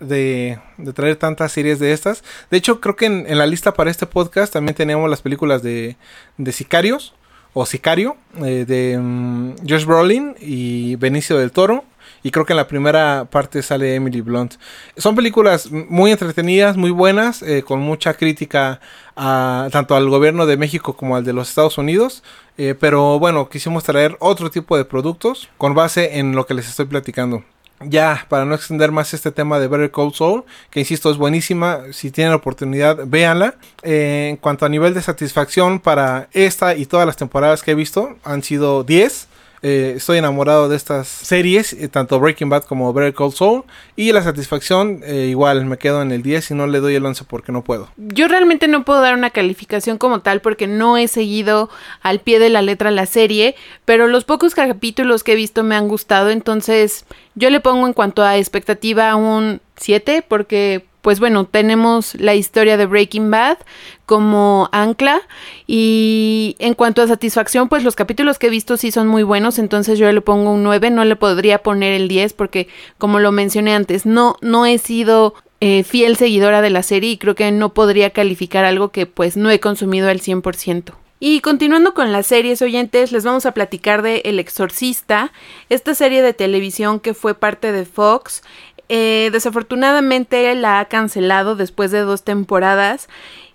de, 0.00 0.58
traer 0.94 1.16
tantas 1.16 1.52
series 1.52 1.78
de 1.78 1.92
estas. 1.92 2.24
De 2.50 2.56
hecho, 2.56 2.80
creo 2.80 2.96
que 2.96 3.06
en, 3.06 3.38
la 3.38 3.46
lista 3.46 3.74
para 3.74 3.90
este 3.90 4.06
podcast 4.06 4.52
también 4.52 4.74
teníamos 4.74 5.08
las 5.08 5.22
películas 5.22 5.62
de, 5.62 5.96
de 6.36 6.52
Sicarios 6.52 7.14
o 7.52 7.64
Sicario 7.64 8.16
eh, 8.44 8.64
de 8.66 8.98
um, 8.98 9.56
Josh 9.66 9.86
Brolin 9.86 10.34
y 10.40 10.96
Benicio 10.96 11.38
del 11.38 11.52
Toro. 11.52 11.84
Y 12.26 12.32
creo 12.32 12.44
que 12.44 12.54
en 12.54 12.56
la 12.56 12.66
primera 12.66 13.28
parte 13.30 13.62
sale 13.62 13.94
Emily 13.94 14.20
Blunt. 14.20 14.54
Son 14.96 15.14
películas 15.14 15.70
muy 15.70 16.10
entretenidas, 16.10 16.76
muy 16.76 16.90
buenas, 16.90 17.40
eh, 17.40 17.62
con 17.62 17.78
mucha 17.78 18.14
crítica 18.14 18.80
tanto 19.14 19.94
al 19.94 20.10
gobierno 20.10 20.44
de 20.44 20.56
México 20.56 20.96
como 20.96 21.14
al 21.14 21.22
de 21.22 21.32
los 21.32 21.48
Estados 21.48 21.78
Unidos. 21.78 22.24
Eh, 22.58 22.74
pero 22.80 23.20
bueno, 23.20 23.48
quisimos 23.48 23.84
traer 23.84 24.16
otro 24.18 24.50
tipo 24.50 24.76
de 24.76 24.84
productos 24.84 25.48
con 25.56 25.76
base 25.76 26.18
en 26.18 26.34
lo 26.34 26.46
que 26.46 26.54
les 26.54 26.68
estoy 26.68 26.86
platicando. 26.86 27.44
Ya, 27.78 28.26
para 28.28 28.44
no 28.44 28.56
extender 28.56 28.90
más 28.90 29.14
este 29.14 29.30
tema 29.30 29.60
de 29.60 29.68
Better 29.68 29.92
Call 29.92 30.12
Soul, 30.12 30.42
que 30.70 30.80
insisto 30.80 31.12
es 31.12 31.18
buenísima, 31.18 31.82
si 31.92 32.10
tienen 32.10 32.32
la 32.32 32.38
oportunidad, 32.38 33.06
véanla. 33.06 33.54
Eh, 33.84 34.30
en 34.30 34.36
cuanto 34.38 34.66
a 34.66 34.68
nivel 34.68 34.94
de 34.94 35.02
satisfacción 35.02 35.78
para 35.78 36.28
esta 36.32 36.74
y 36.74 36.86
todas 36.86 37.06
las 37.06 37.16
temporadas 37.16 37.62
que 37.62 37.70
he 37.70 37.76
visto, 37.76 38.16
han 38.24 38.42
sido 38.42 38.82
10. 38.82 39.28
Eh, 39.62 39.94
estoy 39.96 40.18
enamorado 40.18 40.68
de 40.68 40.76
estas 40.76 41.08
series, 41.08 41.72
eh, 41.72 41.88
tanto 41.88 42.20
Breaking 42.20 42.48
Bad 42.48 42.64
como 42.64 42.92
Better 42.92 43.14
Call 43.14 43.32
Saul. 43.32 43.64
Y 43.96 44.12
la 44.12 44.22
satisfacción, 44.22 45.00
eh, 45.04 45.26
igual, 45.30 45.64
me 45.64 45.78
quedo 45.78 46.02
en 46.02 46.12
el 46.12 46.22
10 46.22 46.50
y 46.50 46.54
no 46.54 46.66
le 46.66 46.80
doy 46.80 46.94
el 46.94 47.04
11 47.04 47.24
porque 47.24 47.52
no 47.52 47.64
puedo. 47.64 47.88
Yo 47.96 48.28
realmente 48.28 48.68
no 48.68 48.84
puedo 48.84 49.00
dar 49.00 49.14
una 49.14 49.30
calificación 49.30 49.98
como 49.98 50.20
tal 50.20 50.40
porque 50.40 50.66
no 50.66 50.96
he 50.96 51.08
seguido 51.08 51.70
al 52.02 52.20
pie 52.20 52.38
de 52.38 52.50
la 52.50 52.62
letra 52.62 52.90
la 52.90 53.06
serie, 53.06 53.54
pero 53.84 54.06
los 54.06 54.24
pocos 54.24 54.54
capítulos 54.54 55.24
que 55.24 55.32
he 55.32 55.36
visto 55.36 55.62
me 55.62 55.76
han 55.76 55.88
gustado, 55.88 56.30
entonces 56.30 57.04
yo 57.34 57.50
le 57.50 57.60
pongo 57.60 57.86
en 57.86 57.92
cuanto 57.92 58.22
a 58.22 58.36
expectativa 58.38 59.14
un 59.16 59.60
7 59.76 60.24
porque 60.26 60.84
pues 61.06 61.20
bueno, 61.20 61.44
tenemos 61.44 62.16
la 62.16 62.34
historia 62.34 62.76
de 62.76 62.84
Breaking 62.84 63.30
Bad 63.30 63.58
como 64.06 64.68
ancla 64.72 65.22
y 65.68 66.56
en 66.58 66.74
cuanto 66.74 67.00
a 67.00 67.06
satisfacción, 67.06 67.68
pues 67.68 67.84
los 67.84 67.94
capítulos 67.94 68.40
que 68.40 68.48
he 68.48 68.50
visto 68.50 68.76
sí 68.76 68.90
son 68.90 69.06
muy 69.06 69.22
buenos, 69.22 69.60
entonces 69.60 70.00
yo 70.00 70.10
le 70.10 70.20
pongo 70.20 70.50
un 70.50 70.64
9, 70.64 70.90
no 70.90 71.04
le 71.04 71.14
podría 71.14 71.58
poner 71.58 71.92
el 71.92 72.08
10 72.08 72.32
porque 72.32 72.66
como 72.98 73.20
lo 73.20 73.30
mencioné 73.30 73.72
antes, 73.72 74.04
no, 74.04 74.34
no 74.40 74.66
he 74.66 74.78
sido 74.78 75.34
eh, 75.60 75.84
fiel 75.84 76.16
seguidora 76.16 76.60
de 76.60 76.70
la 76.70 76.82
serie 76.82 77.10
y 77.10 77.18
creo 77.18 77.36
que 77.36 77.52
no 77.52 77.72
podría 77.72 78.10
calificar 78.10 78.64
algo 78.64 78.88
que 78.88 79.06
pues 79.06 79.36
no 79.36 79.48
he 79.48 79.60
consumido 79.60 80.08
al 80.08 80.20
100%. 80.20 80.92
Y 81.18 81.40
continuando 81.40 81.94
con 81.94 82.12
las 82.12 82.26
series 82.26 82.60
oyentes, 82.60 83.10
les 83.10 83.24
vamos 83.24 83.46
a 83.46 83.52
platicar 83.52 84.02
de 84.02 84.22
El 84.26 84.38
Exorcista, 84.38 85.32
esta 85.70 85.94
serie 85.94 86.20
de 86.20 86.34
televisión 86.34 87.00
que 87.00 87.14
fue 87.14 87.34
parte 87.34 87.72
de 87.72 87.86
Fox 87.86 88.42
eh, 88.88 89.30
desafortunadamente 89.32 90.54
la 90.54 90.80
ha 90.80 90.84
cancelado 90.86 91.56
después 91.56 91.90
de 91.90 92.00
dos 92.00 92.22
temporadas 92.22 93.08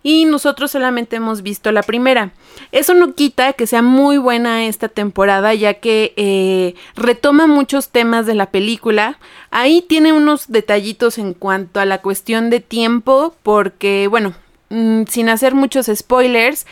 y 0.03 0.25
nosotros 0.25 0.71
solamente 0.71 1.15
hemos 1.15 1.41
visto 1.41 1.71
la 1.71 1.83
primera. 1.83 2.31
Eso 2.71 2.93
no 2.93 3.13
quita 3.13 3.53
que 3.53 3.67
sea 3.67 3.81
muy 3.81 4.17
buena 4.17 4.65
esta 4.65 4.89
temporada 4.89 5.53
ya 5.53 5.75
que 5.75 6.13
eh, 6.17 6.75
retoma 6.95 7.47
muchos 7.47 7.89
temas 7.89 8.25
de 8.25 8.35
la 8.35 8.47
película. 8.47 9.19
Ahí 9.51 9.81
tiene 9.81 10.13
unos 10.13 10.51
detallitos 10.51 11.17
en 11.17 11.33
cuanto 11.33 11.79
a 11.79 11.85
la 11.85 12.01
cuestión 12.01 12.49
de 12.49 12.59
tiempo 12.59 13.35
porque 13.43 14.07
bueno, 14.07 14.33
mm, 14.69 15.03
sin 15.07 15.29
hacer 15.29 15.53
muchos 15.53 15.89
spoilers, 15.93 16.65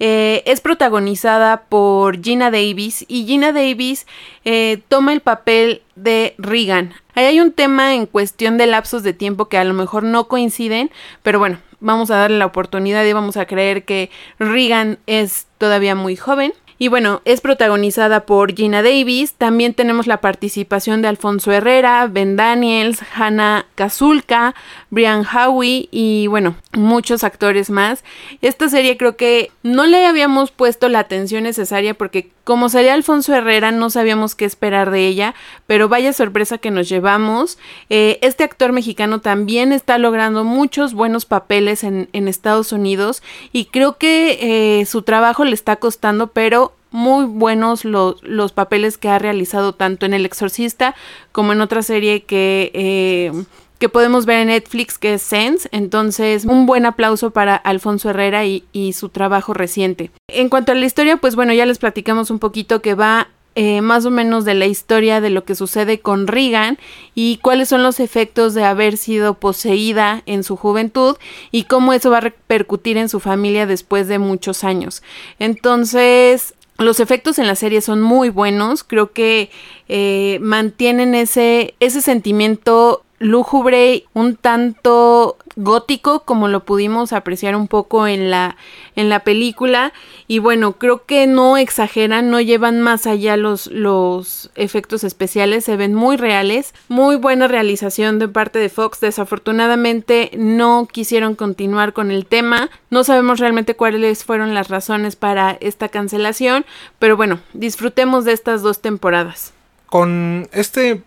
eh, 0.00 0.42
es 0.46 0.60
protagonizada 0.62 1.64
por 1.68 2.22
Gina 2.22 2.50
Davis 2.50 3.04
y 3.06 3.26
Gina 3.26 3.52
Davis 3.52 4.06
eh, 4.46 4.80
toma 4.88 5.12
el 5.12 5.20
papel 5.20 5.82
de 5.94 6.34
Regan. 6.38 6.94
Ahí 7.14 7.26
hay 7.26 7.40
un 7.40 7.52
tema 7.52 7.94
en 7.94 8.06
cuestión 8.06 8.56
de 8.56 8.66
lapsos 8.66 9.02
de 9.02 9.12
tiempo 9.12 9.48
que 9.48 9.58
a 9.58 9.64
lo 9.64 9.74
mejor 9.74 10.02
no 10.02 10.26
coinciden, 10.26 10.90
pero 11.22 11.38
bueno, 11.38 11.58
vamos 11.80 12.10
a 12.10 12.16
darle 12.16 12.38
la 12.38 12.46
oportunidad 12.46 13.04
y 13.04 13.12
vamos 13.12 13.36
a 13.36 13.44
creer 13.44 13.84
que 13.84 14.10
Regan 14.38 14.98
es 15.06 15.46
todavía 15.58 15.94
muy 15.94 16.16
joven. 16.16 16.54
Y 16.82 16.88
bueno, 16.88 17.20
es 17.26 17.42
protagonizada 17.42 18.24
por 18.24 18.54
Gina 18.54 18.82
Davis. 18.82 19.34
También 19.34 19.74
tenemos 19.74 20.06
la 20.06 20.22
participación 20.22 21.02
de 21.02 21.08
Alfonso 21.08 21.52
Herrera, 21.52 22.08
Ben 22.10 22.36
Daniels, 22.36 23.00
Hannah 23.14 23.66
Kazulka, 23.74 24.54
Brian 24.88 25.26
Howie 25.26 25.90
y 25.90 26.26
bueno, 26.28 26.56
muchos 26.72 27.22
actores 27.22 27.68
más. 27.68 28.02
Esta 28.40 28.70
serie 28.70 28.96
creo 28.96 29.18
que 29.18 29.52
no 29.62 29.84
le 29.84 30.06
habíamos 30.06 30.52
puesto 30.52 30.88
la 30.88 31.00
atención 31.00 31.42
necesaria 31.42 31.92
porque 31.92 32.30
como 32.50 32.68
sería 32.68 32.94
Alfonso 32.94 33.32
Herrera 33.32 33.70
no 33.70 33.90
sabíamos 33.90 34.34
qué 34.34 34.44
esperar 34.44 34.90
de 34.90 35.06
ella, 35.06 35.36
pero 35.68 35.88
vaya 35.88 36.12
sorpresa 36.12 36.58
que 36.58 36.72
nos 36.72 36.88
llevamos. 36.88 37.58
Eh, 37.90 38.18
este 38.22 38.42
actor 38.42 38.72
mexicano 38.72 39.20
también 39.20 39.70
está 39.70 39.98
logrando 39.98 40.42
muchos 40.42 40.92
buenos 40.92 41.26
papeles 41.26 41.84
en, 41.84 42.08
Estados 42.12 42.72
Unidos 42.72 43.22
y 43.52 43.66
creo 43.66 43.98
que 43.98 44.80
eh, 44.80 44.84
su 44.86 45.02
trabajo 45.02 45.44
le 45.44 45.54
está 45.54 45.76
costando, 45.76 46.32
pero 46.32 46.72
muy 46.90 47.24
buenos 47.24 47.84
los, 47.84 48.20
los, 48.24 48.50
papeles 48.50 48.98
que 48.98 49.08
ha 49.08 49.20
realizado 49.20 49.72
tanto 49.72 50.04
en 50.04 50.12
El 50.12 50.26
Exorcista 50.26 50.96
como 51.30 51.52
en 51.52 51.60
otra 51.60 51.84
serie 51.84 52.24
que, 52.24 52.72
eh, 52.74 53.44
que 53.80 53.88
podemos 53.88 54.26
ver 54.26 54.40
en 54.40 54.48
Netflix 54.48 54.98
que 54.98 55.14
es 55.14 55.22
Sense. 55.22 55.68
Entonces, 55.72 56.44
un 56.44 56.66
buen 56.66 56.84
aplauso 56.84 57.30
para 57.30 57.56
Alfonso 57.56 58.10
Herrera 58.10 58.44
y, 58.44 58.62
su 58.92 59.08
trabajo 59.08 59.54
reciente. 59.54 60.10
En 60.28 60.48
cuanto 60.48 60.72
a 60.72 60.74
la 60.74 60.84
historia, 60.84 61.16
pues 61.16 61.34
bueno, 61.34 61.52
ya 61.54 61.64
les 61.64 61.78
platicamos 61.78 62.30
un 62.30 62.38
poquito 62.38 62.82
que 62.82 62.94
va 62.94 63.28
eh, 63.54 63.80
más 63.80 64.04
o 64.04 64.10
menos 64.10 64.44
de 64.44 64.54
la 64.54 64.66
historia 64.66 65.20
de 65.20 65.30
lo 65.30 65.44
que 65.44 65.54
sucede 65.54 66.00
con 66.00 66.26
Regan 66.26 66.78
y 67.14 67.38
cuáles 67.38 67.70
son 67.70 67.82
los 67.82 68.00
efectos 68.00 68.52
de 68.52 68.64
haber 68.64 68.96
sido 68.96 69.34
poseída 69.34 70.22
en 70.26 70.44
su 70.44 70.56
juventud 70.56 71.16
y 71.50 71.64
cómo 71.64 71.92
eso 71.92 72.10
va 72.10 72.18
a 72.18 72.22
repercutir 72.22 72.98
en 72.98 73.08
su 73.08 73.18
familia 73.18 73.66
después 73.66 74.08
de 74.08 74.18
muchos 74.18 74.62
años. 74.62 75.02
Entonces, 75.38 76.54
los 76.76 77.00
efectos 77.00 77.38
en 77.38 77.46
la 77.46 77.54
serie 77.54 77.80
son 77.80 78.02
muy 78.02 78.28
buenos, 78.28 78.84
creo 78.84 79.12
que 79.12 79.50
eh, 79.88 80.38
mantienen 80.42 81.14
ese, 81.14 81.74
ese 81.80 82.02
sentimiento 82.02 83.04
lúgubre, 83.20 84.06
un 84.14 84.34
tanto 84.34 85.36
gótico 85.54 86.20
como 86.24 86.48
lo 86.48 86.64
pudimos 86.64 87.12
apreciar 87.12 87.54
un 87.54 87.68
poco 87.68 88.06
en 88.06 88.30
la 88.30 88.56
en 88.96 89.10
la 89.10 89.20
película. 89.20 89.92
Y 90.26 90.38
bueno 90.38 90.72
creo 90.72 91.04
que 91.04 91.26
no 91.26 91.58
exageran 91.58 92.30
no 92.30 92.40
llevan 92.40 92.80
más 92.80 93.06
allá 93.06 93.36
los 93.36 93.66
los 93.66 94.50
efectos 94.54 95.04
especiales 95.04 95.64
se 95.64 95.76
ven 95.76 95.94
muy 95.94 96.16
reales. 96.16 96.74
Muy 96.88 97.16
buena 97.16 97.46
realización 97.46 98.18
de 98.18 98.28
parte 98.28 98.58
de 98.58 98.70
Fox. 98.70 99.00
Desafortunadamente 99.00 100.30
no 100.36 100.88
quisieron 100.90 101.34
continuar 101.34 101.92
con 101.92 102.10
el 102.10 102.24
tema. 102.24 102.70
No 102.88 103.04
sabemos 103.04 103.38
realmente 103.38 103.76
cuáles 103.76 104.24
fueron 104.24 104.54
las 104.54 104.68
razones 104.68 105.14
para 105.14 105.58
esta 105.60 105.90
cancelación 105.90 106.64
pero 106.98 107.18
bueno 107.18 107.40
disfrutemos 107.52 108.24
de 108.24 108.32
estas 108.32 108.62
dos 108.62 108.80
temporadas. 108.80 109.52
Con 109.86 110.48
este 110.52 111.02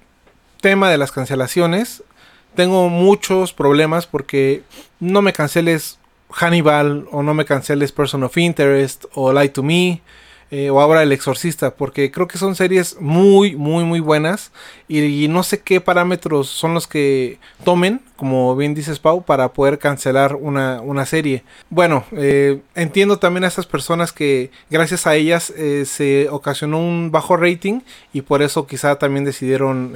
tema 0.63 0.89
de 0.89 0.97
las 0.97 1.11
cancelaciones 1.11 2.03
tengo 2.55 2.87
muchos 2.87 3.51
problemas 3.51 4.07
porque 4.07 4.63
no 5.01 5.21
me 5.21 5.33
canceles 5.33 5.99
Hannibal 6.31 7.05
o 7.11 7.21
no 7.21 7.33
me 7.33 7.43
canceles 7.43 7.91
Person 7.91 8.23
of 8.23 8.37
Interest 8.37 9.05
o 9.13 9.33
Lie 9.33 9.49
to 9.49 9.61
Me 9.61 10.01
eh, 10.51 10.69
o 10.69 10.79
ahora 10.79 11.03
El 11.03 11.11
Exorcista, 11.11 11.75
porque 11.75 12.11
creo 12.11 12.29
que 12.29 12.37
son 12.37 12.55
series 12.55 12.95
muy, 13.01 13.57
muy, 13.57 13.83
muy 13.83 13.99
buenas 13.99 14.51
y, 14.87 15.27
no 15.27 15.43
sé 15.43 15.61
qué 15.61 15.81
parámetros 15.81 16.47
son 16.47 16.73
los 16.73 16.87
que 16.87 17.39
tomen, 17.65 18.01
como 18.23 18.55
bien 18.55 18.73
dices 18.73 18.99
Pau, 18.99 19.25
para 19.25 19.51
poder 19.51 19.79
cancelar 19.79 20.35
una, 20.35 20.79
una 20.79 21.05
serie. 21.05 21.43
Bueno, 21.69 22.05
eh, 22.13 22.61
entiendo 22.73 23.19
también 23.19 23.43
a 23.43 23.47
esas 23.47 23.65
personas 23.65 24.13
que 24.13 24.49
gracias 24.69 25.05
a 25.05 25.15
ellas 25.15 25.49
eh, 25.57 25.83
se 25.85 26.29
ocasionó 26.29 26.79
un 26.79 27.11
bajo 27.11 27.35
rating 27.35 27.81
y 28.13 28.21
por 28.21 28.41
eso 28.41 28.65
quizá 28.65 28.97
también 28.97 29.25
decidieron 29.25 29.91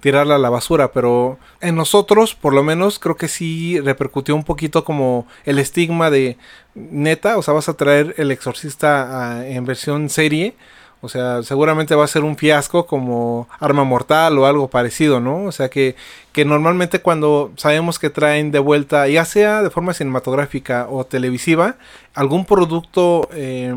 tirarla 0.00 0.34
a 0.34 0.38
la 0.38 0.50
basura, 0.50 0.92
pero 0.92 1.38
en 1.62 1.76
nosotros 1.76 2.34
por 2.34 2.52
lo 2.52 2.62
menos 2.62 2.98
creo 2.98 3.16
que 3.16 3.26
sí 3.26 3.80
repercutió 3.80 4.36
un 4.36 4.44
poquito 4.44 4.84
como 4.84 5.26
el 5.46 5.58
estigma 5.58 6.10
de 6.10 6.36
neta, 6.74 7.38
o 7.38 7.42
sea, 7.42 7.54
vas 7.54 7.70
a 7.70 7.74
traer 7.78 8.14
el 8.18 8.30
exorcista 8.30 9.48
en 9.48 9.64
versión 9.64 10.10
serie. 10.10 10.54
O 11.04 11.08
sea, 11.08 11.42
seguramente 11.42 11.96
va 11.96 12.04
a 12.04 12.06
ser 12.08 12.22
un 12.22 12.36
fiasco 12.36 12.86
como 12.86 13.48
Arma 13.58 13.82
Mortal 13.82 14.38
o 14.38 14.46
algo 14.46 14.68
parecido, 14.68 15.18
¿no? 15.18 15.44
O 15.46 15.50
sea 15.50 15.68
que, 15.68 15.96
que 16.32 16.44
normalmente 16.44 17.00
cuando 17.02 17.50
sabemos 17.56 17.98
que 17.98 18.08
traen 18.08 18.52
de 18.52 18.60
vuelta, 18.60 19.08
ya 19.08 19.24
sea 19.24 19.62
de 19.62 19.70
forma 19.70 19.94
cinematográfica 19.94 20.86
o 20.88 21.04
televisiva, 21.04 21.74
algún 22.14 22.44
producto 22.44 23.28
eh, 23.32 23.74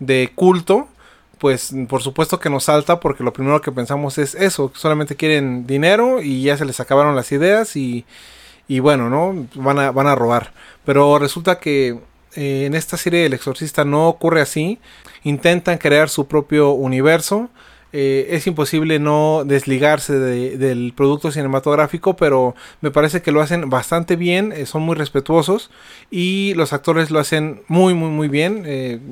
de 0.00 0.32
culto, 0.34 0.88
pues 1.38 1.72
por 1.88 2.02
supuesto 2.02 2.40
que 2.40 2.50
nos 2.50 2.64
salta 2.64 2.98
porque 2.98 3.22
lo 3.22 3.32
primero 3.32 3.60
que 3.60 3.70
pensamos 3.70 4.18
es 4.18 4.34
eso, 4.34 4.72
solamente 4.74 5.14
quieren 5.14 5.68
dinero 5.68 6.20
y 6.20 6.42
ya 6.42 6.56
se 6.56 6.64
les 6.64 6.80
acabaron 6.80 7.14
las 7.14 7.30
ideas 7.30 7.76
y, 7.76 8.04
y 8.66 8.80
bueno, 8.80 9.08
¿no? 9.08 9.46
Van 9.54 9.78
a, 9.78 9.92
van 9.92 10.08
a 10.08 10.16
robar. 10.16 10.52
Pero 10.84 11.20
resulta 11.20 11.60
que 11.60 12.00
eh, 12.36 12.66
en 12.66 12.74
esta 12.74 12.96
serie 12.96 13.26
El 13.26 13.32
Exorcista 13.32 13.84
no 13.84 14.08
ocurre 14.08 14.40
así. 14.40 14.78
Intentan 15.24 15.78
crear 15.78 16.08
su 16.08 16.26
propio 16.26 16.70
universo. 16.72 17.50
Eh, 17.98 18.34
es 18.36 18.46
imposible 18.46 18.98
no 18.98 19.44
desligarse 19.46 20.18
del 20.18 20.92
producto 20.94 21.32
cinematográfico, 21.32 22.14
pero 22.14 22.54
me 22.82 22.90
parece 22.90 23.22
que 23.22 23.32
lo 23.32 23.40
hacen 23.40 23.70
bastante 23.70 24.16
bien, 24.16 24.52
eh, 24.52 24.66
son 24.66 24.82
muy 24.82 24.96
respetuosos 24.96 25.70
y 26.10 26.52
los 26.56 26.74
actores 26.74 27.10
lo 27.10 27.20
hacen 27.20 27.62
muy, 27.68 27.94
muy, 27.94 28.10
muy 28.10 28.28
bien. 28.28 28.66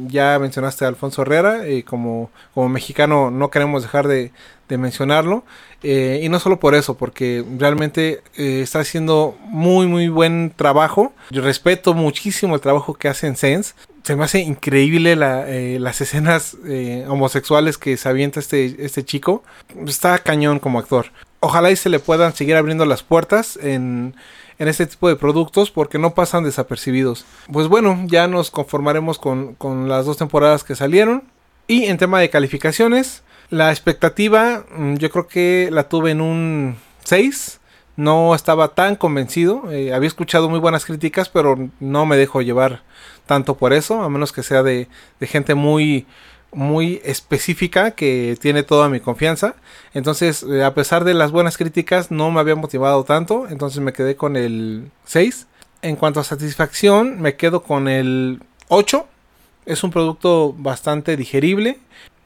ya 0.09 0.39
mencionaste 0.39 0.85
a 0.85 0.89
Alfonso 0.89 1.23
Herrera, 1.23 1.63
como, 1.87 2.31
como 2.53 2.69
mexicano 2.69 3.31
no 3.31 3.51
queremos 3.51 3.83
dejar 3.83 4.07
de, 4.07 4.33
mencionarlo. 4.69 5.45
Eh, 5.83 6.21
y 6.23 6.29
no 6.29 6.41
solo 6.41 6.59
por 6.59 6.75
eso, 6.75 6.97
porque 6.97 7.45
realmente 7.59 8.23
eh, 8.37 8.61
está 8.63 8.81
haciendo 8.81 9.37
muy, 9.45 9.87
muy 9.87 10.09
buen 10.09 10.53
trabajo. 10.55 11.13
Yo 11.31 11.43
respeto 11.43 11.95
muchísimo 11.95 12.55
el 12.55 12.61
trabajo 12.61 12.95
que 12.95 13.09
hace 13.09 13.27
en 13.27 13.37
Sense. 13.37 13.75
Se 14.05 14.17
me 14.17 14.25
hace 14.25 14.41
increíble 14.41 15.17
eh, 15.19 15.79
las 15.81 16.01
escenas 16.01 16.57
homosexuales 17.09 17.79
que 17.79 17.97
se 17.97 18.09
avienta 18.09 18.39
este, 18.39 18.77
este 18.85 19.05
chico. 19.05 19.43
Está 19.87 20.19
cañón 20.19 20.59
como 20.59 20.79
actor. 20.79 21.07
Ojalá 21.41 21.71
y 21.71 21.77
se 21.77 21.89
le 21.89 21.99
puedan 21.99 22.35
seguir 22.35 22.57
abriendo 22.57 22.85
las 22.85 23.03
puertas 23.03 23.59
en, 23.61 24.15
en 24.59 24.69
este 24.69 24.87
tipo 24.87 25.09
de 25.09 25.17
productos 25.17 25.71
porque 25.71 25.99
no 25.99 26.15
pasan 26.15 26.45
desapercibidos. 26.45 27.25
Pues 27.53 27.69
bueno, 27.69 27.99
ya 28.07 28.29
nos 28.29 28.51
conformaremos 28.51 29.19
con, 29.19 29.55
con 29.55 29.89
las 29.89 30.07
dos 30.07 30.19
temporadas 30.19 30.65
que 30.65 30.77
salieron. 30.77 31.25
Y 31.67 31.85
en 31.85 31.97
tema 31.97 32.21
de 32.21 32.31
calificaciones, 32.31 33.23
la 33.51 33.71
expectativa, 33.71 34.65
mm, 34.77 34.97
yo 34.97 35.11
creo 35.11 35.27
que 35.27 35.69
la 35.73 35.89
tuve 35.89 36.11
en 36.11 36.21
un 36.21 36.77
6. 37.05 37.61
No 37.97 38.35
estaba 38.35 38.75
tan 38.75 38.97
convencido. 38.97 39.71
Eh, 39.71 39.95
había 39.95 40.09
escuchado 40.09 40.49
muy 40.49 40.59
buenas 40.59 40.85
críticas, 40.85 41.29
pero 41.29 41.71
no 41.81 42.07
me 42.07 42.17
dejo 42.17 42.43
llevar 42.43 42.83
tanto 43.27 43.57
por 43.57 43.73
eso, 43.73 44.03
a 44.03 44.09
menos 44.09 44.33
que 44.33 44.43
sea 44.43 44.63
de, 44.63 44.89
gente 45.21 45.55
muy, 45.55 46.07
muy 46.53 47.01
específica 47.05 47.93
que 47.93 48.37
tiene 48.41 48.63
toda 48.63 48.89
mi 48.89 49.01
confianza. 49.01 49.55
Entonces, 49.95 50.43
eh, 50.43 50.65
a 50.65 50.75
pesar 50.75 51.05
de 51.05 51.15
las 51.15 51.31
buenas 51.31 51.57
críticas, 51.57 52.11
no 52.11 52.31
me 52.31 52.41
había 52.41 52.55
motivado 52.55 53.05
tanto. 53.05 53.47
Entonces 53.49 53.81
me 53.81 53.93
quedé 53.93 54.17
con 54.17 54.37
el 54.37 54.91
6. 55.05 55.47
En 55.83 55.97
cuanto 55.97 56.21
a 56.21 56.25
satisfacción, 56.25 57.21
me 57.21 57.37
quedo 57.37 57.63
con 57.63 57.89
el 57.89 58.43
8. 58.69 59.07
Es 59.67 59.85
un 59.85 59.91
producto 59.91 60.55
bastante 60.57 61.17
digerible. 61.17 61.79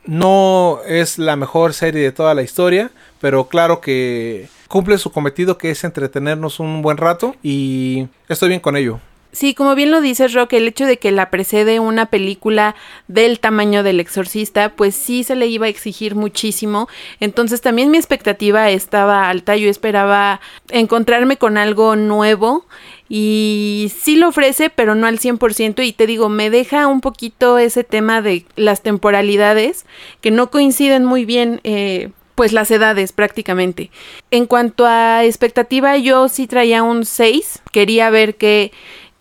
No 0.05 0.81
es 0.87 1.19
la 1.19 1.37
mejor 1.37 1.75
serie 1.75 2.03
de 2.03 2.13
toda 2.13 2.35
la 2.35 2.43
historia, 2.43 2.91
pero 3.21 3.49
claro 3.49 3.81
que 3.81 4.49
cumple 4.69 4.99
su 4.99 5.11
cometido 5.11 5.59
que 5.59 5.71
es 5.71 5.85
entretenernos 5.85 6.61
un 6.61 6.83
buen 6.83 6.97
rato 6.97 7.35
y 7.43 8.09
estoy 8.29 8.49
bien 8.49 8.61
con 8.61 8.77
ello. 8.77 9.01
Sí, 9.31 9.53
como 9.53 9.75
bien 9.75 9.91
lo 9.91 10.01
dices, 10.01 10.33
Rock, 10.33 10.55
el 10.55 10.69
hecho 10.69 10.87
de 10.87 10.99
que 10.99 11.13
la 11.13 11.29
precede 11.29 11.81
una 11.81 12.07
película 12.07 12.75
del 13.09 13.41
tamaño 13.41 13.83
del 13.83 14.01
exorcista, 14.01 14.71
pues 14.71 14.95
sí 14.95 15.23
se 15.23 15.37
le 15.37 15.47
iba 15.47 15.67
a 15.67 15.69
exigir 15.69 16.15
muchísimo. 16.15 16.89
Entonces 17.21 17.61
también 17.61 17.91
mi 17.91 17.99
expectativa 17.99 18.71
estaba 18.71 19.29
alta, 19.29 19.55
yo 19.57 19.69
esperaba 19.69 20.41
encontrarme 20.71 21.37
con 21.37 21.59
algo 21.59 21.95
nuevo 21.95 22.65
y 23.11 23.93
sí 23.97 24.17
lo 24.17 24.29
ofrece, 24.29 24.71
pero 24.71 24.95
no 24.95 25.07
al 25.07 25.19
100%. 25.19 25.85
Y 25.85 25.93
te 25.93 26.07
digo, 26.07 26.31
me 26.31 26.49
deja 26.49 26.87
un 26.87 27.03
poquito 27.03 27.59
ese 27.59 27.85
tema 27.85 28.23
de 28.23 28.47
las 28.57 28.83
temporalidades 28.83 29.85
que 30.23 30.31
no 30.31 30.51
coinciden 30.51 31.05
muy 31.05 31.27
bien. 31.27 31.61
Eh, 31.65 32.11
pues 32.35 32.53
las 32.53 32.71
edades 32.71 33.11
prácticamente. 33.11 33.91
En 34.31 34.47
cuanto 34.47 34.87
a 34.87 35.25
expectativa, 35.25 35.97
yo 35.97 36.29
sí 36.29 36.47
traía 36.47 36.85
un 36.85 37.05
6. 37.05 37.63
Quería 37.73 38.11
ver 38.11 38.37
qué, 38.37 38.71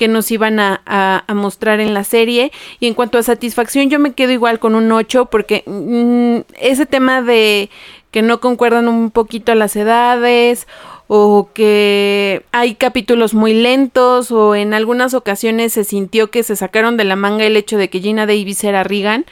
nos 0.08 0.30
iban 0.32 0.60
a, 0.60 0.82
a, 0.86 1.34
mostrar 1.34 1.80
en 1.80 1.94
la 1.94 2.04
serie. 2.04 2.52
Y 2.80 2.88
en 2.88 2.94
cuanto 2.94 3.18
a 3.18 3.24
satisfacción, 3.24 3.90
yo 3.90 4.00
me 4.00 4.14
quedo 4.14 4.32
igual 4.32 4.60
con 4.60 4.76
un 4.76 4.92
8 4.92 5.26
porque 5.26 5.64
mm, 5.66 6.54
ese 6.60 6.86
tema 6.86 7.22
de 7.22 7.70
que 8.12 8.22
no 8.22 8.40
concuerdan 8.40 8.88
un 8.88 9.12
poquito 9.12 9.56
las 9.56 9.76
edades 9.76 10.68
o 11.08 11.50
que 11.54 12.44
hay 12.52 12.76
capítulos 12.76 13.34
muy 13.34 13.54
lentos 13.54 14.32
o 14.32 14.56
en 14.56 14.74
algunas 14.74 15.14
ocasiones 15.14 15.74
se 15.74 15.84
sintió 15.84 16.30
que 16.30 16.44
se 16.44 16.56
sacaron 16.56 16.98
de 16.98 17.06
la 17.06 17.16
manga 17.16 17.46
el 17.46 17.58
hecho 17.58 17.78
de 17.78 17.90
que 17.90 18.02
Gina 18.02 18.26
Davis 18.26 18.64
era 18.64 18.84
Regan. 18.84 19.26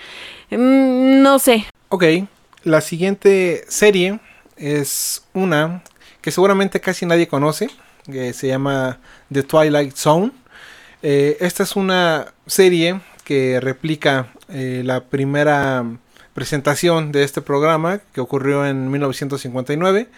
Mm, 0.49 1.21
no 1.21 1.39
sé. 1.39 1.65
Ok, 1.89 2.03
la 2.63 2.81
siguiente 2.81 3.65
serie 3.67 4.19
es 4.57 5.23
una 5.33 5.83
que 6.21 6.31
seguramente 6.31 6.79
casi 6.81 7.05
nadie 7.05 7.27
conoce, 7.27 7.69
que 8.11 8.33
se 8.33 8.47
llama 8.47 8.99
The 9.31 9.43
Twilight 9.43 9.95
Zone. 9.95 10.31
Eh, 11.07 11.37
esta 11.39 11.61
es 11.61 11.75
una 11.75 12.33
serie 12.47 12.99
que 13.25 13.59
replica 13.61 14.29
eh, 14.49 14.81
la 14.83 15.03
primera 15.03 15.85
presentación 16.33 17.11
de 17.11 17.23
este 17.23 17.43
programa 17.43 17.99
que 18.11 18.21
ocurrió 18.21 18.65
en 18.65 18.89
1959 18.89 20.09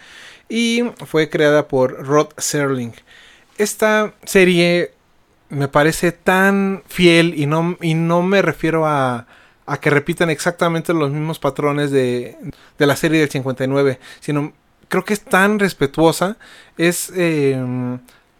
y 0.48 0.84
fue 1.04 1.28
creada 1.28 1.68
por 1.68 2.06
Rod 2.06 2.28
Serling. 2.38 2.94
Esta 3.58 4.14
serie 4.24 4.92
me 5.50 5.68
parece 5.68 6.10
tan 6.10 6.82
fiel 6.86 7.34
y 7.36 7.44
no, 7.44 7.76
y 7.82 7.92
no 7.92 8.22
me 8.22 8.40
refiero 8.40 8.86
a, 8.86 9.26
a 9.66 9.80
que 9.80 9.90
repitan 9.90 10.30
exactamente 10.30 10.94
los 10.94 11.10
mismos 11.10 11.38
patrones 11.38 11.90
de, 11.90 12.38
de, 12.78 12.86
la 12.86 12.96
serie 12.96 13.20
del 13.20 13.28
59, 13.28 13.98
sino 14.20 14.54
creo 14.88 15.04
que 15.04 15.12
es 15.12 15.20
tan 15.20 15.58
respetuosa, 15.58 16.38
es 16.78 17.12
em, 17.14 17.98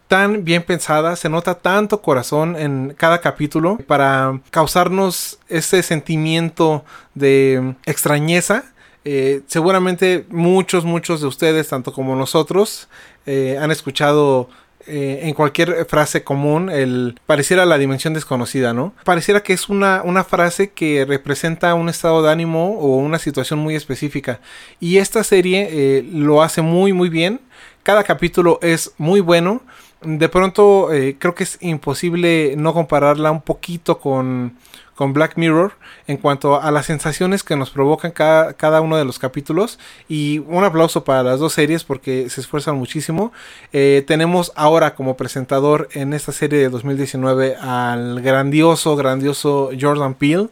tan 0.08 0.44
bien 0.44 0.62
pensada, 0.62 1.14
se 1.16 1.28
nota 1.28 1.54
tanto 1.54 2.02
corazón 2.02 2.56
en 2.56 2.94
cada 2.96 3.20
capítulo 3.20 3.78
para 3.86 4.40
causarnos 4.50 5.38
ese 5.48 5.82
sentimiento 5.82 6.84
de 7.14 7.74
extrañeza 7.86 8.64
eh, 9.10 9.40
seguramente 9.46 10.26
muchos, 10.28 10.84
muchos 10.84 11.22
de 11.22 11.28
ustedes, 11.28 11.68
tanto 11.68 11.94
como 11.94 12.14
nosotros, 12.14 12.88
eh, 13.24 13.56
han 13.58 13.70
escuchado 13.70 14.50
eh, 14.86 15.20
en 15.22 15.32
cualquier 15.32 15.86
frase 15.86 16.24
común 16.24 16.68
el 16.68 17.18
pareciera 17.24 17.64
la 17.64 17.78
dimensión 17.78 18.12
desconocida, 18.12 18.74
¿no? 18.74 18.92
Pareciera 19.04 19.42
que 19.42 19.54
es 19.54 19.70
una, 19.70 20.02
una 20.04 20.24
frase 20.24 20.72
que 20.72 21.06
representa 21.06 21.74
un 21.74 21.88
estado 21.88 22.22
de 22.22 22.30
ánimo 22.30 22.78
o 22.78 22.96
una 22.96 23.18
situación 23.18 23.60
muy 23.60 23.76
específica. 23.76 24.40
Y 24.78 24.98
esta 24.98 25.24
serie 25.24 26.04
lo 26.12 26.42
hace 26.42 26.60
muy, 26.60 26.92
muy 26.92 27.08
bien 27.08 27.40
Cada 27.82 28.04
capítulo 28.04 28.58
es 28.60 28.92
muy 28.98 29.20
bueno. 29.20 29.62
De 30.02 30.28
pronto 30.28 30.92
eh, 30.92 31.16
creo 31.18 31.34
que 31.34 31.42
es 31.42 31.58
imposible 31.60 32.54
no 32.56 32.72
compararla 32.72 33.32
un 33.32 33.40
poquito 33.40 33.98
con, 33.98 34.56
con 34.98 35.12
Black 35.12 35.36
Mirror 35.36 35.74
en 36.08 36.16
cuanto 36.16 36.60
a 36.60 36.72
las 36.72 36.86
sensaciones 36.86 37.44
que 37.44 37.54
nos 37.54 37.70
provocan 37.70 38.10
cada, 38.10 38.54
cada, 38.54 38.80
uno 38.80 38.96
de 38.96 39.04
los 39.04 39.20
capítulos. 39.20 39.78
Y 40.08 40.40
un 40.40 40.64
aplauso 40.64 41.04
para 41.04 41.22
las 41.22 41.38
dos 41.38 41.52
series 41.52 41.84
porque 41.84 42.28
se 42.28 42.40
esfuerzan 42.40 42.74
muchísimo. 42.74 43.30
Eh, 43.72 44.02
tenemos 44.08 44.50
ahora 44.56 44.96
como 44.96 45.16
presentador 45.16 45.88
en 45.92 46.14
esta 46.14 46.32
serie 46.32 46.58
de 46.58 46.68
2019 46.68 47.54
al 47.60 48.20
grandioso, 48.22 48.96
grandioso 48.96 49.70
Jordan 49.80 50.14
Peele. 50.14 50.48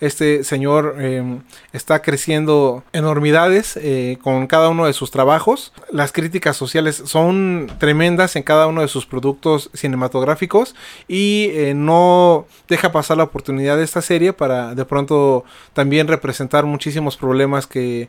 Este 0.00 0.44
señor 0.44 0.96
eh, 0.98 1.40
está 1.74 2.00
creciendo 2.00 2.82
enormidades 2.94 3.76
eh, 3.76 4.16
con 4.22 4.46
cada 4.46 4.70
uno 4.70 4.86
de 4.86 4.94
sus 4.94 5.10
trabajos. 5.10 5.74
Las 5.92 6.10
críticas 6.10 6.56
sociales 6.56 7.02
son 7.04 7.70
tremendas 7.78 8.34
en 8.36 8.42
cada 8.42 8.66
uno 8.66 8.80
de 8.80 8.88
sus 8.88 9.04
productos 9.04 9.68
cinematográficos 9.74 10.74
y 11.06 11.50
eh, 11.52 11.74
no 11.74 12.46
deja 12.66 12.92
pasar 12.92 13.18
la 13.18 13.24
oportunidad 13.24 13.76
de 13.76 13.84
esta 13.90 14.02
serie 14.02 14.32
para 14.32 14.74
de 14.74 14.84
pronto 14.84 15.44
también 15.72 16.06
representar 16.06 16.64
muchísimos 16.64 17.16
problemas 17.16 17.66
que 17.66 18.08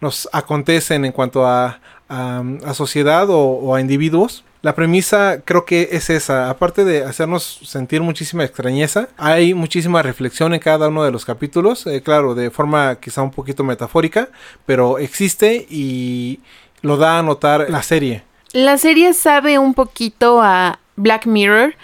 nos 0.00 0.28
acontecen 0.32 1.04
en 1.04 1.12
cuanto 1.12 1.46
a, 1.46 1.80
a, 2.08 2.74
sociedad 2.74 3.28
o, 3.28 3.38
o 3.38 3.74
a 3.74 3.80
individuos. 3.80 4.44
La 4.62 4.74
premisa 4.74 5.42
creo 5.44 5.64
que 5.64 5.90
es 5.92 6.10
esa, 6.10 6.50
aparte 6.50 6.84
de 6.84 7.04
hacernos 7.04 7.60
sentir 7.64 8.00
muchísima 8.00 8.44
extrañeza, 8.44 9.08
hay 9.16 9.54
muchísima 9.54 10.02
reflexión 10.02 10.52
en 10.52 10.60
cada 10.60 10.88
uno 10.88 11.04
de 11.04 11.12
los 11.12 11.24
capítulos, 11.24 11.86
eh, 11.86 12.02
claro, 12.02 12.34
de 12.34 12.50
forma 12.50 12.96
quizá 12.96 13.22
un 13.22 13.30
poquito 13.30 13.62
metafórica, 13.62 14.30
pero 14.66 14.98
existe 14.98 15.66
y 15.70 16.40
lo 16.82 16.96
da 16.96 17.18
a 17.18 17.22
notar 17.22 17.70
la 17.70 17.82
serie. 17.82 18.24
La 18.52 18.78
serie 18.78 19.12
sabe 19.12 19.58
un 19.58 19.74
poquito 19.74 20.40
a 20.42 20.80
Black 20.96 21.26
Mirror, 21.26 21.74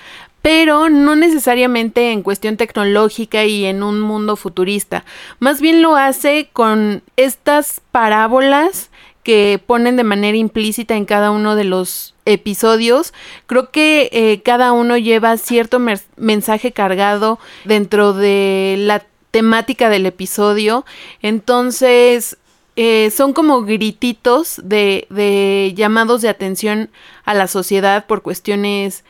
pero 0.45 0.91
no 0.91 1.17
necesariamente 1.17 2.13
en 2.13 2.23
cuestión 2.23 2.59
tecnológica 2.59 3.47
y 3.47 3.65
en 3.65 3.83
un 3.83 3.99
mundo 3.99 4.37
futurista. 4.37 5.07
Más 5.39 5.63
bien 5.63 5.81
lo 5.81 5.97
hace 5.97 6.51
con 6.53 7.03
estas 7.17 7.81
parábolas 7.91 8.91
que 9.23 9.59
ponen 9.67 9.97
de 9.97 10.05
manera 10.05 10.37
implícita 10.37 10.97
en 10.97 11.07
cada 11.07 11.31
uno 11.31 11.57
de 11.57 11.65
los 11.65 12.15
episodios. 12.27 13.15
Creo 13.47 13.71
que 13.71 14.11
eh, 14.13 14.43
cada 14.45 14.73
uno 14.73 14.99
lleva 14.99 15.39
cierto 15.39 15.81
mensaje 16.19 16.73
cargado 16.73 17.39
dentro 17.65 18.13
de 18.13 18.77
la 18.81 19.07
temática 19.31 19.89
del 19.89 20.05
episodio. 20.05 20.85
Entonces, 21.23 22.37
eh, 22.77 23.11
son 23.17 23.33
como 23.33 23.63
grititos 23.63 24.61
de, 24.63 25.07
de, 25.09 25.73
llamados 25.75 26.21
de 26.21 26.29
atención 26.29 26.91
a 27.25 27.33
la 27.33 27.49
sociedad 27.49 28.07
por 28.07 28.21
cuestiones 28.21 29.05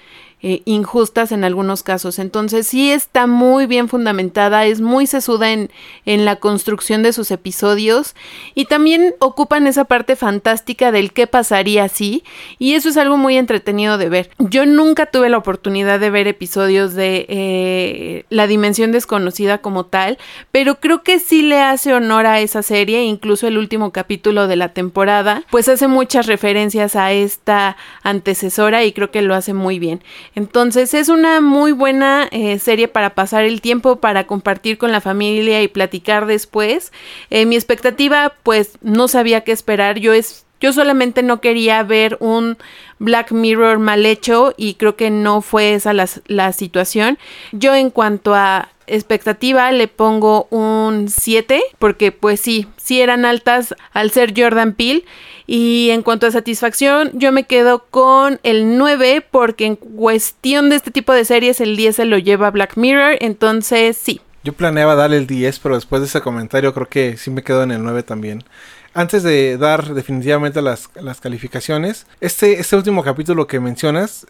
eh, 0.47 0.61
injustas 0.67 1.33
en 1.33 1.43
algunos 1.43 1.83
casos. 1.83 2.19
Entonces 2.19 2.67
sí 2.67 2.93
está 2.93 3.27
muy 3.27 3.65
bien 3.65 3.89
fundamentada, 3.89 4.67
es 4.67 4.83
muy 4.83 5.07
sesuda 5.07 5.51
en, 5.53 5.71
en 6.05 6.27
la 6.27 6.37
construcción 6.37 7.03
de 7.03 7.15
sus 7.15 7.31
episodios 7.31 8.15
y 8.55 8.67
también 8.67 9.15
ocupan 9.21 9.67
esa 9.67 9.87
parte 9.87 10.17
fantástica 10.17 10.93
del 10.93 11.15
qué 11.15 11.27
pasaría 11.27 11.89
si 11.89 12.25
y 12.59 12.75
eso 12.75 12.91
es 12.91 12.99
algo 12.99 13.17
muy 13.17 13.39
entretenido 13.39 13.97
de 13.97 14.11
ver. 14.11 14.31
Yo 14.39 14.67
nunca 14.67 15.07
tuve 15.07 15.31
la 15.31 15.39
oportunidad 15.39 15.99
de 15.99 16.11
ver 16.11 16.29
episodios 16.29 16.93
de 16.93 17.25
eh, 17.31 18.27
La 18.29 18.47
Dimensión 18.47 18.93
Desconocida 18.93 19.63
como 19.63 19.87
tal, 19.87 20.19
pero 20.53 20.79
creo 20.79 21.03
que 21.03 21.21
sí 21.21 21.41
le 21.41 21.63
hace 21.63 21.95
honor 21.95 22.27
a 22.27 22.41
esa 22.41 22.63
serie, 22.63 23.03
incluso 23.05 23.47
el 23.47 23.57
último 23.57 23.93
capítulo 23.93 24.47
de 24.47 24.57
la 24.57 24.75
temporada, 24.75 25.45
pues 25.51 25.71
hace 25.71 25.89
muchas 25.89 26.27
referencias 26.27 26.97
a 26.97 27.13
esta 27.13 27.79
antecesora 28.03 28.85
y 28.85 28.93
creo 28.93 29.11
que 29.11 29.23
lo 29.23 29.35
hace 29.35 29.55
muy 29.55 29.79
bien. 29.79 30.03
Entonces 30.35 30.95
es 30.95 31.09
una 31.09 31.41
muy 31.41 31.73
buena 31.73 32.29
eh, 32.31 32.59
serie 32.59 32.89
para 32.89 33.15
pasar 33.15 33.45
el 33.45 33.61
tiempo, 33.61 33.97
para 33.97 34.27
compartir 34.27 34.79
con 34.79 34.93
la 34.93 35.01
familia 35.01 35.63
y 35.63 35.69
platicar 35.69 36.27
después. 36.27 36.93
Eh, 37.31 37.47
mi 37.47 37.55
expectativa, 37.55 38.35
pues 38.43 38.79
no 38.83 39.09
sabía 39.09 39.43
qué 39.43 39.53
esperar. 39.53 39.99
Yo 39.99 40.13
es, 40.13 40.45
yo 40.61 40.73
solamente 40.73 41.23
no 41.23 41.41
quería 41.41 41.83
ver 41.83 42.17
un 42.21 42.59
Black 42.99 43.33
Mirror 43.33 43.79
mal 43.79 44.07
hecho 44.07 44.55
y 44.57 44.75
creo 44.75 44.97
que 44.97 45.11
no 45.11 45.41
fue 45.41 45.75
esa 45.75 45.93
la, 45.93 46.09
la 46.27 46.53
situación. 46.53 47.19
Yo 47.53 47.75
en 47.75 47.91
cuanto 47.91 48.35
a 48.35 48.71
expectativa 48.87 49.71
le 49.73 49.89
pongo 49.89 50.47
un 50.51 51.09
7 51.09 51.63
porque 51.79 52.13
pues 52.13 52.41
sí, 52.41 52.67
sí 52.77 53.01
eran 53.01 53.25
altas 53.25 53.75
al 53.93 54.11
ser 54.11 54.35
Jordan 54.37 54.75
Peele 54.75 55.05
y 55.47 55.91
en 55.91 56.03
cuanto 56.03 56.27
a 56.27 56.31
satisfacción 56.31 57.11
yo 57.15 57.33
me 57.33 57.45
quedo 57.45 57.85
con 57.91 58.41
el 58.43 58.77
9 58.77 59.27
porque 59.31 59.67
en 59.67 59.77
cuestión 59.77 60.71
de 60.71 60.77
este 60.77 60.91
tipo 60.91 61.13
de 61.13 61.25
series 61.25 61.61
el 61.61 61.77
10 61.77 61.97
se 61.97 62.05
lo 62.05 62.19
lleva 62.19 62.51
Black 62.51 62.77
Mirror, 62.77 63.17
entonces 63.21 63.97
sí. 63.97 64.21
Yo 64.43 64.53
planeaba 64.53 64.95
darle 64.95 65.19
el 65.19 65.27
10 65.27 65.59
pero 65.61 65.75
después 65.75 66.03
de 66.03 66.07
ese 66.07 66.21
comentario 66.21 66.75
creo 66.75 66.89
que 66.89 67.17
sí 67.17 67.31
me 67.31 67.43
quedo 67.43 67.63
en 67.63 67.71
el 67.71 67.83
9 67.83 68.03
también. 68.03 68.45
Antes 68.97 69.25
de 69.25 69.59
dar 69.59 69.93
definitivamente 69.93 70.63
las, 70.63 70.89
las 70.95 71.21
calificaciones, 71.21 72.07
este, 72.21 72.61
este 72.61 72.77
último 72.77 73.03
capítulo 73.03 73.49
que 73.49 73.59
mencionas 73.59 74.25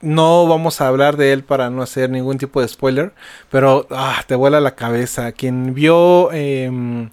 no 0.00 0.46
vamos 0.46 0.80
a 0.80 0.88
hablar 0.88 1.16
de 1.16 1.32
él 1.32 1.44
para 1.44 1.70
no 1.70 1.82
hacer 1.82 2.10
ningún 2.10 2.38
tipo 2.38 2.60
de 2.60 2.68
spoiler, 2.68 3.12
pero 3.50 3.86
ah, 3.90 4.22
te 4.26 4.34
vuela 4.34 4.60
la 4.60 4.74
cabeza. 4.74 5.32
Quien 5.32 5.74
vio 5.74 6.30
eh, 6.32 7.08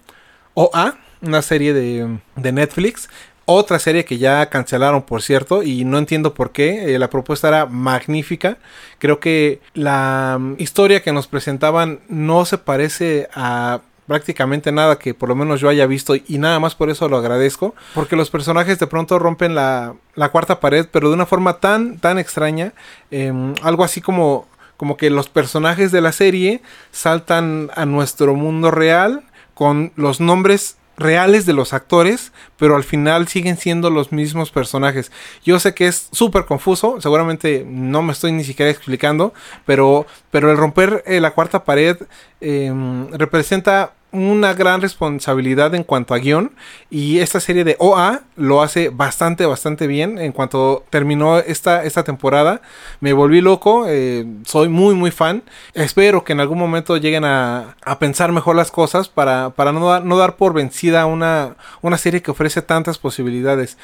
OA, 0.54 0.96
una 1.22 1.42
serie 1.42 1.72
de, 1.72 2.18
de, 2.36 2.52
Netflix, 2.52 3.08
otra 3.44 3.78
serie 3.78 4.04
que 4.04 4.18
ya 4.18 4.50
cancelaron, 4.50 5.02
por 5.02 5.22
cierto, 5.22 5.62
y 5.62 5.84
no 5.84 5.98
entiendo 5.98 6.34
por 6.34 6.52
qué. 6.52 6.94
Eh, 6.94 6.98
la 6.98 7.10
propuesta 7.10 7.48
era 7.48 7.66
magnífica. 7.66 8.58
Creo 8.98 9.20
que 9.20 9.60
la 9.74 10.34
um, 10.36 10.54
historia 10.58 11.02
que 11.02 11.12
nos 11.12 11.26
presentaban 11.28 12.00
no 12.08 12.44
se 12.44 12.58
parece 12.58 13.28
a 13.34 13.80
prácticamente 14.08 14.72
nada 14.72 14.98
que 14.98 15.14
por 15.14 15.28
lo 15.28 15.36
menos 15.36 15.60
yo 15.60 15.68
haya 15.68 15.86
visto 15.86 16.16
y 16.16 16.38
nada 16.38 16.58
más 16.58 16.74
por 16.74 16.90
eso 16.90 17.08
lo 17.08 17.18
agradezco 17.18 17.74
porque 17.94 18.16
los 18.16 18.30
personajes 18.30 18.80
de 18.80 18.88
pronto 18.88 19.18
rompen 19.20 19.54
la, 19.54 19.94
cuarta 20.32 20.58
pared 20.58 20.86
pero 20.90 21.08
de 21.08 21.14
una 21.14 21.26
forma 21.26 21.60
tan 21.60 21.98
tan 21.98 22.18
extraña 22.18 22.72
eh, 23.12 23.32
algo 23.62 23.84
así 23.84 24.00
como 24.00 24.48
como 24.76 24.96
que 24.96 25.10
los 25.10 25.28
personajes 25.28 25.92
de 25.92 26.00
la 26.00 26.12
serie 26.12 26.62
saltan 26.90 27.70
a 27.74 27.84
nuestro 27.84 28.34
mundo 28.34 28.70
real 28.70 29.24
con 29.54 29.92
los 29.96 30.20
nombres 30.20 30.78
reales 30.98 31.46
de 31.46 31.52
los 31.52 31.72
actores, 31.72 32.32
pero 32.56 32.76
al 32.76 32.84
final 32.84 33.28
siguen 33.28 33.56
siendo 33.56 33.88
los 33.88 34.12
mismos 34.12 34.50
personajes. 34.50 35.10
Yo 35.44 35.58
sé 35.60 35.74
que 35.74 35.86
es 35.86 36.08
súper 36.12 36.44
confuso, 36.44 37.00
seguramente 37.00 37.64
no 37.66 38.02
me 38.02 38.12
estoy 38.12 38.32
ni 38.32 38.44
siquiera 38.44 38.70
explicando, 38.70 39.32
pero, 39.64 40.06
pero 40.30 40.50
el 40.50 40.56
romper 40.56 41.02
eh, 41.06 41.20
la 41.20 41.30
cuarta 41.32 41.64
pared 41.64 41.96
eh, 42.40 42.72
representa 43.12 43.92
una 44.10 44.54
gran 44.54 44.80
responsabilidad 44.80 45.74
en 45.74 45.84
cuanto 45.84 46.14
a 46.14 46.18
guion 46.18 46.52
y 46.88 47.18
esta 47.18 47.40
serie 47.40 47.64
de 47.64 47.76
OA 47.78 48.22
lo 48.36 48.62
hace 48.62 48.88
bastante 48.88 49.44
bastante 49.44 49.86
bien 49.86 50.18
en 50.18 50.32
cuanto 50.32 50.84
terminó 50.88 51.38
esta, 51.38 51.84
esta 51.84 52.04
temporada. 52.04 52.62
Me 53.00 53.12
volví 53.12 53.40
loco 53.40 53.84
eh, 53.86 54.24
soy 54.44 54.68
muy 54.68 54.94
muy 54.94 55.10
fan. 55.10 55.42
Espero 55.74 56.24
que 56.24 56.32
en 56.32 56.40
algún 56.40 56.58
momento 56.58 56.96
lleguen 56.96 57.24
a, 57.24 57.76
a 57.82 57.98
pensar 57.98 58.32
mejor 58.32 58.56
las 58.56 58.70
cosas 58.70 59.08
para, 59.08 59.50
para 59.50 59.72
no, 59.72 59.86
dar, 59.86 60.04
no 60.04 60.16
dar 60.16 60.36
por 60.36 60.54
vencida 60.54 61.04
una, 61.06 61.56
una 61.82 61.98
serie 61.98 62.22
que 62.22 62.30
ofrece 62.30 62.62
tantas 62.62 62.98
posibilidades. 62.98 63.76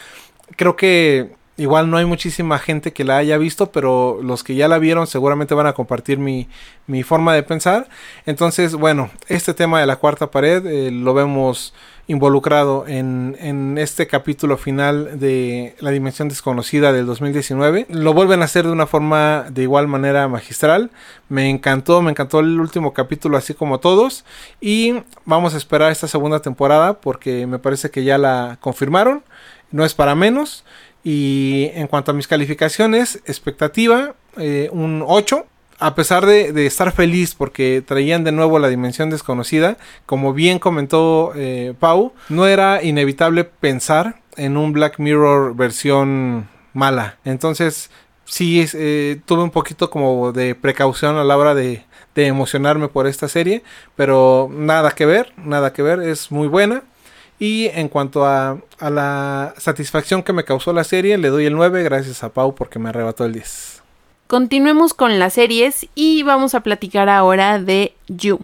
Creo 0.57 0.77
que 0.77 1.35
Igual 1.57 1.89
no 1.89 1.99
hay 1.99 2.05
muchísima 2.05 2.59
gente 2.59 2.93
que 2.93 3.05
la 3.05 3.19
haya 3.19 3.39
visto, 3.39 3.71
pero 3.71 4.21
los 4.23 4.43
que 4.43 4.57
ya 4.57 4.67
la 4.67 4.79
vieron 4.79 5.07
seguramente 5.07 5.55
van 5.55 5.69
a 5.69 5.73
compartir 5.73 6.19
mi, 6.19 6.49
mi 6.89 7.05
forma 7.05 7.33
de 7.33 7.45
pensar. 7.45 7.89
Entonces, 8.27 8.75
bueno, 8.75 9.11
este 9.29 9.55
tema 9.55 9.79
de 9.79 9.87
la 9.87 9.97
cuarta 9.97 10.33
pared 10.33 10.67
eh, 10.67 10.91
lo 10.91 11.15
vemos 11.15 11.73
involucrado 12.07 12.87
en, 12.87 13.37
en, 13.41 13.79
este 13.79 14.07
capítulo 14.07 14.59
final 14.59 15.19
de 15.19 15.75
La 15.79 15.91
Dimensión 15.91 16.29
Desconocida 16.29 16.93
del 16.93 17.07
2019. 17.07 17.87
Lo 17.89 18.13
vuelven 18.13 18.43
a 18.43 18.47
hacer 18.47 18.67
de 18.67 18.73
una 18.73 18.87
forma 18.87 19.47
de 19.49 19.63
igual 19.63 19.87
manera 19.87 20.27
magistral. 20.29 20.91
Me 21.29 21.49
encantó, 21.49 22.03
me 22.03 22.11
encantó 22.11 22.41
el 22.41 22.61
último 22.61 22.93
capítulo 22.93 23.37
así 23.37 23.55
como 23.55 23.79
todos. 23.81 24.25
Y 24.61 25.03
vamos 25.25 25.55
a 25.55 25.57
esperar 25.57 25.93
esta 25.93 26.09
segunda 26.09 26.41
temporada 26.41 26.95
porque 26.95 27.47
me 27.47 27.59
parece 27.59 27.91
que 27.91 28.05
ya 28.05 28.19
la 28.19 28.59
confirmaron. 28.61 29.23
No 29.71 29.85
es 29.85 29.95
para 29.95 30.15
menos. 30.15 30.65
Y 31.05 31.71
en 31.75 31.87
cuanto 31.87 32.11
a 32.11 32.15
mis 32.15 32.27
calificaciones, 32.27 33.21
expectativa, 33.27 34.15
eh, 34.39 34.71
un 34.73 35.05
8. 35.07 35.47
A 35.81 35.95
pesar 35.95 36.25
de, 36.25 36.67
estar 36.67 36.93
feliz 36.93 37.35
porque 37.35 37.83
traían 37.87 38.25
de 38.25 38.33
nuevo 38.33 38.59
la 38.59 38.69
dimensión 38.69 39.11
desconocida, 39.11 39.77
como 40.07 40.33
bien 40.33 40.59
comentó 40.59 41.33
eh, 41.35 41.75
Pau, 41.79 42.15
no 42.29 42.47
era 42.47 42.83
inevitable 42.83 43.45
pensar 43.45 44.21
en 44.37 44.57
un 44.57 44.73
Black 44.73 44.99
Mirror 44.99 45.55
versión 45.57 46.49
mala. 46.73 47.19
Entonces, 47.25 47.91
sí, 48.25 48.65
eh, 48.73 49.21
tuve 49.27 49.43
un 49.43 49.51
poquito 49.51 49.91
como 49.91 50.33
de 50.33 50.55
precaución 50.55 51.17
a 51.17 51.25
la 51.25 51.37
hora 51.37 51.55
de, 51.55 51.85
de 52.15 52.27
emocionarme 52.27 52.89
por 52.89 53.07
esta 53.07 53.29
serie, 53.29 53.63
pero 53.97 54.49
nada 54.51 54.93
que 54.93 55.07
ver, 55.07 55.33
nada 55.37 55.73
que 55.73 55.83
ver, 55.83 56.01
es 56.01 56.31
muy 56.31 56.49
buena. 56.49 56.83
Y 57.39 57.67
en 57.67 57.89
cuanto 57.89 58.25
a, 58.27 58.59
la 58.81 59.55
satisfacción 59.59 60.23
que 60.23 60.33
me 60.33 60.45
causó 60.45 60.73
la 60.73 60.85
serie, 60.85 61.19
le 61.19 61.29
doy 61.29 61.47
el 61.47 61.55
9 61.55 61.83
gracias 61.83 62.23
a 62.23 62.29
Pau 62.31 62.55
porque 62.55 62.79
me 62.79 62.91
arrebató 62.91 63.25
el 63.25 63.33
10. 63.33 63.83
Continuemos 64.27 64.95
con 64.95 65.19
las 65.19 65.35
series 65.35 65.87
y 65.95 66.23
vamos 66.23 66.55
a 66.55 66.61
platicar 66.61 67.09
ahora 67.09 67.59
de 67.59 67.95
You. 68.09 68.41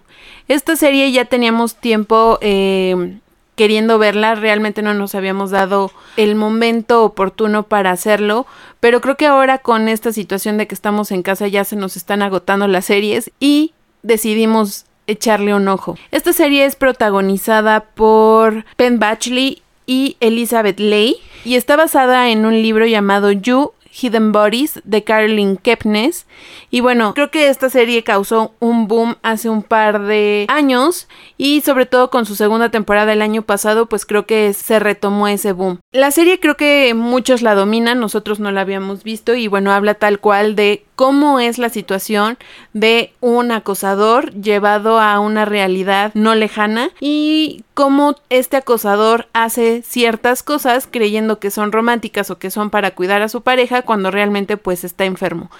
Esta 0.48 0.76
serie 0.76 1.10
ya 1.12 1.24
teníamos 1.24 1.76
tiempo 1.76 2.38
eh, 2.42 3.18
queriendo 3.60 3.98
verla, 3.98 4.34
realmente 4.34 4.82
no 4.82 4.94
nos 4.94 5.14
habíamos 5.14 5.50
dado 5.50 5.90
el 6.16 6.34
momento 6.34 7.04
oportuno 7.04 7.64
para 7.64 7.90
hacerlo, 7.90 8.46
pero 8.80 9.00
creo 9.00 9.16
que 9.16 9.26
ahora 9.26 9.58
con 9.58 9.88
esta 9.88 10.12
situación 10.12 10.58
de 10.58 10.66
que 10.66 10.74
estamos 10.74 11.10
en 11.10 11.22
casa 11.22 11.46
ya 11.46 11.64
se 11.64 11.76
nos 11.76 11.96
están 11.96 12.22
agotando 12.22 12.68
las 12.68 12.86
series 12.86 13.30
y 13.38 13.72
decidimos 14.02 14.86
echarle 15.10 15.54
un 15.54 15.68
ojo. 15.68 15.96
Esta 16.10 16.32
serie 16.32 16.64
es 16.64 16.76
protagonizada 16.76 17.80
por 17.80 18.64
Penn 18.76 18.98
Batchley 18.98 19.62
y 19.86 20.16
Elizabeth 20.20 20.78
Leigh 20.78 21.16
y 21.44 21.56
está 21.56 21.76
basada 21.76 22.30
en 22.30 22.46
un 22.46 22.62
libro 22.62 22.86
llamado 22.86 23.32
You 23.32 23.72
Hidden 23.90 24.32
Bodies 24.32 24.80
de 24.84 25.04
Carolyn 25.04 25.56
Kepnes. 25.56 26.26
Y 26.70 26.80
bueno, 26.80 27.14
creo 27.14 27.30
que 27.30 27.48
esta 27.48 27.70
serie 27.70 28.04
causó 28.04 28.52
un 28.60 28.88
boom 28.88 29.16
hace 29.22 29.48
un 29.48 29.62
par 29.62 30.02
de 30.02 30.46
años 30.48 31.08
y 31.36 31.60
sobre 31.62 31.86
todo 31.86 32.10
con 32.10 32.26
su 32.26 32.36
segunda 32.36 32.70
temporada 32.70 33.12
el 33.12 33.22
año 33.22 33.42
pasado, 33.42 33.86
pues 33.86 34.06
creo 34.06 34.26
que 34.26 34.52
se 34.52 34.78
retomó 34.78 35.28
ese 35.28 35.52
boom. 35.52 35.80
La 35.92 36.10
serie 36.10 36.38
creo 36.40 36.56
que 36.56 36.94
muchos 36.94 37.42
la 37.42 37.54
dominan, 37.54 38.00
nosotros 38.00 38.40
no 38.40 38.52
la 38.52 38.60
habíamos 38.60 39.02
visto 39.02 39.34
y 39.34 39.48
bueno, 39.48 39.72
habla 39.72 39.94
tal 39.94 40.20
cual 40.20 40.54
de 40.54 40.84
cómo 41.00 41.40
es 41.40 41.56
la 41.56 41.70
situación 41.70 42.36
de 42.74 43.14
un 43.20 43.52
acosador 43.52 44.34
llevado 44.34 45.00
a 45.00 45.18
una 45.18 45.46
realidad 45.46 46.12
no 46.12 46.34
lejana 46.34 46.90
y 47.00 47.64
cómo 47.72 48.16
este 48.28 48.58
acosador 48.58 49.26
hace 49.32 49.80
ciertas 49.80 50.42
cosas 50.42 50.86
creyendo 50.90 51.38
que 51.38 51.50
son 51.50 51.72
románticas 51.72 52.30
o 52.30 52.38
que 52.38 52.50
son 52.50 52.68
para 52.68 52.90
cuidar 52.90 53.22
a 53.22 53.30
su 53.30 53.40
pareja 53.40 53.80
cuando 53.80 54.10
realmente 54.10 54.58
pues 54.58 54.84
está 54.84 55.06
enfermo. 55.06 55.50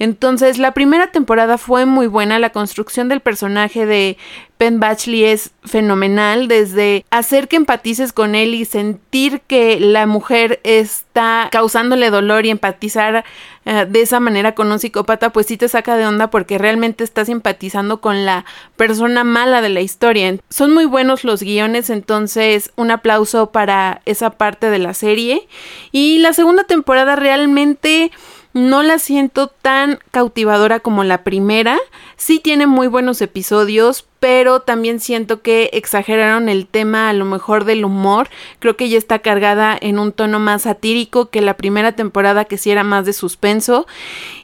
Entonces 0.00 0.27
la 0.58 0.72
primera 0.72 1.08
temporada 1.08 1.58
fue 1.58 1.86
muy 1.86 2.06
buena, 2.06 2.38
la 2.38 2.50
construcción 2.50 3.08
del 3.08 3.20
personaje 3.20 3.86
de 3.86 4.18
Penn 4.58 4.80
Batchley 4.80 5.24
es 5.24 5.52
fenomenal, 5.64 6.48
desde 6.48 7.04
hacer 7.10 7.48
que 7.48 7.56
empatices 7.56 8.12
con 8.12 8.34
él 8.34 8.54
y 8.54 8.64
sentir 8.64 9.40
que 9.46 9.78
la 9.80 10.06
mujer 10.06 10.60
está 10.64 11.48
causándole 11.50 12.10
dolor 12.10 12.44
y 12.44 12.50
empatizar 12.50 13.24
uh, 13.64 13.84
de 13.88 14.02
esa 14.02 14.20
manera 14.20 14.54
con 14.54 14.70
un 14.70 14.80
psicópata, 14.80 15.30
pues 15.30 15.46
sí 15.46 15.56
te 15.56 15.68
saca 15.68 15.96
de 15.96 16.06
onda 16.06 16.28
porque 16.28 16.58
realmente 16.58 17.04
estás 17.04 17.28
empatizando 17.28 18.00
con 18.00 18.26
la 18.26 18.44
persona 18.76 19.24
mala 19.24 19.62
de 19.62 19.68
la 19.68 19.80
historia. 19.80 20.36
Son 20.50 20.74
muy 20.74 20.84
buenos 20.84 21.24
los 21.24 21.42
guiones, 21.42 21.88
entonces 21.88 22.72
un 22.76 22.90
aplauso 22.90 23.50
para 23.52 24.02
esa 24.04 24.30
parte 24.30 24.70
de 24.70 24.78
la 24.78 24.92
serie. 24.92 25.46
Y 25.92 26.18
la 26.18 26.32
segunda 26.32 26.64
temporada 26.64 27.16
realmente 27.16 28.10
no 28.52 28.82
la 28.82 28.98
siento 28.98 29.48
tan 29.48 29.98
cautivadora 30.10 30.80
como 30.80 31.04
la 31.04 31.22
primera. 31.22 31.78
Sí 32.16 32.40
tiene 32.40 32.66
muy 32.66 32.86
buenos 32.86 33.20
episodios, 33.20 34.06
pero 34.20 34.60
también 34.60 35.00
siento 35.00 35.42
que 35.42 35.70
exageraron 35.72 36.48
el 36.48 36.66
tema 36.66 37.08
a 37.08 37.12
lo 37.12 37.24
mejor 37.24 37.64
del 37.64 37.84
humor. 37.84 38.28
Creo 38.58 38.76
que 38.76 38.88
ya 38.88 38.98
está 38.98 39.20
cargada 39.20 39.78
en 39.80 39.98
un 39.98 40.12
tono 40.12 40.40
más 40.40 40.62
satírico 40.62 41.30
que 41.30 41.40
la 41.40 41.56
primera 41.56 41.92
temporada 41.92 42.44
que 42.44 42.58
sí 42.58 42.70
era 42.70 42.82
más 42.82 43.06
de 43.06 43.12
suspenso. 43.12 43.86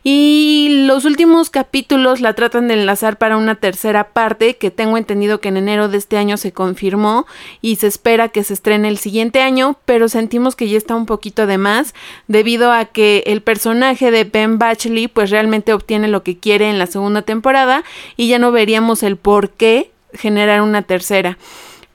Y 0.02 0.84
los 0.86 1.04
últimos 1.04 1.50
capítulos 1.50 2.20
la 2.20 2.34
tratan 2.34 2.68
de 2.68 2.74
enlazar 2.74 3.16
para 3.16 3.36
una 3.36 3.54
tercera 3.54 4.08
parte 4.08 4.56
que 4.56 4.70
tengo 4.70 4.98
entendido 4.98 5.40
que 5.40 5.48
en 5.48 5.56
enero 5.56 5.88
de 5.88 5.98
este 5.98 6.18
año 6.18 6.36
se 6.36 6.52
confirmó 6.52 7.26
y 7.62 7.76
se 7.76 7.86
espera 7.86 8.28
que 8.28 8.44
se 8.44 8.54
estrene 8.54 8.88
el 8.88 8.98
siguiente 8.98 9.40
año, 9.40 9.78
pero 9.86 10.08
sentimos 10.08 10.56
que 10.56 10.68
ya 10.68 10.76
está 10.76 10.94
un 10.94 11.06
poquito 11.06 11.46
de 11.46 11.58
más 11.58 11.94
debido 12.28 12.70
a 12.70 12.84
que 12.84 13.24
el 13.26 13.40
personaje 13.40 14.10
de 14.10 14.24
Ben 14.24 14.58
Batchley 14.58 15.08
pues 15.08 15.30
realmente 15.30 15.72
obtiene 15.72 16.08
lo 16.08 16.22
que 16.22 16.38
quiere 16.38 16.68
en 16.68 16.78
la 16.78 16.86
segunda 16.86 17.22
temporada 17.22 17.82
y 18.16 18.28
ya 18.28 18.38
no 18.38 18.52
veríamos 18.52 19.02
el 19.02 19.16
por 19.16 19.50
qué 19.50 19.63
generar 20.12 20.62
una 20.62 20.82
tercera. 20.82 21.38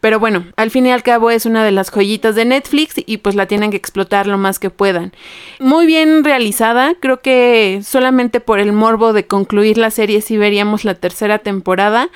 Pero 0.02 0.20
bueno, 0.20 0.46
al 0.56 0.72
fin 0.72 0.86
y 0.86 0.92
al 0.92 1.04
cabo 1.04 1.30
es 1.30 1.46
una 1.46 1.66
de 1.66 1.72
las 1.72 1.92
joyitas 1.92 2.36
de 2.36 2.46
Netflix 2.46 2.94
y 3.06 3.18
pues 3.18 3.36
la 3.36 3.48
tienen 3.48 3.72
que 3.72 3.78
explotar 3.78 4.28
lo 4.28 4.38
más 4.38 4.58
que 4.60 4.70
puedan. 4.70 5.12
Muy 5.60 5.86
bien 5.86 6.24
realizada, 6.24 6.94
creo 7.00 7.20
que 7.20 7.82
solamente 7.84 8.40
por 8.40 8.60
el 8.60 8.72
morbo 8.72 9.12
de 9.12 9.28
concluir 9.28 9.78
la 9.78 9.92
serie 9.92 10.22
sí 10.22 10.38
veríamos 10.38 10.86
la 10.86 10.96
tercera 10.96 11.40
temporada, 11.40 12.10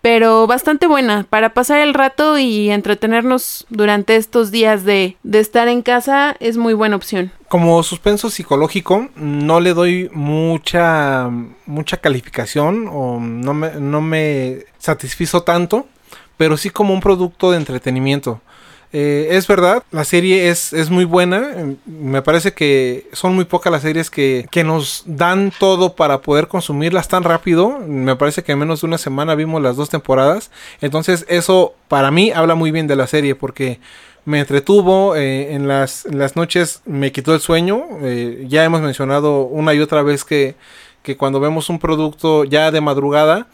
pero 0.00 0.46
bastante 0.46 0.86
buena 0.86 1.26
para 1.28 1.54
pasar 1.54 1.80
el 1.80 1.94
rato 1.94 2.38
y 2.38 2.70
entretenernos 2.70 3.66
durante 3.68 4.14
estos 4.14 4.52
días 4.52 4.84
de, 4.84 5.16
de 5.24 5.40
estar 5.40 5.66
en 5.66 5.82
casa 5.82 6.36
es 6.38 6.56
muy 6.56 6.74
buena 6.74 6.94
opción. 6.94 7.32
Como 7.54 7.84
suspenso 7.84 8.30
psicológico 8.30 9.10
no 9.14 9.60
le 9.60 9.74
doy 9.74 10.10
mucha 10.12 11.30
mucha 11.66 11.98
calificación 11.98 12.88
o 12.90 13.20
no 13.20 13.54
me, 13.54 13.70
no 13.78 14.00
me 14.00 14.64
satisfizo 14.78 15.44
tanto, 15.44 15.86
pero 16.36 16.56
sí 16.56 16.70
como 16.70 16.92
un 16.92 16.98
producto 17.00 17.52
de 17.52 17.58
entretenimiento. 17.58 18.40
Eh, 18.92 19.28
es 19.36 19.46
verdad, 19.46 19.84
la 19.92 20.02
serie 20.02 20.48
es, 20.48 20.72
es, 20.72 20.90
muy 20.90 21.04
buena. 21.04 21.76
Me 21.86 22.22
parece 22.22 22.54
que 22.54 23.08
son 23.12 23.36
muy 23.36 23.44
pocas 23.44 23.72
las 23.72 23.82
series 23.82 24.10
que, 24.10 24.48
que, 24.50 24.64
nos 24.64 25.04
dan 25.06 25.52
todo 25.56 25.94
para 25.94 26.22
poder 26.22 26.48
consumirlas 26.48 27.06
tan 27.06 27.22
rápido. 27.22 27.78
Me 27.86 28.16
parece 28.16 28.42
que 28.42 28.50
en 28.50 28.58
menos 28.58 28.80
de 28.80 28.88
una 28.88 28.98
semana 28.98 29.36
vimos 29.36 29.62
las 29.62 29.76
dos 29.76 29.90
temporadas. 29.90 30.50
Entonces 30.80 31.24
eso 31.28 31.74
para 31.86 32.10
mí 32.10 32.32
habla 32.32 32.56
muy 32.56 32.72
bien 32.72 32.88
de 32.88 32.96
la 32.96 33.06
serie 33.06 33.36
porque 33.36 33.78
me 34.24 34.40
entretuvo. 34.40 35.16
Eh, 35.16 35.54
en, 35.54 35.68
las, 35.68 36.06
las, 36.06 36.36
noches 36.36 36.82
me 36.84 37.12
quitó 37.12 37.34
el 37.34 37.40
sueño. 37.40 37.84
Eh, 38.02 38.44
ya 38.48 38.64
hemos 38.64 38.80
mencionado 38.80 39.42
una 39.42 39.74
y 39.74 39.80
otra 39.80 40.02
vez 40.02 40.24
que, 40.24 40.56
que 41.02 41.16
cuando 41.16 41.40
vemos 41.40 41.68
un 41.68 41.78
producto 41.78 42.44
ya 42.44 42.70
de 42.70 42.80
madrugada 42.80 43.46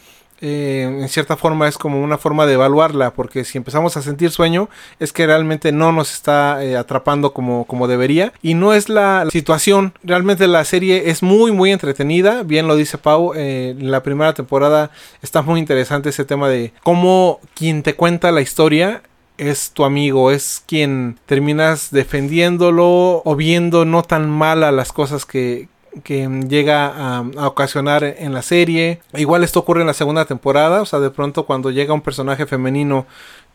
eh, 0.42 0.84
en 0.84 1.08
cierta 1.10 1.36
forma 1.36 1.68
es 1.68 1.76
como 1.76 2.02
una 2.02 2.16
forma 2.16 2.46
de 2.46 2.54
evaluarla, 2.54 3.12
porque 3.12 3.44
si 3.44 3.58
empezamos 3.58 3.98
a 3.98 4.02
sentir 4.02 4.30
sueño 4.30 4.70
es 4.98 5.12
que 5.12 5.26
realmente 5.26 5.70
no 5.70 5.92
nos 5.92 6.14
está 6.14 6.60
atrapando 6.78 7.34
como, 7.34 7.66
como 7.66 7.86
debería. 7.86 8.32
Y 8.40 8.54
no 8.54 8.72
es 8.72 8.88
la, 8.88 9.26
situación, 9.30 9.92
realmente 10.02 10.46
la 10.46 10.64
serie 10.64 11.10
es 11.10 11.22
muy 11.22 11.52
muy 11.52 11.72
entretenida, 11.72 12.42
bien 12.42 12.68
lo 12.68 12.76
dice 12.76 12.96
Pau, 12.96 13.34
en 13.34 13.90
la 13.90 14.02
primera 14.02 14.32
temporada 14.32 14.90
está 15.20 15.42
muy 15.42 15.60
interesante 15.60 16.08
ese 16.08 16.24
tema 16.24 16.48
de 16.48 16.72
cómo 16.82 17.40
quien 17.54 17.82
te 17.82 17.94
cuenta 17.94 18.32
la 18.32 18.40
historia 18.40 19.02
es 19.40 19.72
tu 19.72 19.84
amigo, 19.84 20.30
es 20.30 20.62
quien 20.66 21.18
terminas 21.26 21.90
defendiéndolo 21.90 23.22
o 23.24 23.36
viendo 23.36 23.84
no 23.84 24.02
tan 24.02 24.28
mal 24.28 24.62
a 24.62 24.70
las 24.70 24.92
cosas 24.92 25.24
que, 25.24 25.68
que 26.04 26.28
llega 26.48 26.86
a, 26.86 27.24
a, 27.36 27.46
ocasionar 27.48 28.04
en 28.04 28.34
la 28.34 28.42
serie. 28.42 29.00
Igual 29.14 29.42
esto 29.42 29.60
ocurre 29.60 29.80
en 29.80 29.86
la 29.86 29.94
segunda 29.94 30.26
temporada, 30.26 30.82
o 30.82 30.86
sea, 30.86 31.00
de 31.00 31.10
pronto 31.10 31.46
cuando 31.46 31.70
llega 31.70 31.94
un 31.94 32.02
personaje 32.02 32.46
femenino 32.46 33.06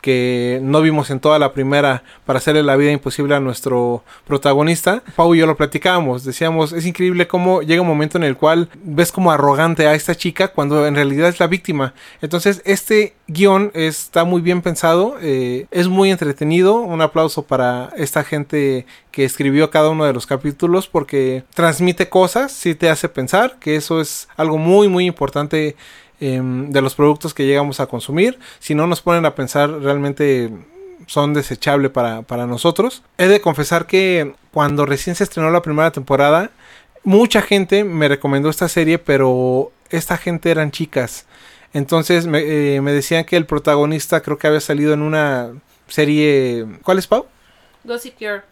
que 0.06 0.60
no 0.62 0.82
vimos 0.82 1.10
en 1.10 1.18
toda 1.18 1.40
la 1.40 1.52
primera 1.52 2.04
para 2.26 2.36
hacerle 2.36 2.62
la 2.62 2.76
vida 2.76 2.92
imposible 2.92 3.34
a 3.34 3.40
nuestro 3.40 4.04
protagonista, 4.24 5.02
Pau 5.16 5.34
y 5.34 5.38
yo 5.38 5.48
lo 5.48 5.56
platicábamos, 5.56 6.22
decíamos, 6.22 6.72
es 6.72 6.86
increíble 6.86 7.26
cómo 7.26 7.60
llega 7.60 7.82
un 7.82 7.88
momento 7.88 8.16
en 8.16 8.22
el 8.22 8.36
cual 8.36 8.68
ves 8.84 9.10
como 9.10 9.32
arrogante 9.32 9.88
a 9.88 9.94
esta 9.96 10.14
chica 10.14 10.46
cuando 10.46 10.86
en 10.86 10.94
realidad 10.94 11.28
es 11.28 11.40
la 11.40 11.48
víctima. 11.48 11.92
Entonces 12.22 12.62
este 12.64 13.16
guion 13.26 13.72
está 13.74 14.22
muy 14.22 14.42
bien 14.42 14.62
pensado, 14.62 15.16
eh, 15.20 15.66
es 15.72 15.88
muy 15.88 16.12
entretenido, 16.12 16.76
un 16.76 17.02
aplauso 17.02 17.42
para 17.42 17.90
esta 17.96 18.22
gente 18.22 18.86
que 19.10 19.24
escribió 19.24 19.70
cada 19.70 19.90
uno 19.90 20.04
de 20.04 20.12
los 20.12 20.24
capítulos 20.24 20.86
porque 20.86 21.42
transmite 21.52 22.08
cosas, 22.08 22.52
sí 22.52 22.76
te 22.76 22.90
hace 22.90 23.08
pensar, 23.08 23.56
que 23.58 23.74
eso 23.74 24.00
es 24.00 24.28
algo 24.36 24.56
muy 24.56 24.86
muy 24.86 25.04
importante 25.06 25.74
eh, 26.20 26.40
de 26.42 26.82
los 26.82 26.94
productos 26.94 27.34
que 27.34 27.46
llegamos 27.46 27.80
a 27.80 27.86
consumir. 27.86 28.38
Si 28.58 28.74
no 28.74 28.86
nos 28.86 29.02
ponen 29.02 29.26
a 29.26 29.34
pensar, 29.34 29.70
realmente 29.70 30.50
son 31.06 31.34
desechables 31.34 31.90
para, 31.90 32.22
para 32.22 32.46
nosotros. 32.46 33.02
He 33.18 33.28
de 33.28 33.40
confesar 33.40 33.86
que 33.86 34.34
cuando 34.52 34.86
recién 34.86 35.16
se 35.16 35.24
estrenó 35.24 35.50
la 35.50 35.62
primera 35.62 35.90
temporada, 35.90 36.50
mucha 37.04 37.42
gente 37.42 37.84
me 37.84 38.08
recomendó 38.08 38.48
esta 38.48 38.68
serie, 38.68 38.98
pero 38.98 39.72
esta 39.90 40.16
gente 40.16 40.50
eran 40.50 40.70
chicas. 40.70 41.26
Entonces 41.72 42.26
me, 42.26 42.40
eh, 42.76 42.80
me 42.80 42.92
decían 42.92 43.24
que 43.24 43.36
el 43.36 43.46
protagonista 43.46 44.22
creo 44.22 44.38
que 44.38 44.46
había 44.46 44.60
salido 44.60 44.94
en 44.94 45.02
una 45.02 45.52
serie... 45.88 46.66
¿Cuál 46.82 46.98
es, 46.98 47.06
Pau? 47.06 47.26
Gossip 47.84 48.18
Girl 48.18 48.42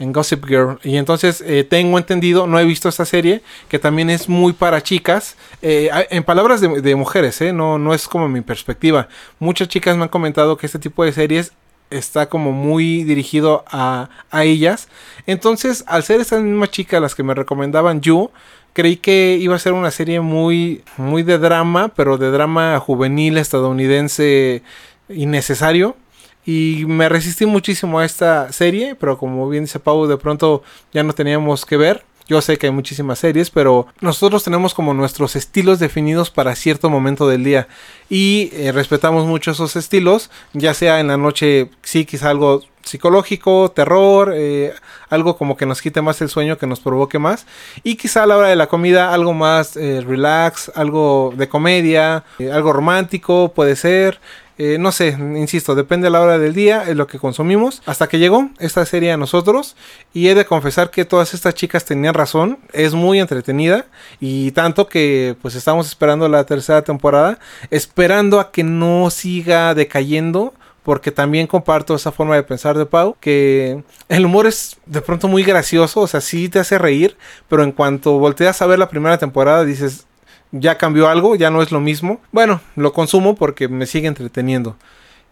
en 0.00 0.12
Gossip 0.12 0.44
Girl. 0.46 0.78
Y 0.82 0.96
entonces 0.96 1.44
eh, 1.46 1.62
tengo 1.62 1.98
entendido, 1.98 2.46
no 2.46 2.58
he 2.58 2.64
visto 2.64 2.88
esta 2.88 3.04
serie, 3.04 3.42
que 3.68 3.78
también 3.78 4.10
es 4.10 4.28
muy 4.28 4.52
para 4.52 4.82
chicas. 4.82 5.36
Eh, 5.62 5.90
en 6.10 6.24
palabras 6.24 6.60
de, 6.60 6.96
mujeres, 6.96 7.40
eh, 7.42 7.52
no, 7.52 7.78
no 7.78 7.94
es 7.94 8.08
como 8.08 8.28
mi 8.28 8.40
perspectiva. 8.40 9.08
Muchas 9.38 9.68
chicas 9.68 9.96
me 9.96 10.04
han 10.04 10.08
comentado 10.08 10.56
que 10.56 10.66
este 10.66 10.78
tipo 10.78 11.04
de 11.04 11.12
series 11.12 11.52
está 11.90 12.28
como 12.28 12.52
muy 12.52 13.04
dirigido 13.04 13.64
a, 13.70 14.08
a 14.30 14.44
ellas. 14.44 14.88
Entonces, 15.26 15.84
al 15.86 16.02
ser 16.02 16.20
estas 16.20 16.42
mismas 16.42 16.70
chicas 16.70 17.00
las 17.00 17.14
que 17.14 17.22
me 17.22 17.34
recomendaban 17.34 18.00
You, 18.00 18.30
creí 18.72 18.96
que 18.96 19.36
iba 19.38 19.54
a 19.54 19.58
ser 19.58 19.74
una 19.74 19.90
serie 19.90 20.20
muy, 20.20 20.82
muy 20.96 21.22
de 21.24 21.38
drama, 21.38 21.88
pero 21.88 22.16
de 22.16 22.30
drama 22.30 22.78
juvenil 22.80 23.36
estadounidense 23.36 24.62
innecesario 25.08 25.96
Y 26.46 26.84
me 26.86 27.08
resistí 27.08 27.46
muchísimo 27.46 27.98
a 27.98 28.04
esta 28.04 28.52
serie, 28.52 28.94
pero 28.94 29.18
como 29.18 29.48
bien 29.48 29.64
dice 29.64 29.78
Pau, 29.78 30.06
de 30.06 30.16
pronto 30.16 30.62
ya 30.92 31.02
no 31.02 31.12
teníamos 31.12 31.66
que 31.66 31.76
ver. 31.76 32.04
Yo 32.30 32.40
sé 32.40 32.58
que 32.58 32.68
hay 32.68 32.72
muchísimas 32.72 33.18
series, 33.18 33.50
pero 33.50 33.88
nosotros 34.00 34.44
tenemos 34.44 34.72
como 34.72 34.94
nuestros 34.94 35.34
estilos 35.34 35.80
definidos 35.80 36.30
para 36.30 36.54
cierto 36.54 36.88
momento 36.88 37.28
del 37.28 37.42
día 37.42 37.66
y 38.08 38.50
eh, 38.52 38.70
respetamos 38.70 39.26
mucho 39.26 39.50
esos 39.50 39.74
estilos, 39.74 40.30
ya 40.52 40.72
sea 40.72 41.00
en 41.00 41.08
la 41.08 41.16
noche, 41.16 41.72
sí, 41.82 42.04
quizá 42.04 42.30
algo 42.30 42.62
psicológico, 42.84 43.72
terror, 43.72 44.32
eh, 44.32 44.72
algo 45.08 45.36
como 45.36 45.56
que 45.56 45.66
nos 45.66 45.82
quite 45.82 46.02
más 46.02 46.20
el 46.22 46.28
sueño, 46.28 46.56
que 46.56 46.68
nos 46.68 46.78
provoque 46.78 47.18
más. 47.18 47.46
Y 47.82 47.96
quizá 47.96 48.22
a 48.22 48.26
la 48.26 48.36
hora 48.36 48.48
de 48.48 48.56
la 48.56 48.68
comida 48.68 49.12
algo 49.12 49.34
más 49.34 49.76
eh, 49.76 50.00
relax, 50.00 50.70
algo 50.76 51.34
de 51.36 51.48
comedia, 51.48 52.22
algo 52.52 52.72
romántico, 52.72 53.52
puede 53.52 53.74
ser. 53.74 54.20
Eh, 54.62 54.76
no 54.78 54.92
sé, 54.92 55.16
insisto, 55.18 55.74
depende 55.74 56.04
de 56.04 56.10
la 56.10 56.20
hora 56.20 56.38
del 56.38 56.52
día, 56.52 56.84
es 56.86 56.94
lo 56.94 57.06
que 57.06 57.18
consumimos. 57.18 57.80
Hasta 57.86 58.08
que 58.08 58.18
llegó 58.18 58.50
esta 58.58 58.84
serie 58.84 59.10
a 59.10 59.16
nosotros. 59.16 59.74
Y 60.12 60.28
he 60.28 60.34
de 60.34 60.44
confesar 60.44 60.90
que 60.90 61.06
todas 61.06 61.32
estas 61.32 61.54
chicas 61.54 61.86
tenían 61.86 62.12
razón. 62.12 62.58
Es 62.74 62.92
muy 62.92 63.20
entretenida. 63.20 63.86
Y 64.20 64.50
tanto 64.50 64.86
que 64.86 65.34
pues 65.40 65.54
estamos 65.54 65.86
esperando 65.86 66.28
la 66.28 66.44
tercera 66.44 66.82
temporada. 66.82 67.38
Esperando 67.70 68.38
a 68.38 68.52
que 68.52 68.62
no 68.62 69.08
siga 69.08 69.74
decayendo 69.74 70.52
porque 70.82 71.10
también 71.10 71.46
comparto 71.46 71.94
esa 71.94 72.12
forma 72.12 72.34
de 72.34 72.42
pensar 72.42 72.76
de 72.76 72.84
Pau, 72.84 73.16
que 73.20 73.82
el 74.08 74.24
humor 74.26 74.46
es 74.46 74.78
de 74.86 75.00
pronto 75.02 75.28
muy 75.28 75.42
gracioso, 75.42 76.00
o 76.00 76.06
sea, 76.06 76.22
sí 76.22 76.48
te 76.48 76.58
hace 76.58 76.78
reír, 76.78 77.16
pero 77.48 77.62
en 77.62 77.72
cuanto 77.72 78.18
volteas 78.18 78.60
a 78.62 78.66
ver 78.66 78.78
la 78.78 78.88
primera 78.88 79.18
temporada 79.18 79.64
dices, 79.64 80.06
ya 80.52 80.78
cambió 80.78 81.08
algo, 81.08 81.34
ya 81.34 81.50
no 81.50 81.62
es 81.62 81.72
lo 81.72 81.80
mismo. 81.80 82.20
Bueno, 82.32 82.60
lo 82.76 82.92
consumo 82.92 83.34
porque 83.34 83.68
me 83.68 83.86
sigue 83.86 84.08
entreteniendo. 84.08 84.76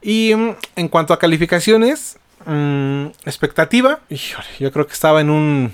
Y 0.02 0.34
mm, 0.34 0.56
en 0.76 0.88
cuanto 0.88 1.12
a 1.12 1.18
calificaciones, 1.18 2.18
mm, 2.46 3.06
expectativa, 3.24 4.00
yo 4.58 4.72
creo 4.72 4.86
que 4.86 4.92
estaba 4.92 5.20
en 5.20 5.30
un 5.30 5.72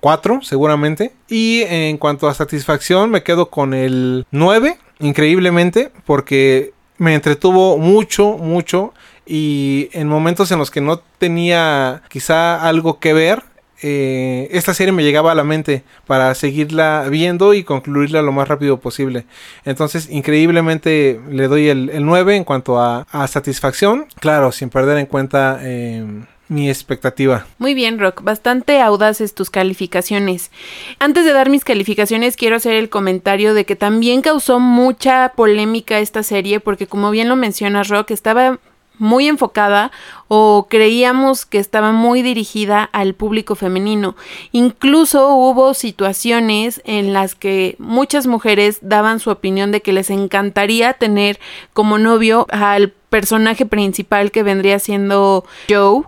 4 0.00 0.40
seguramente. 0.42 1.12
Y 1.28 1.62
en 1.62 1.98
cuanto 1.98 2.28
a 2.28 2.34
satisfacción, 2.34 3.10
me 3.10 3.22
quedo 3.22 3.50
con 3.50 3.74
el 3.74 4.26
9, 4.30 4.78
increíblemente, 5.00 5.90
porque 6.04 6.72
me 6.98 7.14
entretuvo 7.14 7.78
mucho, 7.78 8.38
mucho. 8.38 8.94
Y 9.26 9.88
en 9.92 10.06
momentos 10.06 10.52
en 10.52 10.58
los 10.58 10.70
que 10.70 10.80
no 10.80 11.00
tenía 11.18 12.02
quizá 12.08 12.62
algo 12.62 13.00
que 13.00 13.12
ver, 13.12 13.42
eh, 13.82 14.48
esta 14.52 14.74
serie 14.74 14.92
me 14.92 15.02
llegaba 15.02 15.32
a 15.32 15.34
la 15.34 15.44
mente 15.44 15.82
para 16.06 16.34
seguirla 16.34 17.06
viendo 17.10 17.54
y 17.54 17.64
concluirla 17.64 18.22
lo 18.22 18.32
más 18.32 18.48
rápido 18.48 18.78
posible. 18.80 19.26
Entonces, 19.64 20.08
increíblemente 20.10 21.20
le 21.30 21.48
doy 21.48 21.68
el, 21.68 22.04
9 22.04 22.36
en 22.36 22.44
cuanto 22.44 22.80
a, 22.80 23.06
satisfacción. 23.28 24.06
Claro, 24.20 24.52
sin 24.52 24.70
perder 24.70 24.98
en 24.98 25.06
cuenta... 25.06 25.60
Eh, 25.62 26.04
mi 26.48 26.70
expectativa. 26.70 27.44
Muy 27.58 27.74
bien, 27.74 27.98
Rock. 27.98 28.22
Bastante 28.22 28.80
audaces 28.80 29.34
tus 29.34 29.50
calificaciones. 29.50 30.50
Antes 30.98 31.24
de 31.24 31.32
dar 31.32 31.50
mis 31.50 31.64
calificaciones, 31.64 32.36
quiero 32.36 32.56
hacer 32.56 32.74
el 32.74 32.88
comentario 32.88 33.52
de 33.52 33.64
que 33.64 33.74
también 33.74 34.22
causó 34.22 34.60
mucha 34.60 35.32
polémica 35.34 35.98
esta 35.98 36.22
serie, 36.22 36.60
porque 36.60 36.86
como 36.86 37.10
bien 37.10 37.28
lo 37.28 37.34
mencionas, 37.34 37.88
Rock, 37.88 38.12
estaba 38.12 38.60
muy 38.98 39.28
enfocada 39.28 39.90
o 40.28 40.66
creíamos 40.68 41.46
que 41.46 41.58
estaba 41.58 41.92
muy 41.92 42.22
dirigida 42.22 42.84
al 42.92 43.14
público 43.14 43.54
femenino. 43.54 44.16
Incluso 44.52 45.28
hubo 45.34 45.74
situaciones 45.74 46.80
en 46.84 47.12
las 47.12 47.34
que 47.34 47.76
muchas 47.78 48.26
mujeres 48.26 48.78
daban 48.82 49.20
su 49.20 49.30
opinión 49.30 49.72
de 49.72 49.82
que 49.82 49.92
les 49.92 50.10
encantaría 50.10 50.94
tener 50.94 51.38
como 51.72 51.98
novio 51.98 52.46
al 52.50 52.92
personaje 53.10 53.66
principal 53.66 54.30
que 54.30 54.42
vendría 54.42 54.78
siendo 54.78 55.44
Joe 55.68 56.02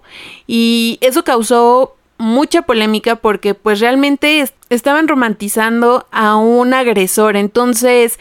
y 0.47 0.99
eso 1.01 1.25
causó 1.25 1.95
mucha 2.19 2.63
polémica 2.63 3.17
porque 3.17 3.55
pues 3.55 3.79
realmente 3.79 4.45
estaban 4.71 5.07
romantizando 5.07 6.07
a 6.11 6.37
un 6.37 6.75
agresor 6.75 7.37
entonces 7.37 8.19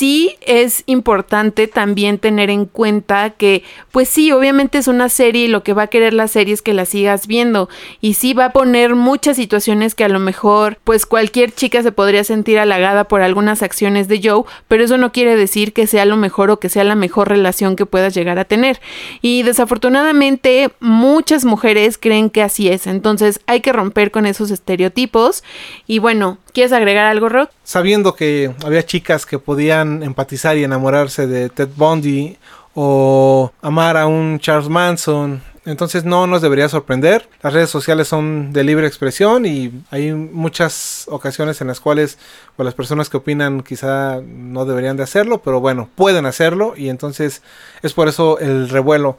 sí 0.00 0.36
es 0.40 0.82
importante 0.86 1.66
también 1.66 2.16
tener 2.16 2.48
en 2.48 2.64
cuenta 2.64 3.28
que, 3.28 3.62
pues 3.92 4.08
sí, 4.08 4.32
obviamente 4.32 4.78
es 4.78 4.88
una 4.88 5.10
serie 5.10 5.44
y 5.44 5.48
lo 5.48 5.62
que 5.62 5.74
va 5.74 5.82
a 5.82 5.86
querer 5.88 6.14
la 6.14 6.26
serie 6.26 6.54
es 6.54 6.62
que 6.62 6.72
la 6.72 6.86
sigas 6.86 7.26
viendo. 7.26 7.68
Y 8.00 8.14
sí 8.14 8.32
va 8.32 8.46
a 8.46 8.52
poner 8.52 8.94
muchas 8.94 9.36
situaciones 9.36 9.94
que 9.94 10.04
a 10.04 10.08
lo 10.08 10.18
mejor, 10.18 10.78
pues 10.84 11.04
cualquier 11.04 11.52
chica 11.52 11.82
se 11.82 11.92
podría 11.92 12.24
sentir 12.24 12.58
halagada 12.58 13.04
por 13.08 13.20
algunas 13.20 13.62
acciones 13.62 14.08
de 14.08 14.22
Joe, 14.24 14.44
pero 14.68 14.84
eso 14.84 14.96
no 14.96 15.12
quiere 15.12 15.36
decir 15.36 15.74
que 15.74 15.86
sea 15.86 16.06
lo 16.06 16.16
mejor 16.16 16.50
o 16.50 16.58
que 16.58 16.70
sea 16.70 16.84
la 16.84 16.94
mejor 16.94 17.28
relación 17.28 17.76
que 17.76 17.84
puedas 17.84 18.14
llegar 18.14 18.38
a 18.38 18.46
tener. 18.46 18.80
Y 19.20 19.42
desafortunadamente 19.42 20.70
muchas 20.80 21.44
mujeres 21.44 21.98
creen 21.98 22.30
que 22.30 22.42
así 22.42 22.68
es. 22.70 22.86
Entonces 22.86 23.40
hay 23.46 23.60
que 23.60 23.74
romper 23.74 24.10
con 24.10 24.24
esos 24.24 24.50
estereotipos. 24.50 25.44
Y 25.86 25.98
bueno, 25.98 26.38
¿quieres 26.52 26.72
agregar 26.72 27.06
algo, 27.06 27.28
Rock? 27.28 27.50
Sabiendo 27.64 28.14
que 28.14 28.54
había 28.64 28.84
chicas 28.84 29.26
que 29.26 29.38
podían 29.38 30.02
empatizar 30.02 30.56
y 30.56 30.64
enamorarse 30.64 31.26
de 31.26 31.48
Ted 31.48 31.68
Bundy 31.76 32.36
o 32.74 33.52
amar 33.62 33.96
a 33.96 34.06
un 34.06 34.38
Charles 34.38 34.68
Manson. 34.68 35.42
Entonces 35.66 36.04
no 36.04 36.26
nos 36.26 36.40
debería 36.40 36.68
sorprender. 36.68 37.28
Las 37.42 37.52
redes 37.52 37.68
sociales 37.68 38.08
son 38.08 38.52
de 38.52 38.64
libre 38.64 38.86
expresión 38.86 39.44
y 39.44 39.70
hay 39.90 40.12
muchas 40.12 41.06
ocasiones 41.08 41.60
en 41.60 41.66
las 41.66 41.80
cuales 41.80 42.18
pues, 42.56 42.64
las 42.64 42.74
personas 42.74 43.10
que 43.10 43.18
opinan 43.18 43.62
quizá 43.62 44.20
no 44.22 44.64
deberían 44.64 44.96
de 44.96 45.02
hacerlo, 45.02 45.42
pero 45.42 45.60
bueno, 45.60 45.88
pueden 45.94 46.24
hacerlo 46.24 46.74
y 46.76 46.88
entonces 46.88 47.42
es 47.82 47.92
por 47.92 48.08
eso 48.08 48.38
el 48.38 48.70
revuelo. 48.70 49.18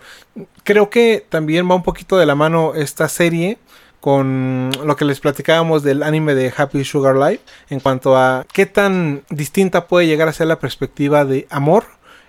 Creo 0.63 0.89
que 0.89 1.23
también 1.29 1.69
va 1.69 1.75
un 1.75 1.83
poquito 1.83 2.17
de 2.17 2.25
la 2.25 2.35
mano 2.35 2.73
esta 2.73 3.07
serie 3.07 3.59
con 4.01 4.71
lo 4.83 4.95
que 4.95 5.05
les 5.05 5.19
platicábamos 5.19 5.83
del 5.83 6.03
anime 6.03 6.33
de 6.35 6.51
Happy 6.55 6.83
Sugar 6.83 7.15
Life 7.15 7.43
en 7.69 7.79
cuanto 7.79 8.17
a 8.17 8.45
qué 8.51 8.65
tan 8.65 9.23
distinta 9.29 9.87
puede 9.87 10.07
llegar 10.07 10.27
a 10.27 10.33
ser 10.33 10.47
la 10.47 10.59
perspectiva 10.59 11.23
de 11.23 11.47
amor 11.51 11.85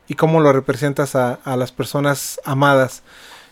y 0.06 0.14
cómo 0.14 0.40
lo 0.40 0.52
representas 0.52 1.16
a, 1.16 1.38
las 1.56 1.72
personas 1.72 2.38
amadas. 2.44 3.02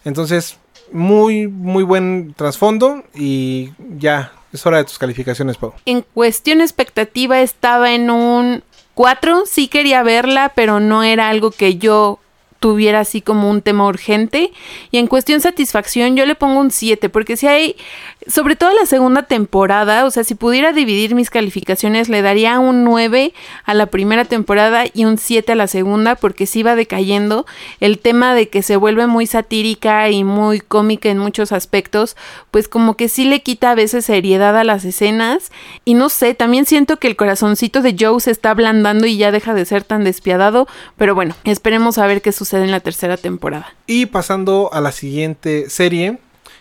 Entonces, 0.05 0.59
muy, 0.93 1.49
muy 1.49 1.83
buen 1.83 2.35
trasfondo 2.35 3.03
y 3.15 3.71
ya, 3.99 4.33
es 4.53 4.67
hora 4.67 4.77
de 4.79 4.85
tus 4.85 4.99
calificaciones, 4.99 5.57
Pau. 5.57 5.73
En 5.87 6.03
cuestión 6.03 6.61
expectativa 6.61 7.41
estaba 7.41 7.95
en 7.95 8.11
un 8.11 8.63
4, 8.95 9.45
sí 9.47 9.69
quería 9.69 10.03
verla, 10.03 10.53
pero 10.55 10.79
no 10.79 11.03
era 11.03 11.31
algo 11.31 11.53
que 11.53 11.79
yo 11.79 12.19
tuviera 12.61 13.01
así 13.01 13.21
como 13.23 13.51
un 13.51 13.63
tema 13.63 13.87
urgente. 13.87 14.53
Y 14.91 14.99
en 14.99 15.09
cuestión 15.09 15.41
satisfacción 15.41 16.17
yo 16.17 16.27
le 16.27 16.37
pongo 16.37 16.61
un 16.61 16.71
7, 16.71 17.09
porque 17.09 17.37
si 17.37 17.49
hay, 17.49 17.77
sobre 18.27 18.57
todo 18.57 18.71
la 18.75 18.87
segunda 18.87 19.23
temporada, 19.23 20.05
o 20.05 20.11
sea, 20.11 20.25
si 20.25 20.35
pudiera 20.35 20.73
dividir 20.73 21.15
mis 21.15 21.31
calificaciones, 21.31 22.09
le 22.09 22.23
daría 22.23 22.59
un 22.59 22.85
9 22.85 23.33
a 23.65 23.75
la 23.75 23.87
primera 23.87 24.25
temporada 24.25 24.85
y 24.93 25.07
un 25.07 25.17
7 25.17 25.53
a 25.53 25.55
la 25.57 25.67
segunda, 25.67 26.17
porque 26.17 26.47
sí 26.47 26.63
va 26.63 26.77
decayendo. 26.77 27.47
El 27.81 27.99
tema 27.99 28.35
de 28.35 28.49
que 28.49 28.63
se 28.63 28.77
vuelve 28.77 29.07
muy 29.07 29.27
satírica 29.27 30.11
y 30.11 30.25
muy 30.25 30.61
cómica 30.61 31.09
en 31.09 31.19
muchos 31.19 31.53
aspectos, 31.53 32.17
pues 32.51 32.69
como 32.69 32.95
que 32.95 33.09
sí 33.09 33.25
le 33.25 33.43
quita 33.43 33.71
a 33.71 33.75
veces 33.75 34.05
seriedad 34.05 34.57
a 34.57 34.65
las 34.65 34.85
escenas. 34.85 35.51
Y 35.85 35.95
no 35.95 36.09
sé, 36.09 36.35
también 36.35 36.67
siento 36.67 36.99
que 36.99 37.09
el 37.09 37.17
corazoncito 37.17 37.81
de 37.81 37.97
Joe 37.99 38.21
se 38.21 38.31
está 38.31 38.51
ablandando 38.51 39.07
y 39.07 39.17
ya 39.17 39.33
deja 39.33 39.55
de 39.55 39.65
ser 39.65 39.85
tan 39.85 40.05
despiadado, 40.05 40.69
pero 40.97 41.15
bueno, 41.15 41.35
esperemos 41.45 41.99
a 41.99 42.07
ver 42.07 42.23
qué 42.23 42.33
sucede 42.33 42.65
en 42.65 42.71
la 42.71 42.81
tercera 42.81 43.17
temporada. 43.17 43.75
Y 43.87 44.07
pasando 44.07 44.71
a 44.73 44.81
la 44.81 44.93
siguiente 44.93 45.71
serie, 45.71 46.19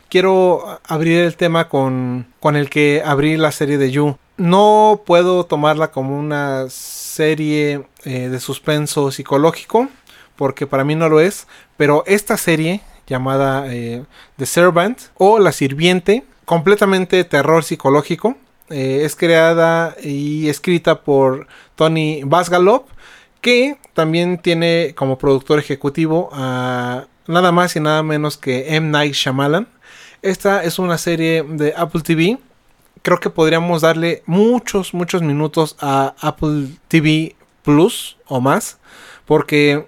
quiero 0.10 0.80
abrir 0.86 1.20
el 1.22 1.36
tema 1.36 1.70
con, 1.70 2.28
con 2.40 2.56
el 2.56 2.70
que 2.70 3.02
abrí 3.06 3.38
la 3.38 3.52
serie 3.52 3.78
de 3.78 3.92
You. 3.92 4.18
No 4.38 5.02
puedo 5.06 5.46
tomarla 5.46 5.92
como 5.92 6.18
una 6.18 6.70
serie 6.70 7.86
eh, 8.04 8.30
de 8.30 8.40
suspenso 8.40 9.12
psicológico, 9.12 9.88
porque 10.36 10.68
para 10.68 10.84
mí 10.84 10.96
no 10.96 11.10
lo 11.10 11.20
es, 11.20 11.48
pero 11.78 12.04
esta 12.08 12.38
serie 12.38 12.82
llamada 13.08 13.66
eh, 13.68 14.04
The 14.38 14.46
Servant 14.46 15.00
o 15.16 15.40
La 15.40 15.52
Sirviente, 15.52 16.24
completamente 16.46 17.24
terror 17.24 17.64
psicológico, 17.64 18.38
eh, 18.70 19.02
es 19.04 19.16
creada 19.16 19.96
y 20.02 20.48
escrita 20.48 21.02
por 21.02 21.48
Tony 21.76 22.22
Basgalop 22.24 22.88
que 23.42 23.78
también 23.94 24.38
tiene 24.38 24.94
como 24.96 25.18
productor 25.18 25.60
ejecutivo 25.60 26.30
a 26.34 27.06
nada 27.28 27.52
más 27.52 27.76
y 27.76 27.80
nada 27.80 28.04
menos 28.04 28.38
que 28.38 28.76
M. 28.76 28.90
Night 28.90 29.14
Shyamalan. 29.14 29.68
Esta 30.22 30.64
es 30.64 30.80
una 30.80 30.98
serie 30.98 31.44
de 31.44 31.74
Apple 31.78 32.02
TV. 32.02 32.38
Creo 33.02 33.20
que 33.20 33.30
podríamos 33.30 33.82
darle 33.82 34.22
muchos, 34.26 34.94
muchos 34.94 35.22
minutos 35.22 35.78
a 35.80 36.14
Apple 36.20 36.68
TV 36.90 37.38
Plus 37.64 38.18
o 38.28 38.42
más. 38.42 38.80
Porque 39.26 39.88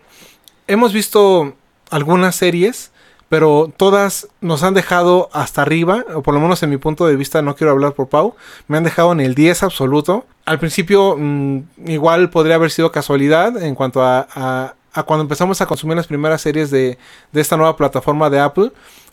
hemos 0.68 0.94
visto 0.94 1.56
algunas 1.90 2.36
series 2.36 2.91
pero 3.32 3.72
todas 3.78 4.28
nos 4.41 4.62
han 4.62 4.74
dejado 4.74 5.30
hasta 5.32 5.62
arriba, 5.62 6.03
o 6.14 6.22
por 6.22 6.34
lo 6.34 6.41
menos 6.41 6.62
en 6.64 6.70
mi 6.70 6.76
punto 6.76 7.08
de 7.08 7.16
vista, 7.16 7.41
no 7.41 7.56
quiero 7.56 7.72
hablar 7.72 7.94
por 7.94 8.10
Pau, 8.10 8.36
me 8.68 8.76
han 8.76 8.84
dejado 8.84 9.14
en 9.14 9.22
el 9.22 9.36
10 9.36 9.64
absoluto. 9.64 10.26
Al 10.44 10.60
principio 10.60 11.16
mm, 11.18 11.60
igual 11.86 12.30
podría 12.30 12.56
haber 12.56 12.72
sido 12.72 12.91
casualidad 12.91 13.64
en 13.64 13.74
cuanto 13.74 14.03
a, 14.03 14.76
a 14.94 15.03
cuando 15.03 15.22
empezamos 15.22 15.62
a 15.62 15.66
consumir 15.66 15.95
las 15.95 16.08
primeras 16.08 16.41
series 16.41 16.72
de, 16.72 16.98
de 17.32 17.41
esta 17.41 17.56
nueva 17.56 17.78
plataforma 17.78 18.30
de 18.30 18.41
Apple 18.41 18.72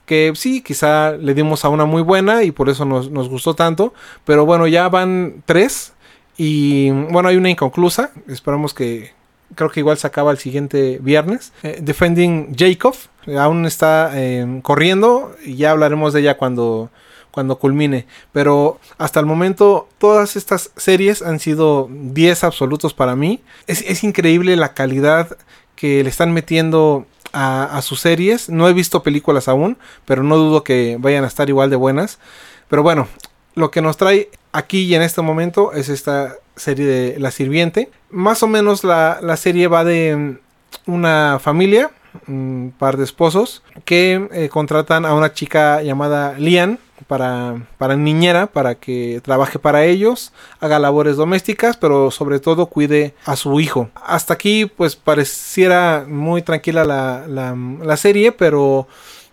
que 0.09 0.33
sí, 0.35 0.63
quizá 0.63 1.13
le 1.13 1.35
dimos 1.35 1.65
a 1.65 1.69
una 1.69 1.85
muy 1.85 2.03
buena 2.03 2.43
y 2.43 2.51
por 2.51 2.69
eso 2.71 2.85
nos, 2.85 3.11
nos, 3.11 3.29
gustó 3.29 3.55
tanto. 3.55 3.93
Pero 4.25 4.47
bueno, 4.47 4.67
ya 4.67 4.89
van 4.89 5.45
tres 5.47 5.93
y 6.39 6.91
bueno, 6.91 7.29
hay 7.29 7.37
una 7.37 7.51
inconclusa. 7.51 8.11
Esperamos 8.27 8.73
que, 8.73 9.13
creo 9.55 9.71
que 9.71 9.81
igual 9.81 9.99
se 9.99 10.07
acaba 10.07 10.31
el 10.31 10.39
siguiente 10.39 10.99
viernes. 11.03 11.53
Eh, 11.63 11.79
Defending 11.83 12.55
Jacob, 12.57 12.95
aún 13.39 13.67
está 13.67 14.11
eh, 14.15 14.61
corriendo 14.63 15.37
y 15.45 15.57
ya 15.57 15.73
hablaremos 15.73 16.15
de 16.15 16.21
ella 16.21 16.39
cuando, 16.39 16.91
cuando 17.31 17.59
culmine. 17.59 18.07
Pero 18.33 18.81
hasta 18.97 19.21
el 19.21 19.27
momento 19.27 19.89
todas 19.99 20.37
estas 20.37 20.71
series 20.77 21.21
han 21.23 21.39
sido 21.39 21.89
10 21.91 22.45
absolutos 22.45 22.95
para 22.95 23.15
mí. 23.15 23.43
Es, 23.67 23.83
es 23.83 24.05
increíble 24.05 24.57
la 24.57 24.73
calidad 24.75 25.37
que 25.79 26.03
le 26.03 26.11
están 26.11 26.33
metiendo 26.33 27.07
a, 27.33 27.81
sus 27.83 28.01
series. 28.01 28.49
No 28.49 28.69
he 28.69 28.73
visto 28.73 29.05
películas 29.05 29.47
aún, 29.47 29.79
pero 30.05 30.25
no 30.25 30.37
dudo 30.37 30.65
que 30.65 30.97
vayan 30.99 31.23
a 31.23 31.29
estar 31.29 31.49
igual 31.49 31.71
de 31.71 31.77
buenas. 31.77 32.19
Pero 32.69 32.83
bueno, 32.83 33.07
lo 33.55 33.71
que 33.71 33.81
nos 33.81 33.97
trae 33.97 34.29
aquí 34.51 34.81
y 34.81 34.95
en 34.97 35.03
este 35.03 35.23
momento 35.23 35.73
es 35.73 35.89
esta 35.89 36.35
serie 36.57 36.85
de 36.85 37.21
La 37.21 37.31
Sirviente. 37.31 37.91
Más 38.11 38.43
o 38.43 38.49
menos 38.49 38.83
la, 38.83 39.21
la 39.23 39.37
serie 39.37 39.69
va 39.69 39.85
de 39.85 40.39
una 40.87 41.39
familia, 41.41 41.93
un 42.27 42.75
par 42.77 42.97
de 42.97 43.05
esposos, 43.05 43.63
que 43.85 44.29
eh, 44.33 44.49
contratan 44.49 45.07
a 45.07 45.15
una 45.15 45.33
chica 45.33 45.81
llamada 45.83 46.35
Lian 46.39 46.81
para, 47.07 47.67
para 47.79 47.97
niñera, 47.97 48.47
para 48.47 48.75
que 48.75 49.21
trabaje 49.23 49.59
para 49.59 49.85
ellos, 49.85 50.33
haga 50.61 50.79
labores 50.79 51.17
domésticas, 51.17 51.77
pero 51.77 52.11
sobre 52.11 52.41
todo 52.41 52.67
cuide 52.67 53.15
a 53.25 53.37
su 53.37 53.61
hijo. 53.61 53.91
Hasta 53.95 54.35
aquí 54.35 54.67
pues 54.67 54.97
pareciera 54.97 56.05
muy 56.09 56.43
tranquila 56.43 56.85
la, 56.85 57.25
la, 57.27 57.57
la 57.83 57.97
serie, 57.97 58.33
pero 58.33 58.89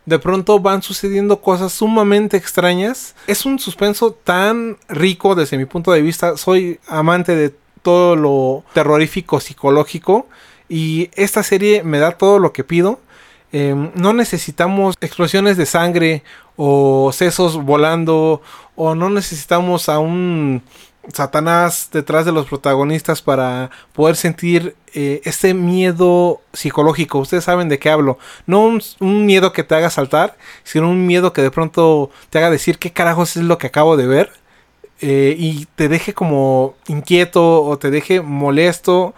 de 0.06 0.20
pronto 0.20 0.60
van 0.60 0.82
sucediendo 0.82 1.42
cosas 1.42 1.74
sumamente 1.74 2.38
extrañas. 2.38 3.16
Es 3.28 3.46
un 3.46 3.60
suspenso 3.60 4.12
tan 4.12 4.78
rico 4.88 5.36
desde 5.36 5.58
mi 5.58 5.66
punto 5.66 5.92
de 5.92 6.02
vista. 6.02 6.38
Soy 6.38 6.80
amante 6.88 7.36
de 7.36 7.54
todo 7.82 8.16
lo 8.16 8.64
terrorífico 8.74 9.40
psicológico 9.40 10.28
y 10.70 11.10
esta 11.14 11.44
serie 11.44 11.84
me 11.84 12.00
da 12.00 12.12
todo 12.12 12.40
lo 12.40 12.54
que 12.54 12.64
pido. 12.64 13.00
Eh, 13.52 13.74
no 13.96 14.14
necesitamos 14.14 14.96
explosiones 15.02 15.56
de 15.56 15.66
sangre 15.66 16.24
o 16.58 17.12
sesos 17.14 17.58
volando 17.64 18.42
o 18.76 18.96
no 18.96 19.10
necesitamos 19.10 19.90
a 19.90 20.00
un 20.00 20.62
Satanás 21.14 21.90
detrás 21.92 22.26
de 22.26 22.32
los 22.32 22.48
protagonistas 22.48 23.22
para 23.22 23.70
poder 23.94 24.16
sentir 24.16 24.76
eh, 24.94 25.22
ese 25.24 25.54
miedo 25.54 26.42
psicológico. 26.54 27.20
Ustedes 27.20 27.44
saben 27.44 27.70
de 27.70 27.80
qué 27.80 27.90
hablo. 27.90 28.18
No 28.48 28.66
un, 28.66 28.82
un, 29.00 29.26
miedo 29.26 29.54
que 29.54 29.64
te 29.64 29.76
haga 29.76 29.90
saltar, 29.90 30.36
sino 30.64 30.90
un 30.90 31.06
miedo 31.06 31.32
que 31.34 31.42
de 31.42 31.52
pronto 31.52 32.10
te 32.30 32.40
haga 32.40 32.50
decir 32.50 32.80
qué 32.80 32.92
carajos 32.92 33.38
es 33.38 33.44
lo 33.44 33.58
que 33.58 33.68
acabo 33.68 33.98
de 33.98 34.08
ver. 34.08 34.32
Eh, 35.02 35.36
y 35.38 35.68
te 35.76 35.90
deje 35.90 36.14
como 36.14 36.76
inquieto 36.88 37.64
o 37.64 37.78
te 37.78 37.92
deje 37.92 38.22
molesto 38.22 39.14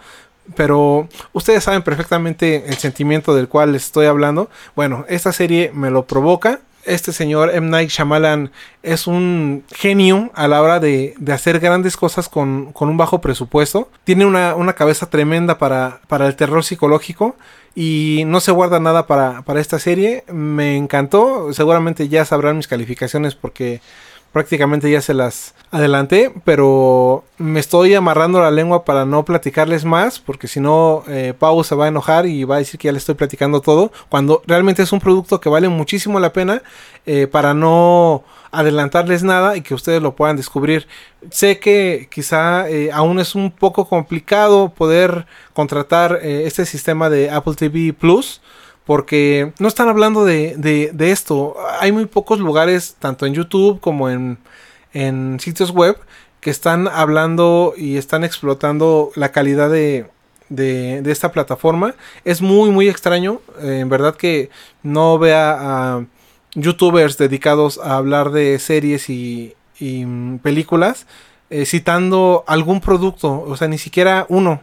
pero 0.56 1.08
ustedes 1.32 1.64
saben 1.64 1.82
perfectamente 1.82 2.64
el 2.68 2.76
sentimiento 2.78 3.34
del 3.34 3.48
cual 3.48 3.72
les 3.72 3.84
estoy 3.84 4.06
hablando. 4.06 4.50
Bueno, 4.74 5.04
esta 5.08 5.32
serie 5.32 5.70
me 5.74 5.90
lo 5.90 6.06
provoca. 6.06 6.60
Este 6.88 7.12
señor 7.12 7.50
M. 7.54 7.68
Night 7.68 7.90
Shyamalan 7.90 8.50
es 8.82 9.06
un 9.06 9.62
genio 9.70 10.30
a 10.34 10.48
la 10.48 10.62
hora 10.62 10.80
de, 10.80 11.14
de 11.18 11.32
hacer 11.34 11.60
grandes 11.60 11.98
cosas 11.98 12.30
con, 12.30 12.72
con, 12.72 12.88
un 12.88 12.96
bajo 12.96 13.20
presupuesto. 13.20 13.90
Tiene 14.04 14.24
una, 14.24 14.54
una 14.54 14.72
cabeza 14.72 15.10
tremenda 15.10 15.58
para, 15.58 16.00
para, 16.08 16.26
el 16.26 16.34
terror 16.34 16.64
psicológico 16.64 17.36
y 17.74 18.22
no 18.26 18.40
se 18.40 18.52
guarda 18.52 18.80
nada 18.80 19.06
para, 19.06 19.42
para 19.42 19.60
esta 19.60 19.78
serie. 19.78 20.24
Me 20.32 20.76
encantó. 20.78 21.52
Seguramente 21.52 22.08
ya 22.08 22.24
sabrán 22.24 22.56
mis 22.56 22.68
calificaciones 22.68 23.34
porque 23.34 23.82
prácticamente 24.32 24.90
ya 24.90 25.00
se 25.00 25.14
las 25.14 25.54
adelanté, 25.70 26.32
pero 26.44 27.24
me 27.36 27.60
estoy 27.60 27.94
amarrando 27.94 28.40
la 28.40 28.50
lengua 28.50 28.84
para 28.84 29.04
no 29.04 29.24
platicarles 29.24 29.84
más, 29.84 30.18
porque 30.18 30.48
si 30.48 30.60
no, 30.60 31.04
eh, 31.08 31.34
Pau 31.38 31.62
se 31.64 31.74
va 31.74 31.86
a 31.86 31.88
enojar 31.88 32.26
y 32.26 32.44
va 32.44 32.56
a 32.56 32.58
decir 32.58 32.78
que 32.78 32.86
ya 32.86 32.92
le 32.92 32.98
estoy 32.98 33.14
platicando 33.14 33.60
todo, 33.60 33.92
cuando 34.08 34.42
realmente 34.46 34.82
es 34.82 34.92
un 34.92 35.00
producto 35.00 35.40
que 35.40 35.48
vale 35.48 35.68
muchísimo 35.68 36.20
la 36.20 36.32
pena 36.32 36.62
eh, 37.06 37.26
para 37.26 37.54
no 37.54 38.24
adelantarles 38.50 39.22
nada 39.22 39.56
y 39.56 39.62
que 39.62 39.74
ustedes 39.74 40.02
lo 40.02 40.16
puedan 40.16 40.36
descubrir. 40.36 40.86
Sé 41.30 41.58
que 41.58 42.08
quizá 42.10 42.68
eh, 42.68 42.90
aún 42.92 43.18
es 43.18 43.34
un 43.34 43.50
poco 43.50 43.88
complicado 43.88 44.70
poder 44.70 45.26
contratar 45.52 46.20
eh, 46.22 46.44
este 46.46 46.64
sistema 46.64 47.10
de 47.10 47.30
Apple 47.30 47.54
TV 47.54 47.92
Plus 47.92 48.40
porque 48.88 49.52
no 49.58 49.68
están 49.68 49.90
hablando 49.90 50.24
de, 50.24 50.90
esto. 50.98 51.56
Hay 51.78 51.92
muy 51.92 52.06
pocos 52.06 52.40
lugares, 52.40 52.96
tanto 52.98 53.26
en 53.26 53.34
YouTube 53.34 53.80
como 53.80 54.08
en, 54.08 54.38
sitios 55.40 55.72
web, 55.72 55.98
que 56.40 56.48
están 56.48 56.88
hablando 56.88 57.74
y 57.76 57.98
están 57.98 58.24
explotando 58.24 59.10
la 59.14 59.30
calidad 59.30 59.68
de, 59.68 60.06
esta 61.04 61.32
plataforma. 61.32 61.96
Es 62.24 62.40
muy, 62.40 62.70
muy 62.70 62.88
extraño. 62.88 63.42
Eh, 63.60 63.80
en 63.80 63.90
verdad 63.90 64.16
que 64.16 64.48
no 64.82 65.18
vea 65.18 65.58
a 65.60 66.06
youtubers 66.54 67.18
dedicados 67.18 67.78
a 67.84 67.98
hablar 67.98 68.30
de 68.30 68.58
series 68.58 69.10
y, 69.10 69.54
y 69.78 70.06
películas. 70.38 71.06
Eh, 71.50 71.66
citando 71.66 72.42
algún 72.46 72.80
producto, 72.80 73.42
o 73.42 73.54
sea, 73.56 73.68
ni 73.68 73.78
siquiera 73.78 74.24
uno, 74.30 74.60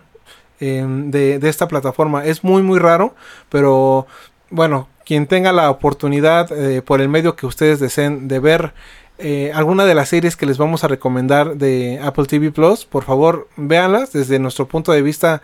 de, 0.60 1.40
de, 1.40 1.50
esta 1.50 1.68
plataforma. 1.68 2.26
Es 2.26 2.44
muy 2.44 2.64
muy 2.64 2.80
raro, 2.80 3.16
pero 3.50 4.08
bueno, 4.50 4.88
quien 5.06 5.28
tenga 5.28 5.52
la 5.52 5.70
oportunidad 5.70 6.52
eh, 6.52 6.82
por 6.82 7.02
el 7.02 7.10
medio 7.10 7.36
que 7.36 7.46
ustedes 7.46 7.80
deseen 7.80 8.28
de 8.28 8.40
ver 8.40 8.74
eh, 9.18 9.52
alguna 9.54 9.86
de 9.86 9.96
las 9.96 10.10
series 10.10 10.36
que 10.36 10.46
les 10.46 10.58
vamos 10.58 10.84
a 10.84 10.90
recomendar 10.90 11.56
de 11.56 12.00
Apple 12.04 12.26
TV 12.26 12.52
Plus, 12.52 12.86
por 12.86 13.04
favor 13.04 13.48
véanlas 13.56 14.12
desde 14.12 14.40
nuestro 14.40 14.68
punto 14.68 14.92
de 14.92 15.02
vista 15.02 15.42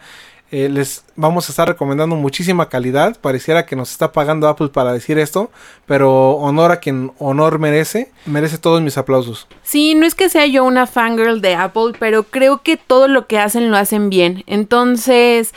eh, 0.52 0.70
les 0.70 1.04
vamos 1.16 1.48
a 1.48 1.52
estar 1.52 1.68
recomendando 1.68 2.16
muchísima 2.16 2.70
calidad. 2.70 3.18
Pareciera 3.20 3.66
que 3.66 3.76
nos 3.76 3.92
está 3.92 4.12
pagando 4.12 4.48
Apple 4.48 4.68
para 4.68 4.94
decir 4.94 5.18
esto, 5.18 5.50
pero 5.86 6.32
honor 6.32 6.72
a 6.72 6.80
quien 6.80 7.14
honor 7.20 7.58
merece. 7.58 8.12
Merece 8.26 8.58
todos 8.58 8.82
mis 8.82 8.98
aplausos. 8.98 9.48
Sí, 9.64 9.96
no 9.96 10.06
es 10.06 10.14
que 10.14 10.30
sea 10.30 10.46
yo 10.46 10.66
una 10.66 10.88
fangirl 10.88 11.42
de 11.42 11.56
Apple, 11.56 11.94
pero 12.00 12.24
creo 12.24 12.62
que 12.62 12.78
todo 12.78 13.08
lo 13.08 13.28
que 13.28 13.40
hacen 13.40 13.72
lo 13.72 13.78
hacen 13.78 14.10
bien. 14.10 14.44
Entonces... 14.48 15.54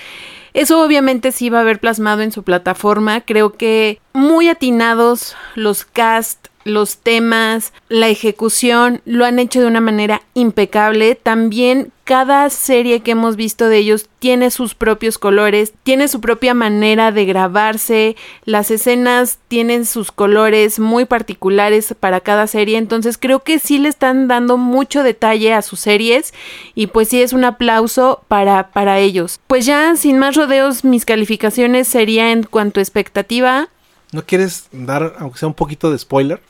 Eso 0.55 0.81
obviamente 0.85 1.33
sí 1.33 1.51
va 1.51 1.59
a 1.59 1.61
haber 1.63 1.81
plasmado 1.81 2.23
en 2.23 2.31
su 2.31 2.45
plataforma. 2.45 3.23
Creo 3.23 3.55
que 3.55 4.01
muy 4.13 4.49
atinados 4.49 5.35
los 5.57 5.85
cast, 5.85 6.47
los 6.65 6.99
temas, 6.99 7.73
la 7.89 8.09
ejecución, 8.09 9.01
lo 9.05 9.25
han 9.25 9.39
hecho 9.39 9.61
de 9.61 9.67
una 9.67 9.81
manera 9.81 10.23
impecable. 10.35 11.15
También 11.15 11.93
cada 12.05 12.51
serie 12.51 13.01
que 13.01 13.13
hemos 13.13 13.37
visto 13.37 13.69
de 13.69 13.79
ellos 13.79 14.09
tiene 14.19 14.51
sus 14.51 14.75
propios 14.75 15.17
colores, 15.17 15.73
tiene 15.83 16.07
su 16.09 16.21
propia 16.21 16.53
manera 16.53 17.13
de 17.13 17.25
grabarse, 17.25 18.15
las 18.45 18.71
escenas 18.71 19.39
tienen 19.49 19.87
sus 19.87 20.13
colores 20.13 20.79
muy 20.79 21.07
particulares 21.07 21.95
para 21.99 22.21
cada 22.21 22.47
serie, 22.47 22.77
entonces 22.77 23.17
creo 23.17 23.41
que 23.41 23.59
sí 23.59 23.79
le 23.79 23.89
están 23.89 24.29
dando 24.29 24.59
mucho 24.59 25.03
detalle 25.03 25.55
a 25.55 25.63
sus 25.63 25.81
series 25.81 26.35
y 26.75 26.89
pues 26.89 27.09
sí 27.09 27.23
es 27.23 27.33
un 27.33 27.45
aplauso 27.45 28.23
para, 28.29 28.71
para 28.71 28.99
ellos. 28.99 29.41
Pues 29.47 29.65
ya 29.65 29.97
sin 29.97 30.19
más 30.19 30.37
rodeos 30.37 30.85
mis 30.85 31.07
calificaciones 31.07 31.89
sería 31.89 32.33
en 32.33 32.43
cuanto 32.43 32.81
a 32.81 32.83
expectativa. 32.83 33.69
¿No 34.13 34.25
quieres 34.25 34.69
dar, 34.73 35.15
aunque 35.19 35.39
sea 35.39 35.49
un 35.49 35.55
poquito 35.55 35.91
de 35.91 35.99
spoiler? 35.99 36.41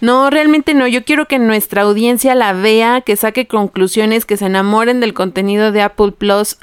No, 0.00 0.30
realmente 0.30 0.74
no. 0.74 0.86
Yo 0.86 1.04
quiero 1.04 1.26
que 1.26 1.38
nuestra 1.38 1.82
audiencia 1.82 2.34
la 2.34 2.52
vea, 2.52 3.00
que 3.00 3.16
saque 3.16 3.46
conclusiones, 3.46 4.24
que 4.24 4.36
se 4.36 4.46
enamoren 4.46 5.00
del 5.00 5.14
contenido 5.14 5.72
de 5.72 5.82
Apple 5.82 6.12
Plus. 6.12 6.58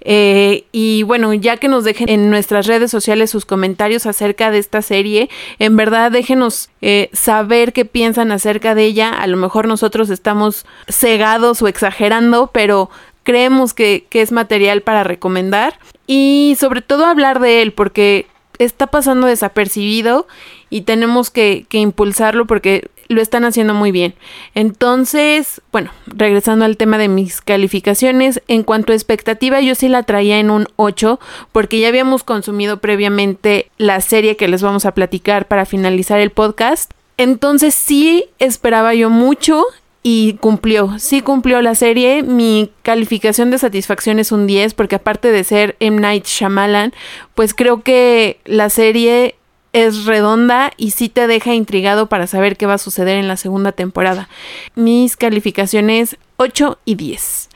Eh, 0.00 0.64
y 0.72 1.02
bueno, 1.02 1.34
ya 1.34 1.56
que 1.56 1.68
nos 1.68 1.84
dejen 1.84 2.08
en 2.08 2.30
nuestras 2.30 2.66
redes 2.66 2.90
sociales 2.90 3.30
sus 3.30 3.44
comentarios 3.44 4.06
acerca 4.06 4.50
de 4.50 4.58
esta 4.58 4.80
serie, 4.80 5.28
en 5.58 5.76
verdad 5.76 6.12
déjenos 6.12 6.70
eh, 6.80 7.10
saber 7.12 7.72
qué 7.72 7.84
piensan 7.84 8.32
acerca 8.32 8.74
de 8.74 8.84
ella. 8.84 9.10
A 9.10 9.26
lo 9.26 9.36
mejor 9.36 9.66
nosotros 9.66 10.08
estamos 10.08 10.64
cegados 10.88 11.60
o 11.62 11.68
exagerando, 11.68 12.50
pero 12.52 12.90
creemos 13.22 13.74
que, 13.74 14.06
que 14.08 14.22
es 14.22 14.32
material 14.32 14.80
para 14.82 15.04
recomendar. 15.04 15.78
Y 16.06 16.56
sobre 16.58 16.80
todo 16.80 17.04
hablar 17.04 17.40
de 17.40 17.60
él, 17.60 17.72
porque 17.72 18.26
está 18.58 18.88
pasando 18.88 19.26
desapercibido 19.26 20.26
y 20.70 20.82
tenemos 20.82 21.30
que, 21.30 21.66
impulsarlo 21.70 22.46
porque 22.46 22.90
lo 23.08 23.22
están 23.22 23.44
haciendo 23.44 23.72
muy 23.72 23.90
bien. 23.90 24.14
Entonces, 24.54 25.62
bueno, 25.72 25.90
regresando 26.06 26.64
al 26.64 26.76
tema 26.76 26.98
de 26.98 27.08
mis 27.08 27.40
calificaciones, 27.40 28.42
en 28.48 28.64
cuanto 28.64 28.92
a 28.92 28.96
expectativa, 28.96 29.60
yo 29.60 29.74
sí 29.74 29.88
la 29.88 30.02
traía 30.02 30.38
en 30.38 30.50
un 30.50 30.66
8 30.76 31.18
porque 31.52 31.80
ya 31.80 31.88
habíamos 31.88 32.24
consumido 32.24 32.78
previamente 32.78 33.70
la 33.78 34.00
serie 34.00 34.36
que 34.36 34.48
les 34.48 34.62
vamos 34.62 34.84
a 34.84 34.92
platicar 34.92 35.46
para 35.46 35.64
finalizar 35.64 36.20
el 36.20 36.30
podcast. 36.30 36.90
Entonces 37.16 37.74
sí 37.74 38.26
esperaba 38.38 38.94
yo 38.94 39.10
mucho 39.10 39.64
y 40.02 40.34
cumplió, 40.34 40.98
sí 40.98 41.20
cumplió 41.20 41.60
la 41.60 41.74
serie. 41.74 42.22
Mi 42.22 42.70
calificación 42.82 43.50
de 43.50 43.58
satisfacción 43.58 44.18
es 44.18 44.32
un 44.32 44.46
10 44.46 44.74
porque 44.74 44.96
aparte 44.96 45.30
de 45.30 45.44
ser 45.44 45.76
M. 45.80 46.00
Night 46.00 46.26
Shyamalan, 46.26 46.92
pues 47.34 47.54
creo 47.54 47.82
que 47.82 48.40
la 48.44 48.70
serie 48.70 49.34
es 49.72 50.06
redonda 50.06 50.72
y 50.76 50.92
sí 50.92 51.08
te 51.08 51.26
deja 51.26 51.54
intrigado 51.54 52.08
para 52.08 52.26
saber 52.26 52.56
qué 52.56 52.66
va 52.66 52.74
a 52.74 52.78
suceder 52.78 53.16
en 53.18 53.28
la 53.28 53.36
segunda 53.36 53.72
temporada. 53.72 54.28
Mis 54.74 55.16
calificaciones 55.16 56.16
8 56.36 56.78
y 56.84 56.94
10. 56.94 57.48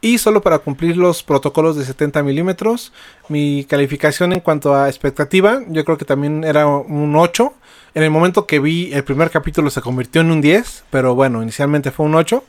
Y 0.00 0.18
solo 0.18 0.42
para 0.42 0.58
cumplir 0.58 0.96
los 0.96 1.22
protocolos 1.22 1.74
de 1.76 1.84
70 1.84 2.22
milímetros, 2.22 2.92
mi 3.28 3.64
calificación 3.64 4.32
en 4.32 4.40
cuanto 4.40 4.74
a 4.74 4.88
expectativa, 4.88 5.62
yo 5.68 5.84
creo 5.84 5.98
que 5.98 6.04
también 6.04 6.44
era 6.44 6.66
un 6.66 7.16
8. 7.16 7.52
En 7.96 8.02
el 8.02 8.10
momento 8.10 8.44
que 8.44 8.58
vi 8.58 8.92
el 8.92 9.04
primer 9.04 9.30
capítulo 9.30 9.70
se 9.70 9.80
convirtió 9.80 10.20
en 10.20 10.30
un 10.30 10.42
10, 10.42 10.84
pero 10.90 11.14
bueno, 11.14 11.42
inicialmente 11.42 11.90
fue 11.90 12.04
un 12.04 12.14
8. 12.14 12.44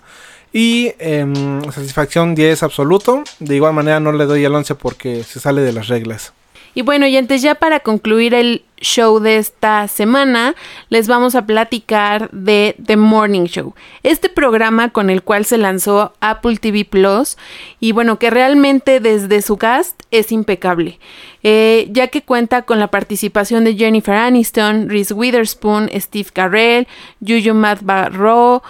Y 0.51 0.91
em, 0.99 1.63
satisfacción 1.71 2.35
10 2.35 2.63
absoluto. 2.63 3.23
De 3.39 3.55
igual 3.55 3.73
manera 3.73 4.01
no 4.01 4.11
le 4.11 4.25
doy 4.25 4.43
el 4.43 4.53
11 4.53 4.75
porque 4.75 5.23
se 5.23 5.39
sale 5.39 5.61
de 5.61 5.71
las 5.71 5.87
reglas. 5.87 6.33
Y 6.73 6.81
bueno, 6.81 7.07
y 7.07 7.17
antes 7.17 7.41
ya 7.41 7.55
para 7.55 7.79
concluir 7.79 8.33
el 8.33 8.63
show 8.79 9.19
de 9.19 9.37
esta 9.37 9.87
semana, 9.87 10.55
les 10.89 11.07
vamos 11.07 11.35
a 11.35 11.45
platicar 11.45 12.29
de 12.31 12.75
The 12.83 12.97
Morning 12.97 13.45
Show, 13.45 13.73
este 14.03 14.29
programa 14.29 14.89
con 14.89 15.09
el 15.09 15.23
cual 15.23 15.45
se 15.45 15.57
lanzó 15.57 16.13
Apple 16.19 16.57
TV 16.57 16.85
Plus 16.85 17.37
y 17.79 17.91
bueno, 17.91 18.19
que 18.19 18.29
realmente 18.29 18.99
desde 18.99 19.41
su 19.41 19.57
cast 19.57 20.01
es 20.11 20.31
impecable, 20.31 20.99
eh, 21.43 21.87
ya 21.91 22.07
que 22.07 22.21
cuenta 22.21 22.63
con 22.63 22.79
la 22.79 22.87
participación 22.87 23.63
de 23.63 23.75
Jennifer 23.75 24.15
Aniston, 24.15 24.89
Reese 24.89 25.13
Witherspoon, 25.13 25.89
Steve 25.95 26.29
Carell, 26.31 26.87
Juju 27.25 27.53
Matt 27.53 27.81
Barrow, 27.81 28.61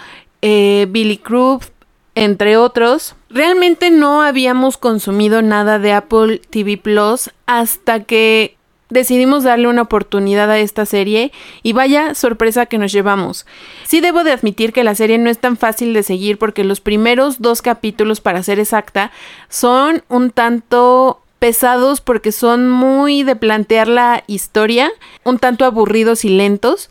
eh, 0.42 0.86
Billy 0.88 1.18
Crudup, 1.18 1.64
entre 2.14 2.56
otros. 2.56 3.14
Realmente 3.30 3.90
no 3.90 4.22
habíamos 4.22 4.78
consumido 4.78 5.42
nada 5.42 5.78
de 5.78 5.92
Apple 5.92 6.40
TV 6.50 6.78
Plus 6.78 7.30
hasta 7.46 8.04
que 8.04 8.56
decidimos 8.88 9.44
darle 9.44 9.68
una 9.68 9.82
oportunidad 9.82 10.50
a 10.50 10.58
esta 10.58 10.86
serie 10.86 11.30
y 11.62 11.74
vaya 11.74 12.14
sorpresa 12.14 12.66
que 12.66 12.78
nos 12.78 12.90
llevamos. 12.90 13.46
Sí 13.84 14.00
debo 14.00 14.24
de 14.24 14.32
admitir 14.32 14.72
que 14.72 14.84
la 14.84 14.94
serie 14.94 15.18
no 15.18 15.28
es 15.28 15.38
tan 15.38 15.58
fácil 15.58 15.92
de 15.92 16.02
seguir 16.02 16.38
porque 16.38 16.64
los 16.64 16.80
primeros 16.80 17.40
dos 17.40 17.60
capítulos, 17.60 18.20
para 18.22 18.42
ser 18.42 18.58
exacta, 18.58 19.10
son 19.50 20.02
un 20.08 20.30
tanto 20.30 21.20
pesados 21.38 22.00
porque 22.00 22.32
son 22.32 22.70
muy 22.70 23.22
de 23.22 23.36
plantear 23.36 23.88
la 23.88 24.24
historia, 24.26 24.90
un 25.24 25.38
tanto 25.38 25.64
aburridos 25.66 26.24
y 26.24 26.30
lentos, 26.30 26.90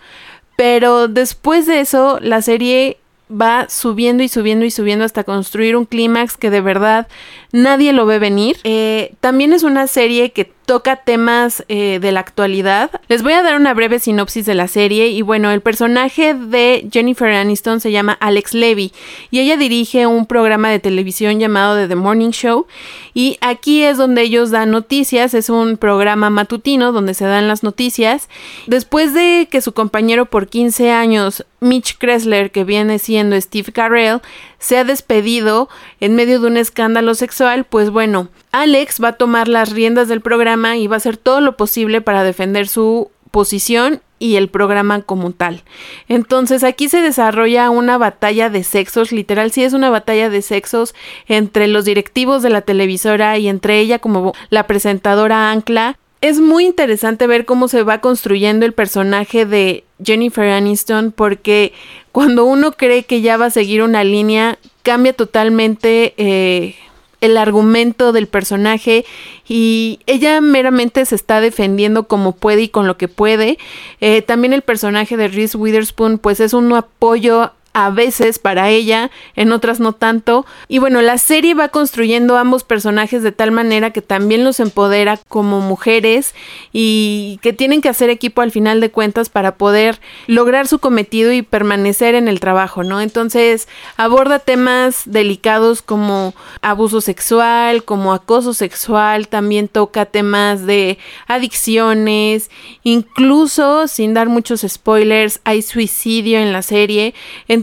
pero 0.55 1.07
después 1.07 1.65
de 1.65 1.79
eso 1.81 2.19
la 2.21 2.41
serie 2.41 2.97
va 3.29 3.67
subiendo 3.69 4.23
y 4.23 4.27
subiendo 4.27 4.65
y 4.65 4.71
subiendo 4.71 5.05
hasta 5.05 5.23
construir 5.23 5.75
un 5.75 5.85
clímax 5.85 6.37
que 6.37 6.49
de 6.49 6.61
verdad 6.61 7.07
nadie 7.51 7.93
lo 7.93 8.05
ve 8.05 8.19
venir. 8.19 8.57
Eh, 8.63 9.13
también 9.19 9.53
es 9.53 9.63
una 9.63 9.87
serie 9.87 10.31
que 10.31 10.51
toca 10.67 10.97
temas 10.97 11.63
eh, 11.69 11.99
de 12.01 12.11
la 12.11 12.19
actualidad. 12.19 12.91
Les 13.07 13.23
voy 13.23 13.31
a 13.31 13.41
dar 13.41 13.55
una 13.55 13.73
breve 13.73 13.99
sinopsis 13.99 14.45
de 14.45 14.53
la 14.53 14.67
serie 14.67 15.07
y 15.07 15.21
bueno, 15.21 15.49
el 15.49 15.61
personaje 15.61 16.33
de 16.33 16.89
Jennifer 16.91 17.31
Aniston 17.31 17.79
se 17.79 17.93
llama 17.93 18.17
Alex 18.19 18.53
Levy 18.53 18.91
y 19.31 19.39
ella 19.39 19.55
dirige 19.55 20.07
un 20.07 20.25
programa 20.25 20.69
de 20.69 20.79
televisión 20.79 21.39
llamado 21.39 21.87
The 21.87 21.95
Morning 21.95 22.31
Show 22.31 22.67
y 23.13 23.37
aquí 23.39 23.81
es 23.81 23.97
donde 23.97 24.23
ellos 24.23 24.51
dan 24.51 24.71
noticias, 24.71 25.33
es 25.33 25.49
un 25.49 25.77
programa 25.77 26.29
matutino 26.29 26.91
donde 26.91 27.13
se 27.13 27.23
dan 27.23 27.47
las 27.47 27.63
noticias. 27.63 28.27
Después 28.67 29.13
de 29.13 29.47
que 29.49 29.61
su 29.61 29.71
compañero 29.71 30.25
por 30.25 30.49
15 30.49 30.91
años, 30.91 31.45
Mitch 31.61 31.97
Kressler, 31.97 32.51
que 32.51 32.65
viene 32.65 32.99
siendo 32.99 33.39
Steve 33.39 33.71
Carell, 33.71 34.19
se 34.59 34.77
ha 34.77 34.83
despedido 34.83 35.69
en 35.99 36.15
medio 36.15 36.39
de 36.39 36.47
un 36.47 36.57
escándalo 36.57 37.15
sexual, 37.15 37.65
pues 37.65 37.89
bueno, 37.89 38.29
Alex 38.51 39.01
va 39.03 39.09
a 39.09 39.17
tomar 39.17 39.47
las 39.47 39.71
riendas 39.71 40.07
del 40.07 40.21
programa 40.21 40.77
y 40.77 40.87
va 40.87 40.95
a 40.95 40.97
hacer 40.97 41.17
todo 41.17 41.41
lo 41.41 41.57
posible 41.57 42.01
para 42.01 42.23
defender 42.23 42.67
su 42.67 43.11
posición 43.31 44.01
y 44.19 44.35
el 44.35 44.49
programa 44.49 45.01
como 45.01 45.31
tal. 45.31 45.63
Entonces 46.07 46.63
aquí 46.63 46.89
se 46.89 47.01
desarrolla 47.01 47.69
una 47.69 47.97
batalla 47.97 48.49
de 48.49 48.63
sexos, 48.63 49.11
literal 49.11 49.51
sí 49.51 49.63
es 49.63 49.73
una 49.73 49.89
batalla 49.89 50.29
de 50.29 50.41
sexos 50.41 50.95
entre 51.27 51.67
los 51.67 51.85
directivos 51.85 52.41
de 52.41 52.49
la 52.49 52.61
televisora 52.61 53.37
y 53.37 53.47
entre 53.47 53.79
ella 53.79 53.99
como 53.99 54.33
la 54.49 54.65
presentadora 54.65 55.51
Ancla. 55.51 55.97
Es 56.19 56.39
muy 56.39 56.65
interesante 56.65 57.27
ver 57.27 57.45
cómo 57.45 57.67
se 57.67 57.83
va 57.83 58.01
construyendo 58.01 58.65
el 58.65 58.73
personaje 58.73 59.45
de 59.45 59.83
Jennifer 60.03 60.49
Aniston 60.49 61.11
porque 61.11 61.73
cuando 62.11 62.45
uno 62.45 62.71
cree 62.71 63.03
que 63.03 63.21
ya 63.21 63.37
va 63.37 63.45
a 63.45 63.51
seguir 63.51 63.83
una 63.83 64.03
línea 64.03 64.57
cambia 64.81 65.13
totalmente 65.13 66.15
eh, 66.17 66.75
el 67.21 67.37
argumento 67.37 68.13
del 68.13 68.27
personaje 68.27 69.05
y 69.47 69.99
ella 70.07 70.41
meramente 70.41 71.05
se 71.05 71.15
está 71.15 71.39
defendiendo 71.39 72.07
como 72.07 72.31
puede 72.31 72.63
y 72.63 72.69
con 72.69 72.87
lo 72.87 72.97
que 72.97 73.07
puede. 73.07 73.59
Eh, 74.01 74.23
también 74.23 74.53
el 74.53 74.63
personaje 74.63 75.17
de 75.17 75.27
Reese 75.27 75.57
Witherspoon 75.57 76.17
pues 76.17 76.39
es 76.39 76.53
un 76.53 76.73
apoyo 76.73 77.51
a 77.77 77.91
veces 77.91 78.39
para 78.39 78.69
ella, 78.69 79.11
en 79.35 79.51
otras 79.51 79.79
no 79.79 79.93
tanto. 79.93 80.47
Y 80.67 80.79
bueno, 80.79 81.03
la 81.03 81.19
serie 81.19 81.53
va 81.53 81.69
construyendo 81.69 82.35
ambos 82.35 82.63
personajes 82.63 83.21
de 83.21 83.31
tal 83.31 83.51
manera 83.51 83.91
que 83.91 84.01
también 84.01 84.43
los 84.43 84.59
empodera 84.59 85.19
como 85.27 85.61
mujeres 85.61 86.33
y 86.73 87.37
que 87.43 87.53
tienen 87.53 87.81
que 87.81 87.89
hacer 87.89 88.09
equipo 88.09 88.41
al 88.41 88.49
final 88.49 88.81
de 88.81 88.89
cuentas 88.89 89.29
para 89.29 89.57
poder 89.57 89.99
lograr 90.25 90.65
su 90.65 90.79
cometido 90.79 91.31
y 91.31 91.43
permanecer 91.43 92.15
en 92.15 92.27
el 92.27 92.39
trabajo, 92.39 92.81
¿no? 92.81 92.99
Entonces 92.99 93.67
aborda 93.95 94.39
temas 94.39 95.03
delicados 95.05 95.83
como 95.83 96.33
abuso 96.63 96.99
sexual, 96.99 97.83
como 97.83 98.11
acoso 98.11 98.55
sexual, 98.55 99.27
también 99.27 99.67
toca 99.67 100.05
temas 100.05 100.65
de 100.65 100.97
adicciones, 101.27 102.49
incluso 102.81 103.87
sin 103.87 104.15
dar 104.15 104.29
muchos 104.29 104.65
spoilers, 104.67 105.41
hay 105.43 105.61
suicidio 105.61 106.39
en 106.39 106.51
la 106.51 106.63
serie. 106.63 107.13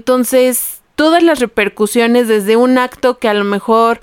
Todas 0.04 1.22
las 1.22 1.40
repercusiones 1.40 2.28
desde 2.28 2.56
un 2.56 2.78
acto 2.78 3.18
que 3.18 3.28
a 3.28 3.34
lo 3.34 3.44
mejor 3.44 4.00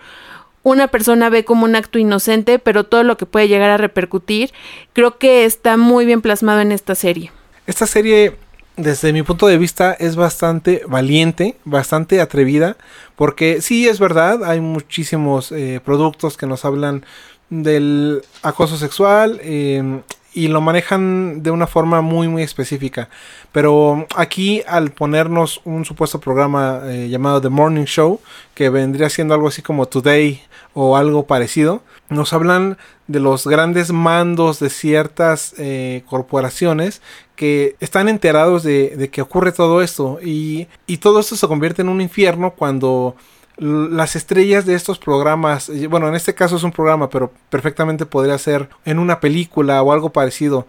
una 0.63 0.87
persona 0.87 1.29
ve 1.29 1.43
como 1.43 1.65
un 1.65 1.75
acto 1.75 1.97
inocente, 1.97 2.59
pero 2.59 2.83
todo 2.83 3.03
lo 3.03 3.17
que 3.17 3.25
puede 3.25 3.47
llegar 3.47 3.69
a 3.69 3.77
repercutir, 3.77 4.51
creo 4.93 5.17
que 5.17 5.45
está 5.45 5.77
muy 5.77 6.05
bien 6.05 6.21
plasmado 6.21 6.61
en 6.61 6.71
esta 6.71 6.95
serie. 6.95 7.31
Esta 7.65 7.87
serie, 7.87 8.35
desde 8.77 9.13
mi 9.13 9.23
punto 9.23 9.47
de 9.47 9.57
vista, 9.57 9.93
es 9.93 10.15
bastante 10.15 10.83
valiente, 10.87 11.55
bastante 11.65 12.21
atrevida, 12.21 12.77
porque 13.15 13.61
sí 13.61 13.87
es 13.87 13.99
verdad, 13.99 14.43
hay 14.43 14.59
muchísimos 14.59 15.51
eh, 15.51 15.81
productos 15.83 16.37
que 16.37 16.45
nos 16.45 16.63
hablan 16.63 17.05
del 17.49 18.21
acoso 18.43 18.77
sexual, 18.77 19.39
eh, 19.43 20.01
y 20.33 20.47
lo 20.47 20.61
manejan 20.61 21.43
de 21.43 21.51
una 21.51 21.67
forma 21.67 22.01
muy 22.01 22.27
muy 22.27 22.43
específica. 22.43 23.09
Pero 23.51 24.07
aquí 24.15 24.63
al 24.67 24.91
ponernos 24.91 25.61
un 25.65 25.85
supuesto 25.85 26.19
programa 26.19 26.81
eh, 26.85 27.09
llamado 27.09 27.41
The 27.41 27.49
Morning 27.49 27.85
Show, 27.85 28.19
que 28.53 28.69
vendría 28.69 29.09
siendo 29.09 29.33
algo 29.33 29.47
así 29.47 29.61
como 29.61 29.87
Today 29.87 30.41
o 30.73 30.95
algo 30.95 31.25
parecido, 31.25 31.83
nos 32.09 32.33
hablan 32.33 32.77
de 33.07 33.19
los 33.19 33.45
grandes 33.45 33.91
mandos 33.91 34.59
de 34.59 34.69
ciertas 34.69 35.53
eh, 35.57 36.03
corporaciones 36.07 37.01
que 37.35 37.75
están 37.79 38.07
enterados 38.07 38.63
de, 38.63 38.95
de, 38.95 39.09
que 39.09 39.21
ocurre 39.21 39.51
todo 39.51 39.81
esto 39.81 40.19
y, 40.23 40.67
y 40.87 40.97
todo 40.97 41.19
esto 41.19 41.35
se 41.35 41.47
convierte 41.47 41.81
en 41.81 41.89
un 41.89 41.99
infierno 41.99 42.51
cuando 42.51 43.15
las 43.57 44.15
estrellas 44.15 44.65
de 44.65 44.75
estos 44.75 44.99
programas, 44.99 45.71
bueno, 45.89 46.07
en 46.07 46.15
este 46.15 46.33
caso 46.33 46.55
es 46.55 46.63
un 46.63 46.71
programa, 46.71 47.09
pero 47.09 47.31
perfectamente 47.49 48.05
podría 48.05 48.37
ser 48.37 48.69
en 48.85 48.99
una 48.99 49.19
película 49.19 49.81
o 49.81 49.91
algo 49.91 50.11
parecido, 50.11 50.65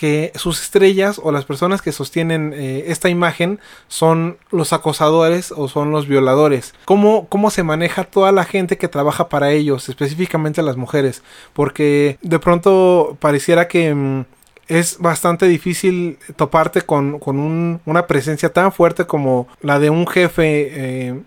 que 0.00 0.32
sus 0.34 0.62
estrellas 0.62 1.20
o 1.22 1.30
las 1.30 1.44
personas 1.44 1.82
que 1.82 1.92
sostienen 1.92 2.54
eh, 2.54 2.84
esta 2.86 3.10
imagen 3.10 3.60
son 3.86 4.38
los 4.50 4.72
acosadores 4.72 5.52
o 5.54 5.68
son 5.68 5.90
los 5.90 6.08
violadores. 6.08 6.72
¿Cómo, 6.86 7.26
¿Cómo 7.28 7.50
se 7.50 7.64
maneja 7.64 8.04
toda 8.04 8.32
la 8.32 8.44
gente 8.46 8.78
que 8.78 8.88
trabaja 8.88 9.28
para 9.28 9.52
ellos, 9.52 9.90
específicamente 9.90 10.62
las 10.62 10.78
mujeres? 10.78 11.22
Porque 11.52 12.18
de 12.22 12.38
pronto 12.38 13.18
pareciera 13.20 13.68
que... 13.68 13.94
Mm, 13.94 14.24
es 14.68 14.98
bastante 15.00 15.48
difícil 15.48 16.16
toparte 16.36 16.82
con, 16.82 17.18
con 17.18 17.80
una 17.84 18.06
presencia 18.06 18.52
tan 18.52 18.70
fuerte 18.70 19.04
como 19.04 19.48
la 19.62 19.80
de 19.80 19.90
un 19.90 20.06
jefe 20.06 20.68
eh, 20.70 21.20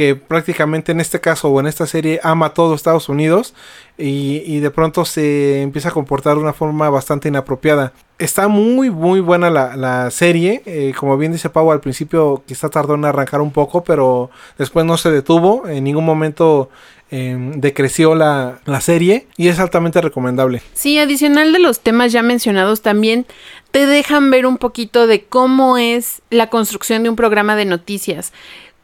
que 0.00 0.16
prácticamente 0.16 0.92
en 0.92 1.00
este 1.00 1.20
caso 1.20 1.50
o 1.50 1.60
en 1.60 1.66
esta 1.66 1.86
serie 1.86 2.20
ama 2.22 2.46
a 2.46 2.54
todo 2.54 2.74
Estados 2.74 3.10
Unidos 3.10 3.52
y, 3.98 4.60
de 4.60 4.70
pronto 4.70 5.04
se 5.04 5.60
empieza 5.60 5.90
a 5.90 5.92
comportar 5.92 6.36
de 6.36 6.42
una 6.42 6.54
forma 6.54 6.88
bastante 6.88 7.28
inapropiada. 7.28 7.92
Está 8.18 8.48
muy 8.48 8.88
muy 8.88 9.20
buena 9.20 9.50
la, 9.50 10.10
serie, 10.10 10.62
eh, 10.64 10.94
como 10.98 11.18
bien 11.18 11.32
dice 11.32 11.50
Pau 11.50 11.70
al 11.70 11.80
principio 11.80 12.42
quizá 12.46 12.70
tardó 12.70 12.94
en 12.94 13.04
arrancar 13.04 13.42
un 13.42 13.50
poco, 13.50 13.84
pero 13.84 14.30
después 14.56 14.86
no 14.86 14.96
se 14.96 15.10
detuvo, 15.10 15.68
en 15.68 15.84
ningún 15.84 16.06
momento 16.06 16.70
em, 17.10 17.60
decreció 17.60 18.14
la, 18.14 18.60
la, 18.64 18.80
serie 18.80 19.26
y 19.36 19.48
es 19.48 19.58
altamente 19.58 20.00
recomendable. 20.00 20.62
Sí, 20.72 20.98
adicional 20.98 21.52
de 21.52 21.58
los 21.58 21.80
temas 21.80 22.10
ya 22.10 22.22
mencionados 22.22 22.80
también 22.80 23.26
te 23.70 23.84
dejan 23.84 24.30
ver 24.30 24.46
un 24.46 24.56
poquito 24.56 25.06
de 25.06 25.24
cómo 25.24 25.76
es 25.76 26.22
la 26.30 26.48
construcción 26.48 27.02
de 27.02 27.10
un 27.10 27.16
programa 27.16 27.54
de 27.54 27.66
noticias 27.66 28.32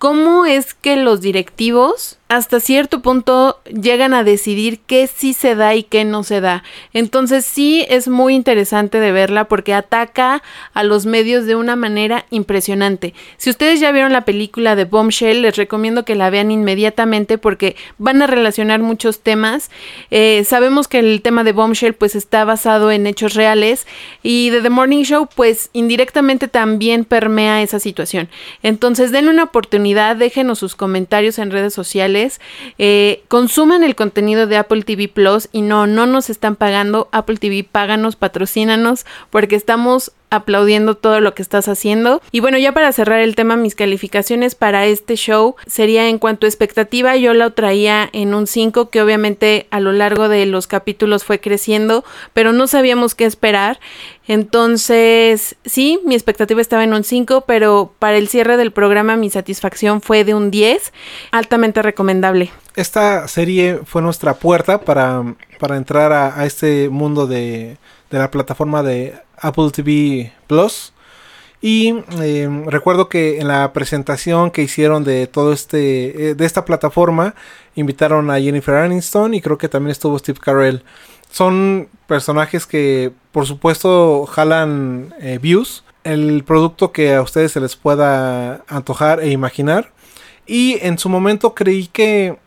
cómo 0.07 0.47
es 0.47 0.73
que 0.73 0.95
los 0.95 1.21
directivos 1.21 2.17
hasta 2.29 2.59
cierto 2.59 3.03
punto 3.03 3.61
llegan 3.67 4.13
a 4.13 4.25
decidir 4.25 4.81
qué 4.81 5.07
sí 5.07 5.33
se 5.33 5.55
da 5.55 5.77
y 5.77 5.85
qué 5.85 6.05
no 6.05 6.25
se 6.25 6.41
da. 6.41 6.65
Entonces 6.93 7.45
sí 7.45 7.87
es 7.89 8.09
muy 8.09 8.35
interesante 8.35 8.99
de 8.99 9.13
verla 9.13 9.45
porque 9.45 9.73
ataca 9.75 10.43
a 10.75 10.83
los 10.83 11.07
medios 11.07 11.47
de 11.47 11.55
una 11.55 11.77
manera 11.77 12.27
impresionante. 12.31 13.15
Si 13.37 13.49
ustedes 13.49 13.79
ya 13.79 13.93
vieron 13.93 14.13
la 14.13 14.25
película 14.25 14.75
de 14.75 14.85
Bombshell, 14.85 15.43
les 15.43 15.57
recomiendo 15.57 16.05
que 16.05 16.17
la 16.17 16.29
vean 16.31 16.51
inmediatamente 16.51 17.39
porque 17.39 17.77
van 17.99 18.21
a 18.23 18.27
relacionar 18.27 18.81
muchos 18.81 19.21
temas. 19.21 19.71
Eh, 20.11 20.43
sabemos 20.45 20.89
que 20.89 20.99
el 20.99 21.23
tema 21.23 21.45
de 21.45 21.53
Bombshell 21.53 21.95
pues 21.95 22.17
está 22.17 22.45
basado 22.45 22.91
en 22.91 23.07
hechos 23.07 23.35
reales 23.35 23.87
y 24.25 24.51
de 24.51 24.63
The 24.63 24.71
Morning 24.71 25.05
Show 25.05 25.29
pues 25.33 25.71
indirectamente 25.75 26.49
también 26.49 27.05
permea 27.05 27.63
esa 27.63 27.79
situación. 27.79 28.29
Entonces 28.65 29.13
denle 29.13 29.31
una 29.31 29.45
oportunidad, 29.45 30.17
déjenos 30.17 30.59
sus 30.59 30.75
comentarios 30.75 31.39
en 31.39 31.53
redes 31.53 31.73
sociales 31.73 32.16
eh, 32.79 33.23
consuman 33.29 33.85
el 33.85 33.95
contenido 33.95 34.47
de 34.47 34.57
Apple 34.57 34.83
TV 34.83 35.09
Plus 35.09 35.49
y 35.53 35.63
no, 35.63 35.87
no 35.87 36.07
nos 36.07 36.31
están 36.31 36.57
pagando. 36.57 37.09
Apple 37.13 37.37
TV, 37.37 37.65
páganos, 37.65 38.17
patrocínanos, 38.17 39.07
porque 39.31 39.57
estamos 39.57 40.13
aplaudiendo 40.31 40.97
todo 40.97 41.21
lo 41.21 41.35
que 41.35 41.43
estás 41.43 41.69
haciendo. 41.69 42.21
Y 42.33 42.41
bueno, 42.41 42.59
ya 42.59 42.73
para 42.73 42.93
cerrar 42.93 43.21
el 43.21 43.37
tema, 43.37 43.57
mis 43.57 43.75
calificaciones 43.75 44.55
para 44.55 44.87
este 44.87 45.17
show 45.17 45.57
sería 45.67 46.09
en 46.09 46.19
cuanto 46.19 46.47
a 46.47 46.49
expectativa, 46.49 47.17
yo 47.17 47.35
la 47.35 47.51
traía 47.51 48.09
en 48.13 48.35
un 48.35 48.47
5 48.47 48.91
que 48.91 49.03
obviamente 49.03 49.67
a 49.71 49.81
lo 49.81 49.93
largo 49.93 50.29
de 50.29 50.47
los 50.47 50.67
capítulos 50.67 51.25
fue 51.25 51.41
creciendo, 51.41 52.05
pero 52.33 52.53
no 52.53 52.67
sabíamos 52.67 53.15
qué 53.15 53.25
esperar. 53.25 53.79
Entonces, 54.29 55.57
sí, 55.65 56.01
mi 56.05 56.15
expectativa 56.15 56.61
estaba 56.61 56.83
en 56.83 56.93
un 56.93 57.05
5, 57.05 57.45
pero 57.47 57.93
para 57.99 58.17
el 58.17 58.29
cierre 58.29 58.57
del 58.57 58.73
programa 58.73 59.17
mi 59.17 59.31
satisfacción 59.31 60.01
fue 60.01 60.25
de 60.25 60.35
un 60.35 60.51
10, 60.51 60.93
altamente 61.31 61.83
recomendable. 61.83 62.51
Esta 62.75 63.29
serie 63.29 63.81
fue 63.85 64.03
nuestra 64.03 64.35
puerta 64.35 64.81
para, 64.81 65.23
para 65.59 65.77
entrar 65.77 66.13
a, 66.13 66.39
a 66.39 66.45
este 66.45 66.89
mundo 66.89 67.27
de, 67.27 67.77
de 68.11 68.19
la 68.19 68.31
plataforma 68.31 68.83
de 68.83 69.15
Apple 69.41 69.71
TV 69.71 70.33
Plus. 70.47 70.93
Y 71.61 71.89
em, 72.21 72.67
recuerdo 72.67 73.09
que 73.09 73.41
en 73.41 73.49
la 73.49 73.73
presentación 73.73 74.51
que 74.51 74.63
hicieron 74.63 75.05
de 75.05 75.27
todo 75.27 75.53
este, 75.53 76.31
eh, 76.31 76.35
de 76.35 76.45
esta 76.45 76.65
plataforma, 76.65 77.35
invitaron 77.75 78.31
a 78.31 78.41
Jennifer 78.41 78.75
Aniston 78.75 79.35
y 79.35 79.41
creo 79.41 79.59
que 79.59 79.69
también 79.69 79.93
estuvo 79.93 80.19
Steve 80.19 80.39
Carell. 80.41 80.85
Son 81.31 81.89
personajes 82.07 82.67
que, 82.67 83.13
por 83.33 83.47
supuesto, 83.47 84.27
jalan 84.27 85.15
eh, 85.21 85.39
views. 85.41 85.85
El 86.05 86.45
producto 86.45 86.93
que 86.93 87.15
a 87.15 87.23
ustedes 87.23 87.53
se 87.53 87.61
les 87.61 87.75
pueda 87.75 88.65
antojar 88.69 89.21
e 89.21 89.31
imaginar. 89.31 89.93
Y 90.47 90.79
en 90.83 90.99
su 90.99 91.09
momento 91.09 91.55
creí 91.55 91.89
que 91.89 92.39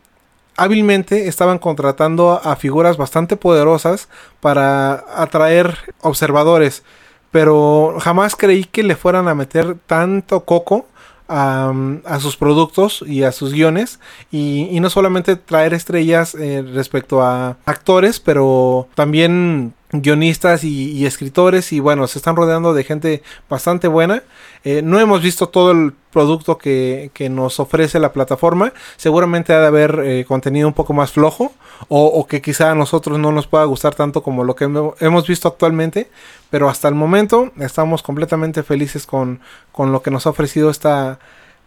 hábilmente 0.60 1.26
estaban 1.26 1.58
contratando 1.58 2.38
a 2.44 2.54
figuras 2.54 2.98
bastante 2.98 3.36
poderosas 3.36 4.10
para 4.40 5.06
atraer 5.16 5.74
observadores, 6.02 6.82
pero 7.30 7.96
jamás 7.98 8.36
creí 8.36 8.64
que 8.64 8.82
le 8.82 8.94
fueran 8.94 9.26
a 9.26 9.34
meter 9.34 9.78
tanto 9.86 10.44
coco 10.44 10.84
a, 11.28 11.72
sus 12.20 12.36
productos 12.36 13.02
y 13.06 13.22
a 13.22 13.32
sus 13.32 13.54
guiones 13.54 14.00
y, 14.30 14.78
no 14.80 14.90
solamente 14.90 15.36
traer 15.36 15.72
estrellas 15.72 16.34
eh, 16.34 16.62
respecto 16.74 17.22
a 17.22 17.56
actores, 17.64 18.20
pero 18.20 18.86
también 18.94 19.72
guionistas 19.92 20.62
y, 20.64 21.04
escritores 21.04 21.72
y 21.72 21.80
bueno, 21.80 22.06
se 22.06 22.18
están 22.18 22.36
rodeando 22.36 22.72
de 22.74 22.84
gente 22.84 23.22
bastante 23.48 23.88
buena. 23.88 24.22
Eh, 24.64 24.82
no 24.82 25.00
hemos 25.00 25.22
visto 25.22 25.48
todo 25.48 25.72
el 25.72 25.92
producto 26.12 26.58
que, 26.58 27.10
nos 27.30 27.60
ofrece 27.60 27.98
la 27.98 28.12
plataforma. 28.12 28.72
Seguramente 28.96 29.52
ha 29.52 29.60
de 29.60 29.66
haber 29.66 30.00
eh, 30.04 30.24
contenido 30.26 30.68
un 30.68 30.74
poco 30.74 30.92
más 30.92 31.12
flojo 31.12 31.52
o, 31.88 32.26
que 32.26 32.42
quizá 32.42 32.70
a 32.70 32.74
nosotros 32.74 33.18
no 33.18 33.32
nos 33.32 33.46
pueda 33.46 33.64
gustar 33.64 33.94
tanto 33.94 34.22
como 34.22 34.44
lo 34.44 34.54
que 34.54 34.64
hemos 35.00 35.26
visto 35.26 35.48
actualmente. 35.48 36.10
Pero 36.50 36.68
hasta 36.68 36.88
el 36.88 36.94
momento 36.94 37.52
estamos 37.58 38.02
completamente 38.02 38.62
felices 38.62 39.06
con, 39.06 39.40
con 39.72 39.92
lo 39.92 40.02
que 40.02 40.10
nos 40.10 40.26
ha 40.26 40.30
ofrecido 40.30 40.70
esta, 40.70 41.18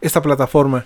esta 0.01 0.21
plataforma. 0.21 0.85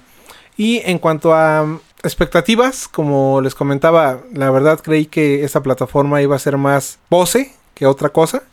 Y 0.55 0.81
en 0.85 0.97
cuanto 0.97 1.33
a 1.33 1.65
expectativas, 2.03 2.87
como 2.87 3.41
les 3.41 3.55
comentaba, 3.55 4.21
la 4.33 4.51
verdad 4.51 4.79
creí 4.81 5.05
que 5.05 5.43
esta 5.43 5.61
plataforma 5.61 6.21
iba 6.21 6.35
a 6.35 6.39
ser 6.39 6.57
más 6.57 6.99
pose 7.09 7.53
que 7.73 7.85
otra 7.85 8.09
cosa. 8.09 8.43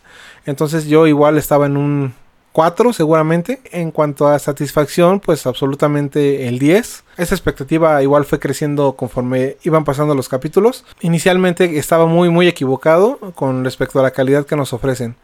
Entonces 0.46 0.86
yo 0.86 1.06
igual 1.06 1.38
estaba 1.38 1.66
en 1.66 1.76
un 1.76 2.14
4 2.54 2.92
seguramente. 2.92 3.60
En 3.72 3.90
cuanto 3.90 4.28
a 4.28 4.38
satisfacción, 4.38 5.20
pues 5.20 5.46
absolutamente 5.46 6.46
el 6.46 6.58
10. 6.58 7.04
Esa 7.16 7.34
expectativa 7.34 8.00
igual 8.02 8.24
fue 8.24 8.38
creciendo 8.38 8.92
conforme 8.94 9.56
iban 9.64 9.84
pasando 9.84 10.14
los 10.14 10.28
capítulos. 10.28 10.84
Inicialmente 11.00 11.78
estaba 11.78 12.06
muy 12.06 12.30
muy 12.30 12.46
equivocado 12.46 13.18
con 13.34 13.64
respecto 13.64 13.98
a 13.98 14.02
la 14.02 14.12
calidad 14.12 14.46
que 14.46 14.56
nos 14.56 14.72
ofrecen. 14.72 15.16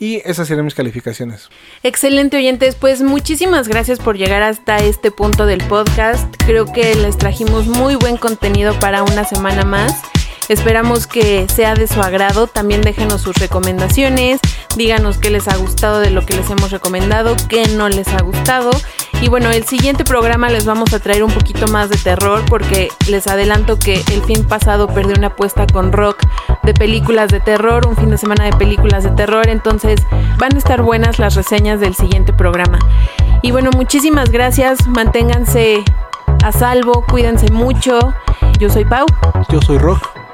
Y 0.00 0.22
esas 0.24 0.46
serían 0.46 0.64
mis 0.64 0.74
calificaciones. 0.74 1.48
Excelente 1.82 2.36
oyentes, 2.36 2.76
pues 2.76 3.02
muchísimas 3.02 3.66
gracias 3.66 3.98
por 3.98 4.16
llegar 4.16 4.42
hasta 4.42 4.78
este 4.78 5.10
punto 5.10 5.44
del 5.44 5.62
podcast. 5.64 6.32
Creo 6.46 6.66
que 6.66 6.94
les 6.94 7.18
trajimos 7.18 7.66
muy 7.66 7.96
buen 7.96 8.16
contenido 8.16 8.78
para 8.78 9.02
una 9.02 9.24
semana 9.24 9.64
más. 9.64 10.02
Esperamos 10.48 11.06
que 11.06 11.46
sea 11.48 11.74
de 11.74 11.86
su 11.86 12.00
agrado. 12.00 12.46
También 12.46 12.80
déjenos 12.82 13.22
sus 13.22 13.36
recomendaciones. 13.36 14.40
Díganos 14.76 15.18
qué 15.18 15.30
les 15.30 15.48
ha 15.48 15.56
gustado 15.56 16.00
de 16.00 16.10
lo 16.10 16.24
que 16.24 16.34
les 16.34 16.48
hemos 16.50 16.70
recomendado, 16.70 17.36
qué 17.48 17.66
no 17.68 17.88
les 17.88 18.08
ha 18.08 18.22
gustado. 18.22 18.70
Y 19.20 19.28
bueno, 19.28 19.50
el 19.50 19.64
siguiente 19.64 20.04
programa 20.04 20.48
les 20.48 20.64
vamos 20.64 20.92
a 20.94 21.00
traer 21.00 21.24
un 21.24 21.32
poquito 21.32 21.66
más 21.66 21.88
de 21.88 21.96
terror 21.96 22.44
porque 22.48 22.88
les 23.08 23.26
adelanto 23.26 23.78
que 23.78 23.94
el 24.12 24.22
fin 24.22 24.44
pasado 24.44 24.86
perdí 24.86 25.14
una 25.14 25.28
apuesta 25.28 25.66
con 25.66 25.92
Rock 25.92 26.22
de 26.62 26.72
películas 26.72 27.28
de 27.28 27.40
terror, 27.40 27.86
un 27.86 27.96
fin 27.96 28.10
de 28.10 28.18
semana 28.18 28.44
de 28.44 28.52
películas 28.52 29.02
de 29.02 29.10
terror. 29.10 29.48
Entonces 29.48 30.00
van 30.38 30.54
a 30.54 30.58
estar 30.58 30.82
buenas 30.82 31.18
las 31.18 31.34
reseñas 31.34 31.80
del 31.80 31.94
siguiente 31.94 32.32
programa. 32.32 32.78
Y 33.42 33.50
bueno, 33.50 33.70
muchísimas 33.74 34.30
gracias. 34.30 34.86
Manténganse 34.86 35.82
a 36.44 36.52
salvo, 36.52 37.04
cuídense 37.08 37.50
mucho. 37.50 37.98
Yo 38.58 38.70
soy 38.70 38.84
Pau. 38.84 39.06
Yo 39.48 39.60
soy 39.60 39.78
Rock. 39.78 40.27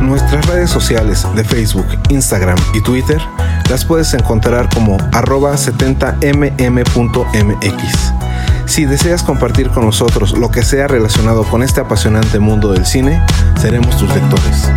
Nuestras 0.00 0.46
redes 0.46 0.70
sociales 0.70 1.26
de 1.34 1.44
Facebook, 1.44 1.86
Instagram 2.10 2.58
y 2.74 2.82
Twitter 2.82 3.20
las 3.70 3.84
puedes 3.84 4.12
encontrar 4.14 4.68
como 4.72 4.96
arroba 5.12 5.54
70mm.mx. 5.54 8.12
Si 8.66 8.84
deseas 8.84 9.22
compartir 9.22 9.70
con 9.70 9.86
nosotros 9.86 10.36
lo 10.36 10.50
que 10.50 10.62
sea 10.62 10.88
relacionado 10.88 11.44
con 11.44 11.62
este 11.62 11.80
apasionante 11.80 12.38
mundo 12.38 12.72
del 12.72 12.84
cine, 12.86 13.22
seremos 13.60 13.96
tus 13.96 14.08
lectores. 14.14 14.68